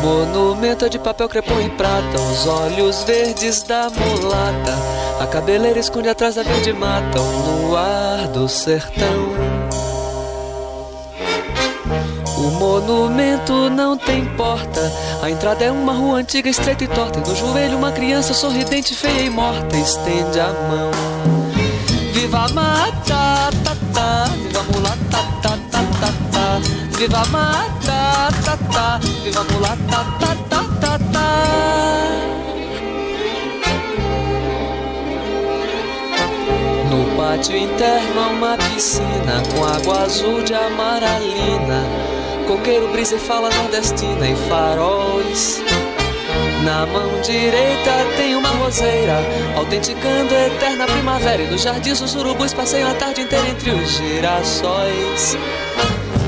monumento 0.00 0.84
é 0.84 0.88
de 0.88 0.98
papel 0.98 1.28
crepom 1.28 1.60
e 1.60 1.68
prata, 1.70 2.18
os 2.18 2.46
olhos 2.46 3.02
verdes 3.04 3.62
da 3.62 3.88
mulata. 3.90 4.72
A 5.20 5.26
cabeleira 5.26 5.78
esconde 5.78 6.08
atrás 6.08 6.34
da 6.34 6.42
verde 6.42 6.72
mata, 6.72 7.20
o 7.20 7.66
luar 7.66 8.28
do 8.28 8.48
sertão. 8.48 9.30
O 12.38 12.50
monumento 12.52 13.68
não 13.68 13.96
tem 13.96 14.24
porta. 14.36 14.92
A 15.22 15.30
entrada 15.30 15.64
é 15.64 15.70
uma 15.70 15.92
rua 15.92 16.18
antiga, 16.18 16.48
estreita 16.48 16.84
e 16.84 16.88
torta. 16.88 17.18
E 17.18 17.28
no 17.28 17.36
joelho, 17.36 17.76
uma 17.76 17.92
criança 17.92 18.32
sorridente, 18.32 18.94
feia 18.94 19.20
e 19.20 19.30
morta, 19.30 19.76
estende 19.76 20.40
a 20.40 20.48
mão. 20.48 20.90
Viva 22.12 22.46
a 22.46 22.48
mata, 22.48 23.50
ta, 23.62 23.76
ta, 23.92 24.24
viva 24.24 24.60
a 24.60 24.62
mulata, 24.64 24.96
ta, 25.10 25.18
ta, 25.18 25.20
ta, 25.20 25.22
ta. 25.22 25.29
Viva 27.00 27.24
mata, 27.30 28.28
ta, 28.44 28.58
ta, 28.70 29.00
viva 29.24 29.42
mulata, 29.44 30.04
ta, 30.20 30.36
ta, 30.50 30.64
ta, 30.82 30.98
ta. 30.98 31.30
No 36.90 37.16
pátio 37.16 37.56
interno 37.56 38.20
há 38.20 38.28
uma 38.28 38.58
piscina 38.58 39.42
com 39.50 39.64
água 39.64 40.02
azul 40.02 40.42
de 40.42 40.52
amaralina. 40.52 41.84
Coqueiro, 42.46 42.88
brisa 42.92 43.16
e 43.16 43.18
fala 43.18 43.48
nordestina 43.48 44.28
e 44.28 44.36
faróis. 44.50 45.62
Na 46.66 46.84
mão 46.84 47.18
direita 47.22 47.92
tem 48.18 48.36
uma 48.36 48.50
roseira, 48.50 49.24
autenticando 49.56 50.34
a 50.34 50.48
eterna 50.48 50.84
primavera. 50.84 51.44
E 51.44 51.50
no 51.50 51.56
jardim 51.56 51.92
os 51.92 52.14
urubus 52.14 52.52
passeiam 52.52 52.90
a 52.90 52.94
tarde 52.94 53.22
inteira 53.22 53.48
entre 53.48 53.70
os 53.70 53.88
girassóis. 53.88 55.38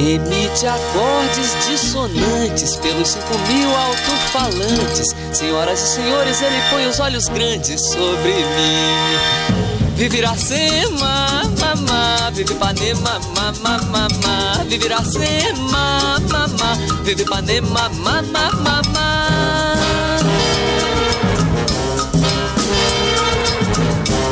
Emite 0.00 0.66
acordes 0.66 1.54
dissonantes 1.68 2.74
pelos 2.76 3.08
cinco 3.08 3.38
mil 3.52 3.68
alto-falantes. 3.76 5.14
Senhoras 5.30 5.78
e 5.78 5.88
senhores, 5.88 6.40
ele 6.40 6.56
põe 6.70 6.86
os 6.86 6.98
olhos 7.00 7.28
grandes 7.28 7.82
sobre 7.82 8.32
mim. 8.32 9.60
Vive 9.96 10.16
Iracema, 10.16 11.42
mamá, 11.60 12.30
vive 12.32 12.54
Ipanema, 12.54 13.20
mamá, 13.36 13.78
mamá. 13.90 14.64
Vive 14.66 14.86
Iracema, 14.86 16.18
mamá, 16.30 16.78
vive 17.04 17.22
Ipanema, 17.22 17.90
mamá, 17.90 18.52
mamá. 18.52 19.76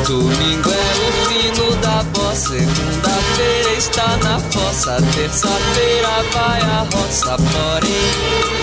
Domingo 0.07 0.69
é 0.71 0.95
o 0.97 1.27
fino 1.29 1.75
da 1.75 2.01
bossa, 2.05 2.57
segunda-feira 2.57 3.08
está 3.79 4.17
na 4.17 4.37
fossa, 4.37 4.97
terça-feira 5.15 6.21
vai 6.33 6.61
a 6.61 6.85
roça, 6.93 7.37
porém 7.37 8.59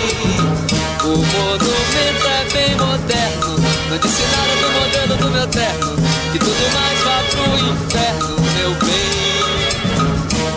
o 1.02 1.16
monumento 1.16 2.26
é 2.28 2.44
bem 2.52 2.76
moderno. 2.76 3.56
Não 3.88 3.96
disse 3.96 4.22
nada 4.22 4.54
do 4.60 4.68
modelo 4.78 5.16
do 5.16 5.30
meu 5.30 5.46
terno, 5.46 5.96
que 6.32 6.38
tudo 6.38 6.70
mais 6.74 7.00
vá 7.00 7.22
pro 7.30 7.56
inferno, 7.66 8.36
meu 8.58 8.70
bem. 8.84 9.16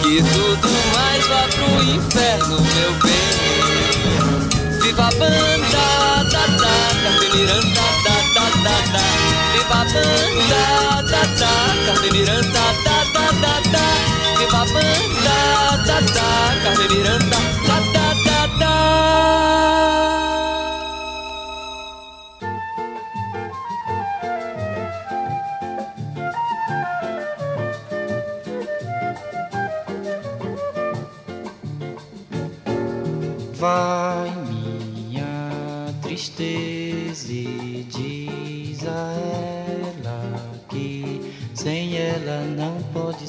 Que 0.02 0.22
tudo 0.24 0.70
mais 0.94 1.26
vá 1.28 1.48
pro 1.48 1.84
inferno, 1.96 2.58
meu 2.60 2.92
bem. 3.02 4.82
Viva 4.82 5.04
a 5.04 5.12
banda, 5.12 5.86
da 6.32 6.46
da, 6.48 6.70
Carmen 7.02 7.30
Miranda, 7.34 7.86
da 8.04 8.16
da 8.36 8.46
da 8.64 8.76
da. 8.92 9.04
Viva 9.54 9.74
a 9.74 9.86
banda, 9.86 10.64
da 11.04 11.22
da, 11.40 11.54
Carmen 11.86 12.12
Miranda, 12.12 12.66
da 12.84 12.98
da 13.14 13.32
da 13.32 13.60
da. 13.72 14.19
Viva 14.40 14.62
a 14.62 14.66
banda, 14.66 15.38
da 15.86 16.00
da, 16.00 16.32
Carmen 16.64 16.88
Miranda, 16.88 17.40
da 17.68 17.78
da 17.94 18.08
da 18.26 18.40
da. 18.60 18.76
Vai 33.56 34.32
minha 34.48 35.94
tristeza 36.02 37.34
e 37.34 37.86
diz 37.90 38.88
a 38.88 39.14
ela 40.00 40.18
que 40.70 41.34
sem 41.54 41.98
ela 41.98 42.46
não 42.46 42.82
pode. 42.94 43.29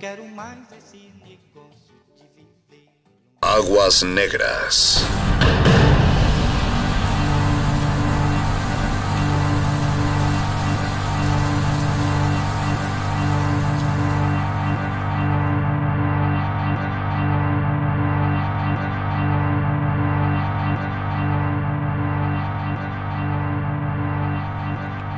quero 0.00 0.24
Negras. 4.02 5.06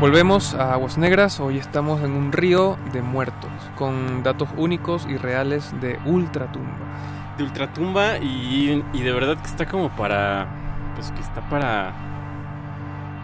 Volvemos 0.00 0.54
a 0.54 0.72
Aguas 0.72 0.98
Negras, 0.98 1.38
hoy 1.38 1.58
estamos 1.58 2.02
en 2.02 2.10
un 2.10 2.32
río 2.32 2.76
de 2.92 3.02
muertos, 3.02 3.52
con 3.76 4.22
datos 4.22 4.48
únicos 4.56 5.06
y 5.08 5.16
reales 5.16 5.74
de 5.80 5.98
Ultratumba. 6.04 7.34
De 7.36 7.44
Ultratumba 7.44 8.18
y, 8.18 8.84
y 8.92 9.02
de 9.02 9.12
verdad 9.12 9.36
que 9.40 9.48
está 9.48 9.66
como 9.66 9.94
para... 9.96 10.92
Pues 10.94 11.10
que 11.12 11.20
está 11.20 11.48
para... 11.48 11.94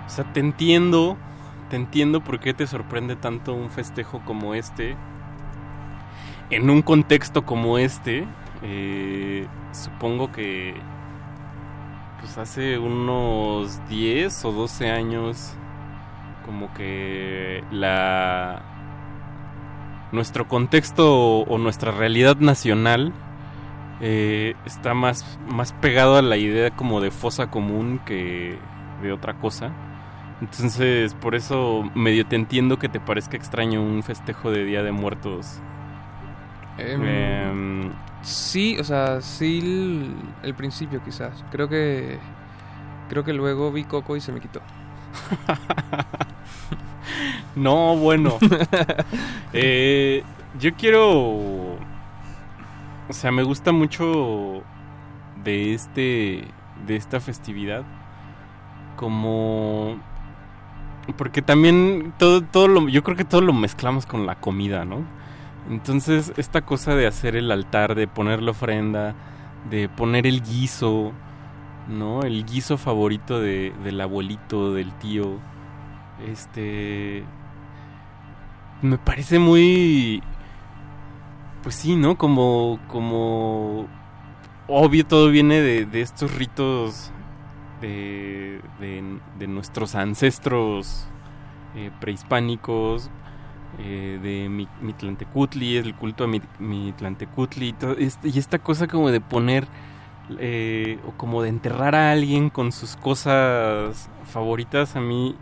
O 0.07 0.11
sea, 0.11 0.33
te 0.33 0.41
entiendo, 0.41 1.19
te 1.69 1.77
entiendo 1.77 2.23
por 2.25 2.41
qué 2.41 2.55
te 2.55 2.67
sorprende 2.67 3.17
tanto 3.17 3.53
un 3.53 3.71
festejo 3.71 4.23
como 4.25 4.55
este. 4.55 4.97
En 6.51 6.71
un 6.71 6.81
contexto 6.81 7.45
como 7.45 7.77
este, 7.77 8.27
eh, 8.63 9.47
supongo 9.73 10.33
que 10.33 10.75
pues 12.21 12.37
hace 12.39 12.79
unos 12.79 13.87
10 13.89 14.45
o 14.47 14.53
12 14.53 14.91
años 14.91 15.55
como 16.45 16.73
que 16.75 17.63
la 17.71 18.63
nuestro 20.13 20.49
contexto 20.49 21.41
o 21.41 21.59
nuestra 21.59 21.93
realidad 21.93 22.37
nacional 22.39 23.13
eh, 24.01 24.55
está 24.65 24.95
más, 24.95 25.39
más 25.49 25.73
pegado 25.75 26.17
a 26.17 26.23
la 26.23 26.37
idea 26.37 26.71
como 26.77 27.01
de 27.01 27.11
fosa 27.11 27.51
común 27.51 28.01
que 28.05 28.59
de 29.03 29.13
otra 29.13 29.39
cosa. 29.39 29.79
Entonces, 30.41 31.15
por 31.15 31.35
eso 31.35 31.91
medio 31.95 32.27
te 32.27 32.37
entiendo 32.37 32.79
que 32.79 32.89
te 32.89 33.01
parezca 33.01 33.37
extraño 33.37 33.83
un 33.83 34.03
festejo 34.05 34.51
de 34.53 34.65
Día 34.65 34.83
de 34.83 34.93
Muertos 34.93 35.63
Em, 36.77 37.03
Em, 37.03 37.93
Sí, 38.23 38.77
o 38.79 38.85
sea, 38.85 39.21
sí 39.21 39.61
el, 39.61 40.35
el 40.43 40.55
principio 40.55 41.03
quizás. 41.03 41.45
Creo 41.51 41.69
que 41.69 42.21
creo 43.09 43.25
que 43.25 43.33
luego 43.33 43.73
vi 43.73 43.85
Coco 43.85 44.17
y 44.17 44.21
se 44.21 44.33
me 44.33 44.41
quitó. 44.41 44.63
No, 47.59 47.97
bueno. 47.97 48.39
Eh, 49.53 50.23
yo 50.61 50.75
quiero. 50.75 51.09
O 53.09 53.13
sea, 53.13 53.33
me 53.33 53.43
gusta 53.43 53.73
mucho 53.73 54.63
de 55.43 55.75
este. 55.75 56.45
de 56.87 56.97
esta 56.97 57.21
festividad. 57.21 57.85
Como. 58.97 59.99
Porque 61.17 61.41
también 61.41 62.13
todo, 62.19 62.43
todo 62.43 62.69
lo. 62.69 62.89
Yo 62.89 63.03
creo 63.03 63.17
que 63.17 63.25
todo 63.25 63.41
lo 63.41 63.53
mezclamos 63.53 64.07
con 64.07 64.27
la 64.27 64.37
comida, 64.37 64.85
¿no? 64.85 65.05
Entonces, 65.71 66.33
esta 66.37 66.63
cosa 66.63 66.95
de 66.95 67.07
hacer 67.07 67.35
el 67.35 67.51
altar, 67.51 67.95
de 67.95 68.07
poner 68.07 68.43
la 68.43 68.53
ofrenda, 68.53 69.15
de 69.71 69.89
poner 69.89 70.27
el 70.27 70.43
guiso, 70.43 71.13
¿no? 71.89 72.23
El 72.23 72.45
guiso 72.45 72.77
favorito 72.79 73.41
de, 73.41 73.73
del 73.83 74.01
abuelito, 74.01 74.75
del 74.75 74.93
tío. 74.99 75.39
Este. 76.27 77.25
Me 78.83 78.99
parece 78.99 79.39
muy. 79.39 80.23
Pues 81.63 81.75
sí, 81.75 81.97
¿no? 81.97 82.17
Como. 82.17 82.79
Como. 82.89 83.87
Obvio, 84.69 85.07
todo 85.07 85.31
viene 85.31 85.61
de, 85.61 85.87
de 85.87 86.03
estos 86.03 86.35
ritos 86.35 87.11
de, 87.81 88.61
de, 88.81 89.19
de 89.39 89.47
nuestros 89.49 89.95
ancestros 89.95 91.07
eh, 91.75 91.91
prehispánicos, 92.01 93.11
eh, 93.79 94.19
de 94.23 94.49
Mi- 94.51 94.69
Mitlantecutli, 94.83 95.77
el 95.79 95.95
culto 95.97 96.25
a 96.25 96.27
Mi- 96.29 96.43
Mitlantecutli, 96.59 97.75
y, 97.99 98.05
este- 98.05 98.29
y 98.29 98.39
esta 98.39 98.59
cosa 98.59 98.89
como 98.89 99.11
de 99.11 99.23
poner, 99.23 99.69
eh, 100.39 100.99
o 101.07 101.13
como 101.13 101.43
de 101.43 101.49
enterrar 101.49 101.95
a 101.95 102.13
alguien 102.13 102.51
con 102.51 102.73
sus 102.73 102.97
cosas 102.97 104.11
favoritas, 104.25 104.97
a 104.97 105.01
mí 105.01 105.35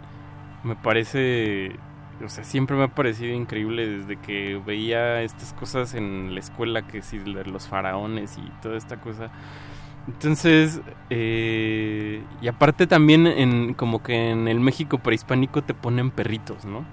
me 0.62 0.76
parece, 0.76 1.76
o 2.24 2.28
sea, 2.28 2.44
siempre 2.44 2.76
me 2.76 2.84
ha 2.84 2.94
parecido 2.94 3.34
increíble 3.34 3.86
desde 3.86 4.16
que 4.20 4.60
veía 4.64 5.22
estas 5.22 5.52
cosas 5.52 5.94
en 5.94 6.34
la 6.34 6.40
escuela, 6.40 6.86
que 6.86 7.02
sí, 7.02 7.18
los 7.20 7.68
faraones 7.68 8.38
y 8.38 8.42
toda 8.62 8.76
esta 8.76 9.00
cosa. 9.00 9.30
Entonces, 10.08 10.80
eh, 11.10 12.22
y 12.40 12.48
aparte 12.48 12.86
también 12.86 13.26
en 13.26 13.74
como 13.74 14.02
que 14.02 14.30
en 14.30 14.48
el 14.48 14.60
México 14.60 14.98
prehispánico 14.98 15.64
te 15.64 15.74
ponen 15.74 16.10
perritos, 16.12 16.64
¿no? 16.64 16.86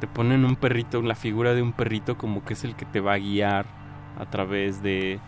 Te 0.00 0.06
ponen 0.08 0.44
un 0.44 0.56
perrito, 0.56 1.00
la 1.02 1.14
figura 1.14 1.54
de 1.54 1.62
un 1.62 1.72
perrito 1.72 2.18
como 2.18 2.44
que 2.44 2.54
es 2.54 2.64
el 2.64 2.76
que 2.76 2.84
te 2.86 3.00
va 3.00 3.14
a 3.14 3.18
guiar 3.18 3.66
a 4.18 4.26
través 4.30 4.82
de... 4.82 5.20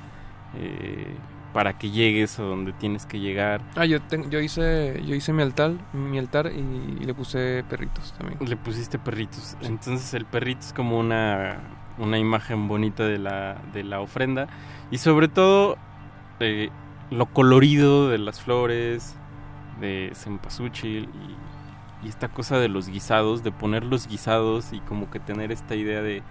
eh, 0.55 1.21
para 1.55 1.79
que 1.79 1.91
llegues 1.91 2.39
a 2.41 2.43
donde 2.43 2.73
tienes 2.73 3.07
que 3.07 3.21
llegar. 3.21 3.63
Ah, 3.77 3.87
yo 3.87 3.99
yo 4.29 4.41
hice 4.41 5.01
yo 5.07 5.15
hice 5.15 5.33
mi 5.33 5.43
altar, 5.43 5.73
mi 5.95 6.19
altar 6.19 6.51
y, 6.53 6.59
y 7.01 7.05
le 7.05 7.15
puse 7.15 7.65
perritos 7.71 8.13
también. 8.19 8.39
Le 8.47 8.57
pusiste 8.57 8.99
perritos. 8.99 9.57
Entonces 9.63 10.13
el 10.15 10.27
perrito 10.27 10.61
es 10.61 10.73
como 10.73 10.99
una, 10.99 11.61
una 11.97 12.19
imagen 12.19 12.67
bonita 12.69 13.05
de 13.05 13.19
la, 13.19 13.63
de 13.73 13.85
la 13.85 14.01
ofrenda. 14.01 14.49
Y 14.91 14.99
sobre 14.99 15.29
todo 15.29 15.79
eh, 16.41 16.71
lo 17.11 17.27
colorido 17.27 18.09
de 18.11 18.19
las 18.19 18.41
flores, 18.41 19.17
de 19.81 20.11
cempasúchil 20.15 21.09
y, 22.03 22.07
y 22.07 22.09
esta 22.09 22.29
cosa 22.29 22.59
de 22.59 22.69
los 22.69 22.89
guisados, 22.89 23.45
de 23.45 23.53
poner 23.53 23.85
los 23.85 24.09
guisados 24.09 24.73
y 24.73 24.81
como 24.81 25.09
que 25.09 25.21
tener 25.21 25.53
esta 25.53 25.77
idea 25.77 26.03
de 26.03 26.25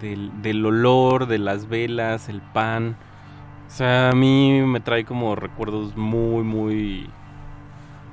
del, 0.00 0.42
del 0.42 0.64
olor, 0.66 1.26
de 1.26 1.38
las 1.38 1.66
velas, 1.68 2.28
el 2.28 2.42
pan. 2.42 2.96
O 3.68 3.70
sea, 3.70 4.10
a 4.10 4.14
mí 4.14 4.60
me 4.64 4.80
trae 4.80 5.04
como 5.04 5.36
recuerdos 5.36 5.94
muy, 5.96 6.42
muy, 6.42 7.10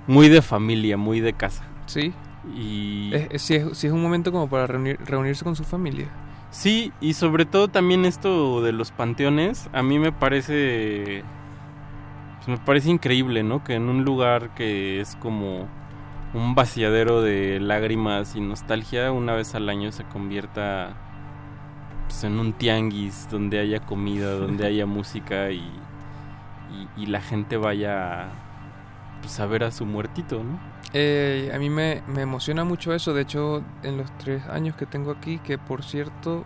muy 0.08 0.28
de 0.30 0.42
familia, 0.42 0.98
muy 0.98 1.22
de 1.22 1.34
casa. 1.34 1.64
Sí. 1.86 2.14
Y 2.56 3.12
Es, 3.14 3.28
es- 3.32 3.42
sí, 3.42 3.56
es, 3.56 3.78
sí 3.78 3.88
es 3.88 3.94
un 3.94 4.02
momento 4.02 4.32
como 4.32 4.50
para 4.50 4.68
reunir- 4.68 5.00
reunirse 5.06 5.44
con 5.44 5.56
su 5.56 5.64
familia. 5.64 6.08
sí, 6.52 6.92
y 7.02 7.14
sobre 7.14 7.46
todo 7.46 7.68
también 7.70 8.06
esto 8.06 8.62
de 8.62 8.72
los 8.74 8.92
panteones, 8.92 9.70
a 9.74 9.82
mí 9.82 9.98
me 9.98 10.12
parece, 10.12 11.24
pues 12.38 12.48
me 12.48 12.58
parece 12.66 12.90
increíble, 12.92 13.44
¿no? 13.44 13.64
Que 13.64 13.74
en 13.76 13.90
un 13.90 14.04
lugar 14.06 14.54
que 14.56 15.00
es 15.02 15.16
como 15.18 15.68
un 16.34 16.54
vaciadero 16.54 17.22
de 17.22 17.60
lágrimas 17.62 18.36
y 18.36 18.42
nostalgia, 18.42 19.12
una 19.12 19.34
vez 19.34 19.56
al 19.56 19.70
año 19.70 19.92
se 19.92 20.04
convierta 20.04 20.96
pues, 22.08 22.24
en 22.24 22.40
un 22.40 22.54
tianguis 22.54 23.28
donde 23.30 23.60
haya 23.60 23.86
comida, 23.86 24.32
donde 24.34 24.66
haya 24.68 24.86
música 24.86 25.52
y, 25.52 25.86
y, 26.70 26.90
y 26.96 27.06
la 27.08 27.22
gente 27.22 27.58
vaya 27.58 28.30
pues, 29.22 29.40
a 29.40 29.46
ver 29.48 29.64
a 29.64 29.72
su 29.72 29.86
muertito, 29.86 30.44
¿no? 30.44 30.60
Eh, 30.94 31.52
a 31.54 31.60
mí 31.60 31.70
me, 31.70 32.04
me 32.08 32.22
emociona 32.22 32.64
mucho 32.64 32.94
eso. 32.94 33.14
De 33.14 33.22
hecho, 33.24 33.64
en 33.84 33.98
los 33.98 34.18
tres 34.18 34.46
años 34.48 34.76
que 34.76 34.86
tengo 34.86 35.12
aquí, 35.12 35.40
que 35.40 35.58
por 35.58 35.84
cierto 35.84 36.46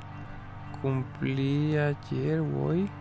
cumplí 0.82 1.78
ayer 1.78 2.40
hoy, 2.42 2.92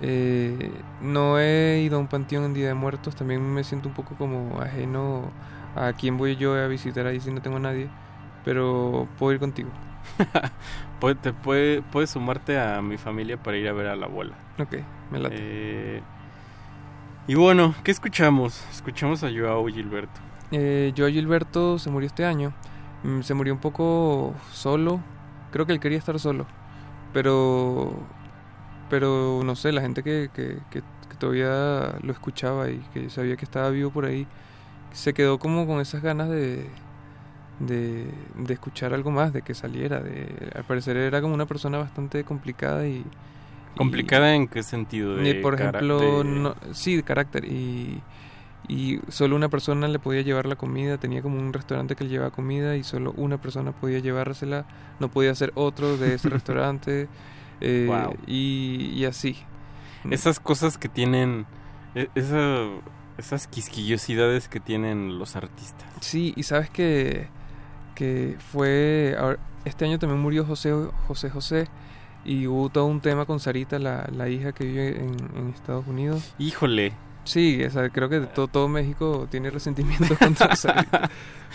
eh, 0.00 0.84
no 1.00 1.38
he 1.38 1.82
ido 1.82 1.96
a 1.96 2.00
un 2.00 2.08
panteón 2.08 2.44
en 2.44 2.54
Día 2.54 2.68
de 2.68 2.74
Muertos. 2.74 3.16
También 3.16 3.42
me 3.42 3.64
siento 3.64 3.88
un 3.88 3.94
poco 3.94 4.16
como 4.16 4.60
ajeno 4.60 5.34
a 5.74 5.92
quién 5.94 6.16
voy 6.18 6.36
yo 6.36 6.54
a 6.54 6.68
visitar 6.68 7.06
ahí 7.06 7.20
si 7.20 7.32
no 7.32 7.42
tengo 7.42 7.56
a 7.58 7.60
nadie. 7.60 7.90
Pero 8.44 9.08
puedo 9.18 9.32
ir 9.32 9.40
contigo. 9.40 9.70
Te 11.22 11.32
puede, 11.34 11.82
puedes 11.82 12.10
sumarte 12.10 12.58
a 12.58 12.80
mi 12.80 12.96
familia 12.96 13.36
para 13.36 13.56
ir 13.58 13.68
a 13.68 13.72
ver 13.74 13.88
a 13.88 13.96
la 13.96 14.06
abuela. 14.06 14.34
Ok, 14.58 14.76
me 15.10 15.18
late. 15.18 15.36
Eh, 15.38 16.02
y 17.26 17.34
bueno, 17.34 17.74
¿qué 17.84 17.90
escuchamos? 17.90 18.64
Escuchamos 18.70 19.22
a 19.22 19.28
Joao 19.30 19.66
Gilberto. 19.66 20.20
Eh, 20.50 20.92
Joao 20.96 21.10
Gilberto 21.10 21.78
se 21.78 21.90
murió 21.90 22.06
este 22.06 22.24
año. 22.24 22.54
Mm, 23.02 23.20
Se 23.20 23.34
murió 23.34 23.52
un 23.52 23.60
poco 23.60 24.34
solo. 24.52 25.00
Creo 25.52 25.66
que 25.66 25.72
él 25.72 25.80
quería 25.80 25.98
estar 25.98 26.18
solo. 26.18 26.46
Pero. 27.12 27.92
Pero 28.90 29.42
no 29.44 29.56
sé, 29.56 29.72
la 29.72 29.80
gente 29.80 30.02
que, 30.02 30.30
que, 30.32 30.58
que- 30.70 30.82
que 31.08 31.16
todavía 31.18 31.98
lo 32.02 32.12
escuchaba 32.12 32.70
y 32.70 32.78
que 32.92 33.08
sabía 33.10 33.36
que 33.36 33.44
estaba 33.44 33.68
vivo 33.70 33.90
por 33.90 34.04
ahí. 34.06 34.26
Se 34.92 35.12
quedó 35.14 35.38
como 35.38 35.66
con 35.66 35.80
esas 35.80 36.02
ganas 36.02 36.28
de. 36.30 36.68
De, 37.60 38.06
de 38.36 38.52
escuchar 38.54 38.92
algo 38.94 39.10
más, 39.10 39.32
de 39.32 39.42
que 39.42 39.54
saliera. 39.54 40.00
De, 40.00 40.50
al 40.54 40.64
parecer 40.64 40.96
era 40.96 41.20
como 41.20 41.34
una 41.34 41.46
persona 41.46 41.78
bastante 41.78 42.24
complicada 42.24 42.86
y. 42.86 43.04
¿Complicada 43.76 44.34
en 44.34 44.46
qué 44.48 44.62
sentido? 44.62 45.16
De 45.16 45.34
por 45.36 45.54
ejemplo, 45.54 46.22
no- 46.24 46.54
sí, 46.72 46.96
de 46.96 47.02
carácter. 47.02 47.44
Y, 47.44 48.00
y 48.68 49.00
solo 49.08 49.36
una 49.36 49.48
persona 49.48 49.88
le 49.88 49.98
podía 49.98 50.22
llevar 50.22 50.46
la 50.46 50.56
comida. 50.56 50.98
Tenía 50.98 51.22
como 51.22 51.38
un 51.38 51.52
restaurante 51.52 51.96
que 51.96 52.04
le 52.04 52.10
llevaba 52.10 52.30
comida 52.30 52.76
y 52.76 52.82
solo 52.84 53.12
una 53.16 53.38
persona 53.40 53.72
podía 53.72 53.98
llevársela. 54.00 54.64
No 55.00 55.08
podía 55.08 55.34
ser 55.34 55.52
otro 55.54 55.96
de 55.96 56.14
ese 56.14 56.28
restaurante. 56.30 57.08
eh, 57.60 57.86
Wow. 57.88 58.16
y, 58.26 58.90
y 58.94 59.04
así. 59.06 59.36
Esas 60.10 60.38
cosas 60.40 60.76
que 60.78 60.88
tienen... 60.88 61.46
e- 61.94 62.08
esa- 62.14 62.68
esas 63.16 63.46
quisquillosidades 63.46 64.48
que 64.48 64.58
tienen 64.60 65.18
los 65.20 65.36
artistas. 65.36 65.86
Sí, 66.00 66.32
y 66.36 66.42
sabes 66.42 66.68
que, 66.68 67.28
que 67.94 68.36
fue... 68.52 69.16
este 69.64 69.84
año 69.84 69.98
también 69.98 70.20
murió 70.20 70.44
José 70.44 70.72
José 71.08 71.30
José. 71.30 71.68
Y 72.26 72.46
hubo 72.46 72.70
todo 72.70 72.86
un 72.86 73.00
tema 73.02 73.26
con 73.26 73.38
Sarita, 73.38 73.78
la, 73.78 74.08
la 74.10 74.28
hija 74.30 74.52
que 74.52 74.64
vive 74.64 74.98
en, 74.98 75.14
en 75.36 75.48
Estados 75.54 75.86
Unidos. 75.86 76.34
Híjole. 76.38 76.92
Sí, 77.24 77.62
o 77.64 77.70
sea, 77.70 77.88
creo 77.90 78.08
que 78.08 78.20
todo, 78.20 78.48
todo 78.48 78.66
México 78.68 79.26
tiene 79.30 79.50
resentimiento 79.50 80.16
contra 80.16 80.56
Sarita. 80.56 81.10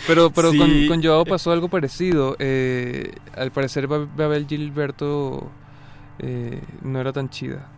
Pero, 0.06 0.30
pero 0.30 0.52
Sí. 0.52 0.58
con, 0.58 0.86
con 0.88 1.02
Joao 1.02 1.24
pasó 1.24 1.50
algo 1.50 1.68
parecido. 1.68 2.36
Eh, 2.38 3.12
al 3.36 3.50
parecer 3.50 3.88
Ba- 3.88 4.06
Babel 4.16 4.46
Gilberto 4.46 5.50
eh, 6.20 6.60
no 6.82 7.00
era 7.00 7.12
tan 7.12 7.30
chida. 7.30 7.68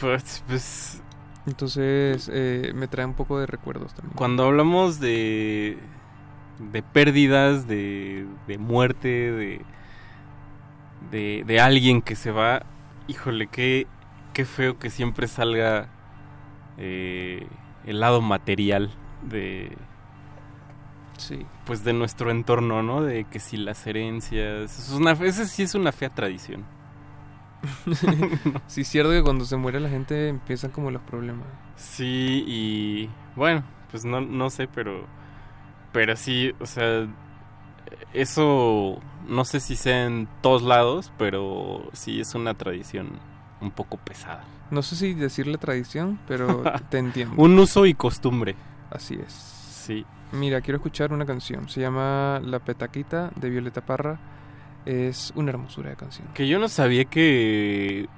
Pues, 0.00 0.42
pues, 0.46 1.02
Entonces 1.46 2.30
eh, 2.32 2.72
me 2.74 2.88
trae 2.88 3.04
un 3.06 3.14
poco 3.14 3.38
de 3.40 3.46
recuerdos 3.46 3.92
también. 3.94 4.16
cuando 4.16 4.44
hablamos 4.46 5.00
de... 5.00 5.76
De 6.58 6.82
pérdidas, 6.82 7.66
de, 7.66 8.26
de 8.46 8.58
muerte, 8.58 9.08
de, 9.08 9.60
de... 11.10 11.44
De 11.46 11.60
alguien 11.60 12.02
que 12.02 12.16
se 12.16 12.30
va... 12.30 12.62
Híjole, 13.06 13.46
qué, 13.46 13.86
qué 14.32 14.44
feo 14.44 14.78
que 14.78 14.90
siempre 14.90 15.28
salga 15.28 15.88
eh, 16.76 17.46
el 17.86 18.00
lado 18.00 18.20
material 18.20 18.90
de... 19.22 19.76
Sí. 21.16 21.46
Pues 21.66 21.82
de 21.84 21.92
nuestro 21.92 22.30
entorno, 22.30 22.82
¿no? 22.82 23.02
De 23.02 23.24
que 23.24 23.40
si 23.40 23.56
las 23.56 23.86
herencias... 23.86 24.78
Es 24.78 24.90
una, 24.90 25.12
esa 25.12 25.46
sí 25.46 25.62
es 25.62 25.74
una 25.74 25.90
fea 25.90 26.10
tradición. 26.10 26.64
sí, 28.66 28.82
es 28.82 28.88
cierto 28.88 29.10
que 29.10 29.22
cuando 29.22 29.44
se 29.44 29.56
muere 29.56 29.80
la 29.80 29.88
gente 29.88 30.28
empiezan 30.28 30.70
como 30.70 30.90
los 30.90 31.02
problemas. 31.02 31.46
Sí, 31.76 32.44
y 32.46 33.10
bueno, 33.34 33.64
pues 33.90 34.04
no, 34.04 34.20
no 34.20 34.50
sé, 34.50 34.68
pero 34.68 35.06
pero 35.92 36.16
sí, 36.16 36.52
o 36.60 36.66
sea, 36.66 37.06
eso 38.12 39.00
no 39.26 39.44
sé 39.44 39.60
si 39.60 39.76
sea 39.76 40.06
en 40.06 40.28
todos 40.42 40.62
lados, 40.62 41.12
pero 41.18 41.88
sí 41.92 42.20
es 42.20 42.34
una 42.34 42.54
tradición 42.54 43.18
un 43.60 43.70
poco 43.70 43.96
pesada. 43.98 44.44
No 44.70 44.82
sé 44.82 44.96
si 44.96 45.14
decirle 45.14 45.58
tradición, 45.58 46.18
pero 46.26 46.62
te 46.90 46.98
entiendo. 46.98 47.34
Un 47.36 47.58
uso 47.58 47.86
y 47.86 47.94
costumbre. 47.94 48.54
Así 48.90 49.14
es. 49.14 49.32
Sí. 49.32 50.04
Mira, 50.32 50.60
quiero 50.60 50.76
escuchar 50.76 51.12
una 51.12 51.24
canción. 51.24 51.68
Se 51.68 51.80
llama 51.80 52.40
La 52.44 52.58
Petaquita 52.58 53.30
de 53.36 53.50
Violeta 53.50 53.80
Parra. 53.80 54.18
Es 54.84 55.32
una 55.34 55.50
hermosura 55.50 55.90
de 55.90 55.96
canción. 55.96 56.28
Que 56.34 56.48
yo 56.48 56.58
no 56.58 56.68
sabía 56.68 57.04
que... 57.04 58.08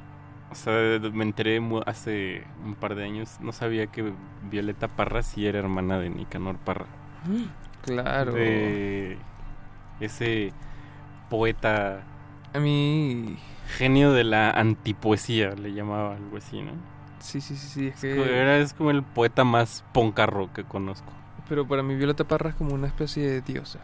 O 0.51 0.55
sea, 0.57 0.99
me 1.13 1.23
enteré 1.23 1.61
hace 1.87 2.45
un 2.65 2.75
par 2.75 2.97
de 2.97 3.05
años. 3.05 3.39
No 3.41 3.53
sabía 3.53 3.87
que 3.87 4.13
Violeta 4.51 4.89
Parra 4.89 5.23
sí 5.23 5.47
era 5.47 5.61
hermana 5.61 5.99
de 6.01 6.11
Nicanor 6.11 6.57
Parra. 6.57 6.87
Claro. 7.83 8.33
De 8.35 9.19
ese 10.01 10.53
poeta... 11.29 12.03
A 12.53 12.59
mí... 12.59 13.37
Genio 13.77 14.13
de 14.13 14.25
la 14.25 14.51
antipoesía, 14.51 15.55
le 15.55 15.73
llamaba 15.73 16.17
algo 16.17 16.37
así, 16.37 16.61
¿no? 16.61 16.73
Sí, 17.21 17.41
sí, 17.41 17.55
sí, 17.55 17.69
sí. 17.69 17.87
Es 17.89 18.01
que... 18.01 18.21
Era, 18.21 18.59
es 18.59 18.73
como 18.75 18.91
el 18.91 19.05
poeta 19.05 19.45
más 19.45 19.85
poncarro 19.93 20.53
que 20.53 20.65
conozco. 20.65 21.13
Pero 21.49 21.69
para 21.69 21.83
mí 21.83 21.95
Violeta 21.95 22.25
Parra 22.25 22.51
es 22.51 22.57
como 22.57 22.75
una 22.75 22.89
especie 22.89 23.29
de 23.29 23.41
diosa. 23.43 23.79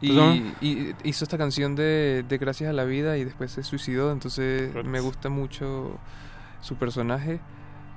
Y, 0.00 0.12
Pues 0.12 0.42
y 0.60 0.94
hizo 1.04 1.24
esta 1.24 1.38
canción 1.38 1.74
de, 1.74 2.24
de 2.28 2.38
Gracias 2.38 2.68
a 2.68 2.74
la 2.74 2.84
Vida 2.84 3.16
y 3.16 3.24
después 3.24 3.52
se 3.52 3.62
suicidó, 3.62 4.12
entonces 4.12 4.74
me 4.84 5.00
gusta 5.00 5.30
mucho 5.30 5.98
su 6.60 6.76
personaje. 6.76 7.40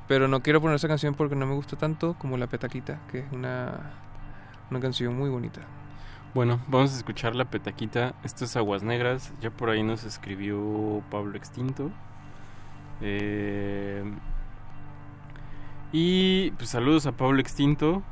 Pero 0.08 0.28
no 0.28 0.42
quiero 0.42 0.62
poner 0.62 0.76
esa 0.76 0.88
canción 0.88 1.16
porque 1.16 1.36
no 1.36 1.46
me 1.46 1.56
gusta 1.56 1.76
tanto 1.76 2.16
como 2.18 2.38
La 2.38 2.48
Petaquita, 2.48 3.00
que 3.12 3.20
es 3.20 3.32
una, 3.32 3.94
una 4.70 4.80
canción 4.80 5.18
muy 5.18 5.30
bonita. 5.30 5.62
Bueno, 6.38 6.62
vamos 6.68 6.94
a 6.94 6.98
escuchar 6.98 7.36
la 7.36 7.46
petaquita. 7.46 8.14
Esto 8.24 8.46
es 8.46 8.56
Aguas 8.56 8.84
Negras. 8.84 9.34
Ya 9.42 9.50
por 9.50 9.72
ahí 9.72 9.82
nos 9.82 10.04
escribió 10.04 11.02
Pablo 11.10 11.36
Extinto. 11.36 11.90
Eh, 13.02 14.04
y 15.92 16.52
pues 16.52 16.70
saludos 16.70 17.08
a 17.08 17.14
Pablo 17.14 17.40
Extinto. 17.40 18.04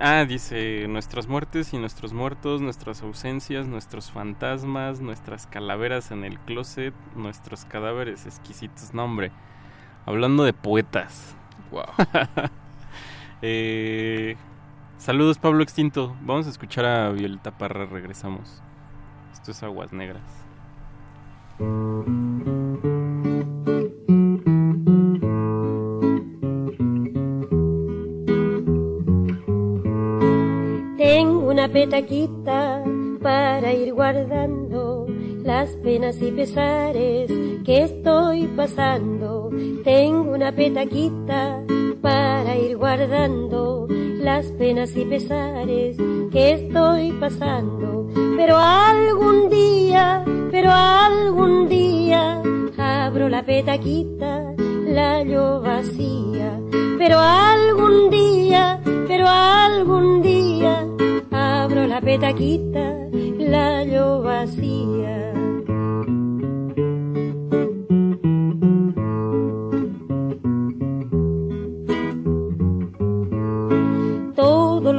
Ah, 0.00 0.24
dice 0.26 0.86
nuestras 0.88 1.26
muertes 1.26 1.74
y 1.74 1.78
nuestros 1.78 2.14
muertos, 2.14 2.62
nuestras 2.62 3.02
ausencias, 3.02 3.66
nuestros 3.66 4.10
fantasmas, 4.10 5.00
nuestras 5.02 5.46
calaveras 5.46 6.12
en 6.12 6.24
el 6.24 6.38
closet, 6.38 6.94
nuestros 7.14 7.66
cadáveres 7.66 8.24
exquisitos. 8.24 8.94
No, 8.94 9.04
hombre. 9.04 9.32
Hablando 10.06 10.44
de 10.44 10.54
poetas. 10.54 11.35
Wow. 11.70 11.84
Eh, 13.42 14.34
saludos 14.96 15.36
Pablo 15.36 15.62
Extinto. 15.62 16.16
Vamos 16.22 16.46
a 16.46 16.50
escuchar 16.50 16.86
a 16.86 17.10
Violeta 17.10 17.50
Parra, 17.58 17.84
regresamos. 17.84 18.62
Esto 19.30 19.50
es 19.50 19.62
Aguas 19.62 19.92
Negras. 19.92 20.22
Tengo 30.96 31.50
una 31.50 31.68
petaquita 31.68 32.82
para 33.22 33.72
ir 33.74 33.92
guardando 33.92 35.06
las 35.44 35.76
penas 35.76 36.20
y 36.22 36.32
pesares 36.32 37.30
que 37.66 37.82
estoy 37.82 38.46
pasando. 38.56 39.50
Tengo 39.82 40.30
una 40.30 40.52
petaquita 40.52 41.64
para 42.00 42.56
ir 42.56 42.76
guardando 42.76 43.88
las 43.90 44.46
penas 44.52 44.96
y 44.96 45.04
pesares 45.04 45.96
que 46.30 46.52
estoy 46.52 47.10
pasando. 47.18 48.06
Pero 48.36 48.56
algún 48.56 49.48
día, 49.50 50.24
pero 50.52 50.70
algún 50.70 51.68
día 51.68 52.40
abro 52.78 53.28
la 53.28 53.44
petaquita, 53.44 54.54
la 54.86 55.16
hallo 55.16 55.60
vacía. 55.60 56.60
Pero 56.98 57.18
algún 57.18 58.10
día, 58.10 58.80
pero 59.08 59.26
algún 59.26 60.22
día 60.22 60.86
abro 61.32 61.84
la 61.88 62.00
petaquita, 62.00 63.08
la 63.38 63.78
hallo 63.78 64.22
vacía. 64.22 65.35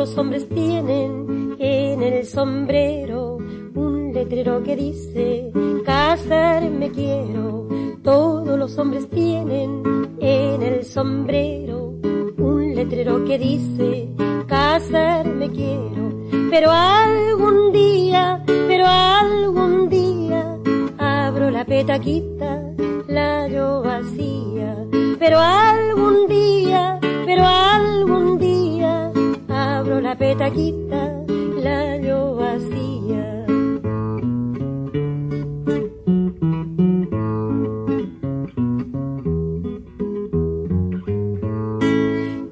Los 0.08 0.18
hombres 0.18 0.48
tienen 0.48 1.58
en 1.60 2.02
el 2.02 2.26
sombrero 2.26 3.40
un 3.76 4.14
letrero 4.14 4.64
que 4.64 4.78
dice 4.78 5.52
casarme 5.86 6.92
quiero. 6.92 7.68
Todos 8.04 8.58
los 8.58 8.78
hombres 8.78 9.10
tienen 9.10 9.82
en 10.22 10.62
el 10.64 10.86
sombrero 10.86 11.94
un 12.38 12.74
letrero 12.74 13.26
que 13.26 13.38
dice 13.38 14.08
casarme 14.48 15.50
quiero. 15.50 16.10
Pero 16.52 16.72
algún 16.72 17.74
día, 17.74 18.42
pero 18.46 18.86
algún 18.88 19.90
día 19.90 20.58
abro 20.98 21.52
la 21.52 21.66
petaquita, 21.66 22.64
la 23.10 23.42
hallo 23.42 23.82
vacía. 23.82 24.86
Pero 25.20 25.38
algún 25.38 26.28
día, 26.28 26.98
pero 27.26 27.44
algún 27.46 28.38
día 28.40 28.57
la 29.96 30.18
petaquita, 30.18 31.24
la 31.64 31.94
hallo 31.94 32.36
vacía. 32.36 33.46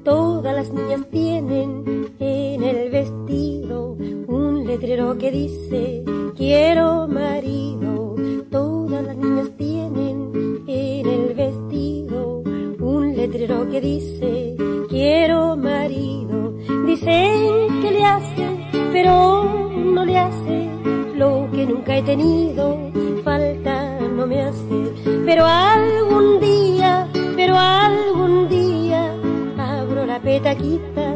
Todas 0.02 0.54
las 0.54 0.72
niñas 0.72 1.06
tienen 1.10 1.84
en 2.18 2.62
el 2.62 2.90
vestido 2.90 3.96
un 4.28 4.66
letrero 4.66 5.18
que 5.18 5.30
dice 5.30 6.04
quiero 6.36 7.06
marido. 7.06 8.16
Todas 8.50 9.04
las 9.04 9.16
niñas 9.16 9.50
tienen 9.58 10.64
en 10.66 11.06
el 11.06 11.34
vestido 11.34 12.42
un 12.80 13.14
letrero 13.14 13.68
que 13.68 13.80
dice 13.80 14.56
quiero 14.88 15.56
marido. 15.56 16.15
Dicen 17.06 17.82
que 17.82 17.90
le 17.92 18.04
hace, 18.04 18.48
pero 18.92 19.44
no 19.76 20.04
le 20.04 20.18
hace 20.18 20.68
lo 21.14 21.48
que 21.52 21.64
nunca 21.64 21.98
he 21.98 22.02
tenido. 22.02 22.90
Falta 23.22 24.00
no 24.00 24.26
me 24.26 24.42
hace, 24.42 24.92
pero 25.24 25.44
algún 25.46 26.40
día, 26.40 27.06
pero 27.36 27.56
algún 27.56 28.48
día 28.48 29.14
abro 29.56 30.04
la 30.04 30.18
petaquita, 30.18 31.14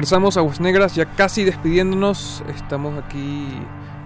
Regresamos 0.00 0.38
a 0.38 0.40
Aguas 0.40 0.60
Negras, 0.60 0.94
ya 0.94 1.04
casi 1.04 1.44
despidiéndonos. 1.44 2.42
Estamos 2.56 2.98
aquí 3.04 3.48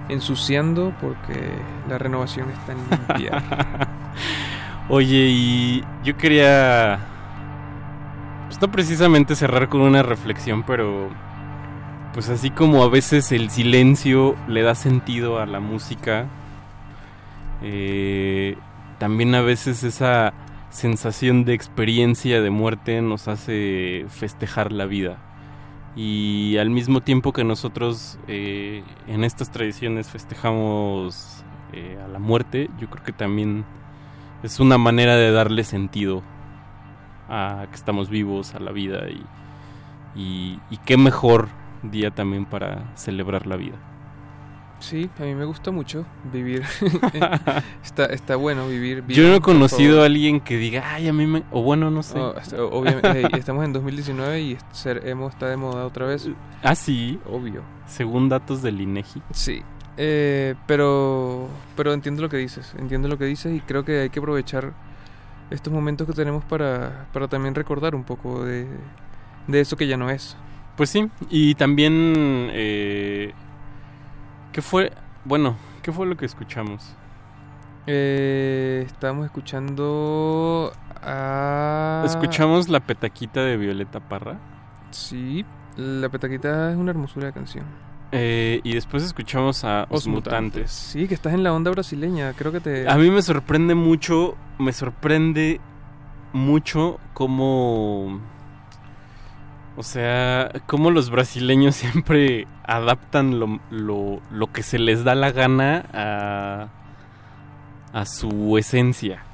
ensuciando 0.08 0.92
porque 1.00 1.52
la 1.88 1.98
renovación 1.98 2.48
está 2.50 2.74
limpia. 2.74 3.40
Oye, 4.88 5.28
y 5.30 5.84
yo 6.02 6.16
quería. 6.16 6.98
Pues 8.48 8.60
no 8.60 8.72
precisamente 8.72 9.36
cerrar 9.36 9.68
con 9.68 9.82
una 9.82 10.02
reflexión, 10.02 10.64
pero. 10.64 11.10
Pues 12.12 12.28
así 12.28 12.50
como 12.50 12.82
a 12.82 12.88
veces 12.88 13.30
el 13.30 13.50
silencio 13.50 14.34
le 14.48 14.62
da 14.62 14.74
sentido 14.74 15.38
a 15.38 15.46
la 15.46 15.60
música, 15.60 16.26
eh, 17.62 18.58
también 18.98 19.32
a 19.36 19.42
veces 19.42 19.84
esa 19.84 20.34
sensación 20.70 21.44
de 21.44 21.54
experiencia 21.54 22.42
de 22.42 22.50
muerte 22.50 23.00
nos 23.00 23.28
hace 23.28 24.06
festejar 24.08 24.72
la 24.72 24.86
vida. 24.86 25.23
Y 25.96 26.56
al 26.58 26.70
mismo 26.70 27.00
tiempo 27.02 27.32
que 27.32 27.44
nosotros 27.44 28.18
eh, 28.26 28.82
en 29.06 29.22
estas 29.22 29.50
tradiciones 29.50 30.08
festejamos 30.08 31.44
eh, 31.72 31.98
a 32.04 32.08
la 32.08 32.18
muerte, 32.18 32.68
yo 32.78 32.90
creo 32.90 33.04
que 33.04 33.12
también 33.12 33.64
es 34.42 34.60
una 34.60 34.76
manera 34.76 35.16
de 35.16 35.30
darle 35.30 35.62
sentido 35.64 36.22
a 37.28 37.66
que 37.70 37.76
estamos 37.76 38.10
vivos, 38.10 38.54
a 38.54 38.60
la 38.60 38.72
vida 38.72 39.06
y, 40.14 40.60
qué 40.84 40.96
mejor 40.96 41.48
día 41.82 42.10
también 42.10 42.44
para 42.44 42.94
celebrar 42.96 43.46
la 43.46 43.56
vida. 43.56 43.76
Sí, 44.84 45.08
a 45.18 45.22
mí 45.22 45.34
me 45.34 45.46
gusta 45.46 45.70
mucho 45.70 46.04
vivir. 46.30 46.62
está, 47.82 48.04
está 48.06 48.36
bueno 48.36 48.68
vivir 48.68 49.00
bien. 49.00 49.18
Yo 49.18 49.28
no 49.28 49.36
he 49.36 49.40
conocido 49.40 50.02
a 50.02 50.06
alguien 50.06 50.40
que 50.40 50.58
diga, 50.58 50.82
ay, 50.94 51.08
a 51.08 51.12
mí 51.14 51.26
me... 51.26 51.42
O 51.50 51.62
bueno, 51.62 51.90
no 51.90 52.02
sé. 52.02 52.18
No, 52.18 52.34
está- 52.36 52.62
obviamente, 52.62 53.10
hey, 53.14 53.28
estamos 53.38 53.64
en 53.64 53.72
2019 53.72 54.40
y 54.42 54.58
ser 54.72 55.08
emo 55.08 55.28
está 55.30 55.48
de 55.48 55.56
moda 55.56 55.86
otra 55.86 56.04
vez. 56.06 56.28
Ah, 56.62 56.74
sí. 56.74 57.18
Obvio. 57.30 57.62
Según 57.86 58.28
datos 58.28 58.60
del 58.60 58.78
INEGI. 58.78 59.22
Sí. 59.32 59.62
Eh, 59.96 60.54
pero, 60.66 61.48
pero 61.76 61.94
entiendo 61.94 62.20
lo 62.20 62.28
que 62.28 62.36
dices, 62.36 62.74
entiendo 62.78 63.08
lo 63.08 63.16
que 63.16 63.24
dices 63.26 63.54
y 63.56 63.60
creo 63.60 63.84
que 63.86 64.00
hay 64.00 64.10
que 64.10 64.18
aprovechar 64.18 64.72
estos 65.50 65.72
momentos 65.72 66.06
que 66.06 66.12
tenemos 66.12 66.44
para, 66.44 67.06
para 67.12 67.26
también 67.28 67.54
recordar 67.54 67.94
un 67.94 68.04
poco 68.04 68.44
de, 68.44 68.66
de 69.46 69.60
eso 69.60 69.76
que 69.78 69.86
ya 69.86 69.96
no 69.96 70.10
es. 70.10 70.36
Pues 70.76 70.90
sí, 70.90 71.08
y 71.30 71.54
también... 71.54 72.50
Eh, 72.52 73.32
¿Qué 74.54 74.62
fue? 74.62 74.92
Bueno, 75.24 75.56
¿qué 75.82 75.90
fue 75.90 76.06
lo 76.06 76.16
que 76.16 76.26
escuchamos? 76.26 76.94
Eh, 77.88 78.84
estábamos 78.86 79.26
escuchando 79.26 80.72
a... 81.02 82.04
Escuchamos 82.06 82.68
la 82.68 82.78
petaquita 82.78 83.40
de 83.42 83.56
Violeta 83.56 83.98
Parra. 83.98 84.38
Sí, 84.92 85.44
la 85.76 86.08
petaquita 86.08 86.70
es 86.70 86.76
una 86.76 86.92
hermosura 86.92 87.26
de 87.26 87.32
canción. 87.32 87.64
eh, 88.12 88.60
y 88.62 88.74
después 88.74 89.02
escuchamos 89.02 89.64
a 89.64 89.88
Os 89.90 90.02
Os 90.02 90.06
Mutantes. 90.06 90.70
Sí, 90.70 91.08
que 91.08 91.14
estás 91.14 91.34
en 91.34 91.42
la 91.42 91.52
onda 91.52 91.72
brasileña, 91.72 92.32
creo 92.34 92.52
que 92.52 92.60
te... 92.60 92.88
A 92.88 92.96
mí 92.96 93.10
me 93.10 93.22
sorprende 93.22 93.74
mucho, 93.74 94.36
me 94.60 94.72
sorprende 94.72 95.60
mucho 96.32 97.00
cómo... 97.12 98.20
O 99.76 99.82
sea, 99.82 100.50
cómo 100.66 100.90
los 100.90 101.10
brasileños 101.10 101.74
siempre 101.76 102.46
adaptan 102.66 103.38
lo, 103.40 103.60
lo, 103.70 104.20
lo 104.30 104.52
que 104.52 104.62
se 104.62 104.78
les 104.78 105.04
da 105.04 105.14
la 105.14 105.32
gana 105.32 105.84
a, 105.92 106.68
a 107.92 108.06
su 108.06 108.56
esencia. 108.58 109.22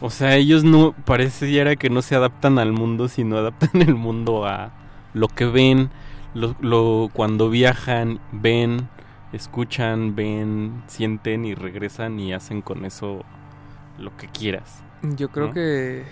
O 0.00 0.10
sea, 0.10 0.34
ellos 0.34 0.64
no, 0.64 0.90
pareciera 1.04 1.76
que 1.76 1.88
no 1.88 2.02
se 2.02 2.16
adaptan 2.16 2.58
al 2.58 2.72
mundo, 2.72 3.06
sino 3.06 3.36
adaptan 3.36 3.80
el 3.80 3.94
mundo 3.94 4.44
a 4.44 4.72
lo 5.14 5.28
que 5.28 5.44
ven, 5.46 5.90
lo, 6.34 6.56
lo- 6.60 7.08
cuando 7.12 7.48
viajan, 7.48 8.18
ven, 8.32 8.88
escuchan, 9.32 10.16
ven, 10.16 10.82
sienten 10.88 11.44
y 11.44 11.54
regresan 11.54 12.18
y 12.18 12.32
hacen 12.32 12.60
con 12.60 12.84
eso 12.84 13.24
lo 14.00 14.16
que 14.16 14.26
quieras. 14.26 14.82
Yo 15.02 15.28
creo 15.28 15.46
¿no? 15.46 15.54
que 15.54 16.04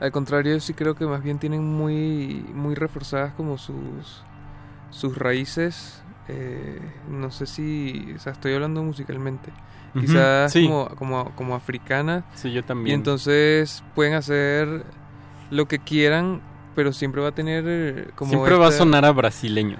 al 0.00 0.10
contrario, 0.12 0.58
sí 0.60 0.74
creo 0.74 0.94
que 0.94 1.06
más 1.06 1.22
bien 1.22 1.38
tienen 1.38 1.62
muy 1.64 2.44
muy 2.54 2.74
reforzadas 2.74 3.32
como 3.34 3.58
sus 3.58 4.24
sus 4.90 5.16
raíces. 5.16 6.02
eh, 6.28 6.80
no 7.08 7.30
sé 7.32 7.44
si, 7.46 8.12
o 8.16 8.18
sea, 8.20 8.32
estoy 8.32 8.54
hablando 8.54 8.82
musicalmente. 8.82 9.50
Quizás 9.98 10.52
sí. 10.52 10.64
como, 10.68 10.88
como, 10.94 11.34
como 11.34 11.54
africana. 11.56 12.24
Sí, 12.34 12.52
yo 12.52 12.60
Y 12.60 12.62
también. 12.62 12.94
entonces 13.00 13.82
pueden 13.96 14.14
hacer 14.14 14.84
lo 15.50 15.66
que 15.66 15.80
quieran, 15.80 16.40
pero 16.76 16.92
siempre 16.92 17.20
va 17.20 17.28
a 17.30 17.32
tener 17.34 17.64
eh, 17.66 18.10
como 18.14 18.30
Siempre 18.30 18.54
va 18.56 18.66
a 18.66 18.68
esta- 18.68 18.78
sonar 18.84 19.04
a 19.04 19.10
brasileño. 19.10 19.78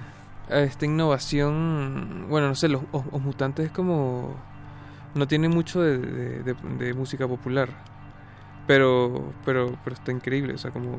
esta 0.49 0.85
innovación, 0.85 2.25
bueno, 2.29 2.47
no 2.49 2.55
sé, 2.55 2.67
los, 2.67 2.81
os- 2.91 3.05
os 3.11 3.21
mutantes 3.21 3.67
es 3.67 3.71
como 3.71 4.35
no 5.15 5.27
tienen 5.27 5.51
mucho 5.51 5.81
de, 5.81 5.97
de- 5.97 6.43
de- 6.43 6.55
de 6.85 6.93
música 6.93 7.25
popular, 7.27 7.69
pero, 8.71 9.33
pero, 9.43 9.77
pero 9.83 9.93
está 9.93 10.13
increíble, 10.13 10.53
o 10.53 10.57
sea, 10.57 10.71
como 10.71 10.95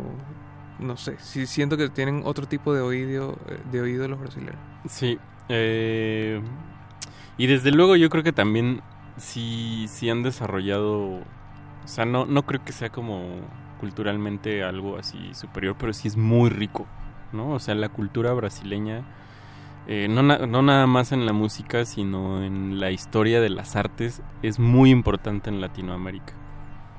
no 0.79 0.99
sé, 0.99 1.17
sí 1.19 1.47
siento 1.47 1.79
que 1.79 1.89
tienen 1.89 2.21
otro 2.27 2.47
tipo 2.47 2.75
de 2.75 2.83
oído, 2.83 3.39
eh, 3.49 3.59
de 3.73 3.81
oído 3.81 4.07
los 4.09 4.21
brasileños. 4.21 4.61
Sí. 4.87 5.19
eh, 5.49 6.43
y 7.39 7.47
desde 7.47 7.71
luego 7.71 7.97
yo 7.97 8.11
creo 8.11 8.23
que 8.23 8.35
también 8.35 8.83
sí, 9.17 9.87
sí 9.89 10.11
han 10.11 10.23
desarrollado, 10.23 11.21
o 11.21 11.87
sea, 11.87 12.05
no, 12.05 12.27
no 12.27 12.43
creo 12.43 12.63
que 12.63 12.73
sea 12.73 12.91
como 12.91 13.41
culturalmente 13.81 14.63
algo 14.63 14.99
así 14.99 15.33
superior, 15.33 15.75
pero 15.79 15.95
sí 15.95 16.09
es 16.09 16.19
muy 16.19 16.51
rico, 16.51 16.87
¿no? 17.33 17.53
O 17.53 17.59
sea, 17.59 17.75
la 17.75 17.89
cultura 17.89 18.35
brasileña, 18.35 19.03
eh, 19.87 20.09
no, 20.11 20.23
no 20.23 20.61
nada 20.61 20.87
más 20.87 21.11
en 21.13 21.25
la 21.25 21.33
música, 21.33 21.87
sino 21.87 22.45
en 22.45 22.81
la 22.81 22.91
historia 22.91 23.41
de 23.41 23.49
las 23.49 23.77
artes, 23.77 24.21
es 24.43 24.59
muy 24.59 24.91
importante 24.91 25.49
en 25.49 25.63
Latinoamérica. 25.63 26.35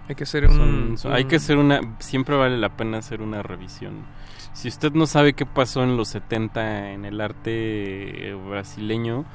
Hay 0.09 0.15
que 0.15 0.23
hacer 0.23 0.45
un, 0.47 0.53
Son- 0.55 0.97
son- 0.97 1.13
hay 1.13 1.23
un- 1.23 1.29
que 1.29 1.35
hacer 1.37 1.57
una 1.57 1.79
siempre 1.99 2.35
vale 2.35 2.57
la 2.57 2.75
pena 2.75 2.97
hacer 2.97 3.21
una 3.21 3.41
revisión. 3.41 4.05
Si 4.53 4.67
usted 4.67 4.91
no 4.93 5.05
sabe 5.07 5.33
qué 5.33 5.45
pasó 5.45 5.83
en 5.83 5.97
los 5.97 6.09
70 6.09 6.91
en 6.91 7.05
el 7.05 7.21
arte 7.21 8.29
eh, 8.29 8.33
brasileño 8.33 9.25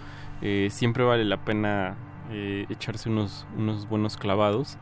eh, 0.42 0.68
siempre 0.70 1.02
vale 1.05 1.24
la 1.24 1.38
pena 1.38 1.97
eh, 2.30 2.66
echarse 2.68 3.08
unos 3.08 3.47
unos 3.56 3.88
buenos 3.88 4.16
clavados 4.16 4.76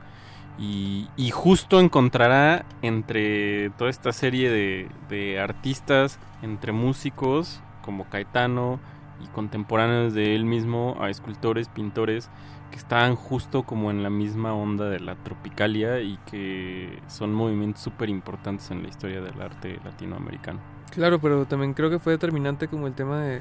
y, 0.58 1.08
y 1.16 1.30
justo 1.30 1.80
encontrará 1.80 2.64
entre 2.82 3.70
toda 3.70 3.88
esta 3.90 4.12
serie 4.12 4.50
de, 4.50 4.88
de 5.08 5.38
artistas 5.40 6.18
entre 6.42 6.72
músicos 6.72 7.60
como 7.82 8.04
Caetano 8.08 8.80
y 9.20 9.26
contemporáneos 9.28 10.14
de 10.14 10.34
él 10.34 10.44
mismo 10.44 10.96
a 11.00 11.10
escultores 11.10 11.68
pintores 11.68 12.28
que 12.70 12.76
estaban 12.76 13.14
justo 13.16 13.62
como 13.62 13.90
en 13.90 14.02
la 14.02 14.10
misma 14.10 14.52
onda 14.54 14.88
de 14.90 15.00
la 15.00 15.14
tropicalia 15.14 16.00
y 16.00 16.18
que 16.26 17.00
son 17.08 17.32
movimientos 17.32 17.82
súper 17.82 18.08
importantes 18.08 18.70
en 18.70 18.82
la 18.82 18.88
historia 18.88 19.20
del 19.20 19.40
arte 19.40 19.78
latinoamericano. 19.84 20.60
Claro, 20.90 21.18
pero 21.20 21.44
también 21.46 21.74
creo 21.74 21.90
que 21.90 21.98
fue 21.98 22.12
determinante 22.12 22.68
como 22.68 22.86
el 22.86 22.94
tema 22.94 23.20
de, 23.22 23.40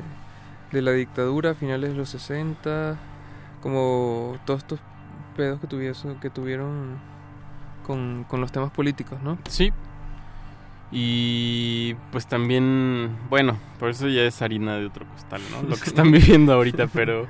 de 0.72 0.82
la 0.82 0.92
dictadura 0.92 1.52
a 1.52 1.56
finales 1.56 1.92
de 1.92 1.96
los 1.98 2.10
60, 2.10 2.98
como 3.62 4.38
todos 4.46 4.60
estos 4.62 4.80
pedos 5.36 5.60
que, 5.60 5.68
tuviese- 5.68 6.20
que 6.20 6.30
tuvieron 6.30 6.98
con, 7.86 8.26
con 8.28 8.42
los 8.42 8.52
temas 8.52 8.72
políticos, 8.72 9.20
¿no? 9.22 9.38
Sí. 9.50 9.72
Y 10.92 11.96
pues 12.12 12.28
también, 12.28 13.18
bueno, 13.30 13.58
por 13.80 13.90
eso 13.90 14.08
ya 14.08 14.22
es 14.24 14.42
harina 14.42 14.78
de 14.78 14.86
otro 14.86 15.06
costal, 15.08 15.42
¿no? 15.52 15.64
Lo 15.64 15.76
que 15.76 15.86
están 15.86 16.12
viviendo 16.12 16.54
ahorita, 16.54 16.88
pero... 16.88 17.28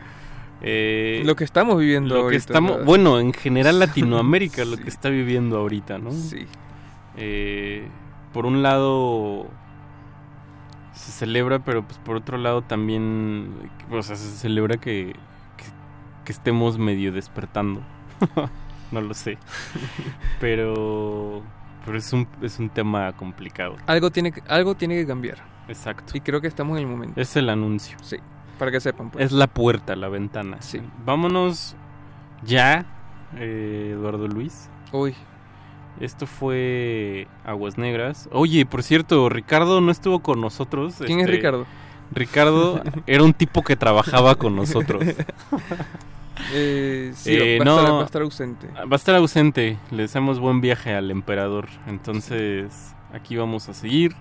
eh, 0.62 1.22
Lo 1.26 1.36
que 1.36 1.44
estamos 1.46 1.80
viviendo 1.80 2.10
lo 2.16 2.22
que 2.22 2.24
ahorita, 2.26 2.40
estamos, 2.40 2.72
¿verdad? 2.74 2.86
bueno, 2.86 3.20
en 3.20 3.34
general 3.34 3.80
Latinoamérica, 3.80 4.66
lo 4.66 4.78
que 4.78 4.90
está 4.90 5.10
viviendo 5.10 5.58
ahorita, 5.58 5.98
¿no? 5.98 6.12
Sí. 6.12 6.46
Eh, 7.18 7.88
por 8.34 8.46
un 8.46 8.62
lado 8.62 9.48
se 10.94 11.12
celebra, 11.12 11.60
pero 11.60 11.84
pues 11.86 11.98
por 12.00 12.18
otro 12.18 12.38
lado 12.38 12.62
también, 12.62 13.50
o 13.90 14.02
sea, 14.04 14.16
se 14.16 14.36
celebra 14.38 14.78
que, 14.78 15.16
que, 15.58 15.64
que 16.26 16.32
estemos 16.32 16.78
medio 16.78 17.12
despertando. 17.14 17.82
no 18.92 19.02
lo 19.02 19.14
sé. 19.14 19.38
Pero, 20.40 21.44
pero 21.86 21.98
es 21.98 22.12
un, 22.14 22.28
es 22.42 22.60
un 22.60 22.70
tema 22.70 23.14
complicado. 23.14 23.76
Algo 23.86 24.12
tiene, 24.12 24.32
que, 24.32 24.42
algo 24.48 24.76
tiene 24.76 24.96
que 24.96 25.06
cambiar. 25.06 25.38
Exacto. 25.68 26.18
Y 26.18 26.22
creo 26.22 26.42
que 26.42 26.48
estamos 26.48 26.78
en 26.78 26.84
el 26.86 26.90
momento. 26.90 27.20
Es 27.20 27.36
el 27.36 27.50
anuncio. 27.50 27.98
Sí, 28.02 28.18
para 28.58 28.72
que 28.72 28.80
sepan. 28.80 29.12
Pues. 29.12 29.26
Es 29.26 29.32
la 29.32 29.48
puerta, 29.48 29.96
la 29.96 30.10
ventana. 30.10 30.62
Sí. 30.62 30.82
Vámonos 31.06 31.76
ya, 32.44 32.86
eh, 33.38 33.92
Eduardo 33.94 34.28
Luis. 34.28 34.70
Uy. 34.92 35.16
Esto 36.00 36.28
fue 36.28 37.28
Aguas 37.46 37.78
Negras. 37.78 38.28
Oye, 38.32 38.66
por 38.66 38.84
cierto, 38.84 39.30
Ricardo 39.30 39.80
no 39.80 39.92
estuvo 39.92 40.20
con 40.20 40.42
nosotros. 40.42 40.96
¿Quién 40.98 41.20
es 41.20 41.26
este, 41.26 41.38
Ricardo? 41.38 41.66
Ricardo 42.12 42.82
era 43.08 43.24
un 43.24 43.34
tipo 43.34 43.64
que 43.64 43.76
trabajaba 43.76 44.36
con 44.36 44.56
nosotros. 44.56 45.04
Eh, 46.54 47.12
sí, 47.16 47.34
Eh, 47.34 47.58
va, 47.60 47.64
a 47.64 47.66
no. 47.66 47.78
estar, 47.80 47.94
va 47.94 48.02
a 48.02 48.06
estar 48.06 48.22
ausente. 48.22 48.68
Va 48.76 48.88
a 48.92 48.96
estar 48.96 49.16
ausente. 49.16 49.78
Le 49.92 50.04
deseamos 50.04 50.40
buen 50.40 50.62
viaje 50.62 50.94
al 50.94 51.12
emperador. 51.12 51.68
Entonces, 51.88 52.94
aquí 53.14 53.36
vamos 53.38 53.70
a 53.70 53.74
seguir. 53.74 54.16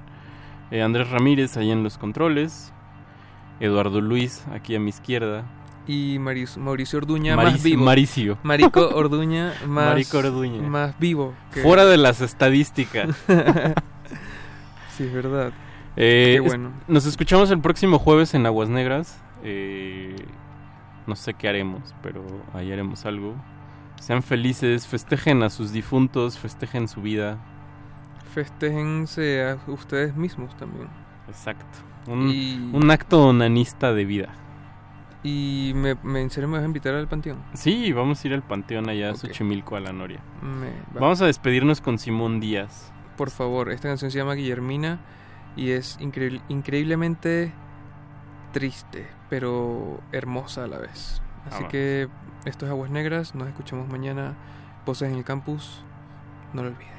Eh, 0.71 0.83
Andrés 0.83 1.11
Ramírez 1.11 1.57
ahí 1.57 1.71
en 1.71 1.83
los 1.83 1.99
controles. 1.99 2.73
Eduardo 3.61 4.01
Luis 4.01 4.45
aquí 4.53 4.75
a 4.75 4.81
mi 4.81 4.89
izquierda. 4.91 5.45
Y 5.87 6.19
Maris- 6.19 6.57
Mauricio 6.57 6.99
Orduña 6.99 7.37
más 7.37 7.63
vivo. 7.63 7.85
Maricio. 7.85 8.39
Marico 8.43 8.81
Orduña 8.95 9.53
más, 9.67 9.87
Marico 9.91 10.19
Orduña. 10.19 10.63
más 10.63 10.99
vivo. 10.99 11.35
que- 11.53 11.61
Fuera 11.63 11.85
de 11.85 11.99
las 11.99 12.21
estadísticas. 12.23 13.15
sí, 14.97 15.05
es 15.05 15.13
verdad. 15.13 15.53
Eh, 15.97 16.33
Qué 16.33 16.35
es- 16.37 16.43
bueno. 16.43 16.73
nos 16.89 17.07
escuchamos 17.07 17.51
el 17.51 17.61
próximo 17.61 17.99
jueves 17.99 18.35
en 18.35 18.47
Aguas 18.47 18.69
Negras. 18.69 19.21
Eh, 19.45 20.17
no 21.07 21.17
sé 21.17 21.35
qué 21.35 21.49
haremos, 21.49 21.95
pero 22.03 22.25
ahí 22.53 22.73
haremos 22.73 23.05
algo. 23.07 23.35
Sean 24.01 24.23
felices, 24.23 24.87
festejen 24.87 25.43
a 25.43 25.51
sus 25.51 25.73
difuntos, 25.73 26.39
festejen 26.39 26.89
su 26.89 27.01
vida. 27.03 27.39
Festéjense 28.35 29.43
a 29.49 29.59
ustedes 29.71 30.17
mismos 30.17 30.57
también. 30.57 30.89
Exacto. 31.29 31.79
Un, 32.07 32.29
Y- 32.29 32.71
un 32.73 32.91
acto 32.91 33.29
onanista 33.29 33.93
de 33.93 34.05
vida. 34.05 34.29
Y 35.23 35.73
me, 35.75 35.95
me, 36.03 36.21
en 36.21 36.31
serio 36.31 36.49
me 36.49 36.57
vas 36.59 36.65
a 36.65 36.67
invitar 36.67 36.95
al 36.95 37.09
panteón. 37.09 37.39
Sí, 37.55 37.93
vamos 37.93 38.23
a 38.23 38.29
ir 38.29 38.35
al 38.35 38.43
panteón 38.43 38.89
allá 38.91 39.11
a. 39.11 39.15
Xochimilco, 39.15 39.77
a 39.77 39.81
la 39.81 39.93
Noria. 39.93 40.21
Va. 40.95 41.01
Vamos 41.01 41.23
a 41.23 41.27
despedirnos 41.27 41.81
con 41.81 41.99
Simón 41.99 42.41
Díaz. 42.41 42.93
Por 43.17 43.31
favor, 43.31 43.71
esta 43.71 43.89
canción 43.89 44.11
se 44.11 44.19
llama 44.19 44.35
Guillermina 44.35 44.99
y 45.57 45.71
es 45.71 45.99
increíble- 46.01 46.43
increíblemente 46.49 47.53
triste, 48.55 49.07
pero 49.29 50.01
hermosa 50.13 50.65
a 50.65 50.69
la 50.69 50.79
vez. 50.79 51.21
Así 51.45 51.57
Vamos. 51.57 51.71
que 51.71 52.09
esto 52.47 52.65
es 52.65 52.71
Aguas 52.71 52.91
Negras, 52.91 53.35
nos 53.35 53.49
escuchamos 53.49 53.89
mañana. 53.89 54.35
Voces 54.87 55.11
en 55.11 55.19
el 55.19 55.25
campus, 55.25 55.83
no 56.55 56.63
lo 56.63 56.69
olviden. 56.69 56.95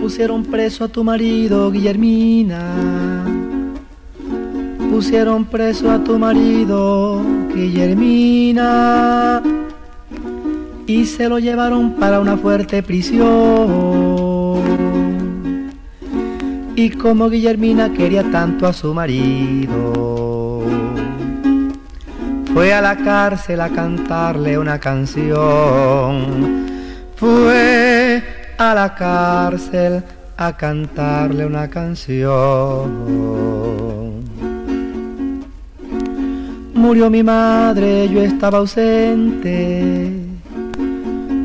Pusieron 0.00 0.42
preso 0.44 0.84
a 0.84 0.88
tu 0.88 1.04
marido, 1.04 1.70
Guillermina. 1.70 3.24
Pusieron 4.90 5.44
preso 5.44 5.90
a 5.92 6.02
tu 6.02 6.18
marido, 6.18 7.22
Guillermina. 7.54 9.40
Y 10.86 11.04
se 11.06 11.28
lo 11.28 11.38
llevaron 11.38 11.92
para 11.92 12.20
una 12.20 12.36
fuerte 12.36 12.82
prisión. 12.82 14.42
Y 16.74 16.90
como 16.90 17.28
Guillermina 17.28 17.92
quería 17.92 18.24
tanto 18.30 18.66
a 18.66 18.72
su 18.72 18.94
marido, 18.94 20.64
fue 22.52 22.72
a 22.72 22.80
la 22.80 22.96
cárcel 22.96 23.60
a 23.60 23.68
cantarle 23.68 24.58
una 24.58 24.78
canción. 24.78 26.66
Fue 27.16 28.22
a 28.58 28.74
la 28.74 28.94
cárcel 28.94 30.02
a 30.36 30.56
cantarle 30.56 31.46
una 31.46 31.68
canción. 31.68 32.92
Murió 36.74 37.10
mi 37.10 37.22
madre, 37.22 38.08
yo 38.08 38.22
estaba 38.22 38.58
ausente. 38.58 40.21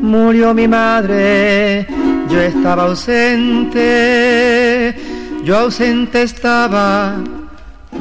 Murió 0.08 0.54
mi 0.54 0.66
madre, 0.66 1.86
yo 2.30 2.40
estaba 2.40 2.84
ausente. 2.84 3.84
Yo 5.44 5.58
ausente 5.58 6.22
estaba, 6.22 7.16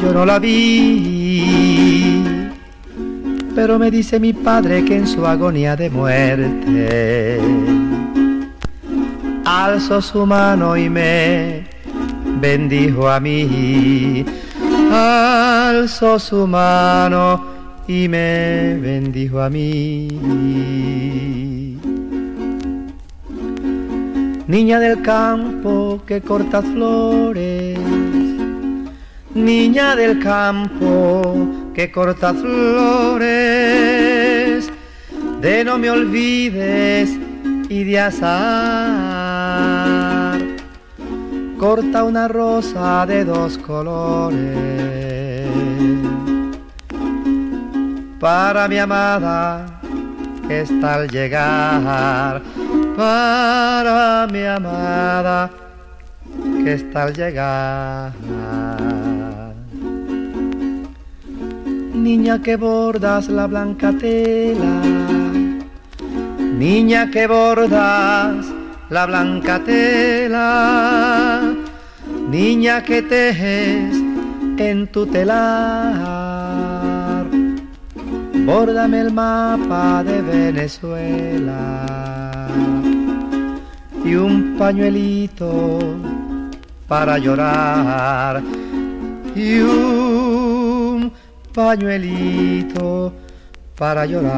yo 0.02 0.14
no 0.14 0.26
la 0.26 0.40
vi. 0.40 2.24
Pero 3.54 3.78
me 3.78 3.92
dice 3.92 4.22
mi 4.22 4.32
padre 4.32 4.86
que 4.86 4.96
en 4.96 5.06
su 5.06 5.28
agonía 5.28 5.76
de 5.76 5.90
muerte 5.90 7.42
alzó 9.44 10.02
su 10.02 10.26
mano 10.26 10.78
y 10.78 10.90
me 10.90 11.66
bendijo 12.40 13.10
a 13.10 13.20
mí. 13.20 14.24
Alzó 14.94 16.18
su 16.20 16.48
mano 16.48 17.44
y 17.86 18.08
me 18.08 18.78
bendijo 18.80 19.42
a 19.42 19.50
mí. 19.50 21.47
Niña 24.48 24.80
del 24.80 25.02
campo 25.02 26.02
que 26.08 26.22
cortas 26.22 26.64
flores, 26.64 27.78
niña 29.34 29.94
del 29.98 30.20
campo 30.20 31.70
que 31.74 31.92
cortas 31.92 32.38
flores, 32.38 33.10
de 35.42 35.66
no 35.66 35.78
me 35.78 35.90
olvides 35.90 37.20
y 37.68 37.84
de 37.84 38.00
azar. 38.00 38.38
Corta 41.60 42.06
una 42.06 42.30
rosa 42.30 43.06
de 43.06 43.26
dos 43.26 43.58
colores. 43.58 45.50
Para 48.18 48.70
mi 48.70 48.78
amada 48.78 49.82
que 50.48 50.62
está 50.62 50.96
al 50.96 51.10
llegar, 51.10 52.42
para 52.98 54.28
mi 54.32 54.44
amada 54.44 55.52
que 56.64 56.74
está 56.74 57.04
al 57.04 57.14
llegar. 57.14 58.12
Niña 61.94 62.42
que 62.42 62.56
bordas 62.56 63.30
la 63.30 63.46
blanca 63.46 63.94
tela, 63.94 64.82
niña 66.58 67.12
que 67.12 67.28
bordas 67.28 68.48
la 68.90 69.06
blanca 69.06 69.60
tela, 69.64 71.44
niña 72.30 72.84
que 72.84 73.04
tejes 73.04 73.96
en 74.58 74.88
tu 74.88 75.06
telar, 75.06 76.18
bórdame 78.46 79.02
el 79.02 79.14
mapa 79.14 80.04
de 80.04 80.22
Venezuela 80.22 82.37
y 84.08 84.16
un 84.16 84.56
pañuelito 84.58 85.80
para 86.88 87.18
llorar 87.18 88.42
y 89.36 89.60
un 89.60 91.12
pañuelito 91.54 93.12
para 93.78 94.06
llorar. 94.06 94.38